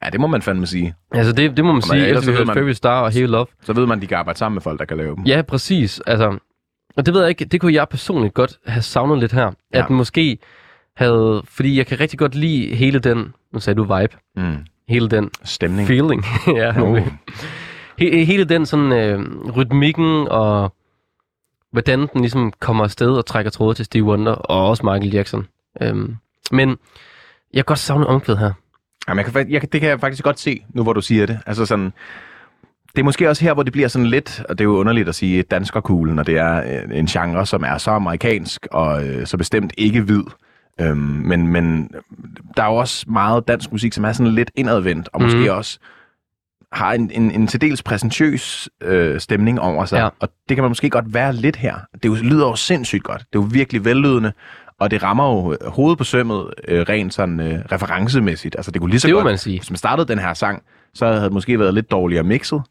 Ja, 0.05 0.11
det 0.11 0.21
må 0.21 0.27
man 0.27 0.43
fandme 0.43 0.67
sige. 0.67 0.95
Altså, 1.13 1.33
det, 1.33 1.57
det 1.57 1.65
må 1.65 1.73
man 1.73 1.83
sige, 1.83 2.07
ellers 2.07 2.11
efter 2.11 2.21
så 2.25 2.31
vi 2.31 2.37
hørte 2.37 2.47
man- 2.47 2.55
Favorite 2.55 2.75
Star 2.75 3.01
og 3.01 3.11
Heavy 3.11 3.27
Love. 3.27 3.47
Så 3.63 3.73
ved 3.73 3.87
man, 3.87 4.01
de 4.01 4.07
kan 4.07 4.17
arbejde 4.19 4.39
sammen 4.39 4.55
med 4.55 4.63
folk, 4.63 4.79
der 4.79 4.85
kan 4.85 4.97
lave 4.97 5.17
dem. 5.17 5.25
Ja, 5.25 5.43
præcis. 5.43 6.01
Altså, 6.07 6.39
og 6.97 7.07
det 7.07 7.15
ved 7.15 7.21
jeg 7.21 7.29
ikke, 7.31 7.45
det 7.45 7.61
kunne 7.61 7.75
jeg 7.75 7.89
personligt 7.89 8.35
godt 8.35 8.59
have 8.67 8.83
savnet 8.83 9.19
lidt 9.19 9.33
her. 9.33 9.45
Ja. 9.75 9.79
At 9.83 9.89
den 9.89 9.97
måske 9.97 10.39
havde, 10.97 11.43
fordi 11.49 11.79
jeg 11.79 11.87
kan 11.87 12.01
rigtig 12.01 12.19
godt 12.19 12.35
lide 12.35 12.75
hele 12.75 12.99
den, 12.99 13.35
nu 13.53 13.61
sagde 13.61 13.77
du 13.77 13.83
vibe, 13.83 14.17
Mm. 14.37 14.57
hele 14.89 15.09
den 15.09 15.31
Stemning. 15.45 15.89
feeling. 15.89 16.25
ja, 16.61 16.83
Oh. 16.83 17.01
He, 17.99 18.25
hele 18.25 18.45
den 18.45 18.67
sådan 18.67 18.93
øh, 18.93 19.21
rytmikken 19.57 20.29
og 20.29 20.73
hvordan 21.73 21.99
den 21.99 22.21
ligesom 22.21 22.53
kommer 22.61 22.85
afsted 22.85 23.11
og 23.11 23.27
trækker 23.27 23.51
tråde 23.51 23.75
til 23.75 23.85
Steve 23.85 24.05
Wonder 24.05 24.33
og 24.33 24.69
også 24.69 24.83
Michael 24.87 25.13
Jackson. 25.13 25.47
Øhm, 25.83 26.17
men 26.51 26.69
jeg 26.69 26.77
kan 27.59 27.65
godt 27.65 27.79
savne 27.79 28.07
omkvædet 28.07 28.39
her. 28.41 28.53
Jamen, 29.09 29.25
jeg 29.25 29.33
kan, 29.33 29.51
jeg, 29.51 29.73
det 29.73 29.81
kan 29.81 29.91
jeg 29.91 30.01
faktisk 30.01 30.25
godt 30.25 30.39
se, 30.41 30.65
nu 30.75 30.83
hvor 30.83 30.93
du 30.93 31.01
siger 31.01 31.27
det. 31.27 31.39
Altså 31.47 31.67
sådan, 31.67 31.93
det 32.93 32.99
er 32.99 33.05
måske 33.05 33.29
også 33.29 33.45
her, 33.45 33.55
hvor 33.55 33.63
det 33.63 33.73
bliver 33.73 33.89
sådan 33.89 34.07
lidt, 34.07 34.43
og 34.49 34.59
det 34.59 34.65
er 34.65 34.69
jo 34.69 34.77
underligt 34.77 35.09
at 35.09 35.15
sige 35.15 35.43
danskerkuglen, 35.43 36.17
når 36.17 36.23
det 36.23 36.39
er 36.39 36.83
øh, 36.91 36.99
en 36.99 37.07
genre, 37.07 37.47
som 37.47 37.63
er 37.67 37.79
så 37.79 37.91
amerikansk 37.91 38.67
og 38.71 39.05
øh, 39.09 39.27
så 39.27 39.37
bestemt 39.37 39.73
ikke 39.79 40.01
hvid. 40.01 40.23
Øhm, 40.81 40.97
men, 40.99 41.49
men 41.49 41.91
der 42.57 42.63
er 42.63 42.67
jo 42.67 42.77
også 42.77 43.05
meget 43.11 43.49
dansk 43.49 43.73
musik, 43.73 43.93
som 43.93 44.05
er 44.05 44.13
sådan 44.13 44.33
lidt 44.33 44.51
indadvendt, 44.55 45.09
og 45.13 45.23
måske 45.23 45.39
Mhm. 45.39 45.49
også 45.49 45.79
har 46.73 46.93
en, 46.93 47.11
en, 47.15 47.31
en 47.31 47.47
til 47.47 47.61
dels 47.61 47.83
præsentøs 47.83 48.69
øh, 48.83 49.21
stemning 49.21 49.61
over 49.61 49.85
sig. 49.85 49.97
Ja. 49.99 50.09
Og 50.21 50.29
det 50.49 50.57
kan 50.57 50.63
man 50.65 50.71
måske 50.71 50.91
godt 50.91 51.15
være 51.15 51.33
lidt 51.33 51.57
her. 51.57 51.75
Det 52.03 52.09
jo, 52.09 52.15
lyder 52.15 52.47
jo 52.47 52.57
sindssygt 52.57 53.03
godt. 53.05 53.19
Det 53.21 53.39
er 53.39 53.43
jo 53.43 53.49
virkelig 53.53 53.85
vellydende, 53.85 54.33
og 54.81 54.91
det 54.91 55.03
rammer 55.03 55.29
jo 55.35 55.57
hovedet 55.71 55.99
på 55.99 56.05
sømmet 56.05 56.51
øh, 56.69 56.81
rent 56.89 57.15
sådan 57.15 57.41
øh, 57.41 57.59
referencemæssigt. 57.73 58.57
Altså 58.57 58.71
det 58.71 58.81
kunne 58.81 58.91
lige 58.91 59.01
så 59.01 59.07
Det 59.09 59.15
godt, 59.15 59.25
man 59.25 59.39
sige. 59.39 59.59
hvis 59.59 59.71
man 59.71 59.77
startede 59.77 60.09
den 60.09 60.19
her 60.19 60.35
sang, 60.35 60.63
så 60.95 61.07
havde 61.07 61.25
det 61.25 61.33
måske 61.33 61.59
været 61.59 61.75
lidt 61.75 61.91
dårligere 61.91 62.23
mixet. 62.23 62.63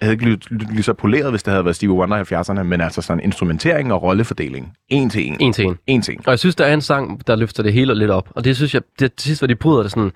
Det 0.00 0.06
havde 0.06 0.12
ikke 0.12 0.24
lyttet 0.24 0.50
lyt, 0.50 0.70
lige 0.72 0.82
så 0.82 0.92
poleret, 0.92 1.30
hvis 1.30 1.42
det 1.42 1.50
havde 1.52 1.64
været 1.64 1.76
Stevie 1.76 1.94
Wonder 1.94 2.16
i 2.16 2.20
70'erne, 2.34 2.62
men 2.62 2.80
altså 2.80 3.02
sådan 3.02 3.20
instrumentering 3.24 3.92
og 3.92 4.02
rollefordeling. 4.02 4.72
En 4.88 5.10
til 5.10 5.26
en. 5.26 5.36
En 5.40 5.52
til 5.52 5.64
en. 5.64 5.76
En 5.86 6.02
ting. 6.02 6.20
Og 6.26 6.30
jeg 6.30 6.38
synes, 6.38 6.54
der 6.56 6.64
er 6.64 6.74
en 6.74 6.80
sang, 6.80 7.26
der 7.26 7.36
løfter 7.36 7.62
det 7.62 7.72
hele 7.72 7.94
lidt 7.94 8.10
op. 8.10 8.28
Og 8.34 8.44
det 8.44 8.56
synes 8.56 8.74
jeg, 8.74 8.82
det 9.00 9.14
til 9.14 9.28
sidst, 9.28 9.40
hvor 9.40 9.46
de 9.46 9.54
bryder 9.54 9.82
det 9.82 9.90
sådan, 9.90 10.10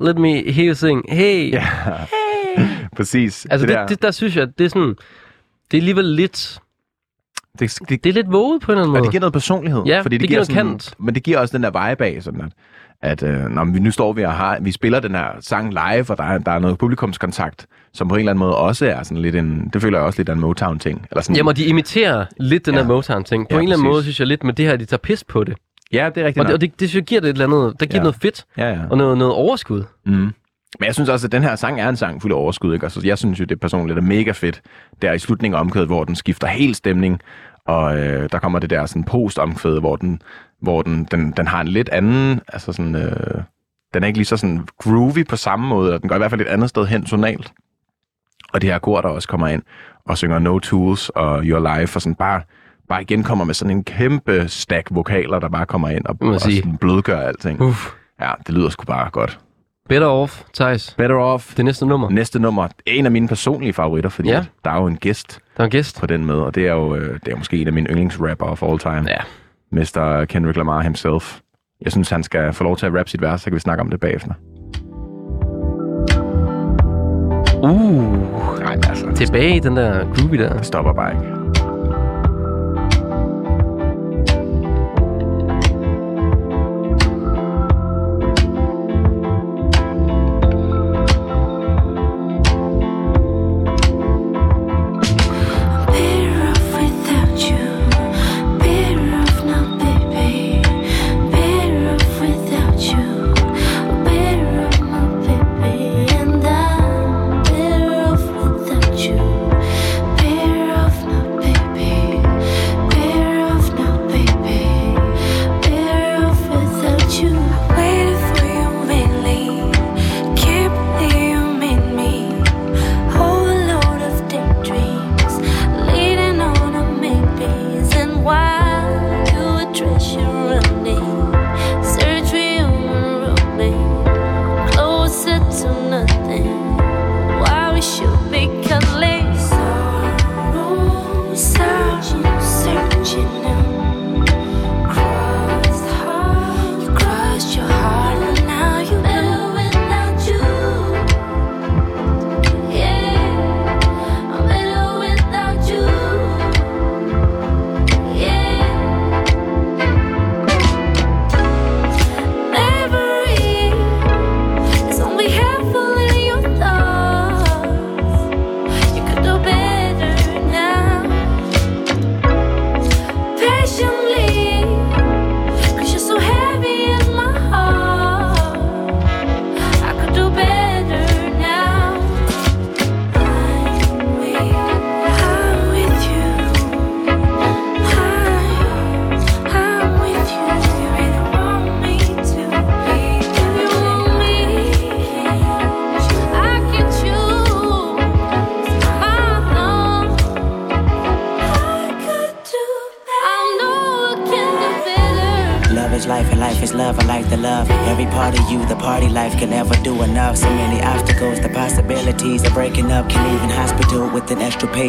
let 0.00 0.18
me 0.18 0.52
hear 0.52 0.68
you 0.68 0.74
sing, 0.74 1.02
hey. 1.08 1.52
Ja, 1.52 1.66
præcis. 2.96 3.46
Altså, 3.50 3.66
det, 3.66 3.74
der, 3.74 3.80
det, 3.80 3.88
det, 3.90 4.02
der 4.02 4.10
synes 4.10 4.36
jeg, 4.36 4.58
det 4.58 4.64
er 4.64 4.68
sådan, 4.68 4.94
det 5.70 5.76
er 5.76 5.80
alligevel 5.80 6.04
lidt, 6.04 6.58
det, 7.58 7.78
det, 7.88 8.04
det 8.04 8.10
er 8.10 8.14
lidt 8.14 8.32
våget 8.32 8.62
på 8.62 8.72
en 8.72 8.78
eller 8.78 8.82
anden 8.84 8.96
Og 8.96 8.98
måde. 9.00 9.04
det 9.04 9.10
giver 9.10 9.20
noget 9.20 9.32
personlighed. 9.32 9.82
Ja, 9.86 10.02
det 10.02 10.20
giver 10.20 10.30
noget 10.32 10.46
sådan, 10.46 10.66
kant. 10.66 10.94
Men 10.98 11.14
det 11.14 11.22
giver 11.22 11.38
også 11.38 11.56
den 11.56 11.62
der 11.64 11.90
vibe 11.90 12.04
af, 12.04 12.22
sådan 12.22 12.40
at, 12.40 12.52
at 13.02 13.22
øh, 13.22 13.50
når 13.50 13.64
vi 13.64 13.78
nu 13.78 13.90
står 13.90 14.12
vi 14.12 14.24
og 14.24 14.32
har, 14.32 14.58
vi 14.60 14.72
spiller 14.72 15.00
den 15.00 15.14
her 15.14 15.28
sang 15.40 15.70
live, 15.70 16.10
og 16.10 16.18
der 16.18 16.24
er, 16.24 16.38
der 16.38 16.52
er 16.52 16.58
noget 16.58 16.78
publikumskontakt, 16.78 17.66
som 17.98 18.08
på 18.08 18.14
en 18.14 18.18
eller 18.18 18.32
anden 18.32 18.40
måde 18.40 18.56
også 18.56 18.86
er 18.86 19.02
sådan 19.02 19.22
lidt 19.22 19.36
en, 19.36 19.70
det 19.72 19.82
føler 19.82 19.98
jeg 19.98 20.06
også 20.06 20.18
lidt 20.18 20.28
en 20.28 20.40
Motown-ting. 20.40 21.06
Eller 21.10 21.22
sådan, 21.22 21.36
Jamen, 21.36 21.48
og 21.48 21.56
de 21.56 21.64
imiterer 21.64 22.24
lidt 22.36 22.66
den 22.66 22.74
Ja. 22.74 22.80
der 22.80 22.86
Motown-ting. 22.86 23.48
På 23.48 23.54
Ja, 23.54 23.60
en 23.60 23.62
eller 23.62 23.76
anden 23.76 23.84
præcis. 23.86 23.94
måde 23.94 24.02
synes 24.02 24.20
jeg 24.20 24.26
lidt, 24.26 24.44
med 24.44 24.52
det 24.52 24.66
her, 24.66 24.76
de 24.76 24.84
tager 24.84 24.98
pis 24.98 25.24
på 25.24 25.44
det. 25.44 25.54
ja, 25.92 26.10
det 26.14 26.20
er 26.20 26.26
rigtigt 26.26 26.38
Og 26.38 26.46
det, 26.46 26.54
og 26.54 26.60
det, 26.60 26.80
det 26.80 26.94
jeg 26.94 27.02
giver 27.02 27.20
det 27.20 27.28
et 27.30 27.32
eller 27.32 27.46
andet, 27.46 27.80
der 27.80 27.86
giver 27.86 27.98
Ja. 27.98 28.02
noget 28.02 28.16
fedt 28.22 28.44
Ja, 28.56 28.68
ja. 28.70 28.78
og 28.90 28.96
noget, 28.98 29.18
noget 29.18 29.34
overskud. 29.34 29.84
Mm. 30.06 30.12
Men 30.80 30.86
jeg 30.86 30.94
synes 30.94 31.08
også, 31.08 31.26
at 31.26 31.32
den 31.32 31.42
her 31.42 31.56
sang 31.56 31.80
er 31.80 31.88
en 31.88 31.96
sang 31.96 32.22
fuld 32.22 32.32
af 32.32 32.36
overskud. 32.36 32.74
Ikke? 32.74 32.86
Altså, 32.86 33.00
jeg 33.04 33.18
synes 33.18 33.40
jo, 33.40 33.44
det 33.44 33.60
personligt 33.60 33.98
er 33.98 34.02
mega 34.02 34.30
fedt, 34.30 34.60
der 35.02 35.12
i 35.12 35.18
slutningen 35.18 35.56
af 35.56 35.60
omkvædet, 35.60 35.88
hvor 35.88 36.04
den 36.04 36.14
skifter 36.16 36.46
helt 36.46 36.76
stemning, 36.76 37.20
og 37.66 37.98
øh, 37.98 38.28
der 38.32 38.38
kommer 38.38 38.58
det 38.58 38.70
der 38.70 38.86
sådan 38.86 39.04
post-omkvæd, 39.04 39.80
hvor 39.80 39.96
den, 39.96 40.22
hvor 40.62 40.82
den, 40.82 41.04
den, 41.10 41.32
den 41.36 41.46
har 41.46 41.60
en 41.60 41.68
lidt 41.68 41.88
anden, 41.88 42.40
altså 42.48 42.72
sådan, 42.72 42.96
øh, 42.96 43.42
den 43.94 44.02
er 44.02 44.06
ikke 44.06 44.18
lige 44.18 44.26
så 44.26 44.36
sådan 44.36 44.66
groovy 44.82 45.26
på 45.28 45.36
samme 45.36 45.68
måde, 45.68 45.94
og 45.94 46.00
den 46.00 46.08
går 46.08 46.14
i 46.14 46.18
hvert 46.18 46.30
fald 46.30 46.40
et 46.40 46.46
andet 46.46 46.68
sted 46.68 46.86
hen 46.86 47.04
tonalt. 47.04 47.52
Og 48.52 48.62
det 48.62 48.70
her 48.70 48.78
kor, 48.78 49.00
der 49.00 49.08
også 49.08 49.28
kommer 49.28 49.48
ind 49.48 49.62
og 50.06 50.18
synger 50.18 50.38
No 50.38 50.58
Tools 50.58 51.08
og 51.08 51.42
Your 51.44 51.78
Life, 51.78 51.96
og 51.96 52.02
sådan 52.02 52.14
bare, 52.14 52.40
bare 52.88 53.02
igen 53.02 53.22
kommer 53.22 53.44
med 53.44 53.54
sådan 53.54 53.76
en 53.76 53.84
kæmpe 53.84 54.48
stack 54.48 54.88
vokaler, 54.90 55.38
der 55.38 55.48
bare 55.48 55.66
kommer 55.66 55.88
ind 55.88 56.06
og, 56.06 56.16
og 56.20 56.40
sådan 56.40 56.76
blødgør 56.76 57.20
alting. 57.20 57.60
Uff. 57.60 57.90
Ja, 58.20 58.30
det 58.46 58.54
lyder 58.54 58.68
sgu 58.68 58.84
bare 58.84 59.10
godt. 59.10 59.38
Better 59.88 60.06
off, 60.08 60.42
Thijs. 60.54 60.94
Better 60.98 61.16
Off, 61.16 61.54
Det 61.56 61.64
næste 61.64 61.86
nummer. 61.86 62.10
Næste 62.10 62.38
nummer 62.38 62.64
er 62.64 62.68
en 62.86 63.06
af 63.06 63.12
mine 63.12 63.28
personlige 63.28 63.72
favoritter, 63.72 64.10
fordi 64.10 64.28
Ja. 64.28 64.34
ja. 64.36 64.44
der 64.64 64.70
er 64.70 64.76
jo 64.80 64.86
en 64.86 64.96
gæst 64.96 65.40
Der 65.56 65.62
er 65.62 65.64
en 65.64 65.70
gæst. 65.70 66.00
på 66.00 66.06
den 66.06 66.26
med, 66.26 66.34
og 66.34 66.54
det 66.54 66.66
er 66.66 66.72
jo 66.72 66.94
øh, 66.94 67.18
det 67.24 67.32
er 67.32 67.36
måske 67.36 67.56
en 67.56 67.66
af 67.66 67.72
mine 67.72 67.90
yndlingsrapper 67.90 68.46
of 68.46 68.62
all 68.62 68.78
time. 68.78 69.04
Ja. 69.08 69.18
Mr. 69.72 70.24
Kendrick 70.24 70.56
Lamar 70.56 70.80
himself. 70.82 71.38
Jeg 71.84 71.92
synes, 71.92 72.10
han 72.10 72.22
skal 72.22 72.52
få 72.52 72.64
lov 72.64 72.76
til 72.76 72.86
at 72.86 72.94
rappe 72.98 73.10
sit 73.10 73.22
vers, 73.22 73.40
så 73.40 73.44
kan 73.44 73.54
vi 73.54 73.60
snakke 73.60 73.80
om 73.82 73.90
det 73.90 74.00
bagefter. 74.00 74.32
Uh, 77.62 78.37
Nej, 78.68 78.80
altså, 78.88 79.06
tilbage 79.14 79.56
i 79.56 79.60
den 79.60 79.76
der 79.76 80.04
groovy 80.14 80.34
der. 80.38 80.56
det 80.56 80.66
stopper 80.66 80.92
bare 80.92 81.12
ikke. 81.12 81.67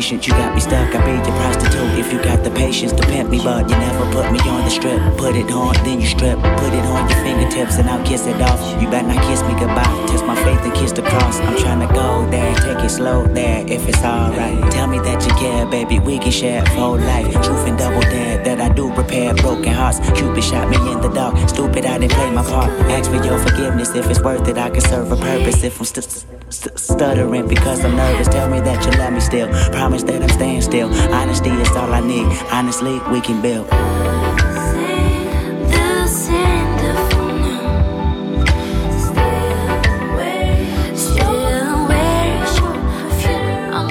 Patient. 0.10 0.28
You 0.28 0.34
got 0.34 0.56
me 0.56 0.62
stuck, 0.62 0.96
I 0.96 1.06
be 1.06 1.12
your 1.12 1.38
prostitute. 1.38 2.00
If 2.00 2.12
you 2.12 2.22
got 2.24 2.44
the 2.44 2.52
patience 2.52 2.94
to 2.94 3.04
pimp 3.04 3.30
me, 3.30 3.38
but 3.44 3.70
you 3.70 3.76
never 3.78 4.06
put 4.12 4.32
me 4.32 4.40
on 4.50 4.64
the 4.64 4.70
strip. 4.70 5.00
Put 5.18 5.36
it 5.36 5.52
on, 5.52 5.74
then 5.86 6.02
you 6.02 6.08
strip. 6.08 6.40
Put 6.40 6.74
it 6.74 6.86
on 6.86 7.10
your 7.10 7.20
fingertips 7.20 7.78
and 7.78 7.90
I'll 7.90 8.04
kiss 8.06 8.26
it 8.26 8.42
off. 8.42 8.60
You 8.82 8.90
better 8.90 9.08
not 9.08 9.24
kiss 9.28 9.42
me 9.44 9.54
goodbye. 9.60 10.08
Test 10.08 10.26
my 10.26 10.36
faith 10.44 10.62
and 10.62 10.74
kiss 10.74 10.92
the 10.92 11.04
cross. 11.04 11.40
I'm 11.40 11.58
trying 11.58 11.88
to 11.88 11.94
go 11.94 12.28
there, 12.32 12.56
take 12.56 12.84
it 12.84 12.90
slow 12.90 13.28
there 13.28 13.64
if 13.68 13.88
it's 13.88 14.04
alright. 14.04 14.72
Tell 14.72 14.88
me 14.88 14.98
that 15.00 15.26
you 15.26 15.34
care, 15.36 15.66
baby. 15.68 16.00
We 16.00 16.18
can 16.18 16.32
share 16.32 16.66
for 16.74 16.98
life. 16.98 17.32
Truth 17.34 17.68
and 17.68 17.78
double 17.78 18.02
dare 18.02 18.44
that 18.44 18.60
I 18.60 18.74
do 18.74 18.92
repair 18.94 19.36
broken 19.36 19.74
hearts. 19.74 20.00
Cupid 20.18 20.44
shot 20.44 20.70
me 20.70 20.78
in 20.92 21.02
the 21.02 21.10
dark. 21.10 21.38
Stupid, 21.50 21.86
I 21.86 21.98
didn't 22.00 22.14
play 22.14 22.32
my 22.32 22.44
part. 22.44 22.70
Ask 22.90 23.12
for 23.12 23.24
your 23.24 23.38
forgiveness 23.40 23.94
if 23.94 24.10
it's 24.10 24.22
worth 24.22 24.48
it. 24.48 24.58
I 24.58 24.70
can 24.70 24.82
serve 24.82 25.12
a 25.12 25.16
purpose 25.16 25.64
if 25.64 25.80
I'm 25.80 25.86
st- 25.86 26.06
st- 26.06 26.39
stuttering 27.00 27.48
because 27.48 27.80
I'm 27.86 27.96
nervous. 27.96 28.28
Tell 28.28 28.50
me 28.50 28.60
that 28.68 28.80
you 28.86 28.92
love 29.02 29.14
me 29.14 29.22
still. 29.32 29.48
Promise 29.72 30.04
that 30.04 30.22
I'm 30.22 30.34
staying 30.40 30.62
still. 30.62 30.90
Honesty 31.20 31.50
is 31.50 31.72
all 31.80 31.92
I 31.94 32.02
need. 32.14 32.28
Honestly, 32.52 32.96
we 33.14 33.20
can 33.28 33.42
build. 33.42 33.68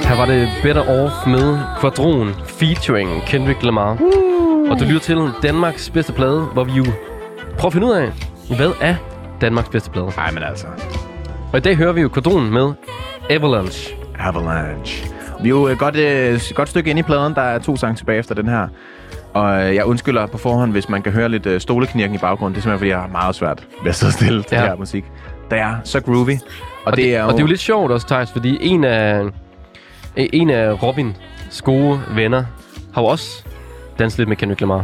Her 0.09 0.17
var 0.17 0.25
det 0.25 0.49
Better 0.63 0.81
Off 0.81 1.27
med 1.27 1.59
Quadron 1.81 2.35
featuring 2.45 3.21
Kendrick 3.27 3.63
Lamar. 3.63 3.91
Og 4.69 4.79
du 4.79 4.85
lytter 4.85 4.99
til 4.99 5.31
Danmarks 5.43 5.89
bedste 5.89 6.13
plade, 6.13 6.41
hvor 6.41 6.63
vi 6.63 6.71
jo 6.71 6.85
prøver 7.57 7.67
at 7.67 7.73
finde 7.73 7.87
ud 7.87 7.91
af, 7.91 8.11
hvad 8.55 8.71
er 8.81 8.95
Danmarks 9.41 9.69
bedste 9.69 9.91
plade. 9.91 10.11
Nej, 10.17 10.31
men 10.31 10.43
altså. 10.43 10.67
Og 11.51 11.57
i 11.57 11.61
dag 11.61 11.75
hører 11.75 11.91
vi 11.91 12.01
jo 12.01 12.09
Quadron 12.13 12.49
med 12.49 12.73
Avalanche. 13.29 13.95
Avalanche. 14.19 15.07
Vi 15.41 15.49
er 15.49 15.49
jo 15.49 15.67
et 15.67 15.79
godt, 15.79 15.95
øh, 15.95 16.39
godt 16.55 16.69
stykke 16.69 16.89
inde 16.89 16.99
i 16.99 17.03
pladen. 17.03 17.35
Der 17.35 17.41
er 17.41 17.59
to 17.59 17.75
sange 17.77 17.95
tilbage 17.95 18.19
efter 18.19 18.35
den 18.35 18.47
her. 18.47 18.67
Og 19.33 19.67
øh, 19.67 19.75
jeg 19.75 19.85
undskylder 19.85 20.25
på 20.25 20.37
forhånd, 20.37 20.71
hvis 20.71 20.89
man 20.89 21.01
kan 21.01 21.11
høre 21.11 21.29
lidt 21.29 21.45
øh, 21.45 21.61
stoleknirken 21.61 22.15
i 22.15 22.17
baggrunden. 22.17 22.53
Det 22.55 22.59
er 22.59 22.61
simpelthen, 22.61 22.79
fordi 22.79 22.89
jeg 22.89 22.99
har 22.99 23.07
meget 23.07 23.35
svært 23.35 23.67
ved 23.83 23.89
at 23.89 23.95
sidde 23.95 24.13
stille 24.13 24.43
til 24.43 24.55
Ja. 24.55 24.61
det 24.61 24.69
her 24.69 24.75
musik. 24.77 25.05
Det 25.51 25.59
er 25.59 25.75
så 25.83 25.99
groovy. 26.01 26.31
Og, 26.31 26.37
Og 26.85 26.95
det, 26.95 27.15
er 27.15 27.21
jo... 27.21 27.27
og 27.27 27.33
det 27.33 27.39
er 27.39 27.43
jo 27.43 27.47
lidt 27.47 27.59
sjovt 27.59 27.91
også, 27.91 28.07
Thijs, 28.07 28.31
fordi 28.31 28.57
en 28.61 28.83
af, 28.83 29.23
en 30.15 30.49
af 30.49 30.83
Robins 30.83 31.61
gode 31.61 32.01
venner 32.15 32.43
har 32.93 33.01
jo 33.01 33.07
også 33.07 33.43
danset 33.99 34.17
lidt 34.19 34.29
med 34.29 34.37
Kendrick 34.37 34.61
Lamar. 34.61 34.83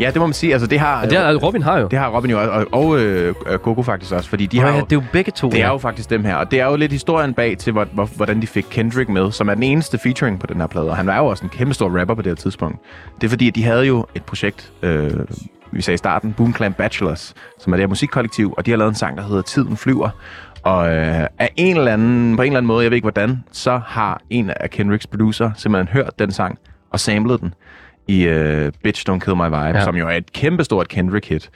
Ja, 0.00 0.06
det 0.06 0.16
må 0.16 0.26
man 0.26 0.32
sige. 0.34 0.52
Altså, 0.52 0.66
det 0.66 0.80
har, 0.80 1.04
det 1.04 1.18
har, 1.18 1.34
Robin 1.34 1.62
har 1.62 1.78
jo. 1.78 1.88
det 1.88 1.98
har 1.98 2.08
Robin 2.16 2.30
jo 2.30 2.40
også, 2.40 2.50
og, 2.50 2.66
og 2.72 2.98
øh, 3.00 3.34
øh, 3.46 3.58
Coco 3.58 3.82
faktisk 3.82 4.12
også. 4.12 4.28
Fordi 4.28 4.46
de 4.46 4.56
De 4.56 4.62
har 4.62 4.68
ja, 4.68 4.78
jo, 4.78 4.84
det 4.84 4.92
er 4.92 4.96
jo 4.96 5.02
begge 5.12 5.32
to. 5.32 5.50
Det 5.50 5.58
ja. 5.58 5.64
er 5.64 5.68
jo 5.68 5.78
faktisk 5.78 6.10
dem 6.10 6.24
her, 6.24 6.34
og 6.34 6.50
det 6.50 6.60
er 6.60 6.66
jo 6.66 6.76
lidt 6.76 6.92
historien 6.92 7.34
bag 7.34 7.58
til, 7.58 7.72
hvor, 7.72 7.84
hvor, 7.92 8.04
hvordan 8.16 8.42
de 8.42 8.46
fik 8.46 8.66
Kendrick 8.70 9.08
med, 9.08 9.32
som 9.32 9.48
er 9.48 9.54
den 9.54 9.62
eneste 9.62 9.98
featuring 9.98 10.40
på 10.40 10.46
den 10.46 10.60
her 10.60 10.66
plade. 10.66 10.90
Og 10.90 10.96
han 10.96 11.06
var 11.06 11.16
jo 11.16 11.26
også 11.26 11.44
en 11.44 11.50
kæmpe 11.50 11.74
stor 11.74 11.98
rapper 12.00 12.14
på 12.14 12.22
det 12.22 12.30
her 12.30 12.36
tidspunkt. 12.36 12.78
Det 13.20 13.26
er 13.26 13.28
fordi, 13.28 13.48
at 13.48 13.54
de 13.54 13.64
havde 13.64 13.84
jo 13.84 14.06
et 14.14 14.24
projekt, 14.24 14.72
øh, 14.82 15.10
vi 15.72 15.82
sagde 15.82 15.94
i 15.94 15.98
starten, 15.98 16.32
Boom 16.32 16.54
Clan 16.54 16.72
Bachelors, 16.72 17.34
som 17.58 17.72
er 17.72 17.76
det 17.76 17.82
her 17.82 17.88
musikkollektiv, 17.88 18.54
og 18.56 18.66
de 18.66 18.70
har 18.70 18.78
lavet 18.78 18.88
en 18.88 18.94
sang, 18.94 19.16
der 19.16 19.22
hedder 19.22 19.42
Tiden 19.42 19.76
flyver. 19.76 20.08
Og 20.62 20.88
øh, 20.96 21.26
af 21.38 21.52
en 21.56 21.76
eller 21.76 21.92
anden, 21.92 22.36
på 22.36 22.42
en 22.42 22.46
eller 22.46 22.58
anden 22.58 22.66
måde, 22.66 22.82
jeg 22.82 22.90
ved 22.90 22.96
ikke 22.96 23.04
hvordan, 23.04 23.44
så 23.52 23.80
har 23.86 24.20
en 24.30 24.50
af 24.50 24.70
Kendricks 24.70 25.06
producer 25.06 25.50
simpelthen 25.56 25.88
hørt 25.92 26.18
den 26.18 26.32
sang 26.32 26.58
og 26.90 27.00
samlet 27.00 27.40
den 27.40 27.54
i 28.10 28.22
øh, 28.28 28.72
Bitch 28.84 29.10
Don't 29.10 29.18
Kill 29.18 29.36
My 29.36 29.44
Vibe, 29.44 29.56
Ja. 29.78 29.84
som 29.84 29.96
jo 29.96 30.06
er 30.08 30.12
et 30.16 30.32
kæmpestort 30.32 30.88
Kendrick-hit. 30.88 31.50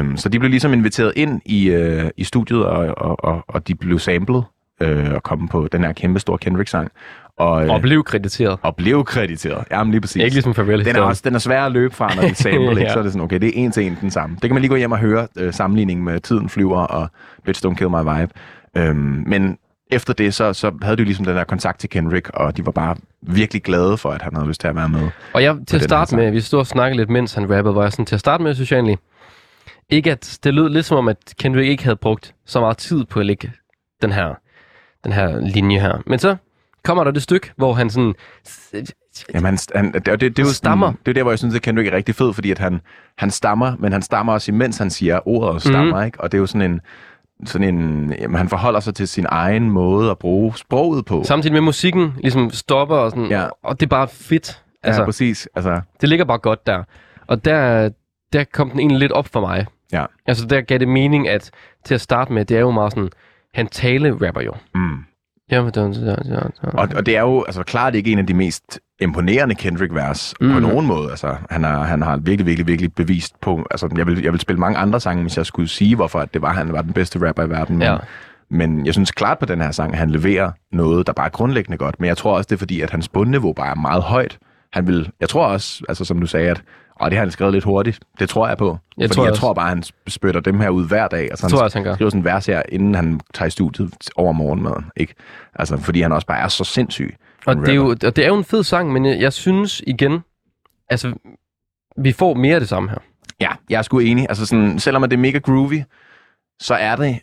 Um, 0.00 0.16
så 0.16 0.28
de 0.28 0.38
blev 0.38 0.50
ligesom 0.50 0.72
inviteret 0.72 1.12
ind 1.16 1.40
i, 1.44 1.66
øh, 1.70 2.04
i 2.16 2.24
studiet, 2.24 2.64
og, 2.64 2.94
og, 2.98 3.24
og, 3.24 3.44
og 3.48 3.68
de 3.68 3.74
blev 3.74 3.98
samlet 3.98 4.44
øh, 4.82 5.12
og 5.14 5.22
kom 5.22 5.48
på 5.48 5.68
den 5.72 5.84
her 5.84 5.92
kæmpestore 5.92 6.38
Kendrick-sang. 6.38 6.90
Og, 7.38 7.64
øh, 7.64 7.70
Og 7.70 7.80
blev 7.80 8.04
krediteret. 8.04 8.58
og 8.62 8.76
blev 8.76 9.04
krediteret. 9.04 9.64
Jamen 9.70 9.90
lige 9.90 10.00
præcis. 10.00 10.16
Ikke 10.22 10.34
ligesom 10.34 10.54
Pharrell 10.54 10.84
den 10.84 10.96
er, 10.96 11.00
også, 11.00 11.22
den 11.24 11.34
er 11.34 11.38
svær 11.38 11.62
at 11.66 11.72
løbe 11.72 11.94
fra, 11.94 12.14
når 12.14 12.22
det 12.22 12.36
samlet, 12.46 12.70
ikke? 12.70 12.82
Ja. 12.82 12.92
så 12.92 12.98
er 12.98 13.02
det 13.02 13.12
sådan, 13.12 13.24
okay, 13.24 13.38
det 13.40 13.48
er 13.48 13.52
en 13.54 13.72
til 13.72 13.86
en 13.86 13.98
den 14.00 14.10
samme. 14.10 14.34
Det 14.34 14.42
kan 14.42 14.52
man 14.54 14.60
lige 14.60 14.68
gå 14.68 14.76
hjem 14.76 14.92
og 14.92 14.98
høre 14.98 15.26
øh, 15.38 15.52
sammenligningen 15.52 16.04
med 16.04 16.20
Tiden 16.20 16.48
flyver 16.48 16.80
og 16.80 17.08
Bitch 17.44 17.66
Don't 17.66 17.74
Kill 17.74 17.90
My 17.90 17.98
Vibe. 18.20 18.32
Øhm, 18.76 19.24
men 19.26 19.58
efter 19.90 20.12
det, 20.12 20.34
så, 20.34 20.52
så 20.52 20.72
havde 20.82 20.96
de 20.96 21.00
jo 21.00 21.04
ligesom 21.04 21.24
den 21.24 21.36
der 21.36 21.44
kontakt 21.44 21.80
til 21.80 21.90
Kendrick, 21.90 22.30
og 22.34 22.56
de 22.56 22.66
var 22.66 22.72
bare 22.72 22.96
virkelig 23.22 23.62
glade 23.62 23.98
for, 23.98 24.10
at 24.10 24.22
han 24.22 24.34
havde 24.34 24.48
lyst 24.48 24.60
til 24.60 24.68
at 24.68 24.76
være 24.76 24.88
med. 24.88 25.08
Og 25.32 25.42
jeg, 25.42 25.56
til 25.66 25.76
at 25.76 25.82
starte 25.82 26.16
med, 26.16 26.30
vi 26.30 26.40
stod 26.40 26.58
og 26.58 26.66
snakkede 26.66 26.96
lidt, 26.96 27.10
mens 27.10 27.34
han 27.34 27.56
rappede, 27.56 27.74
var 27.74 27.82
jeg 27.82 27.92
sådan, 27.92 28.06
til 28.06 28.14
at 28.14 28.20
starte 28.20 28.42
med, 28.42 28.54
synes 28.54 28.72
jeg 28.72 28.76
egentlig, 28.76 28.98
ikke 29.90 30.12
at 30.12 30.38
det 30.44 30.54
lød 30.54 30.68
lidt 30.68 30.86
som 30.86 30.98
om, 30.98 31.08
at 31.08 31.16
Kendrick 31.38 31.68
ikke 31.68 31.84
havde 31.84 31.96
brugt 31.96 32.34
så 32.46 32.60
meget 32.60 32.78
tid 32.78 33.04
på 33.04 33.20
at 33.20 33.26
lægge 33.26 33.52
den 34.02 34.12
her, 34.12 34.34
den 35.04 35.12
her 35.12 35.40
linje 35.40 35.80
her. 35.80 36.02
Men 36.06 36.18
så 36.18 36.36
kommer 36.84 37.04
der 37.04 37.10
det 37.10 37.22
stykke, 37.22 37.52
hvor 37.56 37.72
han 37.72 37.90
sådan, 37.90 38.14
Jamen, 39.34 39.44
han, 39.44 39.58
han, 39.74 39.92
det, 39.92 40.06
det, 40.06 40.20
det, 40.20 40.38
er 40.38 40.42
jo 40.42 40.52
stammer. 40.52 40.92
Det 40.92 41.08
er 41.08 41.12
der, 41.12 41.22
hvor 41.22 41.32
jeg 41.32 41.38
synes, 41.38 41.54
at 41.54 41.62
Kendrick 41.62 41.88
er 41.88 41.96
rigtig 41.96 42.14
fed, 42.14 42.32
fordi 42.32 42.50
at 42.50 42.58
han, 42.58 42.80
han 43.18 43.30
stammer, 43.30 43.76
men 43.78 43.92
han 43.92 44.02
stammer 44.02 44.32
også 44.32 44.52
imens 44.52 44.78
han 44.78 44.90
siger 44.90 45.28
ordet 45.28 45.50
og 45.50 45.60
stammer, 45.60 46.00
mm. 46.00 46.06
ikke? 46.06 46.20
Og 46.20 46.32
det 46.32 46.38
er 46.38 46.40
jo 46.40 46.46
sådan 46.46 46.70
en, 46.70 46.80
sådan 47.44 47.74
en, 47.74 48.12
jamen, 48.20 48.36
han 48.36 48.48
forholder 48.48 48.80
sig 48.80 48.94
til 48.94 49.08
sin 49.08 49.26
egen 49.28 49.70
måde 49.70 50.10
at 50.10 50.18
bruge 50.18 50.56
sproget 50.56 51.04
på. 51.06 51.22
samtidig 51.24 51.52
med 51.52 51.60
musikken 51.60 52.12
ligesom 52.18 52.50
stopper, 52.50 52.96
og, 52.96 53.10
sådan, 53.10 53.26
Ja. 53.26 53.46
og 53.62 53.80
det 53.80 53.86
er 53.86 53.90
bare 53.90 54.08
fedt. 54.08 54.62
altså, 54.82 55.00
ja, 55.00 55.04
præcis. 55.06 55.48
Altså, 55.54 55.80
det 56.00 56.08
ligger 56.08 56.24
bare 56.24 56.38
godt 56.38 56.66
der. 56.66 56.82
Og 57.26 57.44
der, 57.44 57.90
der 58.32 58.44
kom 58.52 58.70
den 58.70 58.78
egentlig 58.80 58.98
lidt 58.98 59.12
op 59.12 59.28
for 59.28 59.40
mig. 59.40 59.66
ja. 59.92 60.04
Altså, 60.26 60.46
der 60.46 60.60
gav 60.60 60.78
det 60.78 60.88
mening, 60.88 61.28
at 61.28 61.50
til 61.84 61.94
at 61.94 62.00
starte 62.00 62.32
med, 62.32 62.44
det 62.44 62.56
er 62.56 62.60
jo 62.60 62.70
meget 62.70 62.92
sådan, 62.92 63.10
han 63.54 63.66
tale-rapper 63.66 64.40
jo. 64.40 64.52
Mm. 64.74 64.98
Ja, 65.50 65.62
men 65.62 65.72
det 65.72 66.02
ja, 66.06 66.34
ja, 66.34 66.34
ja. 66.34 66.68
Og, 66.68 66.88
og 66.96 67.06
det 67.06 67.16
er 67.16 67.20
jo 67.20 67.42
altså, 67.42 67.62
klart 67.62 67.94
ikke 67.94 68.12
en 68.12 68.18
af 68.18 68.26
de 68.26 68.34
mest 68.34 68.80
imponerende 69.00 69.54
Kendrick-vers. 69.54 70.34
Mm. 70.40 70.52
på 70.52 70.58
nogen 70.58 70.86
måde. 70.86 71.10
Altså, 71.10 71.36
han, 71.50 71.64
har, 71.64 71.84
han 71.84 72.02
har 72.02 72.16
virkelig, 72.16 72.46
virkelig, 72.46 72.66
virkelig 72.66 72.94
bevist 72.94 73.40
på... 73.40 73.66
Altså, 73.70 73.88
jeg 73.96 74.06
vil, 74.06 74.22
jeg 74.22 74.32
vil 74.32 74.40
spille 74.40 74.60
mange 74.60 74.78
andre 74.78 75.00
sange, 75.00 75.22
hvis 75.22 75.36
jeg 75.36 75.46
skulle 75.46 75.68
sige, 75.68 75.96
hvorfor 75.96 76.20
at 76.20 76.34
det 76.34 76.42
var, 76.42 76.52
han 76.52 76.72
var 76.72 76.82
den 76.82 76.92
bedste 76.92 77.28
rapper 77.28 77.42
i 77.42 77.50
verden. 77.50 77.78
Men, 77.78 77.86
Ja. 77.88 77.96
men 78.50 78.86
jeg 78.86 78.94
synes 78.94 79.10
klart 79.10 79.38
på 79.38 79.46
den 79.46 79.60
her 79.60 79.70
sang, 79.70 79.92
at 79.92 79.98
han 79.98 80.10
leverer 80.10 80.50
noget, 80.72 81.06
der 81.06 81.12
bare 81.12 81.26
er 81.26 81.30
grundlæggende 81.30 81.78
godt. 81.78 82.00
Men 82.00 82.08
jeg 82.08 82.16
tror 82.16 82.36
også, 82.36 82.46
det 82.48 82.54
er 82.54 82.58
fordi, 82.58 82.80
at 82.80 82.90
hans 82.90 83.08
bundniveau 83.08 83.52
bare 83.52 83.70
er 83.70 83.74
meget 83.74 84.02
højt. 84.02 84.38
Han 84.72 84.86
vil, 84.86 85.10
jeg 85.20 85.28
tror 85.28 85.46
også, 85.46 85.82
altså 85.88 86.04
som 86.04 86.20
du 86.20 86.26
sagde, 86.26 86.50
at 86.50 86.62
og 86.96 87.10
det 87.10 87.16
har 87.18 87.24
han 87.24 87.30
skrevet 87.30 87.52
lidt 87.54 87.64
hurtigt. 87.64 88.00
Det 88.18 88.28
tror 88.28 88.48
jeg 88.48 88.58
på. 88.58 88.78
Jeg 88.96 89.08
fordi 89.08 89.14
tror 89.16 89.24
jeg 89.24 89.30
også. 89.30 89.40
tror 89.40 89.52
bare, 89.54 89.68
han 89.68 89.82
spytter 90.06 90.40
dem 90.40 90.60
her 90.60 90.68
ud 90.68 90.88
hver 90.88 91.08
dag. 91.08 91.22
Altså, 91.30 91.46
Det 91.46 91.50
tror 91.50 91.58
jeg 91.58 91.64
også, 91.64 91.78
han 91.78 91.84
gør. 91.84 91.94
skriver 91.94 92.10
sådan 92.10 92.20
en 92.20 92.24
vers 92.24 92.46
her, 92.46 92.62
inden 92.68 92.94
han 92.94 93.20
tager 93.34 93.46
i 93.46 93.50
studiet 93.50 93.94
over 94.16 94.32
morgenmaden. 94.32 94.84
Ikke? 94.96 95.14
Altså, 95.54 95.76
fordi 95.76 96.00
han 96.00 96.12
også 96.12 96.26
bare 96.26 96.38
er 96.38 96.48
så 96.48 96.64
sindssyg. 96.64 97.16
Og 97.46 97.56
det, 97.56 97.68
er 97.68 97.74
jo, 97.74 97.88
og 97.88 98.16
det 98.16 98.18
er 98.18 98.28
jo 98.28 98.36
en 98.36 98.44
fed 98.44 98.62
sang, 98.62 98.92
men 98.92 99.06
jeg, 99.06 99.20
jeg 99.20 99.32
synes 99.32 99.82
igen, 99.86 100.20
altså, 100.90 101.14
vi 101.96 102.12
får 102.12 102.34
mere 102.34 102.54
af 102.54 102.60
det 102.60 102.68
samme 102.68 102.90
her. 102.90 102.98
Ja, 103.40 103.48
jeg 103.70 103.78
er 103.78 103.82
sgu 103.82 103.98
enig. 103.98 104.26
Altså 104.28 104.46
sådan, 104.46 104.78
selvom 104.78 105.02
det 105.02 105.12
er 105.12 105.16
mega 105.16 105.38
groovy, 105.38 105.82
så 106.60 106.74
er 106.74 106.96
det 106.96 107.18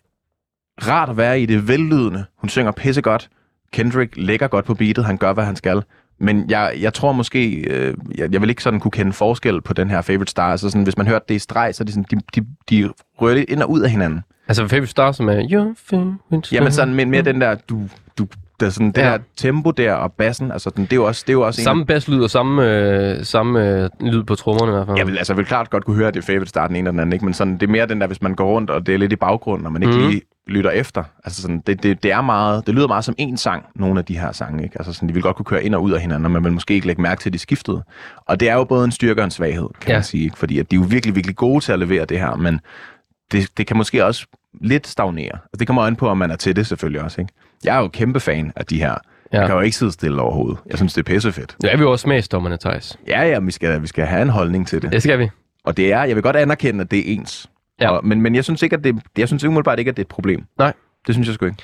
rart 0.87 1.09
at 1.09 1.17
være 1.17 1.41
i 1.41 1.45
det 1.45 1.67
vellydende. 1.67 2.25
Hun 2.37 2.49
synger 2.49 2.71
pissegodt. 2.71 3.29
Kendrick 3.73 4.13
lægger 4.17 4.47
godt 4.47 4.65
på 4.65 4.73
beatet. 4.73 5.05
Han 5.05 5.17
gør, 5.17 5.33
hvad 5.33 5.45
han 5.45 5.55
skal. 5.55 5.83
Men 6.21 6.49
jeg, 6.49 6.73
jeg 6.79 6.93
tror 6.93 7.11
måske, 7.11 7.55
øh, 7.55 7.93
jeg, 8.17 8.33
jeg 8.33 8.41
vil 8.41 8.49
ikke 8.49 8.63
sådan 8.63 8.79
kunne 8.79 8.91
kende 8.91 9.13
forskel 9.13 9.61
på 9.61 9.73
den 9.73 9.89
her 9.89 10.01
Favorite 10.01 10.31
Star. 10.31 10.51
Altså 10.51 10.69
sådan, 10.69 10.83
hvis 10.83 10.97
man 10.97 11.07
hørte 11.07 11.25
det 11.29 11.35
i 11.35 11.39
streg, 11.39 11.75
så 11.75 11.83
er 11.83 11.85
de, 11.85 11.91
sådan, 11.91 12.05
de, 12.11 12.41
de, 12.41 12.47
de 12.69 12.89
rører 13.21 13.35
lidt 13.35 13.49
ind 13.49 13.61
og 13.61 13.69
ud 13.69 13.81
af 13.81 13.89
hinanden. 13.89 14.21
Altså, 14.47 14.67
Favorite 14.67 14.91
Star, 14.91 15.11
som 15.11 15.29
er... 15.29 15.47
Your 15.51 15.73
favorite 15.85 16.47
star. 16.47 16.55
Jamen 16.55 16.71
sådan, 16.71 16.93
men 16.93 17.09
mere 17.09 17.21
den 17.21 17.41
der, 17.41 17.55
du, 17.55 17.81
du, 18.17 18.27
der, 18.61 18.69
sådan, 18.69 18.87
det 18.91 18.97
Ja. 18.97 19.11
der 19.11 19.17
tempo 19.37 19.71
der 19.71 19.93
og 19.93 20.13
bassen, 20.13 20.51
altså 20.51 20.69
den, 20.69 20.83
det 20.83 20.91
er 20.93 20.95
jo 20.95 21.05
også, 21.05 21.23
det 21.27 21.29
er 21.29 21.33
jo 21.33 21.41
også 21.41 21.61
en 21.61 21.63
af- 21.63 21.63
Samme 21.63 21.85
basslyd 21.85 22.23
og 22.23 22.29
samme, 22.29 22.67
øh, 22.69 23.25
samme 23.25 23.69
øh, 23.83 23.89
lyd 23.99 24.23
på 24.23 24.35
trommerne 24.35 24.71
i 24.71 24.75
hvert 24.75 24.87
fald. 24.87 24.97
Jeg 24.97 25.07
vil, 25.07 25.17
altså, 25.17 25.33
jeg 25.33 25.37
vil 25.37 25.45
klart 25.45 25.69
godt 25.69 25.85
kunne 25.85 25.95
høre, 25.95 26.07
at 26.07 26.13
det 26.13 26.19
er 26.21 26.25
favorite 26.25 26.49
start 26.49 26.69
den 26.69 26.75
ene 26.75 26.79
eller 26.79 26.91
den 26.91 26.99
anden, 26.99 27.13
ikke? 27.13 27.25
men 27.25 27.33
sådan, 27.33 27.53
det 27.53 27.63
er 27.63 27.71
mere 27.71 27.85
den 27.85 28.01
der, 28.01 28.07
hvis 28.07 28.21
man 28.21 28.35
går 28.35 28.45
rundt, 28.55 28.69
og 28.69 28.85
det 28.85 28.93
er 28.93 28.97
lidt 28.97 29.13
i 29.13 29.15
baggrunden, 29.15 29.65
og 29.65 29.71
man 29.73 29.83
ikke 29.83 29.95
mm. 29.97 30.07
lige 30.07 30.21
lytter 30.47 30.69
efter. 30.71 31.03
Altså 31.23 31.41
sådan, 31.41 31.63
det, 31.67 31.83
det, 31.83 32.03
det, 32.03 32.11
er 32.11 32.21
meget, 32.21 32.67
det 32.67 32.75
lyder 32.75 32.87
meget 32.87 33.05
som 33.05 33.15
en 33.17 33.37
sang, 33.37 33.65
nogle 33.75 33.99
af 33.99 34.05
de 34.05 34.19
her 34.19 34.31
sange. 34.31 34.63
Ikke? 34.63 34.75
Altså 34.79 34.93
sådan, 34.93 35.09
de 35.09 35.13
vil 35.13 35.23
godt 35.23 35.35
kunne 35.35 35.45
køre 35.45 35.63
ind 35.63 35.75
og 35.75 35.83
ud 35.83 35.91
af 35.91 36.01
hinanden, 36.01 36.25
og 36.25 36.31
man 36.31 36.43
vil 36.43 36.53
måske 36.53 36.73
ikke 36.73 36.87
lægge 36.87 37.01
mærke 37.01 37.21
til, 37.21 37.29
at 37.29 37.33
de 37.33 37.39
skiftede. 37.39 37.83
Og 38.25 38.39
det 38.39 38.49
er 38.49 38.53
jo 38.53 38.63
både 38.63 38.85
en 38.85 38.91
styrke 38.91 39.21
og 39.21 39.25
en 39.25 39.31
svaghed, 39.31 39.67
kan 39.81 39.89
ja. 39.89 39.95
man 39.95 40.03
sige. 40.03 40.23
Ikke? 40.23 40.37
Fordi 40.37 40.59
at 40.59 40.71
de 40.71 40.75
er 40.75 40.79
jo 40.79 40.85
virkelig, 40.89 41.15
virkelig 41.15 41.35
gode 41.35 41.63
til 41.63 41.71
at 41.71 41.79
levere 41.79 42.05
det 42.05 42.19
her, 42.19 42.35
men 42.35 42.59
det, 43.31 43.47
det 43.57 43.67
kan 43.67 43.77
måske 43.77 44.05
også 44.05 44.25
lidt 44.61 44.87
stagnere. 44.87 45.31
Altså, 45.33 45.57
det 45.59 45.67
kommer 45.67 45.81
an 45.83 45.95
på, 45.95 46.07
om 46.07 46.17
man 46.17 46.31
er 46.31 46.35
til 46.35 46.55
det 46.55 46.67
selvfølgelig 46.67 47.01
også. 47.01 47.21
Ikke? 47.21 47.33
Jeg 47.63 47.75
er 47.75 47.79
jo 47.79 47.87
kæmpe 47.87 48.19
fan 48.19 48.53
af 48.55 48.65
de 48.65 48.77
her. 48.77 48.95
Ja. 49.33 49.39
Jeg 49.39 49.47
kan 49.47 49.55
jo 49.55 49.61
ikke 49.61 49.77
sidde 49.77 49.91
stille 49.91 50.21
overhovedet. 50.21 50.59
Jeg 50.69 50.77
synes, 50.77 50.93
det 50.93 50.99
er 51.09 51.13
pissefedt. 51.13 51.55
Nu 51.63 51.69
er 51.71 51.77
vi 51.77 51.83
jo 51.83 51.91
også 51.91 52.03
smagsdommerne, 52.03 52.57
Thijs. 52.57 52.97
Ja, 53.07 53.21
ja, 53.21 53.39
vi 53.39 53.51
skal, 53.51 53.81
vi 53.81 53.87
skal 53.87 54.05
have 54.05 54.21
en 54.21 54.29
holdning 54.29 54.67
til 54.67 54.81
det. 54.81 54.91
Det 54.91 55.03
skal 55.03 55.19
vi. 55.19 55.29
Og 55.63 55.77
det 55.77 55.93
er, 55.93 56.03
jeg 56.03 56.15
vil 56.15 56.23
godt 56.23 56.35
anerkende, 56.35 56.81
at 56.81 56.91
det 56.91 56.99
er 56.99 57.03
ens. 57.13 57.49
Ja. 57.81 57.89
Og, 57.89 58.05
men, 58.05 58.21
men 58.21 58.35
jeg 58.35 58.43
synes 58.43 58.61
ikke, 58.61 58.75
at 58.75 58.83
det, 58.83 58.95
jeg 59.17 59.27
synes 59.27 59.43
umiddelbart 59.43 59.79
ikke, 59.79 59.89
at 59.89 59.97
det 59.97 60.01
er 60.01 60.05
et 60.05 60.07
problem. 60.09 60.45
Nej. 60.57 60.73
Det 61.07 61.15
synes 61.15 61.27
jeg 61.27 61.35
sgu 61.35 61.45
ikke. 61.45 61.57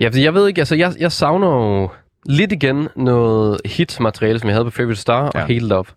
Ja, 0.00 0.06
fordi 0.08 0.24
jeg 0.24 0.34
ved 0.34 0.48
ikke, 0.48 0.60
altså 0.60 0.74
jeg, 0.74 0.92
jeg 0.98 1.12
savner 1.12 1.46
jo 1.48 1.88
lidt 2.26 2.52
igen 2.52 2.88
noget 2.96 3.60
hit-materiale, 3.64 4.38
som 4.38 4.48
jeg 4.48 4.54
havde 4.54 4.64
på 4.64 4.70
Favorite 4.70 5.00
Star 5.00 5.22
og 5.28 5.32
Ja. 5.40 5.46
Healed 5.46 5.72
Up, 5.72 5.88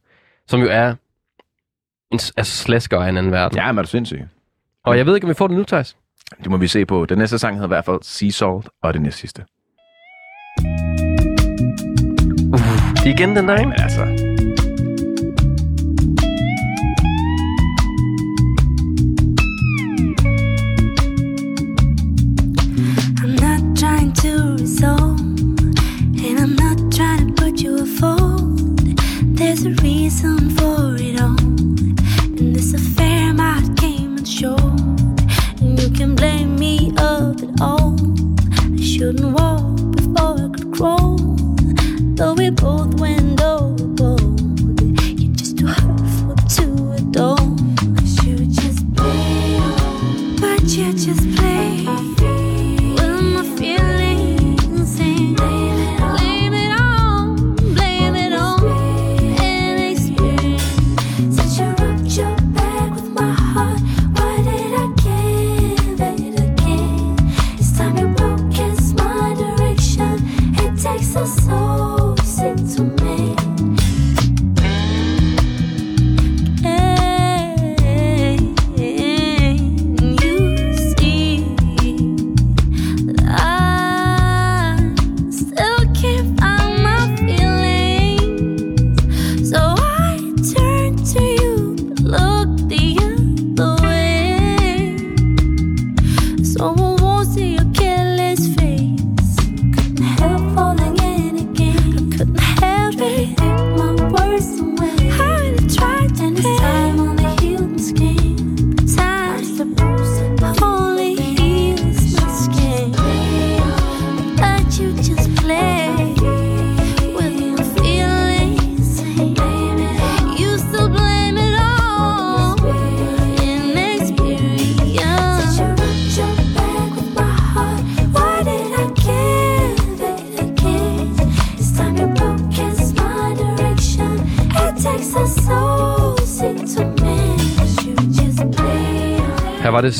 som 0.48 0.62
jo 0.62 0.68
er 0.72 0.88
en 2.12 2.20
altså 2.38 2.58
slasker 2.64 3.00
af 3.00 3.10
en 3.10 3.18
anden 3.18 3.32
verden. 3.32 3.58
Ja, 3.58 3.72
men 3.72 3.78
er 3.80 3.82
du 3.82 3.88
sindssyg? 3.90 4.22
Og 4.86 4.98
jeg 4.98 5.06
ved 5.06 5.16
ikke, 5.16 5.26
om 5.26 5.30
vi 5.30 5.34
får 5.34 5.48
det 5.48 5.58
nu, 5.58 5.64
Thijs. 5.64 5.98
Det 6.38 6.52
må 6.52 6.58
vi 6.58 6.68
se 6.68 6.86
på. 6.86 7.06
Den 7.06 7.18
næste 7.18 7.40
sang 7.40 7.56
hedder 7.56 7.68
i 7.68 7.76
hvert 7.76 7.86
fald 7.86 8.00
Sea 8.02 8.30
Salt, 8.30 8.70
og 8.84 8.94
det 8.94 9.02
næste 9.02 9.20
sidste. 9.20 9.46
Er 12.98 13.06
igen 13.06 13.36
den 13.36 13.48
der, 13.48 13.72
altså, 13.72 14.29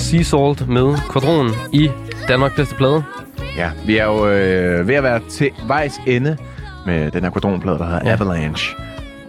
Sea 0.10 0.22
Salt 0.24 0.68
med 0.68 0.98
Quadron 1.14 1.50
i 1.72 1.90
Danmark 2.28 2.56
bedste 2.56 2.76
plade. 2.76 3.04
ja, 3.58 3.72
vi 3.86 3.98
er 3.98 4.06
jo 4.06 4.28
øh, 4.28 4.88
ved 4.88 4.96
at 4.96 5.04
være 5.04 5.20
til 5.30 5.52
vejs 5.68 6.02
ende 6.08 6.38
med 6.86 7.12
den 7.12 7.24
her 7.24 7.32
quadronplade, 7.32 7.78
der 7.78 7.86
hedder 7.86 8.02
ja. 8.06 8.14
Avalanche. 8.14 8.76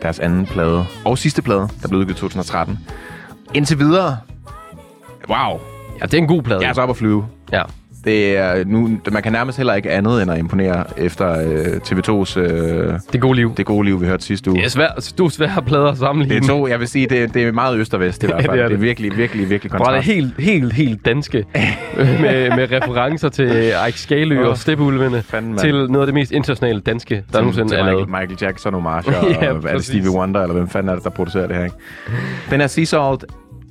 Deres 0.02 0.18
anden 0.18 0.46
plade. 0.46 0.84
Og 1.04 1.18
sidste 1.18 1.42
plade, 1.42 1.68
der 1.82 1.88
blev 1.88 2.00
udgivet 2.00 2.16
i 2.16 2.20
2013. 2.20 2.78
Indtil 3.54 3.78
videre. 3.78 4.16
Wow. 5.28 5.60
Ja, 6.00 6.04
det 6.04 6.14
er 6.14 6.18
en 6.18 6.26
god 6.28 6.42
plade. 6.42 6.60
Jeg 6.60 6.68
er 6.68 6.72
så 6.72 6.82
op 6.82 6.90
at 6.90 6.96
flyve. 6.96 7.26
Det 8.04 8.36
er 8.36 8.64
nu, 8.66 8.98
man 9.12 9.22
kan 9.22 9.32
nærmest 9.32 9.56
heller 9.58 9.74
ikke 9.74 9.90
andet 9.90 10.22
end 10.22 10.30
at 10.30 10.38
imponere 10.38 10.84
efter 10.96 11.30
øh, 11.30 11.66
TV2's 11.76 12.38
øh, 12.40 12.94
Det 13.12 13.20
gode 13.20 13.34
liv. 13.36 13.54
Det 13.56 13.66
gode 13.66 13.84
liv, 13.84 14.00
vi 14.00 14.06
hørte 14.06 14.24
sidste 14.24 14.50
uge. 14.50 14.58
Det 14.58 14.64
er 14.64 14.68
svært, 14.70 15.12
du 15.18 15.26
er 15.26 15.62
plader 15.66 15.86
at 15.86 15.98
sammenligne. 15.98 16.34
Det 16.40 16.44
er 16.44 16.48
to, 16.48 16.66
jeg 16.68 16.80
vil 16.80 16.88
sige, 16.88 17.06
det, 17.06 17.34
det 17.34 17.42
er 17.44 17.52
meget 17.52 17.78
øst 17.78 17.94
og 17.94 18.00
vest 18.00 18.22
i 18.22 18.26
hvert 18.26 18.44
fald. 18.44 18.52
det 18.52 18.52
er 18.52 18.54
det, 18.56 18.64
er 18.64 18.68
det. 18.68 18.80
virkelig, 18.82 19.16
virkelig, 19.16 19.50
virkelig 19.50 19.70
Hvor 19.76 19.86
er 19.86 19.90
det 19.90 20.04
kontrast. 20.04 20.06
helt, 20.06 20.34
helt, 20.38 20.72
helt 20.72 21.04
danske 21.04 21.44
med, 21.96 22.50
med 22.56 22.72
referencer 22.72 23.28
til 23.28 23.72
Ike 23.88 24.00
Skalø 24.00 24.48
og 24.48 24.58
Steppeulvene 24.58 25.22
til 25.58 25.74
noget 25.74 26.00
af 26.00 26.06
det 26.06 26.14
mest 26.14 26.32
internationale 26.32 26.80
danske, 26.80 27.14
der 27.14 27.22
til, 27.32 27.40
nogensinde 27.40 27.68
til 27.68 27.78
er 27.78 27.82
Michael, 27.82 27.96
lavet. 27.96 28.08
Michael 28.08 28.38
Jackson 28.42 28.74
og 28.74 28.82
Marsha, 28.82 29.12
Ja, 29.42 29.52
og 29.52 29.62
er 29.68 29.72
det. 29.74 29.84
Stevie 29.84 30.10
Wonder, 30.10 30.42
eller 30.42 30.54
hvem 30.54 30.68
fanden 30.68 30.90
er 30.90 30.94
det, 30.94 31.04
der 31.04 31.10
producerer 31.10 31.46
det 31.46 31.56
her, 31.56 31.64
ikke? 31.64 31.76
Den 32.50 32.60
er 32.60 32.66
Sea 32.66 32.84
Salt, 32.84 33.24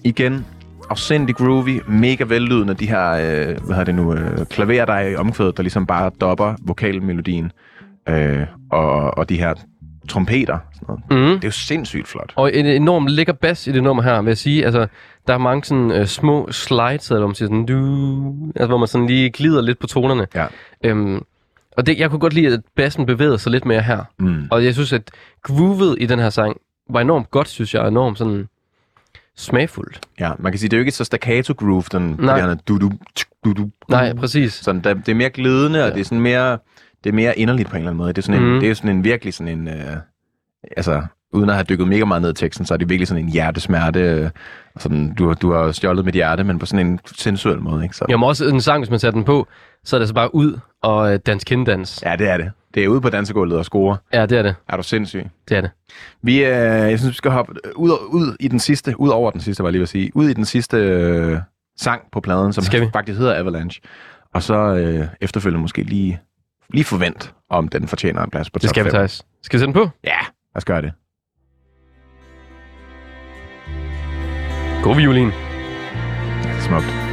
igen, 0.04 0.46
afsindig 0.90 1.36
groovy, 1.36 1.82
mega 1.88 2.24
vellydende, 2.24 2.74
de 2.74 2.90
her, 2.90 3.12
øh, 3.12 3.46
hvad 3.46 3.76
hedder 3.76 3.84
det 3.84 3.96
nu, 3.96 4.14
øh, 4.14 4.46
klaverer, 4.46 4.86
der 4.86 4.94
er 4.94 5.08
i 5.08 5.16
omkvædet, 5.16 5.58
der 5.58 5.64
ligesom 5.64 5.86
bare 5.86 6.12
dopper 6.22 6.56
vokalmelodien, 6.62 7.52
øh, 8.10 8.46
og, 8.72 9.18
og 9.18 9.30
de 9.30 9.38
her 9.38 9.54
trompeter, 10.10 10.58
sådan 10.74 10.86
noget. 10.88 11.04
Mm. 11.12 11.36
Det 11.36 11.44
er 11.44 11.48
jo 11.48 11.52
sindssygt 11.52 12.08
flot. 12.08 12.34
Og 12.36 12.56
en 12.56 12.66
enorm 12.66 13.08
lækker 13.08 13.34
bas 13.34 13.68
i 13.68 13.72
det 13.72 13.84
nummer 13.84 14.04
her, 14.04 14.22
vil 14.22 14.30
jeg 14.30 14.38
sige. 14.38 14.66
Altså, 14.66 14.88
der 15.28 15.34
er 15.34 15.38
mange 15.38 15.64
sådan 15.64 15.92
øh, 15.92 16.06
små 16.06 16.52
slides, 16.52 17.12
eller 17.12 17.28
man 17.28 17.36
siger 17.36 17.48
sådan, 17.48 17.66
du, 17.66 18.52
altså, 18.56 18.68
hvor 18.68 18.78
man 18.78 18.88
sådan 18.88 19.08
lige 19.08 19.30
glider 19.30 19.62
lidt 19.62 19.80
på 19.80 19.88
tonerne. 19.88 20.28
Ja. 20.36 20.46
Øhm, 20.84 21.24
og 21.78 21.86
det, 21.86 22.00
jeg 22.00 22.10
kunne 22.10 22.20
godt 22.20 22.34
lide, 22.34 22.54
at 22.54 22.62
bassen 22.76 23.06
bevægede 23.06 23.40
sig 23.40 23.52
lidt 23.52 23.66
mere 23.66 23.82
her. 23.82 24.04
Mm. 24.20 24.48
Og 24.52 24.66
jeg 24.66 24.74
synes, 24.74 24.94
at 24.94 25.12
groovet 25.44 25.98
i 26.00 26.06
den 26.06 26.20
her 26.20 26.30
sang 26.30 26.58
var 26.90 27.02
enormt 27.02 27.32
godt, 27.32 27.48
synes 27.48 27.74
jeg. 27.74 27.88
Enormt 27.88 28.18
sådan 28.18 28.48
smagfuldt. 29.40 30.00
Ja, 30.20 30.32
man 30.40 30.52
kan 30.52 30.60
sige, 30.60 30.70
det 30.70 30.76
er 30.76 30.80
jo 30.80 30.82
ikke 30.82 30.92
så 30.92 31.04
staccato 31.04 31.54
groove, 31.54 31.84
den 31.92 32.16
Nej. 32.20 32.40
der 32.40 32.56
du 32.68 32.78
du 32.78 32.92
du 33.46 33.54
du 33.54 33.70
Nej, 33.90 34.14
præcis. 34.14 34.54
Sådan, 34.54 34.82
der, 34.82 34.94
det 34.94 35.10
er 35.10 35.16
mere 35.16 35.30
glidende, 35.30 35.80
ja. 35.80 35.86
og 35.86 35.94
det 35.94 36.00
er 36.00 36.04
sådan 36.06 36.22
mere, 36.22 36.58
det 37.04 37.10
er 37.10 37.14
mere 37.14 37.40
inderligt 37.40 37.70
på 37.70 37.76
en 37.76 37.78
eller 37.82 37.90
anden 37.92 37.98
måde. 37.98 38.14
Det 38.14 38.18
er 38.18 38.22
sådan 38.22 38.42
en, 38.44 38.52
Mhm. 38.52 38.60
det 38.60 38.70
er 38.70 38.74
sådan 38.74 38.90
en 38.90 39.04
virkelig 39.04 39.34
sådan 39.34 39.60
en, 39.60 39.68
øh, 39.68 39.98
altså, 40.78 41.04
uden 41.34 41.50
at 41.50 41.56
have 41.56 41.64
dykket 41.70 41.88
mega 41.88 42.06
meget 42.06 42.22
ned 42.22 42.30
i 42.32 42.34
teksten, 42.34 42.66
så 42.66 42.74
er 42.74 42.78
det 42.78 42.90
virkelig 42.90 43.08
sådan 43.08 43.24
en 43.24 43.30
hjertesmerte, 43.32 44.00
øh, 44.00 44.30
sådan, 44.80 45.14
du, 45.16 45.34
du 45.34 45.52
har 45.54 45.72
stjålet 45.72 46.06
mit 46.06 46.14
hjerte, 46.14 46.44
men 46.44 46.60
på 46.60 46.66
sådan 46.66 46.88
en 46.88 47.00
sensuel 47.16 47.60
måde, 47.62 47.84
ikke? 47.84 47.96
Så, 47.96 48.06
Jamen 48.10 48.28
også 48.28 48.46
en 48.46 48.62
sang, 48.62 48.80
hvis 48.84 48.90
man 48.90 49.00
sætter 49.00 49.18
den 49.18 49.24
på, 49.26 49.48
så 49.84 49.96
er 49.96 50.00
det 50.00 50.08
så 50.08 50.14
bare 50.14 50.36
ud 50.36 50.60
og 50.82 51.14
øh, 51.14 51.20
dans 51.26 51.44
kinddans. 51.44 52.04
Ja, 52.06 52.16
det 52.16 52.30
er 52.30 52.38
det. 52.38 52.52
Det 52.74 52.84
er 52.84 52.88
ude 52.88 53.02
på 53.02 53.10
dansegulvet 53.10 53.58
og 53.58 53.66
score. 53.66 53.98
Ja, 54.14 54.26
det 54.26 54.38
er 54.38 54.42
det. 54.42 54.56
Er 54.70 54.78
du 54.78 54.84
sindssyg? 54.84 55.26
Det 55.50 55.58
er 55.58 55.62
det. 55.62 55.72
Vi, 56.22 56.38
øh, 56.38 56.52
jeg 56.52 57.00
synes, 57.00 57.12
vi 57.12 57.16
skal 57.16 57.32
hoppe 57.32 57.54
ud, 57.76 57.90
ud 57.90 58.36
i 58.40 58.48
den 58.48 58.60
sidste, 58.60 59.00
ud 59.00 59.10
over 59.10 59.32
den 59.32 59.42
sidste, 59.42 59.64
var 59.64 59.70
jeg 59.70 59.72
lige 59.72 59.82
at 59.82 59.90
sige, 59.90 60.12
ud 60.16 60.30
i 60.30 60.34
den 60.34 60.46
sidste 60.46 60.78
øh, 60.78 61.38
sang 61.80 62.02
på 62.12 62.20
pladen, 62.22 62.54
som 62.54 62.64
Skal 62.64 62.82
vi? 62.82 62.88
faktisk 62.94 63.20
hedder 63.20 63.40
Avalanche. 63.40 63.82
Og 64.34 64.44
så 64.44 64.56
øh, 64.56 65.08
efterfølgende 65.22 65.62
måske 65.62 65.84
lige, 65.84 66.20
lige 66.70 66.84
forvent, 66.84 67.34
om 67.50 67.68
den 67.68 67.88
fortjener 67.88 68.24
en 68.24 68.30
plads 68.30 68.50
på 68.50 68.60
Det 68.60 68.62
top 68.62 68.70
skal 68.70 68.86
vi, 68.86 68.90
fem. 68.90 68.96
Thijs. 68.98 69.26
Skal 69.44 69.58
vi 69.58 69.60
sætte 69.60 69.74
den 69.74 69.74
på? 69.74 69.90
Ja, 70.04 70.10
lad 70.20 70.56
os 70.56 70.66
gøre 70.66 70.82
det. 70.82 70.92
God 74.84 74.96
violin. 74.96 75.32
Smukt. 76.60 77.09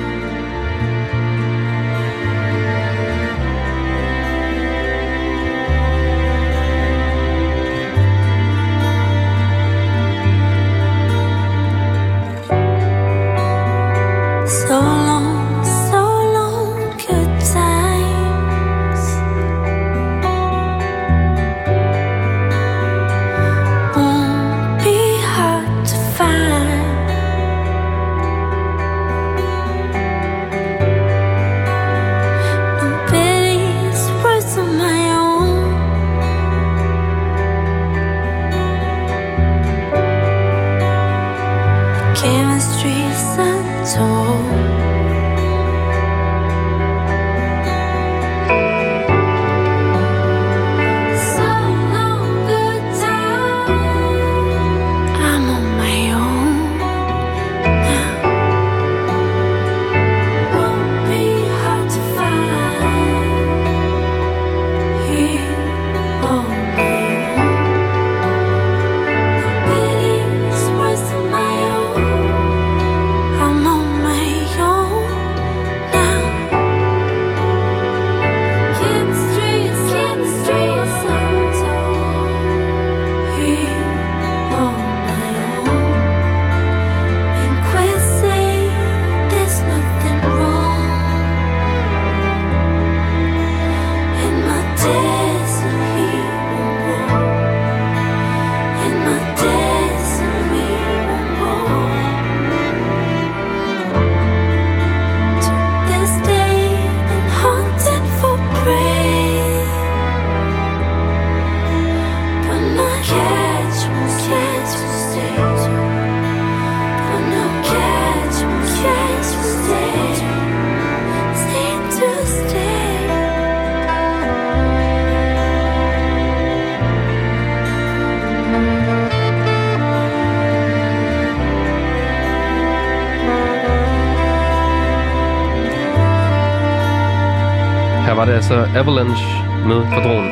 Altså 138.50 138.78
Avalanche 138.78 139.26
med 139.68 139.86
kvadron. 139.92 140.24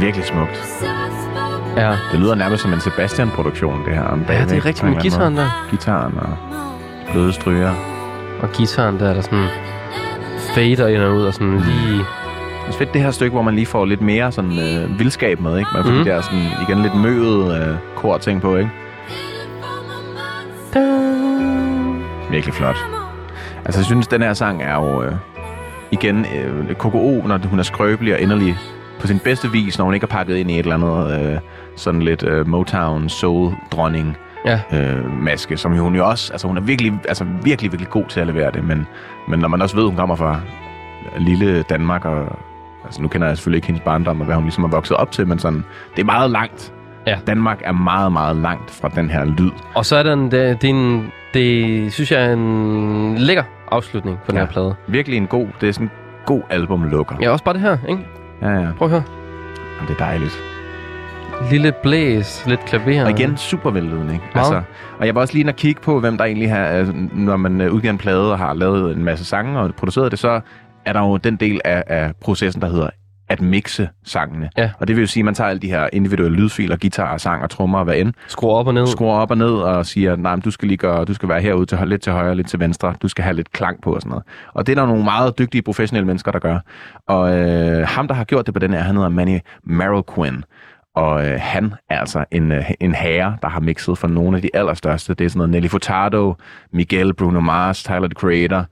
Virkelig 0.00 0.26
smukt. 0.26 0.84
Ja. 1.76 1.90
Det 2.12 2.20
lyder 2.20 2.34
nærmest 2.34 2.62
som 2.62 2.72
en 2.72 2.80
Sebastian-produktion, 2.80 3.84
det 3.84 3.94
her. 3.94 4.18
Ja, 4.28 4.44
det 4.44 4.52
er 4.52 4.64
rigtigt 4.64 4.84
med 4.84 5.00
guitaren 5.00 5.36
der. 5.36 5.66
Gitaren 5.70 6.18
og 6.18 6.36
bløde 7.12 7.32
stryger. 7.32 7.74
Og 8.40 8.48
guitaren 8.56 9.00
der, 9.00 9.14
der 9.14 9.20
sådan 9.20 9.48
fader 10.54 10.86
ind 10.86 11.02
og 11.02 11.14
ud 11.14 11.22
og 11.22 11.34
sådan 11.34 11.56
lige... 11.56 11.98
Det 12.66 12.74
er 12.74 12.78
fedt 12.78 12.94
det 12.94 13.02
her 13.02 13.10
stykke, 13.10 13.32
hvor 13.32 13.42
man 13.42 13.54
lige 13.54 13.66
får 13.66 13.84
lidt 13.84 14.00
mere 14.00 14.32
sådan 14.32 14.52
øh, 14.52 14.98
vildskab 14.98 15.40
med, 15.40 15.58
ikke? 15.58 15.70
Man 15.74 15.84
får 15.84 15.90
mm. 15.90 15.98
de 15.98 16.04
der 16.04 16.20
sådan, 16.20 16.46
igen 16.68 16.82
lidt 16.82 16.94
møget 16.94 17.68
øh, 17.68 17.76
kor-ting 17.96 18.40
på, 18.40 18.56
ikke? 18.56 18.70
Virkelig 22.30 22.54
flot. 22.54 22.76
Altså, 23.64 23.80
jeg 23.80 23.84
synes, 23.84 24.06
den 24.06 24.22
her 24.22 24.34
sang 24.34 24.62
er 24.62 24.74
jo 24.74 25.02
øh, 25.02 25.12
igen 26.02 26.26
øh, 26.36 26.74
KKO, 26.74 27.22
når 27.26 27.38
hun 27.48 27.58
er 27.58 27.62
skrøbelig 27.62 28.14
og 28.14 28.20
inderlig 28.20 28.56
på 29.00 29.06
sin 29.06 29.18
bedste 29.18 29.52
vis, 29.52 29.78
når 29.78 29.84
hun 29.84 29.94
ikke 29.94 30.04
er 30.04 30.08
pakket 30.08 30.36
ind 30.36 30.50
i 30.50 30.54
et 30.58 30.66
eller 30.66 30.74
andet 30.74 31.32
øh, 31.34 31.38
sådan 31.76 32.02
lidt 32.02 32.22
øh, 32.22 32.48
Motown 32.48 33.08
soul-dronning 33.08 34.16
Ja. 34.46 34.60
øh, 34.72 35.22
maske, 35.22 35.56
som 35.56 35.78
hun 35.78 35.94
jo 35.96 36.08
også, 36.08 36.32
altså 36.32 36.46
hun 36.46 36.56
er 36.56 36.60
virkelig, 36.60 36.92
altså 37.08 37.24
virkelig, 37.42 37.72
virkelig 37.72 37.90
god 37.90 38.04
til 38.08 38.20
at 38.20 38.26
levere 38.26 38.50
det, 38.50 38.64
men, 38.64 38.86
men 39.28 39.40
når 39.40 39.48
man 39.48 39.62
også 39.62 39.76
ved, 39.76 39.84
at 39.84 39.88
hun 39.88 39.96
kommer 39.96 40.16
fra 40.16 40.40
lille 41.18 41.62
Danmark, 41.62 42.04
og 42.04 42.38
altså 42.84 43.02
nu 43.02 43.08
kender 43.08 43.26
jeg 43.26 43.36
selvfølgelig 43.36 43.58
ikke 43.58 43.66
hendes 43.66 43.82
barndom, 43.84 44.20
og 44.20 44.26
hvad 44.26 44.34
hun 44.34 44.44
ligesom 44.44 44.64
er 44.64 44.68
vokset 44.68 44.96
op 44.96 45.12
til, 45.12 45.26
men 45.26 45.38
sådan, 45.38 45.64
det 45.96 46.02
er 46.02 46.06
meget 46.06 46.30
langt. 46.30 46.72
Ja. 47.06 47.18
Danmark 47.26 47.60
er 47.64 47.72
meget, 47.72 48.12
meget 48.12 48.36
langt 48.36 48.70
fra 48.70 48.88
den 48.88 49.10
her 49.10 49.24
lyd. 49.24 49.50
Og 49.74 49.86
så 49.86 49.96
er 49.96 50.02
den, 50.02 50.30
det, 50.30 50.62
det, 50.62 50.70
en, 50.70 51.12
det 51.34 51.92
synes 51.92 52.12
jeg 52.12 52.24
er 52.24 52.32
en 52.32 53.18
lækker 53.18 53.42
afslutning 53.70 54.18
på 54.18 54.30
den 54.32 54.34
Ja. 54.38 54.44
her 54.44 54.52
plade. 54.52 54.74
Virkelig 54.86 55.16
en 55.16 55.26
god, 55.26 55.46
det 55.60 55.68
er 55.68 55.72
sådan 55.72 55.86
en 55.86 55.90
god 56.26 56.42
albumlukker. 56.50 57.16
Ja, 57.22 57.30
også 57.30 57.44
bare 57.44 57.54
det 57.54 57.60
her, 57.62 57.76
ikke? 57.88 58.06
ja. 58.42 58.48
ja. 58.50 58.68
Prøv 58.78 58.86
at 58.88 58.90
høre. 58.92 59.02
Og 59.80 59.88
det 59.88 59.94
er 59.94 59.98
dejligt. 59.98 60.38
Lille 61.50 61.72
blæs, 61.82 62.44
lidt 62.46 62.60
klaver. 62.64 63.04
Og 63.04 63.10
igen, 63.10 63.36
super 63.36 63.70
vellydende, 63.70 64.12
ikke? 64.12 64.24
Meget. 64.34 64.46
Altså, 64.54 64.62
og 64.98 65.06
jeg 65.06 65.14
var 65.14 65.20
også 65.20 65.34
lige 65.34 65.40
inde 65.40 65.50
og 65.50 65.56
kigge 65.56 65.80
på, 65.80 66.00
hvem 66.00 66.16
der 66.18 66.24
egentlig 66.24 66.50
har, 66.50 66.64
altså, 66.64 66.94
når 67.12 67.36
man 67.36 67.60
øh, 67.60 67.72
udgiver 67.72 67.92
en 67.92 67.98
plade 67.98 68.32
og 68.32 68.38
har 68.38 68.54
lavet 68.54 68.96
en 68.96 69.04
masse 69.04 69.24
sange 69.24 69.58
og 69.60 69.74
produceret 69.74 70.10
det, 70.10 70.18
så 70.18 70.40
er 70.84 70.92
der 70.92 71.00
jo 71.00 71.16
den 71.16 71.36
del 71.36 71.60
af, 71.64 71.84
af 71.86 72.12
processen, 72.20 72.62
der 72.62 72.68
hedder 72.68 72.90
at 73.28 73.40
mixe 73.40 73.88
sangene. 74.04 74.50
Ja. 74.56 74.70
Og 74.78 74.88
det 74.88 74.96
vil 74.96 75.02
jo 75.02 75.06
sige, 75.06 75.20
at 75.20 75.24
man 75.24 75.34
tager 75.34 75.50
alle 75.50 75.60
de 75.60 75.68
her 75.70 75.88
individuelle 75.92 76.36
lydfiler, 76.36 76.76
guitar, 76.76 77.16
sang 77.16 77.42
og 77.42 77.50
trommer 77.50 77.78
og 77.78 77.84
hvad 77.84 77.96
end, 77.96 78.12
Skru 78.26 78.50
op 78.50 78.66
og 78.66 78.74
ned. 78.74 78.86
skruer 78.86 79.14
op 79.16 79.30
og 79.30 79.38
ned 79.38 79.52
og 79.52 79.86
siger, 79.86 80.16
nej, 80.16 80.36
men 80.36 80.40
du 80.40 80.50
skal 80.50 80.68
lige 80.68 80.78
gøre, 80.78 81.04
du 81.04 81.14
skal 81.14 81.28
være 81.28 81.40
herude 81.40 81.66
til, 81.66 81.78
lidt 81.86 82.02
til 82.02 82.12
højre, 82.12 82.34
lidt 82.34 82.48
til 82.48 82.60
venstre, 82.60 82.94
du 83.02 83.08
skal 83.08 83.24
have 83.24 83.36
lidt 83.36 83.52
klang 83.52 83.82
på 83.82 83.92
og 83.94 84.00
sådan 84.00 84.10
noget. 84.10 84.24
Og 84.54 84.66
det 84.66 84.72
er 84.78 84.80
der 84.80 84.86
nogle 84.86 85.04
meget 85.04 85.38
dygtige 85.38 85.62
professionelle 85.62 86.06
mennesker, 86.06 86.32
der 86.32 86.38
gør. 86.38 86.58
Og 87.08 87.38
øh, 87.38 87.86
ham, 87.88 88.08
der 88.08 88.14
har 88.14 88.24
gjort 88.24 88.46
det 88.46 88.54
på 88.54 88.60
den 88.60 88.72
her, 88.72 88.80
han 88.80 88.94
hedder 88.94 89.08
Manny 89.08 89.38
Marroquin. 89.64 90.44
Og 90.94 91.26
øh, 91.26 91.38
han 91.40 91.74
er 91.90 92.00
altså 92.00 92.24
en, 92.30 92.52
øh, 92.52 92.70
en 92.80 92.94
herre, 92.94 93.36
der 93.42 93.48
har 93.48 93.60
mixet 93.60 93.98
for 93.98 94.08
nogle 94.08 94.36
af 94.36 94.42
de 94.42 94.50
allerstørste. 94.54 95.14
Det 95.14 95.24
er 95.24 95.28
sådan 95.28 95.38
noget 95.38 95.50
Nelly 95.50 95.68
Furtado, 95.68 96.34
Miguel, 96.72 97.14
Bruno 97.14 97.40
Mars, 97.40 97.82
Tyler, 97.82 98.08
the 98.08 98.14
Creator. 98.14 98.64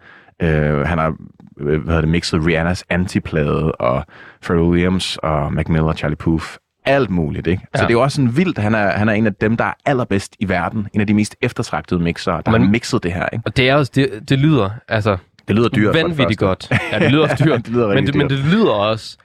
Øh, 0.42 0.86
han 0.86 0.98
har 0.98 1.14
hvad 1.56 1.72
hedder 1.78 2.00
det, 2.00 2.10
mixet 2.10 2.46
Rihannas 2.46 2.84
Antiplade, 2.90 3.72
og 3.72 4.04
Pharrell 4.46 4.68
Williams, 4.68 5.18
og 5.22 5.52
Mac 5.52 5.68
Miller, 5.68 5.92
Charlie 5.92 6.16
Puth. 6.16 6.46
Alt 6.86 7.10
muligt, 7.10 7.46
ikke? 7.46 7.62
Ja. 7.74 7.78
Så 7.78 7.84
det 7.84 7.90
er 7.90 7.94
jo 7.94 8.02
også 8.02 8.16
sådan 8.16 8.36
vildt. 8.36 8.58
Han 8.58 8.74
er, 8.74 8.90
han 8.90 9.08
er 9.08 9.12
en 9.12 9.26
af 9.26 9.34
dem, 9.34 9.56
der 9.56 9.64
er 9.64 9.72
allerbedst 9.86 10.36
i 10.40 10.48
verden. 10.48 10.88
En 10.94 11.00
af 11.00 11.06
de 11.06 11.14
mest 11.14 11.36
eftertragtede 11.42 12.00
mixere, 12.00 12.42
der 12.46 12.52
Men- 12.52 12.62
har 12.62 12.70
mixet 12.70 13.02
det 13.02 13.12
her, 13.12 13.28
ikke? 13.32 13.42
Og 13.46 13.56
det 13.56 13.68
er 13.68 13.74
også, 13.74 13.92
det, 13.94 14.28
det 14.28 14.38
lyder, 14.38 14.70
altså, 14.88 15.16
Det 15.48 15.56
lyder 15.56 15.68
dyrt 15.68 15.94
vanvittigt 15.94 16.40
godt. 16.40 16.72
Ja, 16.92 16.98
det 16.98 17.12
lyder 17.12 17.22
også 17.22 17.44
dyrt. 17.46 17.58
Det 17.66 17.72
lyder 17.72 17.94
men, 17.94 18.06
det, 18.06 18.14
men 18.14 18.28
det 18.30 18.38
lyder 18.38 18.70
også, 18.70 19.16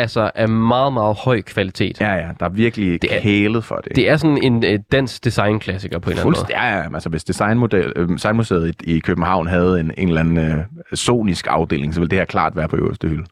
altså, 0.00 0.30
af 0.34 0.48
meget, 0.48 0.92
meget 0.92 1.16
høj 1.24 1.40
kvalitet. 1.42 2.00
Ja, 2.00 2.14
ja, 2.14 2.28
der 2.40 2.46
er 2.46 2.50
virkelig 2.50 3.02
Det 3.02 3.16
er- 3.16 3.20
kælet 3.20 3.64
for 3.64 3.74
det. 3.76 3.96
Det 3.96 4.08
er 4.10 4.16
sådan 4.16 4.38
en 4.42 4.64
øh, 4.64 4.78
dansk 4.92 5.24
designklassiker 5.24 5.98
på 5.98 6.10
en 6.10 6.16
eller 6.16 6.26
anden 6.26 6.44
måde. 6.48 6.60
Ja, 6.62 6.76
ja, 6.78 6.94
altså 6.94 7.08
hvis 7.08 7.24
designmodel, 7.24 7.92
øh, 7.96 8.08
designmuseet 8.08 8.74
i, 8.84 8.96
i 8.96 8.98
København 8.98 9.46
havde 9.46 9.80
en, 9.80 9.92
en 9.98 10.08
eller 10.08 10.20
anden 10.20 10.38
øh, 10.38 10.64
sonisk 10.94 11.46
afdeling, 11.50 11.94
så 11.94 12.00
ville 12.00 12.10
det 12.10 12.18
her 12.18 12.24
klart 12.24 12.56
være 12.56 12.68
på 12.68 12.76
øverste 12.76 13.08
hylde. 13.08 13.24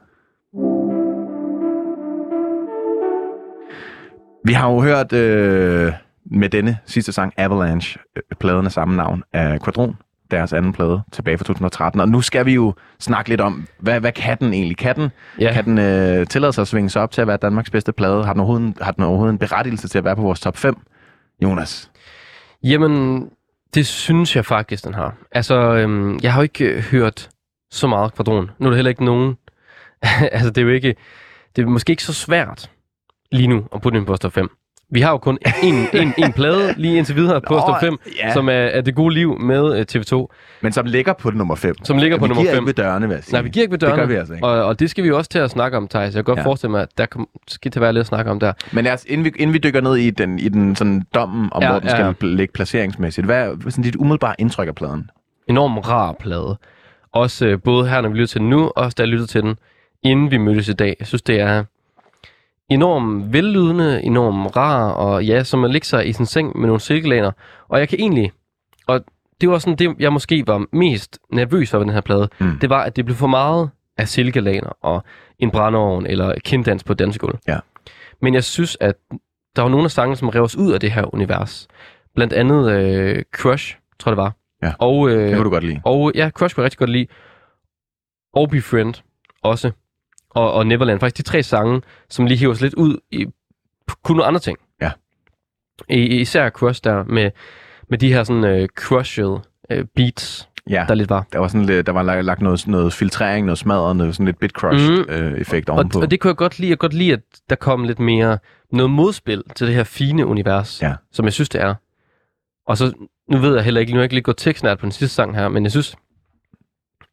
Vi 4.44 4.52
har 4.52 4.70
jo 4.72 4.80
hørt 4.80 5.12
øh, 5.12 5.92
med 6.30 6.48
denne 6.48 6.78
sidste 6.86 7.12
sang, 7.12 7.32
Avalanche, 7.36 8.00
øh, 8.16 8.22
pladen 8.40 8.66
af 8.66 8.72
samme 8.72 8.96
navn, 8.96 9.22
af 9.32 9.60
Quadron, 9.64 9.96
deres 10.30 10.52
anden 10.52 10.72
plade, 10.72 11.02
tilbage 11.12 11.38
fra 11.38 11.44
2013. 11.44 12.00
Og 12.00 12.08
nu 12.08 12.20
skal 12.20 12.46
vi 12.46 12.54
jo 12.54 12.74
snakke 13.00 13.28
lidt 13.28 13.40
om, 13.40 13.66
hvad, 13.78 14.00
hvad 14.00 14.12
kan 14.12 14.38
den 14.38 14.52
egentlig? 14.52 14.76
Kan 14.76 14.96
den, 14.96 15.10
Ja. 15.40 15.52
kan 15.52 15.64
den 15.64 15.78
øh, 15.78 16.26
tillade 16.26 16.52
sig 16.52 16.62
at 16.62 16.68
svinge 16.68 16.90
sig 16.90 17.02
op 17.02 17.10
til 17.10 17.20
at 17.20 17.26
være 17.26 17.36
Danmarks 17.36 17.70
bedste 17.70 17.92
plade? 17.92 18.24
Har 18.24 18.32
den, 18.32 18.40
overhovedet, 18.40 18.74
har 18.80 18.92
den 18.92 19.04
overhovedet 19.04 19.32
en 19.32 19.38
berettigelse 19.38 19.88
til 19.88 19.98
at 19.98 20.04
være 20.04 20.16
på 20.16 20.22
vores 20.22 20.40
top 20.40 20.56
5? 20.56 20.76
Jonas? 21.42 21.90
Jamen, 22.62 23.26
det 23.74 23.86
synes 23.86 24.36
jeg 24.36 24.44
faktisk, 24.44 24.84
den 24.84 24.94
har. 24.94 25.14
Altså, 25.32 25.54
øhm, 25.54 26.18
jeg 26.22 26.32
har 26.32 26.40
jo 26.40 26.42
ikke 26.42 26.64
øh, 26.64 26.82
hørt 26.82 27.28
så 27.70 27.86
meget 27.86 28.14
kvadron. 28.14 28.50
Nu 28.58 28.66
er 28.66 28.70
der 28.70 28.76
heller 28.76 28.88
ikke 28.88 29.04
nogen... 29.04 29.36
altså, 30.32 30.50
det 30.50 30.58
er 30.58 30.62
jo 30.62 30.68
ikke... 30.72 30.94
Det 31.56 31.62
er 31.62 31.66
måske 31.66 31.90
ikke 31.90 32.02
så 32.02 32.12
svært 32.12 32.70
lige 33.32 33.46
nu 33.48 33.64
at 33.74 33.80
putte 33.80 33.98
den 33.98 34.06
på 34.06 34.16
top 34.16 34.32
5. 34.32 34.50
Vi 34.90 35.00
har 35.00 35.10
jo 35.10 35.18
kun 35.18 35.38
en, 35.62 35.74
en, 35.92 36.14
en 36.18 36.32
plade 36.32 36.74
lige 36.76 36.96
indtil 36.98 37.16
videre 37.16 37.40
på 37.40 37.54
Nå, 37.54 37.60
top 37.60 37.80
5, 37.80 37.98
ja. 38.22 38.32
som 38.32 38.48
er, 38.48 38.52
er 38.52 38.80
Det 38.80 38.94
Gode 38.94 39.14
Liv 39.14 39.38
med 39.40 39.78
øh, 39.78 39.86
TV2, 39.92 40.26
Men 40.62 40.72
som 40.72 40.86
ligger 40.86 41.12
på 41.12 41.30
nummer 41.30 41.54
5. 41.54 41.74
som 41.84 41.98
ligger 41.98 42.18
på 42.18 42.24
vi 42.24 42.28
nummer 42.28 42.42
giver 42.42 42.54
5. 42.54 42.62
ikke 42.62 42.66
ved 42.66 42.74
dørene, 42.74 43.08
vil 43.08 43.14
jeg 43.14 43.24
sige. 43.24 43.32
Nej, 43.32 43.42
vi 43.42 43.48
giver 43.48 43.62
ikke 43.62 43.72
ved 43.72 43.78
Det 43.78 43.86
dørene. 43.86 44.02
gør 44.02 44.08
vi 44.08 44.14
altså 44.14 44.34
ikke. 44.34 44.46
Og, 44.46 44.64
og 44.64 44.80
det 44.80 44.90
skal 44.90 45.04
vi 45.04 45.10
også 45.12 45.30
til 45.30 45.38
at 45.38 45.50
snakke 45.50 45.76
om, 45.76 45.88
Thijs. 45.88 46.04
Jeg 46.14 46.24
kan 46.24 46.24
godt 46.24 46.38
Ja. 46.38 46.44
forestille 46.44 46.70
mig, 46.70 46.82
at 46.82 46.88
der 46.98 47.06
kom, 47.06 47.28
skal 47.48 47.70
til 47.70 47.78
at 47.78 47.82
være 47.82 47.92
lidt 47.92 48.00
at 48.00 48.06
snakke 48.06 48.30
om 48.30 48.40
der. 48.40 48.52
Men 48.72 48.84
lad 48.84 48.92
os, 48.92 49.04
inden, 49.08 49.24
vi, 49.24 49.32
inden 49.36 49.54
vi 49.54 49.58
dykker 49.58 49.80
ned 49.80 49.96
i 49.96 50.10
den, 50.10 50.38
i 50.38 50.48
den 50.48 50.76
sådan 50.76 51.02
dommen 51.14 51.48
om, 51.52 51.62
Ja, 51.62 51.70
hvor 51.70 51.78
den 51.78 51.88
ja. 51.88 52.12
skal 52.12 52.28
ligge 52.28 52.52
placeringsmæssigt, 52.52 53.24
hvad 53.26 53.46
er 53.48 53.56
sådan 53.68 53.84
dit 53.84 53.96
umiddelbare 53.96 54.34
indtryk 54.38 54.68
af 54.68 54.74
pladen? 54.74 55.10
enorm 55.48 55.78
rar 55.78 56.12
plade. 56.20 56.58
Også 57.12 57.46
øh, 57.46 57.58
både 57.64 57.88
her, 57.88 58.00
når 58.00 58.08
vi 58.08 58.14
lytter 58.14 58.26
til 58.26 58.40
den 58.40 58.50
nu, 58.50 58.62
og 58.64 58.72
også 58.76 58.94
da 58.98 59.02
jeg 59.02 59.08
lyttede 59.08 59.28
til 59.30 59.42
den, 59.42 59.56
inden 60.02 60.30
vi 60.30 60.38
mødtes 60.38 60.68
i 60.68 60.72
dag. 60.72 60.96
Jeg 61.00 61.06
synes, 61.06 61.22
det 61.22 61.40
er 61.40 61.64
enormt 62.70 63.32
vellydende, 63.32 64.02
enormt 64.02 64.56
rar, 64.56 64.90
og 64.90 65.24
ja, 65.24 65.44
som 65.44 65.64
at 65.64 65.70
ligge 65.70 65.86
sig 65.86 66.08
i 66.08 66.12
sin 66.12 66.26
seng 66.26 66.58
med 66.58 66.66
nogle 66.66 66.80
silkelæner. 66.80 67.32
Og 67.68 67.78
jeg 67.78 67.88
kan 67.88 67.98
egentlig, 68.00 68.32
og 68.86 69.04
det 69.40 69.48
var 69.48 69.58
sådan 69.58 69.76
det, 69.76 69.96
jeg 69.98 70.12
måske 70.12 70.46
var 70.46 70.66
mest 70.72 71.18
nervøs 71.32 71.70
for 71.70 71.78
ved 71.78 71.86
den 71.86 71.94
her 71.94 72.00
plade, 72.00 72.28
Mm. 72.40 72.58
det 72.60 72.70
var, 72.70 72.82
at 72.82 72.96
det 72.96 73.04
blev 73.04 73.16
for 73.16 73.26
meget 73.26 73.70
af 73.98 74.08
silkelæner 74.08 74.70
og 74.82 75.04
en 75.38 75.50
brændeovn 75.50 76.06
eller 76.06 76.34
kinddans 76.44 76.84
på 76.84 76.92
et 76.92 76.98
dansegulv. 76.98 77.38
Ja. 77.48 77.58
Men 78.22 78.34
jeg 78.34 78.44
synes, 78.44 78.76
at 78.80 78.94
der 79.56 79.62
var 79.62 79.68
nogle 79.68 79.84
af 79.84 79.90
sangene, 79.90 80.16
som 80.16 80.28
rev 80.28 80.42
os 80.42 80.56
ud 80.56 80.72
af 80.72 80.80
det 80.80 80.92
her 80.92 81.14
univers. 81.14 81.68
Blandt 82.14 82.32
andet 82.32 82.70
øh, 82.72 83.22
Crush, 83.34 83.76
tror 83.98 84.10
jeg 84.10 84.16
det 84.16 84.22
var. 84.22 84.32
Ja. 84.62 84.72
Og, 84.78 85.08
øh, 85.10 85.28
Det 85.28 85.34
kunne 85.36 85.44
du 85.44 85.50
godt 85.50 85.64
lide. 85.64 85.80
og 85.84 86.12
ja, 86.14 86.30
Crush 86.30 86.54
kunne 86.54 86.62
jeg 86.62 86.64
rigtig 86.64 86.78
godt 86.78 86.90
lide. 86.90 87.06
Og 88.34 88.50
Befriend 88.50 88.94
også. 89.42 89.70
Og, 90.36 90.52
og 90.52 90.66
Neverland. 90.66 91.00
Faktisk 91.00 91.16
de 91.26 91.30
tre 91.30 91.42
sange, 91.42 91.82
som 92.10 92.26
lige 92.26 92.38
hiver 92.38 92.52
os 92.52 92.60
lidt 92.60 92.74
ud 92.74 92.98
i 93.10 93.26
kun 94.04 94.16
nogle 94.16 94.26
andre 94.28 94.40
ting. 94.40 94.58
Ja. 94.80 94.90
I, 95.88 96.00
især 96.20 96.50
Crush 96.50 96.80
der 96.84 97.04
med, 97.04 97.30
med 97.90 97.98
de 97.98 98.12
her 98.12 98.24
sådan 98.24 98.60
uh, 98.62 98.66
crushed 98.76 99.38
uh, 99.74 99.84
beats, 99.96 100.48
Ja, 100.70 100.84
der 100.88 100.94
lidt 100.94 101.10
var. 101.10 101.26
der 101.32 101.38
var, 101.38 101.48
sådan 101.48 101.64
lidt, 101.66 101.86
der 101.86 101.92
var 101.92 102.02
lagt, 102.02 102.42
noget, 102.42 102.66
noget 102.66 102.92
filtrering, 102.92 103.46
noget 103.46 103.58
smadret, 103.58 103.96
noget 103.96 104.14
sådan 104.14 104.26
lidt 104.26 104.38
bit 104.38 104.50
crush 104.50 104.90
Mhm. 104.90 104.94
mm. 105.08 105.14
øh, 105.14 105.40
effekt 105.40 105.68
Og, 105.70 105.74
ovenpå. 105.76 106.00
og 106.00 106.10
det 106.10 106.20
kunne 106.20 106.28
jeg 106.28 106.36
godt 106.36 106.58
lide. 106.58 106.70
Jeg 106.70 106.78
godt 106.78 106.94
lide, 106.94 107.12
at 107.12 107.20
der 107.50 107.56
kom 107.56 107.84
lidt 107.84 107.98
mere 107.98 108.38
noget 108.72 108.90
modspil 108.90 109.42
til 109.56 109.66
det 109.66 109.74
her 109.74 109.84
fine 109.84 110.26
univers, 110.26 110.82
Ja. 110.82 110.94
som 111.12 111.24
jeg 111.24 111.32
synes, 111.32 111.48
det 111.48 111.60
er. 111.60 111.74
Og 112.66 112.76
så, 112.78 112.92
nu 113.30 113.38
ved 113.38 113.54
jeg 113.54 113.64
heller 113.64 113.80
ikke, 113.80 113.92
nu 113.92 113.96
har 113.96 114.00
jeg 114.00 114.04
ikke 114.04 114.14
lige 114.14 114.22
gået 114.22 114.36
tekstnært 114.36 114.78
på 114.78 114.82
den 114.86 114.92
sidste 114.92 115.14
sang 115.14 115.36
her, 115.36 115.48
men 115.48 115.62
jeg 115.62 115.70
synes 115.72 115.96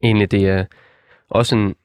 egentlig, 0.03 0.31
det 0.31 0.47
er 0.47 0.65
også 1.29 1.55
en, 1.55 1.75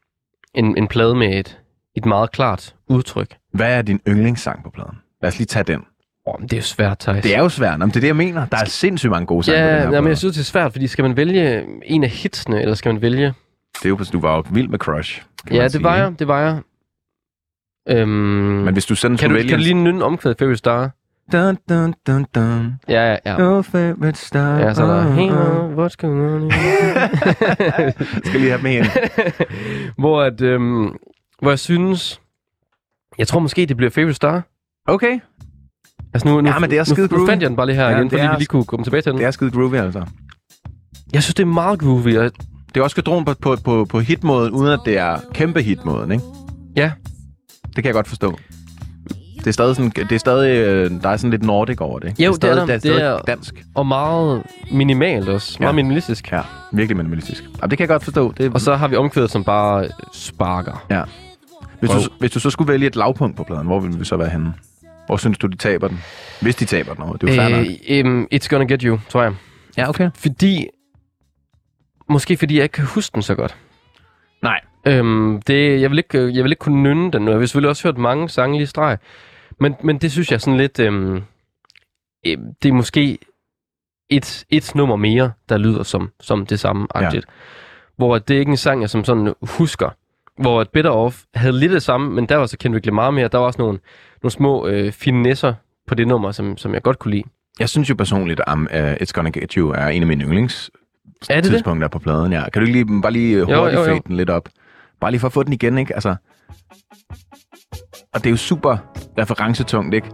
en, 0.59 0.77
en 0.79 0.89
plade 0.89 1.15
med 1.15 1.39
et, 1.39 1.59
et 1.97 2.07
meget 2.07 2.33
klart 2.33 2.75
udtryk. 2.89 3.37
Hvad 3.53 3.79
er 3.79 3.83
din 3.83 4.01
yndlingssang 4.09 4.65
på 4.65 4.71
pladen? 4.71 4.99
Lad 5.23 5.29
os 5.29 5.39
lige 5.39 5.47
tage 5.47 5.63
den. 5.65 5.85
Oh, 6.27 6.41
men 6.41 6.49
det 6.49 6.53
er 6.53 6.61
jo 6.61 6.63
svært, 6.63 6.99
Thijs. 6.99 7.23
Det 7.23 7.35
er 7.35 7.39
jo 7.43 7.49
svært, 7.49 7.79
men 7.79 7.89
det 7.89 7.97
er 7.97 8.01
det, 8.01 8.07
jeg 8.09 8.17
mener. 8.17 8.47
Der 8.47 8.57
er 8.59 8.65
sindssygt 8.65 9.11
mange 9.11 9.27
gode 9.27 9.43
sange 9.45 9.59
på 9.59 9.63
den 9.63 9.69
Ja, 9.71 9.75
her 9.77 9.83
ja 9.83 9.89
plade. 9.89 10.03
men 10.03 10.09
jeg 10.09 10.19
synes, 10.19 10.35
det 10.35 10.41
er 10.41 10.45
svært, 10.45 10.73
fordi 10.73 10.87
skal 10.87 11.03
man 11.03 11.17
vælge 11.17 11.65
en 11.85 12.05
af 12.05 12.11
hitsene, 12.11 12.63
eller 12.63 12.75
skal 12.75 12.93
man 12.95 13.03
vælge... 13.03 13.27
Det 13.75 13.85
er 13.85 13.89
jo, 13.89 13.99
du 14.13 14.21
var 14.21 14.37
jo 14.37 14.45
vild 14.51 14.69
med 14.69 14.79
Crush. 14.79 15.23
Ja, 15.51 15.63
det 15.63 15.73
sige, 15.73 15.83
var 15.83 15.97
jeg, 15.97 16.19
det 16.19 16.29
var 16.29 16.41
jeg. 16.41 16.61
Øhm, 17.89 18.09
Men 18.09 18.73
hvis 18.73 18.87
du 18.87 18.95
sådan 18.95 19.17
kan, 19.17 19.31
du, 19.31 19.35
vælge... 19.37 19.49
kan 19.49 19.59
du 19.59 19.63
lige 19.63 19.75
nynne 19.75 20.05
omkvædet 20.05 20.39
Favorite 20.39 20.59
Star? 20.59 20.91
Dun, 21.33 21.57
dun, 21.69 21.95
dun, 22.07 22.27
dun. 22.35 22.75
Ja, 22.89 23.11
ja, 23.11 23.17
ja. 23.27 23.39
Your 23.41 23.63
favorite 23.63 24.19
star. 24.19 24.59
Ja, 24.59 24.75
så 24.75 24.83
er 24.85 24.87
der... 24.87 25.07
Uh, 25.09 25.15
Hey, 25.15 25.31
uh. 25.31 25.79
what's 25.85 25.95
going 25.99 26.21
on? 26.21 26.53
Skal 28.25 28.41
lige 28.41 28.51
have 28.51 28.63
med 28.63 28.77
ind. 28.77 28.87
hvor, 30.03 30.23
at, 30.23 30.41
øhm, 30.41 30.91
hvor 31.43 31.51
jeg 31.51 31.59
synes... 31.59 32.21
Jeg 33.19 33.29
tror 33.29 33.41
måske, 33.41 33.67
det 33.67 33.77
bliver 33.77 33.91
Favorite 33.91 34.15
Star. 34.15 34.43
Okay. 34.87 35.21
Altså 36.15 36.29
nu, 36.29 36.41
nu, 36.41 36.49
Ja, 36.49 36.59
men 36.59 36.71
det 36.71 36.79
er 36.79 36.85
skide 36.85 37.01
nu, 37.01 37.07
nu 37.11 37.17
groovy. 37.17 37.29
fandt 37.29 37.43
jeg 37.43 37.49
den 37.51 37.57
bare 37.57 37.67
lige 37.67 37.77
her 37.77 37.89
Ja, 37.89 37.97
igen, 37.97 38.11
fordi 38.11 38.23
er- 38.23 38.31
vi 38.31 38.37
lige 38.37 38.47
kunne 38.47 38.65
komme 38.65 38.85
tilbage 38.85 39.03
til 39.03 39.13
den. 39.13 39.19
Det 39.19 39.27
er 39.27 39.31
skide 39.31 39.51
groovy, 39.51 39.75
altså. 39.75 40.05
Jeg 41.13 41.23
synes, 41.23 41.35
det 41.35 41.43
er 41.43 41.47
meget 41.47 41.79
groovy, 41.81 42.17
og 42.17 42.31
Det 42.75 42.77
er 42.77 42.83
også 42.85 42.95
skadron 42.95 43.25
på, 43.25 43.35
på, 43.43 43.57
på, 43.65 43.85
på 43.85 44.01
hitmåden, 44.01 44.53
uden 44.53 44.73
at 44.73 44.81
det 44.85 44.99
er 44.99 45.17
kæmpe 45.35 45.63
hitmåden, 45.63 46.13
ikke? 46.13 46.25
Ja, 46.77 46.93
Det 47.67 47.75
kan 47.75 47.85
jeg 47.85 47.95
godt 47.95 48.09
forstå. 48.09 48.39
Det 49.49 49.53
er 49.53 49.55
stadig 49.55 49.77
sådan, 49.77 49.91
det 49.91 50.13
er 50.13 50.19
stadig, 50.19 50.67
øh, 50.67 50.91
der 51.03 51.09
er 51.09 51.17
sådan 51.17 51.31
lidt 51.31 51.43
nordic 51.43 51.81
over 51.81 51.99
det. 51.99 52.09
Jo, 52.09 52.13
det 52.19 52.29
er 52.29 52.33
stadig, 52.33 52.57
det 52.57 52.63
er 52.63 52.67
der. 52.67 52.67
det 52.67 52.75
er, 52.75 52.79
stadig 52.79 53.01
Det 53.01 53.07
er- 53.07 53.19
dansk. 53.19 53.55
og 53.75 53.87
meget 53.87 54.43
minimalt 54.71 55.29
også. 55.29 55.57
Meget 55.61 55.73
Ja. 55.73 55.75
minimalistisk. 55.77 56.33
Ja, 56.33 56.41
virkelig 56.73 56.97
minimalistisk. 56.97 57.43
Jamen, 57.45 57.71
det 57.71 57.79
kan 57.79 57.81
jeg 57.85 57.89
godt 57.89 58.05
forstå. 58.05 58.33
Det, 58.33 58.55
Og 58.55 58.61
så 58.61 58.75
har 58.77 58.89
vi 58.89 58.97
omkvædet, 58.97 59.31
som 59.31 59.45
bare 59.45 59.89
sparker. 60.13 60.85
ja. 60.91 61.03
Hvis, 61.81 61.91
du, 61.91 61.97
Wow. 61.97 62.05
hvis 62.19 62.31
du 62.31 62.41
så 62.41 62.51
skulle 62.51 62.73
vælge 62.73 62.87
et 62.87 62.97
lavpunkt 62.97 63.37
på 63.37 63.45
pladen, 63.45 63.67
hvor 63.67 63.81
ville 63.81 63.99
vi 63.99 64.05
så 64.05 64.17
være 64.17 64.29
henne? 64.29 64.55
Hvor 65.07 65.17
synes 65.17 65.39
du, 65.39 65.47
de 65.47 65.57
taber 65.57 65.89
den? 65.89 66.01
Hvis 66.41 66.57
de 66.57 66.65
taber 66.65 66.93
den 66.93 67.03
overhovedet. 67.03 67.29
Det 67.29 67.39
er 67.39 67.49
jo. 68.01 68.07
Øh, 68.07 68.13
um, 68.13 68.29
it's 68.35 68.49
gonna 68.49 68.65
get 68.73 68.83
you, 68.83 68.99
tror 69.09 69.23
jeg. 69.23 69.35
Ja, 69.77 69.89
okay. 69.89 70.11
Fordi... 70.15 70.67
Måske 72.09 72.37
fordi 72.37 72.57
jeg 72.57 72.63
ikke 72.63 72.73
kan 72.73 72.85
huske 72.85 73.15
den 73.15 73.23
så 73.23 73.35
godt. 73.35 73.57
Nej. 74.43 74.61
Øhm, 74.87 75.43
det, 75.47 75.81
jeg, 75.81 75.91
vil 75.91 75.99
ikke, 75.99 76.19
øh, 76.19 76.37
jeg 76.37 76.45
vil 76.45 76.53
ikke 76.53 76.61
kunne 76.61 76.83
nynne 76.83 77.11
den 77.13 77.23
nu. 77.23 77.31
Jeg 77.31 77.39
har 77.41 77.47
selvfølgelig 77.47 77.71
også 77.71 77.89
hørt 77.89 77.99
mange 77.99 78.29
sange 78.29 78.55
lige 78.57 78.63
i 78.63 78.67
streg. 78.67 78.97
Men, 79.61 79.75
men 79.83 79.99
det 79.99 80.13
synes 80.13 80.33
jeg 80.33 80.41
sådan 80.41 80.59
lidt... 80.59 80.79
Øhm, 80.79 81.17
øh, 82.27 82.39
det 82.63 82.69
er 82.69 82.73
måske 82.73 83.19
et, 84.11 84.45
et 84.51 84.75
nummer 84.75 84.97
mere, 84.97 85.33
der 85.49 85.59
lyder 85.59 85.83
som, 85.83 86.11
som 86.21 86.47
det 86.47 86.61
samme 86.61 86.87
agtigt. 86.95 87.25
Ja. 87.29 87.33
Hvor 87.97 88.19
det 88.19 88.37
er 88.37 88.41
ikke 88.41 88.51
en 88.51 88.57
sang, 88.57 88.81
jeg 88.81 88.91
som 88.91 89.05
sådan 89.05 89.35
husker. 89.43 89.91
Hvor 90.43 90.63
et 90.63 90.71
Better 90.71 90.91
Off 90.91 91.23
havde 91.35 91.59
lidt 91.59 91.73
det 91.73 91.83
samme, 91.83 92.11
men 92.11 92.27
der 92.27 92.37
var 92.37 92.47
så 92.47 92.57
Kendrick 92.59 92.87
Lamar 92.87 93.11
mere. 93.11 93.29
Der 93.29 93.39
var 93.39 93.47
også 93.47 93.63
nogle, 93.63 93.79
nogle 94.23 94.33
små 94.33 94.67
øh, 94.67 94.93
finesser 94.93 95.55
på 95.87 95.95
det 95.95 96.09
nummer, 96.09 96.33
som, 96.33 96.57
som 96.57 96.75
jeg 96.75 96.83
godt 96.83 96.99
kunne 96.99 97.11
lide. 97.11 97.23
Jeg 97.61 97.69
synes 97.69 97.91
jo 97.91 97.95
personligt, 97.95 98.41
at 98.47 98.53
um, 98.53 98.69
uh, 98.75 98.93
It's 98.93 99.13
Gonna 99.13 99.31
Get 99.31 99.53
You 99.53 99.71
er 99.71 99.87
en 99.87 100.03
af 100.03 100.07
mine 100.09 100.25
yndlings 100.25 100.71
Er 101.31 101.35
det 101.35 101.45
det? 101.45 101.51
tidspunkter 101.53 101.89
på 101.89 101.99
pladen. 101.99 102.33
Ja. 102.33 102.51
Kan 102.51 102.63
du 102.63 102.67
ikke 102.67 102.85
lige, 102.85 103.03
bare 103.03 103.13
lige 103.13 103.35
øh, 103.35 103.41
Jo, 103.41 103.45
hurtigt 103.59 103.75
jo, 103.75 103.81
jo. 103.81 103.85
fade 103.85 104.01
den 104.07 104.17
lidt 104.17 104.31
op? 104.31 104.49
Bare 105.01 105.11
lige 105.11 105.21
for 105.21 105.27
at 105.27 105.33
få 105.33 105.43
den 105.43 105.53
igen, 105.53 105.79
ikke? 105.79 105.95
Altså, 105.95 106.17
og 108.15 108.21
det 108.21 108.27
er 108.27 108.31
jo 108.31 108.37
super 108.37 108.77
referencetungt, 109.19 109.95
ikke? 109.95 110.07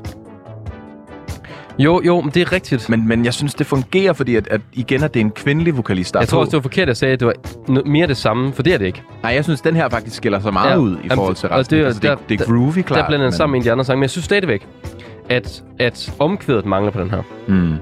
Jo, 1.78 2.02
jo, 2.06 2.20
men 2.20 2.31
det 2.31 2.43
er 2.43 2.52
rigtigt. 2.52 2.89
Men, 2.89 3.09
men 3.09 3.24
jeg 3.24 3.35
synes, 3.35 3.55
det 3.55 3.66
fungerer, 3.66 4.12
fordi 4.12 4.36
at, 4.36 4.48
at 4.48 4.60
igen, 4.72 5.02
at 5.02 5.14
det 5.14 5.20
er 5.20 5.24
en 5.24 5.31
kvindelig 5.31 5.76
vokalist, 5.76 6.14
der 6.14 6.20
Jeg 6.20 6.28
tror 6.28 6.40
også, 6.40 6.51
det 6.51 6.56
var 6.56 6.62
forkert, 6.62 6.82
at 6.82 6.89
jeg 6.89 6.97
sagde, 6.97 7.12
at 7.14 7.20
det 7.20 7.26
var 7.26 7.35
no- 7.68 7.89
mere 7.89 8.06
det 8.06 8.16
samme, 8.16 8.52
for 8.52 8.62
det 8.62 8.74
er 8.74 8.78
det 8.78 8.86
ikke. 8.86 9.02
Nej, 9.22 9.32
jeg 9.32 9.44
synes, 9.44 9.60
den 9.60 9.76
her 9.76 9.89
faktisk 9.89 10.16
skiller 10.16 10.40
sig 10.40 10.52
meget 10.52 10.70
Ja. 10.70 10.76
ud 10.76 10.97
i 11.05 11.09
forhold 11.09 11.35
til 11.36 11.48
og 11.48 11.59
resten. 11.59 11.76
det 11.76 11.82
er- 11.82 11.86
altså, 11.86 12.01
det, 12.01 12.10
der- 12.10 12.16
det 12.28 12.40
er 12.40 12.44
groovy, 12.44 12.72
klart. 12.82 12.89
der 13.01 13.06
blander 13.06 13.16
den 13.16 13.20
men- 13.24 13.32
sammen 13.32 13.52
med 13.52 13.59
en 13.59 13.62
af 13.62 13.64
de 13.64 13.72
andre 13.72 13.85
sange, 13.85 13.97
men 13.98 14.02
jeg 14.02 14.10
synes 14.10 14.24
stadigvæk, 14.24 14.66
at, 15.28 15.62
at 15.78 16.14
omkvædet 16.18 16.66
mangler 16.66 16.93
på 16.93 17.01
den 17.01 17.10
her. 17.10 17.22
Mm. 17.48 17.55
Giving 17.55 17.78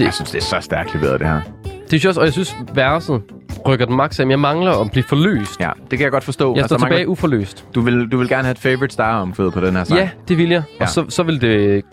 Jeg 0.00 0.14
synes, 0.14 0.30
det 0.30 0.38
er 0.38 0.42
så 0.44 0.56
stærkt 0.60 0.94
leveret, 0.94 1.20
det 1.20 1.28
her. 1.28 1.40
Det 1.64 1.88
synes 1.88 2.04
jeg 2.04 2.08
også, 2.08 2.20
og 2.20 2.26
jeg 2.26 2.32
synes, 2.32 2.56
verset 2.74 3.22
rykker 3.68 3.86
den 3.86 3.96
maks 3.96 4.20
af, 4.20 4.26
jeg 4.28 4.38
mangler 4.40 4.72
at 4.80 4.90
blive 4.90 5.04
forløst. 5.04 5.60
Ja, 5.60 5.70
det 5.90 5.98
kan 5.98 6.04
jeg 6.04 6.10
godt 6.12 6.24
forstå. 6.24 6.50
Altså, 6.54 6.60
Jeg 6.60 6.68
står 6.68 6.78
mangler- 6.78 6.96
tilbage 6.96 7.08
uforløst. 7.08 7.64
Du 7.74 7.80
vil, 7.80 8.08
du 8.12 8.18
vil 8.18 8.28
gerne 8.28 8.42
have 8.42 8.50
et 8.52 8.58
favorite 8.58 8.92
star 8.92 9.20
omkvædet 9.20 9.52
på 9.52 9.60
den 9.60 9.76
her 9.76 9.84
sang? 9.84 10.00
Ja, 10.00 10.10
det 10.28 10.38
vil 10.38 10.48
jeg. 10.48 10.62
Ja. 10.80 10.84
Og 10.84 10.88
så, 10.90 11.04
så 11.08 11.22
vil 11.22 11.40
det 11.40 11.84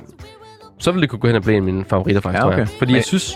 så 0.79 0.91
vil 0.91 1.01
det 1.01 1.09
kunne 1.09 1.19
gå 1.19 1.27
hen 1.27 1.35
og 1.35 1.41
blive 1.41 1.57
en 1.57 1.63
af 1.67 1.73
mine 1.73 1.85
favoritter, 1.89 2.21
faktisk, 2.21 2.37
Ja, 2.37 2.41
tror 2.41 2.47
okay. 2.51 2.59
jeg. 2.59 2.67
Fordi 2.67 2.91
Men- 2.91 2.95
jeg 2.95 3.03
synes, 3.05 3.35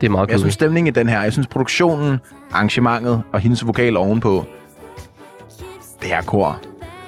det 0.00 0.06
er 0.06 0.10
meget 0.10 0.30
Jeg 0.30 0.38
synes, 0.38 0.54
stemningen 0.54 0.86
i 0.86 0.98
den 0.98 1.08
her, 1.08 1.22
jeg 1.22 1.32
synes, 1.32 1.46
produktionen, 1.46 2.18
arrangementet 2.52 3.22
og 3.32 3.40
hendes 3.40 3.66
vokal 3.66 3.96
ovenpå, 3.96 4.44
det 6.02 6.08
her 6.08 6.22
kor, 6.22 6.60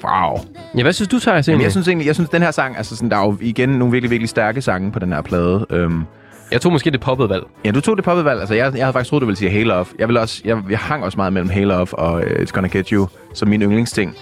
wow. 0.05 0.39
Ja, 0.77 0.83
hvad 0.83 0.93
synes 0.93 1.09
du, 1.09 1.19
Thijs, 1.19 1.49
egentlig? 1.49 1.65
jeg 1.65 1.71
synes 1.73 1.89
egentlig, 1.89 2.07
jeg 2.07 2.15
synes, 2.15 2.31
den 2.31 2.43
her 2.43 2.51
sang, 2.51 2.77
altså 2.77 2.97
sådan, 2.97 3.11
der 3.11 3.17
er 3.17 3.25
jo 3.27 3.37
igen 3.41 3.69
nogle 3.69 3.93
virkelig, 3.93 4.11
virkelig 4.11 4.29
stærke 4.29 4.63
sange 4.63 4.93
på 4.93 4.99
den 4.99 5.13
her 5.13 5.23
plade. 5.23 5.67
Øhm, 5.71 6.05
jeg 6.53 6.61
tog 6.61 6.73
måske 6.73 6.91
det 6.91 7.01
poppede 7.01 7.29
valg. 7.29 7.43
ja, 7.65 7.71
du 7.71 7.81
tog 7.81 7.97
det 7.97 8.05
poppet 8.05 8.25
valg. 8.25 8.41
Altså, 8.41 8.55
jeg, 8.55 8.73
jeg 8.77 8.85
havde 8.85 8.93
faktisk 8.93 9.11
troet, 9.11 9.21
du 9.21 9.27
ville 9.27 9.39
sige 9.39 9.51
Halo 9.51 9.75
Off. 9.75 9.91
Jeg, 9.99 10.09
vil 10.09 10.17
også, 10.17 10.43
jeg, 10.45 10.63
jeg 10.71 10.79
hang 10.79 11.05
også 11.05 11.17
meget 11.17 11.33
mellem 11.33 11.51
Halo 11.51 11.75
Off 11.75 11.93
og 11.93 12.13
uh, 12.13 12.21
It's 12.23 12.51
Gonna 12.53 12.69
Get 12.69 12.89
You 12.89 13.09
som 13.35 13.49
min 13.49 13.63
yndlingsting. 13.63 14.15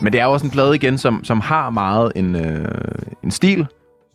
Men 0.00 0.12
det 0.12 0.20
er 0.20 0.24
jo 0.24 0.32
også 0.32 0.46
en 0.46 0.50
plade 0.52 0.74
igen, 0.74 0.98
som, 0.98 1.24
som 1.24 1.40
har 1.40 1.70
meget 1.70 2.12
en, 2.16 2.36
øh, 2.36 2.68
en 3.24 3.30
stil. 3.30 3.58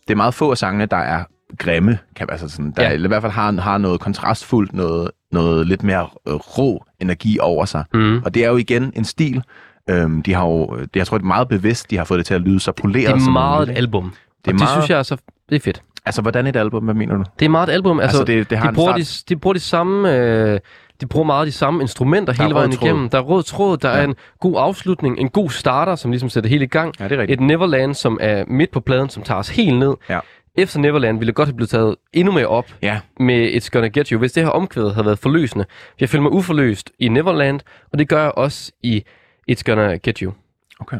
Det 0.08 0.10
er 0.10 0.16
meget 0.16 0.34
få 0.34 0.50
af 0.50 0.58
sangene, 0.58 0.86
der 0.86 0.96
er 0.96 1.24
grimme, 1.58 1.98
kan 2.16 2.26
altså 2.30 2.48
sådan, 2.48 2.72
der 2.76 2.82
Ja. 2.82 2.92
i 2.92 3.06
hvert 3.06 3.22
fald 3.22 3.32
har, 3.32 3.60
har 3.60 3.78
noget 3.78 4.00
kontrastfuldt, 4.00 4.72
noget, 4.72 5.10
noget 5.32 5.66
lidt 5.66 5.82
mere 5.82 6.06
øh, 6.28 6.34
rå 6.34 6.84
energi 7.00 7.38
over 7.40 7.64
sig. 7.64 7.84
Mm. 7.94 8.22
Og 8.24 8.34
det 8.34 8.44
er 8.44 8.48
jo 8.48 8.56
igen 8.56 8.92
en 8.96 9.04
stil. 9.04 9.42
Øhm, 9.90 10.22
de 10.22 10.34
har 10.34 10.44
jo, 10.46 10.76
det, 10.80 10.96
jeg 10.96 11.06
tror, 11.06 11.18
det 11.18 11.24
er 11.24 11.28
meget 11.28 11.48
bevidst, 11.48 11.90
de 11.90 11.96
har 11.96 12.04
fået 12.04 12.18
det 12.18 12.26
til 12.26 12.34
at 12.34 12.40
lyde 12.40 12.60
så 12.60 12.72
poleret 12.72 13.08
Det 13.14 13.20
er 13.20 13.24
som 13.24 13.32
meget 13.32 13.58
muligt, 13.60 13.78
et 13.78 13.82
album. 13.82 14.04
Det 14.04 14.12
Det, 14.12 14.50
er 14.50 14.52
og 14.52 14.52
det 14.52 14.60
meget- 14.60 14.70
synes 14.70 14.90
jeg 14.90 14.98
er 14.98 15.02
så... 15.02 15.16
Det 15.48 15.56
er 15.56 15.60
fedt. 15.60 15.82
Altså, 16.06 16.22
hvordan 16.22 16.46
et 16.46 16.56
album? 16.56 16.84
Hvad 16.84 16.94
mener 16.94 17.16
du? 17.16 17.24
Det 17.38 17.44
er 17.44 17.48
meget 17.48 17.68
et 17.68 17.72
album. 17.72 18.00
Altså, 18.00 18.18
Altså, 18.18 18.32
det- 18.32 18.50
det 18.50 18.58
har 18.58 18.70
de, 18.70 18.74
bruger 18.74 18.92
de, 18.96 19.04
start- 19.04 19.28
de 19.28 19.36
bruger 19.36 19.54
de 19.54 19.60
samme... 19.60 20.16
Øh, 20.16 20.60
de 21.00 21.06
bruger 21.06 21.26
meget 21.26 21.46
de 21.46 21.52
samme 21.52 21.82
instrumenter 21.82 22.32
er 22.38 22.42
hele 22.42 22.54
vejen 22.54 22.70
tråd. 22.72 22.88
igennem. 22.88 23.08
Der 23.08 23.18
er 23.18 23.22
rød 23.22 23.42
tråd, 23.42 23.76
der 23.76 23.90
ja. 23.90 23.96
er 23.98 24.04
en 24.04 24.14
god 24.40 24.54
afslutning, 24.58 25.18
en 25.18 25.28
god 25.28 25.50
starter, 25.50 25.94
som 25.94 26.10
ligesom 26.10 26.28
sætter 26.28 26.42
det 26.48 26.50
hele 26.50 26.64
i 26.64 26.68
gang. 26.68 26.94
Ja, 27.00 27.04
det 27.04 27.12
er 27.12 27.18
rigtigt. 27.20 27.40
Et 27.40 27.46
Neverland, 27.46 27.94
som 27.94 28.18
er 28.20 28.44
midt 28.48 28.70
på 28.70 28.80
pladen, 28.80 29.08
som 29.08 29.22
tager 29.22 29.38
os 29.38 29.48
helt 29.48 29.78
ned. 29.78 29.94
Ja. 30.08 30.18
Efter 30.54 30.80
Neverland 30.80 31.18
ville 31.18 31.26
det 31.26 31.34
godt 31.34 31.48
have 31.48 31.56
blevet 31.56 31.70
taget 31.70 31.96
endnu 32.12 32.32
mere 32.32 32.46
op 32.46 32.64
Ja, 32.82 33.00
med 33.20 33.50
It's 33.52 33.68
Gonna 33.72 33.88
Get 33.88 34.08
You, 34.08 34.18
hvis 34.18 34.32
det 34.32 34.42
her 34.42 34.50
omkvæd 34.50 34.90
havde 34.92 35.04
været 35.06 35.18
forløsende. 35.18 35.64
Jeg 36.00 36.08
føler 36.08 36.22
mig 36.22 36.32
uforløst 36.32 36.90
i 36.98 37.08
Neverland, 37.08 37.60
og 37.92 37.98
det 37.98 38.08
gør 38.08 38.22
jeg 38.22 38.32
også 38.36 38.72
i 38.82 39.04
It's 39.50 39.62
Gonna 39.66 39.96
Get 39.96 40.18
You. 40.18 40.32
okay. 40.80 40.98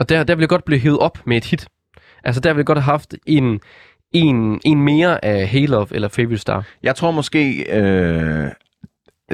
Og 0.00 0.08
der, 0.08 0.24
der 0.24 0.34
ville 0.34 0.42
jeg 0.42 0.48
godt 0.48 0.64
blive 0.64 0.80
hævet 0.80 0.98
op 0.98 1.18
med 1.26 1.36
et 1.36 1.44
hit. 1.44 1.66
Altså 2.24 2.40
der 2.40 2.50
ville 2.50 2.58
jeg 2.60 2.66
godt 2.66 2.78
have 2.78 2.90
haft 2.92 3.14
en, 3.26 3.60
en, 4.18 4.60
en 4.64 4.82
mere 4.82 5.24
af 5.24 5.48
Halo 5.48 5.86
eller 5.90 6.08
Favorite 6.08 6.38
Star. 6.38 6.64
Jeg 6.82 6.94
tror 6.96 7.10
måske... 7.10 7.66
Øh, 7.72 8.48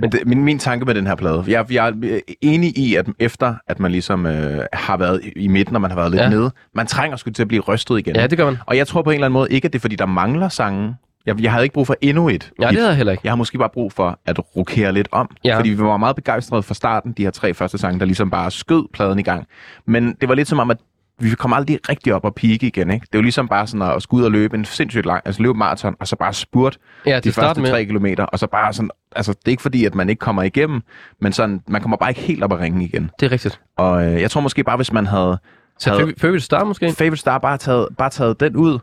det, 0.03 0.23
min, 0.27 0.45
min 0.45 0.59
tanke 0.59 0.85
med 0.85 0.95
den 0.95 1.07
her 1.07 1.15
plade, 1.15 1.45
jeg, 1.49 1.73
jeg 1.73 1.89
er 1.89 2.21
enig 2.41 2.79
i, 2.79 2.95
at 2.95 3.07
efter 3.19 3.55
at 3.67 3.81
man 3.81 3.91
ligesom 3.91 4.27
øh, 4.27 4.65
har 4.73 4.97
været 4.97 5.21
i 5.37 5.49
midten, 5.49 5.75
og 5.77 5.83
man 5.83 5.91
har 5.91 5.97
været 5.99 6.11
lidt 6.11 6.23
Ja. 6.23 6.29
nede, 6.29 6.51
man 6.75 6.87
trænger 6.87 7.17
sgu 7.17 7.31
til 7.31 7.43
at 7.43 7.49
blive 7.49 7.63
rystet 7.63 7.99
igen. 7.99 8.17
Ja, 8.17 8.27
det 8.27 8.39
gør 8.39 8.45
man. 8.45 8.57
Og 8.67 8.77
jeg 8.77 8.87
tror 8.87 9.03
på 9.03 9.11
en 9.11 9.15
eller 9.15 9.27
anden 9.27 9.33
måde 9.33 9.51
ikke, 9.51 9.67
at 9.67 9.73
det 9.73 9.79
er, 9.79 9.81
fordi 9.81 9.97
der 9.97 10.07
mangler 10.07 10.49
sange. 10.49 10.95
Jeg, 11.27 11.41
jeg 11.43 11.53
havde 11.53 11.65
ikke 11.65 11.73
brug 11.73 11.87
for 11.87 11.97
endnu 12.01 12.29
et 12.29 12.51
Ja, 12.61 12.69
det 12.69 12.77
havde 12.77 12.89
jeg 12.89 12.97
heller 12.97 13.13
ikke. 13.13 13.21
Jeg 13.25 13.31
har 13.31 13.37
måske 13.37 13.59
bare 13.59 13.69
brug 13.75 13.93
for 13.93 14.19
at 14.27 14.57
rokere 14.57 14.93
lidt 14.93 15.09
om. 15.13 15.31
Ja. 15.45 15.57
Fordi 15.59 15.69
vi 15.69 15.83
var 15.83 15.97
meget 15.97 16.17
begejstrede 16.17 16.63
fra 16.63 16.75
starten, 16.75 17.13
de 17.13 17.23
her 17.23 17.31
tre 17.31 17.55
første 17.55 17.79
sange, 17.79 18.01
der 18.01 18.05
ligesom 18.07 18.31
bare 18.31 18.51
skød 18.51 18.85
pladen 18.93 19.19
i 19.19 19.23
gang. 19.23 19.47
Men 19.87 20.17
det 20.21 20.29
var 20.29 20.35
lidt 20.35 20.49
som 20.49 20.59
om, 20.59 20.71
at 20.71 20.77
vi 21.23 21.35
kom 21.35 21.53
aldrig 21.53 21.79
rigtig 21.89 22.15
op 22.15 22.25
og 22.25 22.35
pike 22.35 22.67
igen. 22.67 22.91
Ikke? 22.91 23.03
Det 23.07 23.15
er 23.15 23.19
jo 23.19 23.23
ligesom 23.23 23.49
bare 23.49 23.67
sådan 23.67 23.83
at 23.97 24.03
skulle 24.03 24.21
ud 24.21 24.25
og 24.25 24.33
løbe 24.33 24.57
en 24.57 24.65
sindssygt 24.65 25.07
lang, 25.07 25.23
altså 25.25 25.43
løbe 25.43 25.55
maraton, 25.55 25.97
og 26.01 26.09
så 26.09 26.17
bare 26.17 26.33
spurt 26.33 26.79
Ja, 27.07 27.21
de 27.21 27.33
første 27.33 27.61
med. 27.61 27.71
tre 27.71 27.85
kilometer, 27.85 28.25
og 28.25 28.39
så 28.39 28.47
bare 28.47 28.73
sådan, 28.73 28.91
altså 29.17 29.33
det 29.33 29.47
er 29.47 29.51
ikke 29.51 29.63
fordi, 29.63 29.85
at 29.85 29.95
man 29.95 30.09
ikke 30.09 30.21
kommer 30.21 30.43
igennem, 30.43 30.81
men 31.21 31.33
sådan, 31.33 31.61
man 31.69 31.81
kommer 31.81 31.97
bare 31.97 32.11
ikke 32.11 32.21
helt 32.21 32.43
op 32.45 32.53
at 32.53 32.61
ringe 32.61 32.85
igen. 32.85 33.11
Det 33.21 33.27
er 33.27 33.33
rigtigt. 33.33 33.61
Og 33.77 34.05
øh, 34.07 34.21
jeg 34.21 34.31
tror 34.31 34.41
måske 34.41 34.65
bare, 34.65 34.77
hvis 34.77 34.93
man 34.93 35.07
havde, 35.07 35.39
Så 35.79 35.91
havde 35.91 36.03
Fav- 36.03 36.15
Favorite 36.21 36.45
Star 36.45 36.65
måske? 36.65 36.93
Favorite 36.93 37.17
Star 37.21 37.39
bare 37.39 37.59
taget, 37.59 37.89
bare 37.99 38.11
taget 38.11 38.41
den 38.41 38.57
ud, 38.57 38.79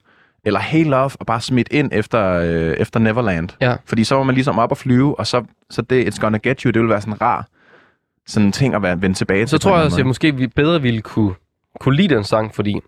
eller 0.46 0.60
Hey 0.60 0.86
Love, 0.86 1.12
og 1.20 1.26
bare 1.26 1.42
smidt 1.42 1.68
ind 1.72 1.90
efter, 1.94 2.34
øh, 2.34 2.74
efter 2.78 3.00
Neverland. 3.00 3.50
Ja. 3.62 3.76
Fordi 3.86 4.04
så 4.04 4.16
var 4.16 4.24
man 4.24 4.36
ligesom 4.36 4.60
op 4.60 4.72
at 4.72 4.78
flyve, 4.78 5.20
og 5.20 5.28
så, 5.28 5.44
så 5.70 5.82
det 5.82 6.06
It's 6.14 6.20
Gonna 6.20 6.38
Get 6.44 6.62
You, 6.62 6.72
det 6.72 6.80
ville 6.80 6.90
være 6.90 7.02
sådan 7.02 7.22
rar 7.22 7.48
sådan 8.28 8.52
ting 8.52 8.76
at 8.76 8.82
være, 8.82 9.02
vende 9.02 9.16
tilbage 9.16 9.42
til. 9.42 9.50
Så 9.50 9.58
tror 9.58 9.76
jeg 9.76 9.86
også, 9.86 9.96
at 9.96 9.98
jeg 9.98 10.08
måske 10.08 10.36
vi 10.36 10.48
bedre 10.48 10.82
ville 10.82 11.02
kunne, 11.02 11.34
kunne 11.80 11.96
lide 11.96 12.16
den 12.16 12.24
sang, 12.24 12.56
fordi 12.56 12.82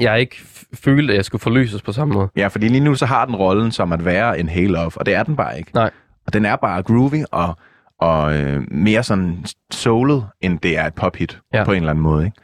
jeg 0.00 0.20
ikke 0.20 0.36
følte, 0.74 1.12
at 1.12 1.16
jeg 1.16 1.24
skulle 1.24 1.42
forløses 1.42 1.82
på 1.82 1.92
samme 1.92 2.14
måde. 2.14 2.28
Ja, 2.36 2.46
fordi 2.48 2.68
lige 2.68 2.80
nu 2.80 2.94
så 2.94 3.06
har 3.06 3.24
den 3.24 3.36
rollen 3.36 3.72
som 3.72 3.92
at 3.92 4.04
være 4.04 4.38
en 4.40 4.48
Hey 4.48 4.68
Love, 4.68 4.90
og 4.96 5.06
det 5.06 5.14
er 5.14 5.22
den 5.22 5.36
bare 5.36 5.58
ikke. 5.58 5.70
Nej. 5.74 5.90
Og 6.26 6.32
den 6.32 6.44
er 6.44 6.56
bare 6.56 6.82
groovy 6.82 7.22
og, 7.32 7.56
og 8.00 8.34
øh, 8.38 8.62
mere 8.70 9.02
sådan 9.02 9.44
soulet, 9.72 10.26
end 10.40 10.58
det 10.58 10.78
er 10.78 10.84
et 10.86 10.94
pophit 10.94 11.38
Ja. 11.54 11.64
på 11.64 11.72
en 11.72 11.76
eller 11.76 11.90
anden 11.90 12.02
måde. 12.02 12.24
Ikke? 12.24 12.36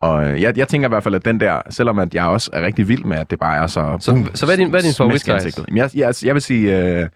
Og 0.00 0.24
øh, 0.30 0.42
jeg, 0.42 0.58
jeg 0.58 0.68
tænker 0.68 0.88
i 0.88 0.90
hvert 0.90 1.02
fald, 1.02 1.14
at 1.14 1.24
den 1.24 1.40
der, 1.40 1.60
selvom 1.70 1.98
at 1.98 2.14
jeg 2.14 2.24
også 2.24 2.50
er 2.52 2.62
rigtig 2.66 2.88
vild 2.88 3.04
med, 3.04 3.16
at 3.16 3.30
det 3.30 3.38
bare 3.38 3.56
er 3.62 3.66
så... 3.66 3.96
Så- 4.00 4.24
så 4.34 4.46
hvad 4.46 4.54
er 4.54 4.58
din- 4.58 4.70
hvad 4.70 4.80
er 4.80 4.84
din 4.84 4.94
favorit, 4.94 5.28
Jeg, 5.76 5.90
jeg, 5.94 6.14
jeg 6.24 6.34
vil 6.34 6.42
sige... 6.42 6.78
Øh, 6.78 6.98
ej, 7.00 7.08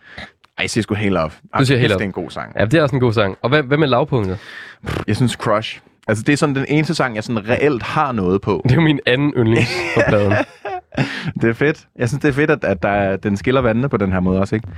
jeg 0.60 0.70
siger 0.70 0.82
sgu 0.82 0.94
Hey 0.94 1.10
Love. 1.10 1.30
Du 1.58 1.64
siger 1.64 1.78
Love. 1.80 1.88
Det 1.88 2.00
er 2.00 2.04
en 2.04 2.12
god 2.12 2.30
sang. 2.30 2.52
Ja, 2.58 2.64
det 2.64 2.74
er 2.74 2.82
også 2.82 2.96
en 2.96 3.00
god 3.00 3.12
sang. 3.12 3.36
Og 3.42 3.48
hvad, 3.48 3.62
hvad 3.62 3.78
med 3.78 3.88
lavpunktet? 3.88 4.38
Jeg 5.06 5.16
synes 5.16 5.32
Crush. 5.32 5.80
Altså, 6.08 6.24
det 6.26 6.32
er 6.32 6.36
sådan 6.36 6.54
den 6.54 6.64
eneste 6.68 6.94
sang, 6.94 7.14
jeg 7.16 7.24
sådan 7.24 7.48
reelt 7.48 7.82
har 7.82 8.12
noget 8.12 8.40
på. 8.40 8.60
Det 8.64 8.70
er 8.70 8.74
jo 8.74 8.80
min 8.80 9.00
anden 9.06 9.32
yndlings 9.36 9.70
på 9.94 10.00
pladen. 10.08 10.32
Det 11.42 11.50
er 11.50 11.54
fedt. 11.54 11.86
Jeg 11.98 12.08
synes, 12.08 12.22
det 12.22 12.28
er 12.28 12.32
fedt, 12.32 12.50
at, 12.50 12.64
at 12.64 12.82
der, 12.82 12.88
er- 12.88 13.16
den 13.16 13.36
skiller 13.36 13.60
vandene 13.60 13.88
på 13.88 13.96
den 13.96 14.12
her 14.12 14.20
måde 14.20 14.40
også, 14.40 14.54
ikke? 14.54 14.68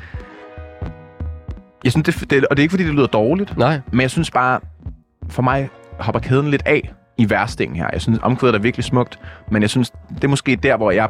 Jeg 1.84 1.92
synes, 1.92 2.04
det, 2.16 2.30
det, 2.30 2.46
og 2.46 2.56
det 2.56 2.62
er 2.62 2.64
ikke, 2.64 2.72
fordi 2.72 2.84
det 2.84 2.94
lyder 2.94 3.06
dårligt, 3.06 3.56
Nej, 3.58 3.80
men 3.92 4.00
jeg 4.00 4.10
synes 4.10 4.30
bare, 4.30 4.60
for 5.28 5.42
mig 5.42 5.68
hopper 5.98 6.20
kæden 6.20 6.50
lidt 6.50 6.62
af 6.66 6.92
i 7.18 7.30
værstingen 7.30 7.76
her. 7.76 7.88
Jeg 7.92 8.00
synes, 8.00 8.18
omkvædet 8.22 8.54
er 8.54 8.58
virkelig 8.58 8.84
smukt, 8.84 9.18
men 9.50 9.62
jeg 9.62 9.70
synes, 9.70 9.90
det 10.14 10.24
er 10.24 10.28
måske 10.28 10.56
der, 10.56 10.76
hvor 10.76 10.90
jeg 10.90 11.08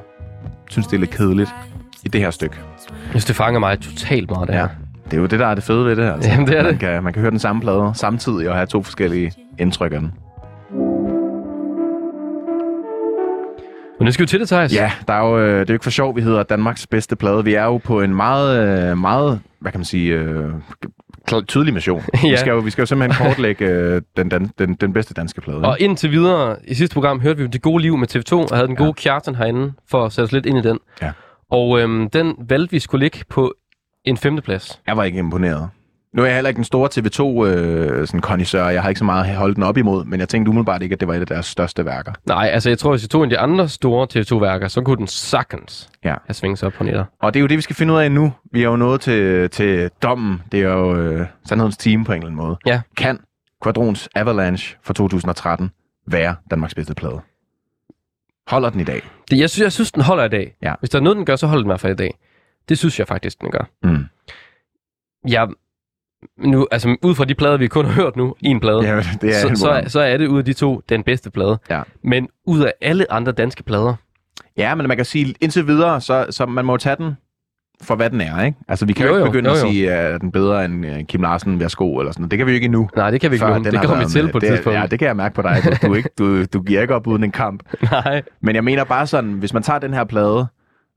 synes, 0.70 0.86
det 0.86 0.96
er 0.96 1.00
lidt 1.00 1.10
kedeligt 1.10 1.54
i 2.04 2.08
det 2.08 2.20
her 2.20 2.30
stykke. 2.30 2.56
jeg 2.90 3.10
synes, 3.10 3.24
det 3.24 3.36
fanger 3.36 3.60
mig 3.60 3.80
totalt 3.80 4.30
meget, 4.30 4.48
det 4.48 4.56
her. 4.56 4.68
Det 5.10 5.16
er 5.16 5.20
jo 5.20 5.26
det, 5.26 5.38
der 5.38 5.46
er 5.46 5.54
det 5.54 5.64
fede 5.64 5.84
ved 5.84 5.96
det 5.96 6.04
her. 6.04 6.12
Altså. 6.12 6.30
Jamen, 6.30 6.46
det 6.46 6.58
er 6.58 6.62
man 6.62 6.72
det. 6.72 6.80
Kan, 6.80 7.04
man 7.04 7.12
kan 7.12 7.20
høre 7.20 7.30
den 7.30 7.38
samme 7.38 7.62
plade 7.62 7.90
samtidig 7.94 8.48
og 8.48 8.54
have 8.54 8.66
to 8.66 8.82
forskellige 8.82 9.32
indtryk 9.58 9.92
af 9.92 10.00
den. 10.00 10.12
Men 13.98 14.04
nu 14.04 14.12
skal 14.12 14.22
vi 14.22 14.26
til 14.26 14.40
det, 14.40 14.48
Thijs. 14.48 14.74
Ja, 14.74 14.92
der 15.08 15.14
er 15.14 15.28
jo, 15.28 15.38
øh, 15.38 15.60
det 15.60 15.60
er 15.60 15.64
jo 15.68 15.74
ikke 15.74 15.82
for 15.82 15.90
sjov, 15.90 16.16
vi 16.16 16.22
hedder 16.22 16.42
Danmarks 16.42 16.86
bedste 16.86 17.16
plade. 17.16 17.44
Vi 17.44 17.54
er 17.54 17.64
jo 17.64 17.78
på 17.78 18.00
en 18.00 18.14
meget, 18.14 18.90
øh, 18.90 18.98
meget 18.98 19.40
hvad 19.60 19.72
kan 19.72 19.78
man 19.78 19.84
sige, 19.84 20.14
øh, 20.14 20.50
tydelig 21.48 21.74
mission. 21.74 22.02
Ja. 22.24 22.30
vi, 22.30 22.36
skal 22.36 22.50
jo, 22.50 22.58
vi 22.58 22.70
skal 22.70 22.82
jo 22.82 22.86
simpelthen 22.86 23.26
kortlægge 23.26 23.64
øh, 23.66 24.02
den, 24.16 24.30
den, 24.30 24.52
den, 24.58 24.74
den 24.74 24.92
bedste 24.92 25.14
danske 25.14 25.40
plade. 25.40 25.58
Og 25.58 25.76
indtil 25.80 26.10
videre, 26.10 26.56
i 26.64 26.74
sidste 26.74 26.94
program 26.94 27.20
hørte 27.20 27.38
vi 27.42 27.46
Det 27.46 27.62
Gode 27.62 27.82
Liv 27.82 27.96
med 27.96 28.16
TV2, 28.16 28.34
og 28.34 28.56
havde 28.56 28.68
den 28.68 28.76
gode 28.76 28.92
Kjartan 28.92 29.34
herinde, 29.34 29.72
for 29.90 30.04
at 30.04 30.12
sætte 30.12 30.26
os 30.26 30.32
lidt 30.32 30.46
ind 30.46 30.58
i 30.58 30.62
den. 30.62 30.78
Ja. 31.02 31.12
Og 31.50 31.80
øhm, 31.80 32.10
den 32.10 32.34
valgte 32.48 32.70
vi 32.70 32.78
skulle 32.78 33.04
ligge 33.04 33.18
på 33.28 33.54
en 34.04 34.16
femteplads. 34.16 34.80
Jeg 34.86 34.96
var 34.96 35.04
ikke 35.04 35.18
imponeret. 35.18 35.68
Nu 36.14 36.22
er 36.22 36.26
jeg 36.26 36.34
heller 36.34 36.48
ikke 36.48 36.56
den 36.56 36.64
store 36.64 36.88
TV2 36.94 37.46
øh, 37.46 38.06
sådan 38.06 38.20
kondisør. 38.20 38.68
Jeg 38.68 38.82
har 38.82 38.88
ikke 38.88 38.98
så 38.98 39.04
meget 39.04 39.24
at 39.30 39.36
holde 39.36 39.54
den 39.54 39.62
op 39.62 39.76
imod, 39.76 40.04
men 40.04 40.20
jeg 40.20 40.28
tænkte 40.28 40.48
umiddelbart 40.50 40.82
ikke, 40.82 40.92
at 40.92 41.00
det 41.00 41.08
var 41.08 41.14
et 41.14 41.20
af 41.20 41.26
deres 41.26 41.46
største 41.46 41.84
værker. 41.84 42.12
Nej, 42.26 42.50
altså 42.52 42.68
jeg 42.68 42.78
tror, 42.78 42.90
hvis 42.90 43.02
vi 43.02 43.08
tog 43.08 43.24
en 43.24 43.32
af 43.32 43.36
de 43.36 43.38
andre 43.38 43.68
store 43.68 44.06
TV2-værker, 44.14 44.68
så 44.68 44.82
kunne 44.82 44.96
den 44.96 45.06
sagtens 45.06 45.90
Ja. 46.04 46.14
have 46.26 46.34
svinget 46.34 46.58
sig 46.58 46.66
op 46.66 46.72
på 46.72 46.84
netter. 46.84 47.04
Og 47.22 47.34
det 47.34 47.40
er 47.40 47.42
jo 47.42 47.46
det, 47.46 47.56
vi 47.56 47.62
skal 47.62 47.76
finde 47.76 47.92
ud 47.94 47.98
af 47.98 48.12
nu. 48.12 48.32
Vi 48.52 48.60
er 48.60 48.64
jo 48.68 48.76
nået 48.76 49.00
til, 49.00 49.50
til 49.50 49.90
dommen. 50.02 50.42
Det 50.52 50.60
er 50.60 50.68
jo 50.72 50.96
øh, 50.96 51.26
sandhedens 51.48 51.76
team 51.76 52.04
på 52.04 52.12
en 52.12 52.16
eller 52.18 52.26
anden 52.30 52.36
måde. 52.46 52.56
Ja. 52.66 52.80
Kan 52.96 53.18
Quadrons 53.62 54.08
Avalanche 54.14 54.76
fra 54.82 54.94
2013 54.94 55.70
være 56.06 56.36
Danmarks 56.50 56.74
bedste 56.74 56.94
plade? 56.94 57.20
Holder 58.48 58.70
den 58.70 58.80
i 58.80 58.84
dag? 58.84 59.02
Det, 59.30 59.38
jeg, 59.38 59.50
synes, 59.50 59.62
jeg 59.64 59.72
synes, 59.72 59.92
den 59.92 60.02
holder 60.02 60.24
i 60.24 60.28
dag. 60.28 60.54
Ja. 60.62 60.74
Hvis 60.80 60.90
der 60.90 60.98
er 60.98 61.02
noget, 61.02 61.16
den 61.16 61.24
gør, 61.24 61.36
så 61.36 61.46
holder 61.46 61.62
den 61.62 61.66
i 61.68 61.70
hvert 61.72 61.80
fald 61.80 61.92
i 61.92 61.96
dag. 61.96 62.10
Det 62.70 62.78
synes 62.78 62.98
jeg 62.98 63.08
faktisk, 63.08 63.40
den 63.40 63.50
gør. 63.50 63.70
Mm. 63.82 64.04
Jeg, 65.28 65.48
nu, 66.38 66.66
altså 66.70 66.96
ud 67.02 67.14
fra 67.14 67.24
de 67.24 67.34
plader, 67.34 67.56
vi 67.56 67.66
kun 67.66 67.84
har 67.84 67.92
hørt 67.92 68.16
nu, 68.16 68.34
en 68.40 68.60
plade, 68.60 68.80
Ja, 68.82 68.96
det 69.20 69.30
er 69.36 69.48
så, 69.48 69.50
så, 69.54 69.70
er, 69.70 69.88
så 69.88 70.00
er 70.00 70.16
det 70.16 70.26
ud 70.26 70.38
af 70.38 70.44
de 70.44 70.52
to 70.52 70.82
den 70.88 71.02
bedste 71.02 71.30
plade. 71.30 71.58
Ja. 71.70 71.82
Men 72.04 72.28
ud 72.46 72.60
af 72.60 72.72
alle 72.80 73.12
andre 73.12 73.32
danske 73.32 73.62
plader, 73.62 73.94
Ja, 74.56 74.74
men 74.74 74.88
man 74.88 74.96
kan 74.96 75.06
sige, 75.06 75.34
indtil 75.40 75.66
videre, 75.66 76.00
så, 76.00 76.26
så 76.30 76.46
man 76.46 76.64
må 76.64 76.76
tage 76.76 76.96
den 76.96 77.16
for, 77.82 77.94
hvad 77.94 78.10
den 78.10 78.20
er, 78.20 78.42
ikke? 78.44 78.58
Altså, 78.68 78.86
vi 78.86 78.92
kan 78.92 79.06
jo, 79.06 79.12
Jo, 79.12 79.18
ikke 79.18 79.30
begynde 79.30 79.50
jo, 79.50 79.56
at 79.56 79.62
jo. 79.62 79.68
sige, 79.70 79.92
at 79.92 80.20
den 80.20 80.26
er 80.28 80.32
bedre 80.32 80.64
end 80.64 80.86
uh, 80.86 81.02
Kim 81.08 81.22
Larsen, 81.22 81.60
værsgo, 81.60 81.98
eller 81.98 82.12
sådan. 82.12 82.28
Det 82.28 82.38
kan 82.38 82.46
vi 82.46 82.52
jo 82.52 82.54
ikke 82.54 82.64
endnu. 82.64 82.88
nej, 82.96 83.10
det 83.10 83.20
kan 83.20 83.30
vi 83.30 83.34
ikke 83.34 83.46
før 83.46 83.58
nu. 83.58 83.64
den 83.64 83.72
Det 83.72 83.80
kommer 83.80 84.04
vi 84.04 84.10
til 84.10 84.32
på 84.32 84.38
et 84.38 84.42
det, 84.42 84.50
tidspunkt. 84.50 84.78
Ja, 84.78 84.86
det 84.86 84.98
kan 84.98 85.08
jeg 85.08 85.16
mærke 85.16 85.34
på 85.34 85.42
dig. 85.42 85.62
Du, 85.82 85.94
ikke, 85.94 86.08
du, 86.18 86.44
du 86.44 86.62
giver 86.62 86.82
ikke 86.82 86.94
op 86.94 87.06
uden 87.06 87.24
en 87.24 87.30
kamp. 87.32 87.62
Nej. 87.92 88.22
Men 88.40 88.54
jeg 88.54 88.64
mener 88.64 88.84
bare 88.84 89.06
sådan, 89.06 89.32
hvis 89.32 89.54
man 89.54 89.62
tager 89.62 89.78
den 89.78 89.94
her 89.94 90.04
plade, 90.04 90.46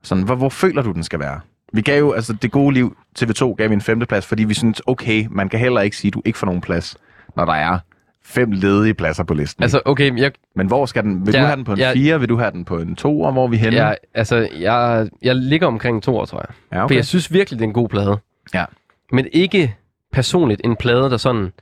sådan, 0.02 0.24
hvor, 0.24 0.34
hvor 0.34 0.48
føler 0.48 0.82
du, 0.82 0.92
den 0.92 1.02
skal 1.02 1.18
være? 1.18 1.40
Vi 1.72 1.80
gav 1.82 1.98
jo, 1.98 2.12
altså 2.12 2.32
det 2.32 2.50
gode 2.52 2.74
liv, 2.74 2.96
TV2 3.20 3.54
gav 3.54 3.68
vi 3.68 3.74
en 3.74 3.80
femteplads, 3.80 4.26
fordi 4.26 4.44
vi 4.44 4.54
synes, 4.54 4.82
okay, 4.86 5.26
man 5.30 5.48
kan 5.48 5.60
heller 5.60 5.80
ikke 5.80 5.96
sige, 5.96 6.08
at 6.08 6.14
du 6.14 6.22
ikke 6.24 6.38
får 6.38 6.46
nogen 6.46 6.60
plads, 6.60 6.96
når 7.36 7.44
der 7.44 7.52
er 7.52 7.78
fem 8.24 8.50
ledige 8.52 8.94
pladser 8.94 9.24
på 9.24 9.34
listen. 9.34 9.62
Altså, 9.62 9.80
okay, 9.84 10.18
jeg, 10.18 10.32
Men 10.56 10.66
hvor 10.66 10.86
skal 10.86 11.02
den? 11.02 11.26
Vil 11.26 11.34
Ja, 11.34 11.40
du 11.40 11.46
have 11.46 11.56
den 11.56 11.64
på 11.64 11.72
en 11.72 11.78
jeg- 11.78 11.92
4? 11.96 12.20
Vil 12.20 12.28
du 12.28 12.36
have 12.38 12.50
den 12.50 12.64
på 12.64 12.78
en 12.78 12.96
2? 12.96 13.20
Og 13.20 13.32
hvor 13.32 13.44
er 13.44 13.48
vi 13.48 13.56
henne? 13.56 13.76
jeg, 13.76 13.96
altså, 14.14 14.48
jeg, 14.58 15.08
jeg 15.22 15.36
ligger 15.36 15.66
omkring 15.66 16.02
to 16.02 16.16
år, 16.16 16.24
tror 16.24 16.38
jeg. 16.38 16.54
ja 16.72 16.78
For 16.80 16.84
okay. 16.84 16.94
jeg 16.96 17.04
synes 17.04 17.32
virkelig, 17.32 17.58
det 17.58 17.64
er 17.64 17.68
en 17.68 17.74
god 17.74 17.88
plade. 17.88 18.18
Ja. 18.54 18.64
Men 19.12 19.26
ikke 19.32 19.76
personligt 20.12 20.60
en 20.64 20.76
plade, 20.76 21.10
der 21.10 21.16
sådan... 21.16 21.52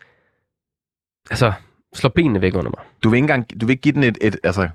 Altså, 1.30 1.52
slår 1.94 2.10
benene 2.10 2.40
væk 2.40 2.54
under 2.54 2.70
mig. 2.70 2.84
Du 3.04 3.08
vil 3.10 3.16
ikke 3.16 3.24
engang, 3.24 3.60
du 3.60 3.66
vil 3.66 3.70
ikke 3.72 3.80
give 3.82 3.94
den 3.94 4.02
et, 4.02 4.18
et 4.20 4.36
altså, 4.44 4.68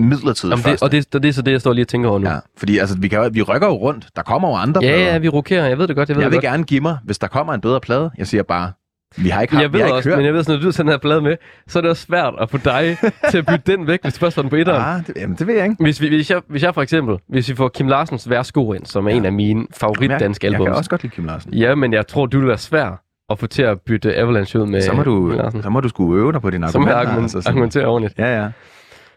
midlertidigt 0.00 0.50
Jamen, 0.50 0.56
det, 0.58 0.64
første. 0.70 0.82
og 0.82 0.92
det, 0.92 1.12
det, 1.12 1.22
det 1.22 1.28
er 1.28 1.32
så 1.32 1.42
det, 1.42 1.52
jeg 1.52 1.60
står 1.60 1.72
lige 1.72 1.84
og 1.84 1.88
tænker 1.88 2.08
over 2.08 2.18
nu. 2.18 2.28
Ja, 2.30 2.36
fordi 2.56 2.78
altså, 2.78 2.96
vi, 2.98 3.08
kan, 3.08 3.34
vi 3.34 3.42
rykker 3.42 3.68
jo 3.68 3.74
rundt. 3.74 4.06
Der 4.16 4.22
kommer 4.22 4.48
jo 4.48 4.54
andre 4.54 4.80
ja, 4.84 4.88
plader. 4.88 5.12
ja, 5.12 5.18
vi 5.18 5.28
rokerer. 5.28 5.66
Jeg 5.68 5.78
ved 5.78 5.88
det 5.88 5.96
godt, 5.96 6.08
jeg 6.08 6.16
ved 6.16 6.22
jeg 6.22 6.30
det 6.30 6.36
vil 6.36 6.42
godt. 6.46 6.52
gerne 6.52 6.64
give 6.64 6.80
mig, 6.80 6.98
hvis 7.04 7.18
der 7.18 7.26
kommer 7.26 7.54
en 7.54 7.60
bedre 7.60 7.80
plade. 7.80 8.10
Jeg 8.18 8.26
siger 8.26 8.42
bare, 8.42 8.72
vi 9.16 9.28
har 9.28 9.42
ikke, 9.42 9.54
haft, 9.54 9.62
jeg 9.62 9.72
vi 9.72 9.78
ved 9.78 9.80
har 9.80 9.86
ikke 9.88 9.96
også, 9.96 10.08
hørt. 10.08 10.18
men 10.18 10.26
jeg 10.26 10.34
ved 10.34 10.44
sådan, 10.44 10.58
når 10.60 10.64
du 10.66 10.72
tager 10.72 10.82
den 10.84 10.90
her 10.92 10.98
plade 10.98 11.20
med, 11.20 11.36
så 11.68 11.78
er 11.78 11.80
det 11.80 11.90
også 11.90 12.02
svært 12.02 12.34
at 12.40 12.50
få 12.50 12.58
dig 12.64 12.96
til 13.30 13.38
at 13.38 13.46
bytte 13.46 13.76
den 13.76 13.86
væk, 13.86 14.02
hvis 14.02 14.14
du 14.14 14.18
først 14.20 14.34
får 14.34 14.42
den 14.42 14.50
på 14.50 14.56
etteren. 14.56 14.82
ah, 15.00 15.06
det, 15.06 15.16
jamen, 15.16 15.36
det 15.36 15.46
ved 15.46 15.54
jeg 15.54 15.64
ikke. 15.64 15.76
Hvis, 15.80 16.00
vi, 16.00 16.08
hvis, 16.08 16.30
jeg, 16.30 16.40
hvis 16.48 16.62
jeg 16.62 16.74
for 16.74 16.82
eksempel, 16.82 17.16
hvis 17.28 17.48
vi 17.50 17.54
får 17.56 17.68
Kim 17.68 17.88
Larsens 17.88 18.30
Værsgo 18.30 18.72
ind, 18.72 18.86
som 18.86 19.06
er 19.06 19.10
en 19.10 19.24
af 19.24 19.32
mine 19.32 19.66
favorit 19.76 20.10
danske 20.20 20.46
jeg, 20.46 20.50
jeg 20.52 20.54
albums. 20.60 20.68
kan 20.68 20.76
også 20.78 20.90
godt 20.90 21.02
lide 21.02 21.14
Kim 21.14 21.24
Larsen. 21.24 21.54
Ja, 21.54 21.74
men 21.74 21.92
jeg 21.92 22.06
tror, 22.06 22.26
du 22.26 22.38
vil 22.38 22.48
være 22.48 22.58
svær 22.58 23.02
at 23.30 23.38
få 23.38 23.46
til 23.46 23.62
at 23.62 23.80
bytte 23.80 24.16
Avalanche 24.16 24.60
ud 24.60 24.66
med 24.66 24.80
så, 24.82 24.92
må 24.92 25.02
du, 25.02 25.28
Kim 25.30 25.38
Larsen. 25.38 25.62
så 25.62 25.70
må 25.70 25.80
du 25.80 25.88
skulle 25.88 26.20
øve 26.22 26.32
dig 26.32 26.40
på 26.42 26.50
dine 26.50 26.68
Så 26.70 26.78
må 26.78 26.86
jeg 26.86 26.94
argumenter. 26.96 27.12
argument, 27.12 27.34
altså, 27.34 27.48
argumentere 27.50 27.86
ordentligt. 27.86 28.18
Ja, 28.18 28.42
ja. 28.42 28.48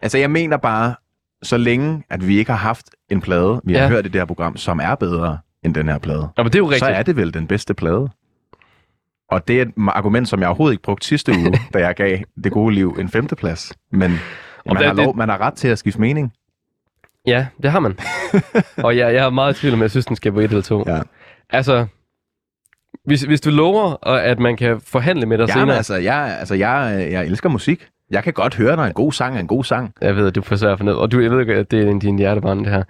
Altså, 0.04 0.18
jeg 0.18 0.30
mener 0.30 0.56
bare, 0.56 0.94
så 1.42 1.56
længe, 1.56 2.02
at 2.10 2.28
vi 2.28 2.38
ikke 2.38 2.50
har 2.50 2.58
haft 2.58 2.86
en 3.10 3.20
plade, 3.20 3.60
vi 3.64 3.72
har 3.72 3.80
Ja. 3.82 3.88
hørt 3.88 4.06
i 4.06 4.08
det 4.08 4.20
her 4.20 4.24
program, 4.26 4.56
som 4.56 4.80
er 4.82 4.94
bedre 4.94 5.38
end 5.62 5.74
den 5.74 5.88
her 5.88 5.98
plade, 5.98 6.28
Ja, 6.38 6.42
men 6.42 6.52
det 6.52 6.54
er 6.54 6.58
jo 6.58 6.64
rigtigt. 6.66 6.78
så 6.78 6.86
er 6.86 7.02
det 7.02 7.16
vel 7.16 7.34
den 7.34 7.46
bedste 7.46 7.74
plade. 7.74 8.08
Og 9.30 9.48
det 9.48 9.58
er 9.58 9.62
et 9.62 9.72
argument, 9.88 10.28
som 10.28 10.40
jeg 10.40 10.48
overhovedet 10.48 10.72
ikke 10.74 10.82
brugte 10.82 11.06
sidste 11.06 11.32
uge, 11.32 11.52
da 11.74 11.78
jeg 11.78 11.94
gav 11.94 12.18
det 12.44 12.52
gode 12.52 12.74
liv 12.74 12.96
en 13.00 13.08
femteplads. 13.08 13.72
Men 13.90 14.00
man, 14.00 14.10
det- 14.76 14.86
har 14.86 14.94
det- 14.94 15.04
lov, 15.04 15.16
man 15.16 15.28
har 15.28 15.40
ret 15.40 15.54
til 15.54 15.68
at 15.68 15.78
skifte 15.78 16.00
mening. 16.00 16.32
Ja, 17.26 17.46
det 17.62 17.70
har 17.70 17.80
man. 17.80 17.98
og 18.84 18.96
jeg, 18.96 19.14
jeg 19.14 19.24
er 19.24 19.30
meget 19.30 19.56
i 19.56 19.60
tvivl 19.60 19.74
om, 19.74 19.82
jeg 19.82 19.90
synes, 19.90 20.06
den 20.06 20.16
skal 20.16 20.32
på 20.32 20.40
et 20.40 20.44
eller 20.44 20.62
to. 20.62 20.84
Ja. 20.86 21.00
Altså, 21.50 21.86
hvis, 23.04 23.22
hvis 23.22 23.40
du 23.40 23.50
lover, 23.50 24.06
at 24.08 24.38
man 24.38 24.56
kan 24.56 24.80
forhandle 24.80 25.26
med 25.26 25.38
dig 25.38 25.48
Ja, 25.48 25.52
senere. 25.52 25.76
altså, 25.76 25.94
jeg, 25.94 26.36
altså 26.38 26.54
jeg, 26.54 27.08
jeg 27.10 27.24
elsker 27.26 27.48
musik. 27.48 27.88
Jeg 28.10 28.24
kan 28.24 28.32
godt 28.32 28.54
høre, 28.54 28.76
når 28.76 28.84
en 28.84 28.92
god 28.92 29.12
sang 29.12 29.36
er 29.36 29.40
en 29.40 29.46
god 29.46 29.64
sang. 29.64 29.94
Jeg 30.00 30.16
ved, 30.16 30.26
at 30.26 30.34
du 30.34 30.42
svært 30.56 30.78
for 30.78 30.84
ned. 30.84 30.92
Og 30.92 31.12
du, 31.12 31.20
jeg 31.20 31.30
ved 31.30 31.48
at 31.48 31.70
det 31.70 31.88
er 31.88 31.98
dine 31.98 32.18
hjertebrænde, 32.18 32.64
det 32.64 32.72
her. 32.72 32.82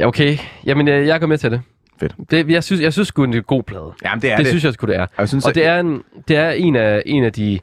Ja, 0.00 0.06
okay. 0.06 0.38
Jamen, 0.66 0.88
jeg, 0.88 1.06
jeg 1.06 1.20
går 1.20 1.26
med 1.26 1.38
til 1.38 1.50
det. 1.50 1.60
Fedt. 2.00 2.14
det 2.30 2.50
jeg 2.50 2.64
synes, 2.64 2.80
jeg 2.82 2.92
synes 2.92 3.08
sgu, 3.08 3.24
det 3.24 3.34
er 3.34 3.38
en 3.38 3.42
god 3.42 3.62
plade. 3.62 3.92
Jamen, 4.04 4.22
det 4.22 4.32
er 4.32 4.36
det, 4.36 4.44
det. 4.44 4.50
synes 4.50 4.64
jeg 4.64 4.72
sgu, 4.72 4.86
det 4.86 4.96
er. 4.96 5.06
jeg 5.18 5.28
synes, 5.28 5.44
Og 5.46 5.54
det 5.54 5.66
er, 5.66 5.80
en, 5.80 6.02
det 6.28 6.36
er 6.36 6.50
en, 6.50 6.76
af, 6.76 7.02
en 7.06 7.24
af 7.24 7.32
de, 7.32 7.58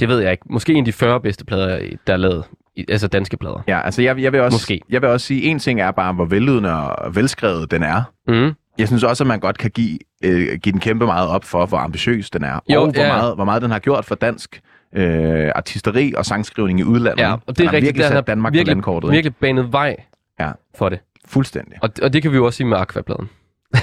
det 0.00 0.08
ved 0.08 0.20
jeg 0.20 0.32
ikke, 0.32 0.44
måske 0.50 0.72
en 0.72 0.78
af 0.78 0.84
de 0.84 0.92
40 0.92 1.20
bedste 1.20 1.44
plader, 1.44 1.80
der 2.06 2.12
er 2.12 2.16
lavet. 2.16 2.44
I, 2.76 2.84
altså 2.88 3.08
danske 3.08 3.36
plader. 3.36 3.62
Ja, 3.68 3.80
altså 3.84 4.02
jeg, 4.02 4.18
jeg, 4.18 4.32
vil 4.32 4.40
også, 4.40 4.54
Måske. 4.54 4.80
jeg 4.90 5.02
vil 5.02 5.10
også 5.10 5.26
sige, 5.26 5.42
en 5.42 5.58
ting 5.58 5.80
er 5.80 5.90
bare, 5.90 6.12
hvor 6.12 6.24
vellydende 6.24 6.72
og 6.90 7.16
velskrevet 7.16 7.70
den 7.70 7.82
er. 7.82 8.02
Mm. 8.28 8.52
Jeg 8.78 8.86
synes 8.86 9.02
også, 9.02 9.24
at 9.24 9.28
man 9.28 9.40
godt 9.40 9.58
kan 9.58 9.70
give, 9.70 9.98
øh, 10.24 10.58
give 10.58 10.72
den 10.72 10.80
kæmpe 10.80 11.06
meget 11.06 11.28
op 11.28 11.44
for, 11.44 11.66
hvor 11.66 11.78
ambitiøs 11.78 12.30
den 12.30 12.44
er. 12.44 12.60
Jo, 12.72 12.82
og 12.82 12.92
hvor, 12.92 13.02
ja. 13.02 13.08
meget, 13.08 13.34
hvor 13.34 13.44
meget 13.44 13.62
den 13.62 13.70
har 13.70 13.78
gjort 13.78 14.04
for 14.04 14.14
dansk 14.14 14.60
øh, 14.96 15.50
artisteri 15.54 16.14
og 16.16 16.26
sangskrivning 16.26 16.80
i 16.80 16.84
udlandet. 16.84 17.22
Ja, 17.22 17.32
og 17.32 17.40
det 17.46 17.60
er 17.60 17.64
rigtigt. 17.64 17.82
virkelig 17.84 18.04
der 18.04 18.10
sat 18.10 18.26
Danmark 18.26 18.52
virkelig, 18.52 18.66
på 18.66 18.76
landkortet. 18.76 19.10
Virkelig 19.10 19.36
banet 19.36 19.72
vej 19.72 19.96
Ja. 20.40 20.50
for 20.74 20.88
det. 20.88 20.98
Fuldstændig. 21.26 21.74
Og, 21.82 21.90
og 22.02 22.12
det 22.12 22.22
kan 22.22 22.30
vi 22.30 22.36
jo 22.36 22.44
også 22.46 22.56
sige 22.56 22.66
med 22.66 22.76
Aquapladen. 22.78 23.28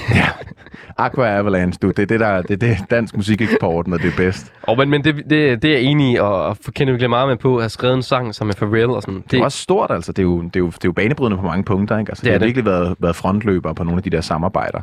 Aqua 0.98 1.38
Avalanche, 1.38 1.77
du, 1.81 1.88
det 1.88 1.99
er 1.99 2.06
det, 2.06 2.19
der, 2.19 2.41
det 2.41 2.52
er 2.52 2.57
det 2.57 2.77
dansk 2.91 3.15
musikeksport, 3.18 3.88
når 3.88 3.98
det 3.98 4.06
er 4.06 4.15
bedst. 4.18 4.53
Og, 4.61 4.77
men 4.77 4.90
men 4.90 5.03
det, 5.03 5.15
det, 5.15 5.61
det 5.61 5.65
er 5.65 5.73
jeg 5.73 5.81
enig 5.81 6.14
i, 6.14 6.15
og, 6.15 6.45
og 6.45 6.57
Lamar 6.80 7.26
med 7.26 7.38
på 7.38 7.56
at 7.57 7.61
have 7.64 7.69
skrevet 7.69 7.95
en 7.95 8.03
sang 8.03 8.36
som 8.36 8.49
er 8.49 8.53
Pharrell 8.53 8.90
og 8.90 9.02
sådan. 9.02 9.22
Det 9.22 9.34
er 9.34 9.38
jo 9.38 9.44
også 9.44 9.57
stort, 9.57 9.91
altså. 9.91 10.11
Det 10.11 10.19
er 10.19 10.23
jo, 10.23 10.41
det 10.41 10.56
er 10.56 10.60
jo, 10.60 10.65
det 10.65 10.73
er 10.76 10.80
jo 10.86 10.91
banebrydende 10.91 11.38
på 11.38 11.44
mange 11.44 11.64
punkter, 11.64 11.98
ikke? 11.98 12.11
Altså, 12.11 12.22
det, 12.22 12.26
Det 12.26 12.30
er 12.30 12.34
har 12.34 12.40
det. 12.40 12.45
virkelig 12.45 12.65
været, 12.65 12.95
været 12.99 13.15
frontløber 13.15 13.73
på 13.73 13.84
nogle 13.84 13.98
af 13.99 14.03
de 14.03 14.10
der 14.10 14.22
samarbejder. 14.22 14.81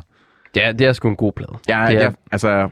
det, 0.53 0.65
er, 0.65 0.71
det 0.71 0.87
er 0.87 0.93
sgu 0.93 1.07
en 1.09 1.15
god 1.15 1.31
plade. 1.33 1.51
Ja, 1.69 1.85
det 1.89 1.97
er, 1.97 2.01
ja, 2.03 2.09
altså... 2.31 2.69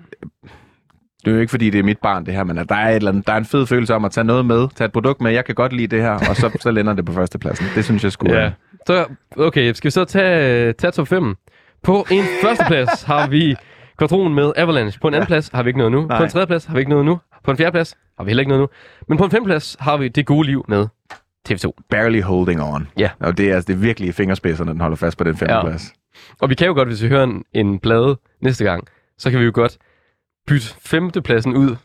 Det 1.26 1.32
er 1.32 1.36
jo 1.36 1.42
ikke, 1.42 1.52
fordi 1.52 1.70
det 1.70 1.80
er 1.80 1.84
mit 1.84 1.98
barn, 1.98 2.26
det 2.26 2.34
her, 2.34 2.44
men 2.44 2.58
der 2.58 2.76
er, 2.76 2.90
et 2.90 2.96
eller 2.96 3.12
andet, 3.12 3.28
der 3.28 3.34
er 3.34 3.38
en 3.38 3.46
fed 3.46 3.66
følelse 3.66 3.96
om 3.96 4.06
at 4.06 4.12
tage 4.12 4.26
noget 4.26 4.46
med, 4.46 4.68
tage 4.76 4.86
et 4.86 4.92
produkt 4.92 5.22
med, 5.22 5.32
jeg 5.32 5.46
kan 5.46 5.56
godt 5.56 5.74
lide 5.74 5.96
det 5.96 6.02
her, 6.02 6.12
og 6.12 6.36
så, 6.36 6.58
så 6.60 6.72
lander 6.72 6.94
det 6.94 7.06
på 7.06 7.14
førstepladsen. 7.14 7.66
Det 7.76 7.86
synes 7.86 8.04
jeg 8.04 8.12
skulle... 8.12 8.42
Ja. 8.42 8.52
Så, 8.88 9.06
okay, 9.38 9.74
skal 9.74 9.88
vi 9.88 9.92
så 9.92 10.06
tage, 10.06 10.74
tage 10.74 10.92
top 10.92 11.08
5? 11.08 11.36
På 11.84 12.06
en 12.12 12.24
førsteplads 12.44 13.04
har 13.04 13.28
vi 13.28 13.56
Quadron 14.00 14.34
med 14.34 14.54
Avalanche. 14.56 15.00
På 15.00 15.08
en 15.08 15.14
anden 15.14 15.28
plads 15.28 15.50
har 15.54 15.64
vi 15.64 15.70
ikke 15.70 15.78
noget 15.78 15.92
nu. 15.92 16.06
Nej. 16.06 16.18
På 16.18 16.24
en 16.24 16.30
tredje 16.30 16.48
plads 16.48 16.66
har 16.66 16.74
vi 16.74 16.80
ikke 16.80 16.90
noget 16.90 17.06
nu. 17.06 17.20
På 17.44 17.52
en 17.52 17.58
fjerde 17.58 17.72
plads 17.72 17.98
har 18.18 18.24
vi 18.24 18.30
heller 18.30 18.42
ikke 18.42 18.50
noget 18.50 18.62
nu. 18.62 18.68
Men 19.08 19.18
på 19.18 19.26
en 19.26 19.32
femte 19.32 19.46
plads 19.46 19.78
har 19.80 19.98
vi 19.98 20.08
Det 20.08 20.26
Gode 20.26 20.48
Liv 20.48 20.66
med 20.68 20.88
TV2. 21.50 21.72
Barely 21.90 22.22
holding 22.22 22.64
on. 22.64 22.88
Ja. 22.98 23.10
Og 23.20 23.38
det 23.38 23.50
er, 23.50 23.56
altså, 23.56 23.68
det 23.68 23.74
er 23.74 23.78
virkelig 23.78 24.16
fingerspidserne, 24.16 24.72
den 24.72 24.82
holder 24.82 24.98
fast 24.98 25.18
på 25.18 25.24
den 25.24 25.38
femteplads. 25.38 25.84
Ja. 25.84 26.20
Og 26.42 26.50
vi 26.50 26.56
kan 26.56 26.68
jo 26.68 26.74
godt, 26.74 26.88
hvis 26.88 27.04
vi 27.04 27.08
hører 27.08 27.24
en, 27.24 27.44
en 27.54 27.80
plade 27.80 28.18
næste 28.42 28.64
gang, 28.64 28.88
så 29.18 29.32
kan 29.32 29.40
vi 29.40 29.46
jo 29.46 29.52
godt 29.54 29.78
bytte 30.48 30.68
femtepladsen 30.80 31.56
ud. 31.56 31.76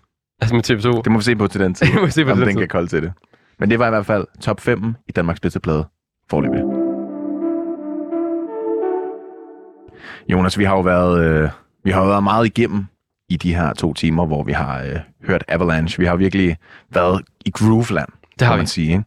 Altså 0.41 0.55
med 0.55 0.71
TV2. 0.71 1.03
Det 1.03 1.13
må 1.13 1.19
vi 1.19 1.25
se 1.25 1.37
på 1.37 1.47
til 1.47 1.61
den 1.61 1.75
tid, 1.75 1.87
Det 1.93 1.95
må 1.95 2.05
vi 2.05 2.11
se 2.11 2.25
på 2.25 2.31
om 2.31 2.37
til 2.37 2.41
den 2.41 2.49
den 2.49 2.57
tid. 2.57 2.61
kan 2.63 2.69
kolde 2.69 2.89
til 2.89 3.03
det. 3.03 3.13
Men 3.59 3.71
det 3.71 3.79
var 3.79 3.87
i 3.87 3.91
hvert 3.91 4.07
fald 4.07 4.27
top 4.41 4.61
5 4.61 4.95
i 5.09 5.13
Danmarks 5.13 5.41
bedste 5.41 5.61
plade 5.61 5.85
forløbig. 6.31 6.63
Jonas, 10.29 10.59
vi 10.59 10.65
har 10.65 10.75
jo 10.75 10.81
været, 10.81 11.25
øh, 11.25 11.49
vi 11.85 11.91
har 11.91 12.01
jo 12.01 12.09
været 12.09 12.23
meget 12.23 12.47
igennem 12.47 12.87
i 13.29 13.37
de 13.37 13.55
her 13.55 13.73
to 13.73 13.95
timer, 13.95 14.27
hvor 14.27 14.43
vi 14.43 14.53
har 14.53 14.83
øh, 14.83 14.99
hørt 15.27 15.45
Avalanche. 15.49 15.99
Vi 16.01 16.07
har 16.07 16.17
virkelig 16.17 16.57
været 16.91 17.23
i 17.47 17.51
Grooveland, 17.51 18.09
Det 18.39 18.47
har 18.47 18.49
kan 18.49 18.57
vi. 18.57 18.61
man 18.61 18.67
sige. 18.67 18.91
Ikke? 18.93 19.05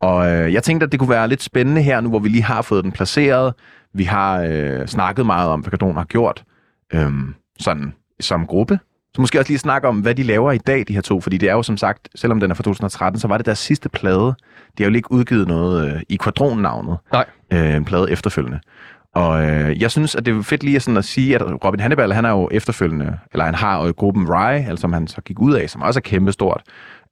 Og 0.00 0.30
øh, 0.30 0.52
jeg 0.52 0.62
tænkte, 0.62 0.84
at 0.86 0.92
det 0.92 1.00
kunne 1.00 1.10
være 1.10 1.28
lidt 1.28 1.42
spændende 1.42 1.82
her 1.82 2.00
nu, 2.00 2.08
hvor 2.08 2.18
vi 2.18 2.28
lige 2.28 2.42
har 2.42 2.62
fået 2.62 2.84
den 2.84 2.92
placeret. 2.92 3.54
Vi 3.94 4.04
har 4.04 4.40
øh, 4.50 4.86
snakket 4.86 5.26
meget 5.26 5.50
om, 5.50 5.60
hvad 5.60 5.70
Gardon 5.70 5.96
har 5.96 6.04
gjort 6.04 6.44
øh, 6.94 7.12
sådan, 7.58 7.92
som 8.20 8.46
gruppe. 8.46 8.78
Så 9.14 9.20
måske 9.20 9.38
også 9.38 9.50
lige 9.50 9.58
snakke 9.58 9.88
om, 9.88 10.00
hvad 10.00 10.14
de 10.14 10.22
laver 10.22 10.52
i 10.52 10.58
dag, 10.58 10.84
de 10.88 10.94
her 10.94 11.00
to. 11.00 11.20
Fordi 11.20 11.36
det 11.36 11.48
er 11.48 11.52
jo 11.52 11.62
som 11.62 11.76
sagt, 11.76 12.08
selvom 12.14 12.40
den 12.40 12.50
er 12.50 12.54
fra 12.54 12.62
2013, 12.62 13.20
så 13.20 13.28
var 13.28 13.36
det 13.36 13.46
deres 13.46 13.58
sidste 13.58 13.88
plade. 13.88 14.34
De 14.78 14.82
har 14.82 14.90
jo 14.90 14.96
ikke 14.96 15.12
udgivet 15.12 15.48
noget 15.48 15.94
øh, 15.94 16.02
i 16.08 16.18
Quadron-navnet. 16.22 16.98
Nej. 17.12 17.24
Øh, 17.52 17.74
en 17.74 17.84
plade 17.84 18.10
efterfølgende. 18.10 18.60
Og 19.14 19.46
øh, 19.46 19.82
jeg 19.82 19.90
synes, 19.90 20.14
at 20.14 20.26
det 20.26 20.36
er 20.36 20.42
fedt 20.42 20.62
lige 20.62 20.80
sådan 20.80 20.96
at 20.96 21.04
sige, 21.04 21.34
at 21.34 21.42
Robin 21.64 21.80
Hannibal, 21.80 22.12
han 22.12 22.24
er 22.24 22.30
jo 22.30 22.48
efterfølgende, 22.52 23.18
eller 23.32 23.44
han 23.44 23.54
har 23.54 23.86
jo 23.86 23.92
gruppen 23.96 24.28
Rye, 24.28 24.66
altså 24.68 24.80
som 24.80 24.92
han 24.92 25.06
så 25.06 25.20
gik 25.20 25.40
ud 25.40 25.54
af, 25.54 25.70
som 25.70 25.82
også 25.82 25.98
er 25.98 26.02
kæmpestort. 26.02 26.62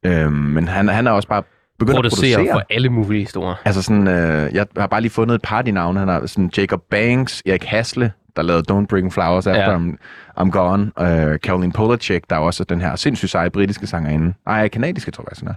Øh, 0.03 0.33
men 0.33 0.69
han, 0.69 0.89
han 0.89 1.07
er 1.07 1.11
også 1.11 1.29
bare 1.29 1.43
begyndt 1.79 1.99
at 1.99 2.03
Producerer 2.03 2.37
producere. 2.37 2.55
for 2.55 2.63
alle 2.71 2.89
mulige 2.89 3.27
store. 3.27 3.55
Altså 3.65 3.83
sådan, 3.83 4.09
øh, 4.09 4.55
jeg 4.55 4.67
har 4.77 4.87
bare 4.87 5.01
lige 5.01 5.11
fundet 5.11 5.35
et 5.35 5.43
par 5.43 5.59
af 5.59 5.65
de 5.65 5.71
navne. 5.73 5.99
Han 5.99 6.09
har 6.09 6.27
sådan 6.27 6.51
Jacob 6.57 6.83
Banks, 6.91 7.43
Erik 7.47 7.65
Hasle, 7.65 8.13
der 8.37 8.43
lavede 8.43 8.73
Don't 8.73 8.87
Bring 8.87 9.13
Flowers 9.13 9.47
After 9.47 9.71
Ja. 9.71 9.77
I'm, 9.77 9.97
I'm 10.41 10.51
Gone. 10.51 10.83
Uh, 11.01 11.37
Caroline 11.37 11.73
Polachek, 11.73 12.31
der 12.31 12.37
er 12.37 12.41
også 12.41 12.65
den 12.65 12.81
her 12.81 12.97
sindssygt 12.97 13.31
seje 13.31 13.51
britiske 13.51 13.87
sangerinde. 13.87 14.35
Nej, 14.47 14.69
kanadiske, 14.69 15.11
tror 15.11 15.25
jeg, 15.31 15.37
sådan 15.37 15.55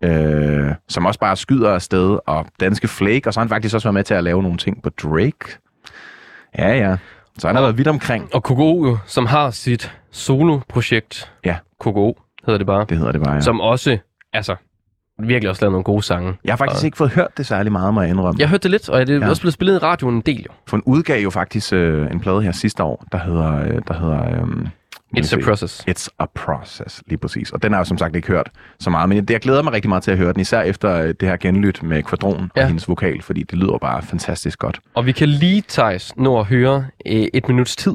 er. 0.00 0.68
Uh, 0.68 0.74
som 0.88 1.06
også 1.06 1.20
bare 1.20 1.36
skyder 1.36 1.74
afsted. 1.74 2.18
Og 2.26 2.46
danske 2.60 2.88
Flake, 2.88 3.28
og 3.28 3.34
så 3.34 3.40
har 3.40 3.44
han 3.44 3.48
faktisk 3.48 3.74
også 3.74 3.86
været 3.88 3.94
med 3.94 4.04
til 4.04 4.14
at 4.14 4.24
lave 4.24 4.42
nogle 4.42 4.58
ting 4.58 4.82
på 4.82 4.90
Drake. 4.90 5.58
Ja, 6.58 6.76
ja. 6.76 6.96
Så 7.38 7.46
han 7.46 7.56
har 7.56 7.62
været 7.62 7.78
vidt 7.78 7.88
omkring. 7.88 8.34
Og 8.34 8.42
KGO 8.42 8.86
jo, 8.86 8.98
som 9.06 9.26
har 9.26 9.50
sit 9.50 9.94
solo-projekt. 10.10 11.32
Ja. 11.44 11.56
KGO 11.80 12.14
hedder 12.46 12.58
det 12.58 12.66
bare. 12.66 12.86
Det 12.88 12.98
hedder 12.98 13.12
det 13.12 13.22
bare, 13.22 13.34
ja. 13.34 13.40
Som 13.40 13.60
også, 13.60 13.98
altså, 14.32 14.56
virkelig 15.18 15.50
også 15.50 15.62
lavet 15.62 15.72
nogle 15.72 15.84
gode 15.84 16.02
sange. 16.02 16.34
Jeg 16.44 16.52
har 16.52 16.56
faktisk 16.56 16.82
Og- 16.82 16.84
ikke 16.86 16.96
fået 16.96 17.10
hørt 17.10 17.36
det 17.38 17.46
særlig 17.46 17.72
meget, 17.72 17.94
må 17.94 18.00
jeg 18.00 18.10
indrømme. 18.10 18.40
Jeg 18.40 18.48
hørte 18.48 18.62
det 18.62 18.70
lidt, 18.70 18.88
og 18.88 19.06
det 19.06 19.16
er 19.16 19.20
Ja. 19.20 19.28
også 19.28 19.42
blevet 19.42 19.54
spillet 19.54 19.74
i 19.74 19.78
radioen 19.78 20.14
en 20.14 20.20
del 20.20 20.36
jo. 20.48 20.52
For 20.66 20.76
en 20.76 20.82
udgav 20.86 21.22
jo 21.22 21.30
faktisk 21.30 21.72
øh, 21.72 22.10
en 22.10 22.20
plade 22.20 22.42
her 22.42 22.52
sidste 22.52 22.82
år, 22.82 23.04
der 23.12 23.18
hedder... 23.18 23.60
Øh, 23.62 23.80
der 23.88 23.94
hedder 23.94 24.24
øh, 24.42 24.66
It's 25.16 25.36
a 25.36 25.40
process. 25.44 25.84
It's 25.90 26.08
a 26.18 26.26
process, 26.34 27.02
lige 27.06 27.18
præcis. 27.18 27.50
Og 27.52 27.62
den 27.62 27.72
har 27.72 27.78
jeg 27.80 27.86
som 27.86 27.98
sagt 27.98 28.16
ikke 28.16 28.28
hørt 28.28 28.50
så 28.80 28.90
meget, 28.90 29.08
men 29.08 29.16
jeg, 29.18 29.30
jeg 29.30 29.40
glæder 29.40 29.62
mig 29.62 29.72
rigtig 29.72 29.88
meget 29.88 30.02
til 30.02 30.10
at 30.10 30.18
høre 30.18 30.32
den, 30.32 30.40
især 30.40 30.60
efter 30.60 30.94
øh, 31.02 31.08
det 31.20 31.28
her 31.28 31.36
genlyt 31.36 31.82
med 31.82 32.02
Quadron 32.02 32.36
ja. 32.40 32.46
Ja. 32.56 32.62
og 32.62 32.66
hendes 32.68 32.88
vokal, 32.88 33.22
fordi 33.22 33.42
det 33.42 33.58
lyder 33.58 33.78
bare 33.78 34.02
fantastisk 34.02 34.58
godt. 34.58 34.80
Og 34.94 35.06
vi 35.06 35.12
kan 35.12 35.28
lige, 35.28 35.62
Thijs, 35.68 36.12
nå 36.16 36.38
at 36.40 36.46
høre 36.46 36.84
øh, 37.06 37.26
et 37.34 37.48
minuts 37.48 37.76
tid. 37.76 37.94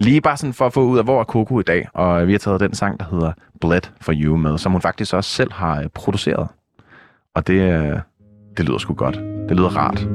Lige 0.00 0.20
bare 0.20 0.36
sådan 0.36 0.54
for 0.54 0.66
at 0.66 0.72
få 0.72 0.82
ud 0.84 0.98
af, 0.98 1.04
hvor 1.04 1.20
er 1.20 1.24
Coco 1.24 1.60
i 1.60 1.62
dag, 1.62 1.88
og 1.94 2.26
vi 2.26 2.32
har 2.32 2.38
taget 2.38 2.60
den 2.60 2.74
sang, 2.74 3.00
der 3.00 3.06
hedder 3.10 3.32
Bled 3.60 3.80
for 4.00 4.12
You 4.16 4.36
med, 4.36 4.58
som 4.58 4.72
hun 4.72 4.80
faktisk 4.80 5.14
også 5.14 5.30
selv 5.30 5.52
har 5.52 5.80
øh, 5.80 5.88
produceret. 5.88 6.48
Og 7.34 7.46
det, 7.46 7.60
øh, 7.60 7.98
det 8.56 8.64
lyder 8.66 8.78
sgu 8.78 8.94
godt. 8.94 9.14
Det 9.48 9.56
lyder 9.56 9.76
rart. 9.76 10.06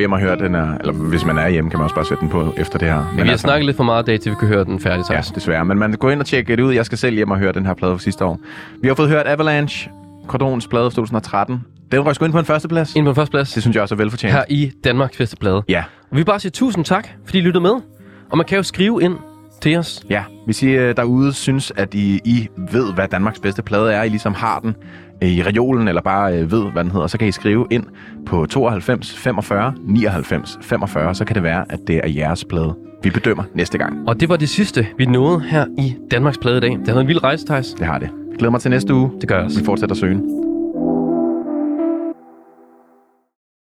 Hjem 0.00 0.12
og 0.12 0.20
høre 0.20 0.36
den 0.36 0.54
her, 0.54 0.74
eller 0.80 0.92
hvis 0.92 1.24
man 1.24 1.38
er 1.38 1.48
hjemme, 1.48 1.70
kan 1.70 1.78
man 1.78 1.84
også 1.84 1.94
bare 1.94 2.04
sætte 2.04 2.20
den 2.20 2.28
på 2.30 2.54
efter 2.56 2.78
det 2.78 2.88
her. 2.88 2.96
Men 2.96 3.16
vi 3.16 3.22
har 3.22 3.30
altså- 3.30 3.42
snakket 3.42 3.66
lidt 3.66 3.76
for 3.76 3.84
meget 3.84 4.02
i 4.02 4.06
dag, 4.06 4.20
til 4.20 4.30
vi 4.32 4.36
kan 4.40 4.48
høre 4.48 4.64
den 4.64 4.80
færdig, 4.80 5.04
Ja, 5.10 5.14
Thijs. 5.14 5.30
desværre. 5.30 5.64
Men 5.64 5.78
man 5.78 5.92
går 5.92 6.10
ind 6.10 6.20
og 6.20 6.26
tjekke 6.26 6.56
det 6.56 6.62
ud. 6.62 6.74
Jeg 6.74 6.86
skal 6.86 6.98
selv 6.98 7.16
hjem 7.16 7.30
og 7.30 7.38
høre 7.38 7.52
den 7.52 7.66
her 7.66 7.74
plade 7.74 7.92
fra 7.92 7.98
sidste 7.98 8.24
år. 8.24 8.38
Vi 8.82 8.88
har 8.88 8.94
fået 8.94 9.08
hørt 9.08 9.26
Avalanche, 9.26 9.90
Cordons 10.26 10.66
plade 10.66 10.84
fra 10.90 10.94
2013. 10.94 11.60
Den 11.92 12.00
røg 12.00 12.14
sgu 12.14 12.24
ind 12.24 12.32
på 12.32 12.38
en 12.38 12.44
førsteplads. 12.44 12.94
Ind 12.96 13.04
på 13.04 13.08
den 13.08 13.14
første 13.16 13.30
plads. 13.30 13.52
Det 13.52 13.62
synes 13.62 13.74
jeg 13.74 13.82
også 13.82 13.94
er 13.94 13.96
velfortjent. 13.96 14.34
her 14.34 14.44
i 14.48 14.72
Danmarks 14.84 15.16
bedste 15.16 15.36
plade. 15.36 15.62
Ja. 15.68 15.84
Og 16.00 16.06
vi 16.10 16.16
vil 16.16 16.24
bare 16.24 16.40
sige 16.40 16.50
tusind 16.50 16.84
tak, 16.84 17.08
fordi 17.24 17.38
I 17.38 17.40
lyttede 17.40 17.62
med. 17.62 17.74
Og 18.30 18.36
man 18.36 18.46
kan 18.46 18.56
jo 18.56 18.62
skrive 18.62 19.02
ind 19.02 19.16
til 19.60 19.76
os. 19.76 20.02
Ja, 20.10 20.22
hvis 20.44 20.62
I 20.62 20.66
øh, 20.66 20.96
derude 20.96 21.32
synes, 21.32 21.72
at 21.76 21.94
I, 21.94 22.20
I 22.24 22.48
ved, 22.72 22.94
hvad 22.94 23.08
Danmarks 23.08 23.40
bedste 23.40 23.62
plade 23.62 23.92
er, 23.92 24.02
I 24.02 24.08
ligesom 24.08 24.34
har 24.34 24.58
den 24.58 24.74
øh, 25.22 25.28
i 25.28 25.42
reolen, 25.42 25.88
eller 25.88 26.02
bare 26.02 26.38
øh, 26.38 26.52
ved, 26.52 26.72
hvad 26.72 26.84
den 26.84 26.92
hedder, 26.92 27.06
så 27.06 27.18
kan 27.18 27.28
I 27.28 27.32
skrive 27.32 27.66
ind 27.70 27.84
på 28.26 28.46
92 28.46 29.16
45 29.16 29.74
99 29.84 30.58
45, 30.62 31.14
så 31.14 31.24
kan 31.24 31.34
det 31.34 31.42
være, 31.42 31.64
at 31.72 31.78
det 31.86 32.00
er 32.04 32.08
jeres 32.08 32.44
plade. 32.44 32.74
Vi 33.02 33.10
bedømmer 33.10 33.44
næste 33.54 33.78
gang. 33.78 34.08
Og 34.08 34.20
det 34.20 34.28
var 34.28 34.36
det 34.36 34.48
sidste, 34.48 34.86
vi 34.98 35.06
nåede 35.06 35.40
her 35.40 35.66
i 35.78 35.96
Danmarks 36.10 36.38
plade 36.38 36.56
i 36.56 36.60
dag. 36.60 36.70
Det 36.70 36.86
har 36.86 36.94
været 36.94 37.00
en 37.00 37.08
vild 37.08 37.24
rejse, 37.24 37.46
Thijs. 37.46 37.74
Det 37.78 37.86
har 37.86 37.98
det. 37.98 38.10
Glæder 38.38 38.50
mig 38.50 38.60
til 38.60 38.70
næste 38.70 38.94
uge. 38.94 39.10
Det 39.20 39.28
gør 39.28 39.36
jeg 39.36 39.44
også. 39.44 39.58
Vi 39.58 39.64
fortsætter 39.64 39.96
søgen. 39.96 40.49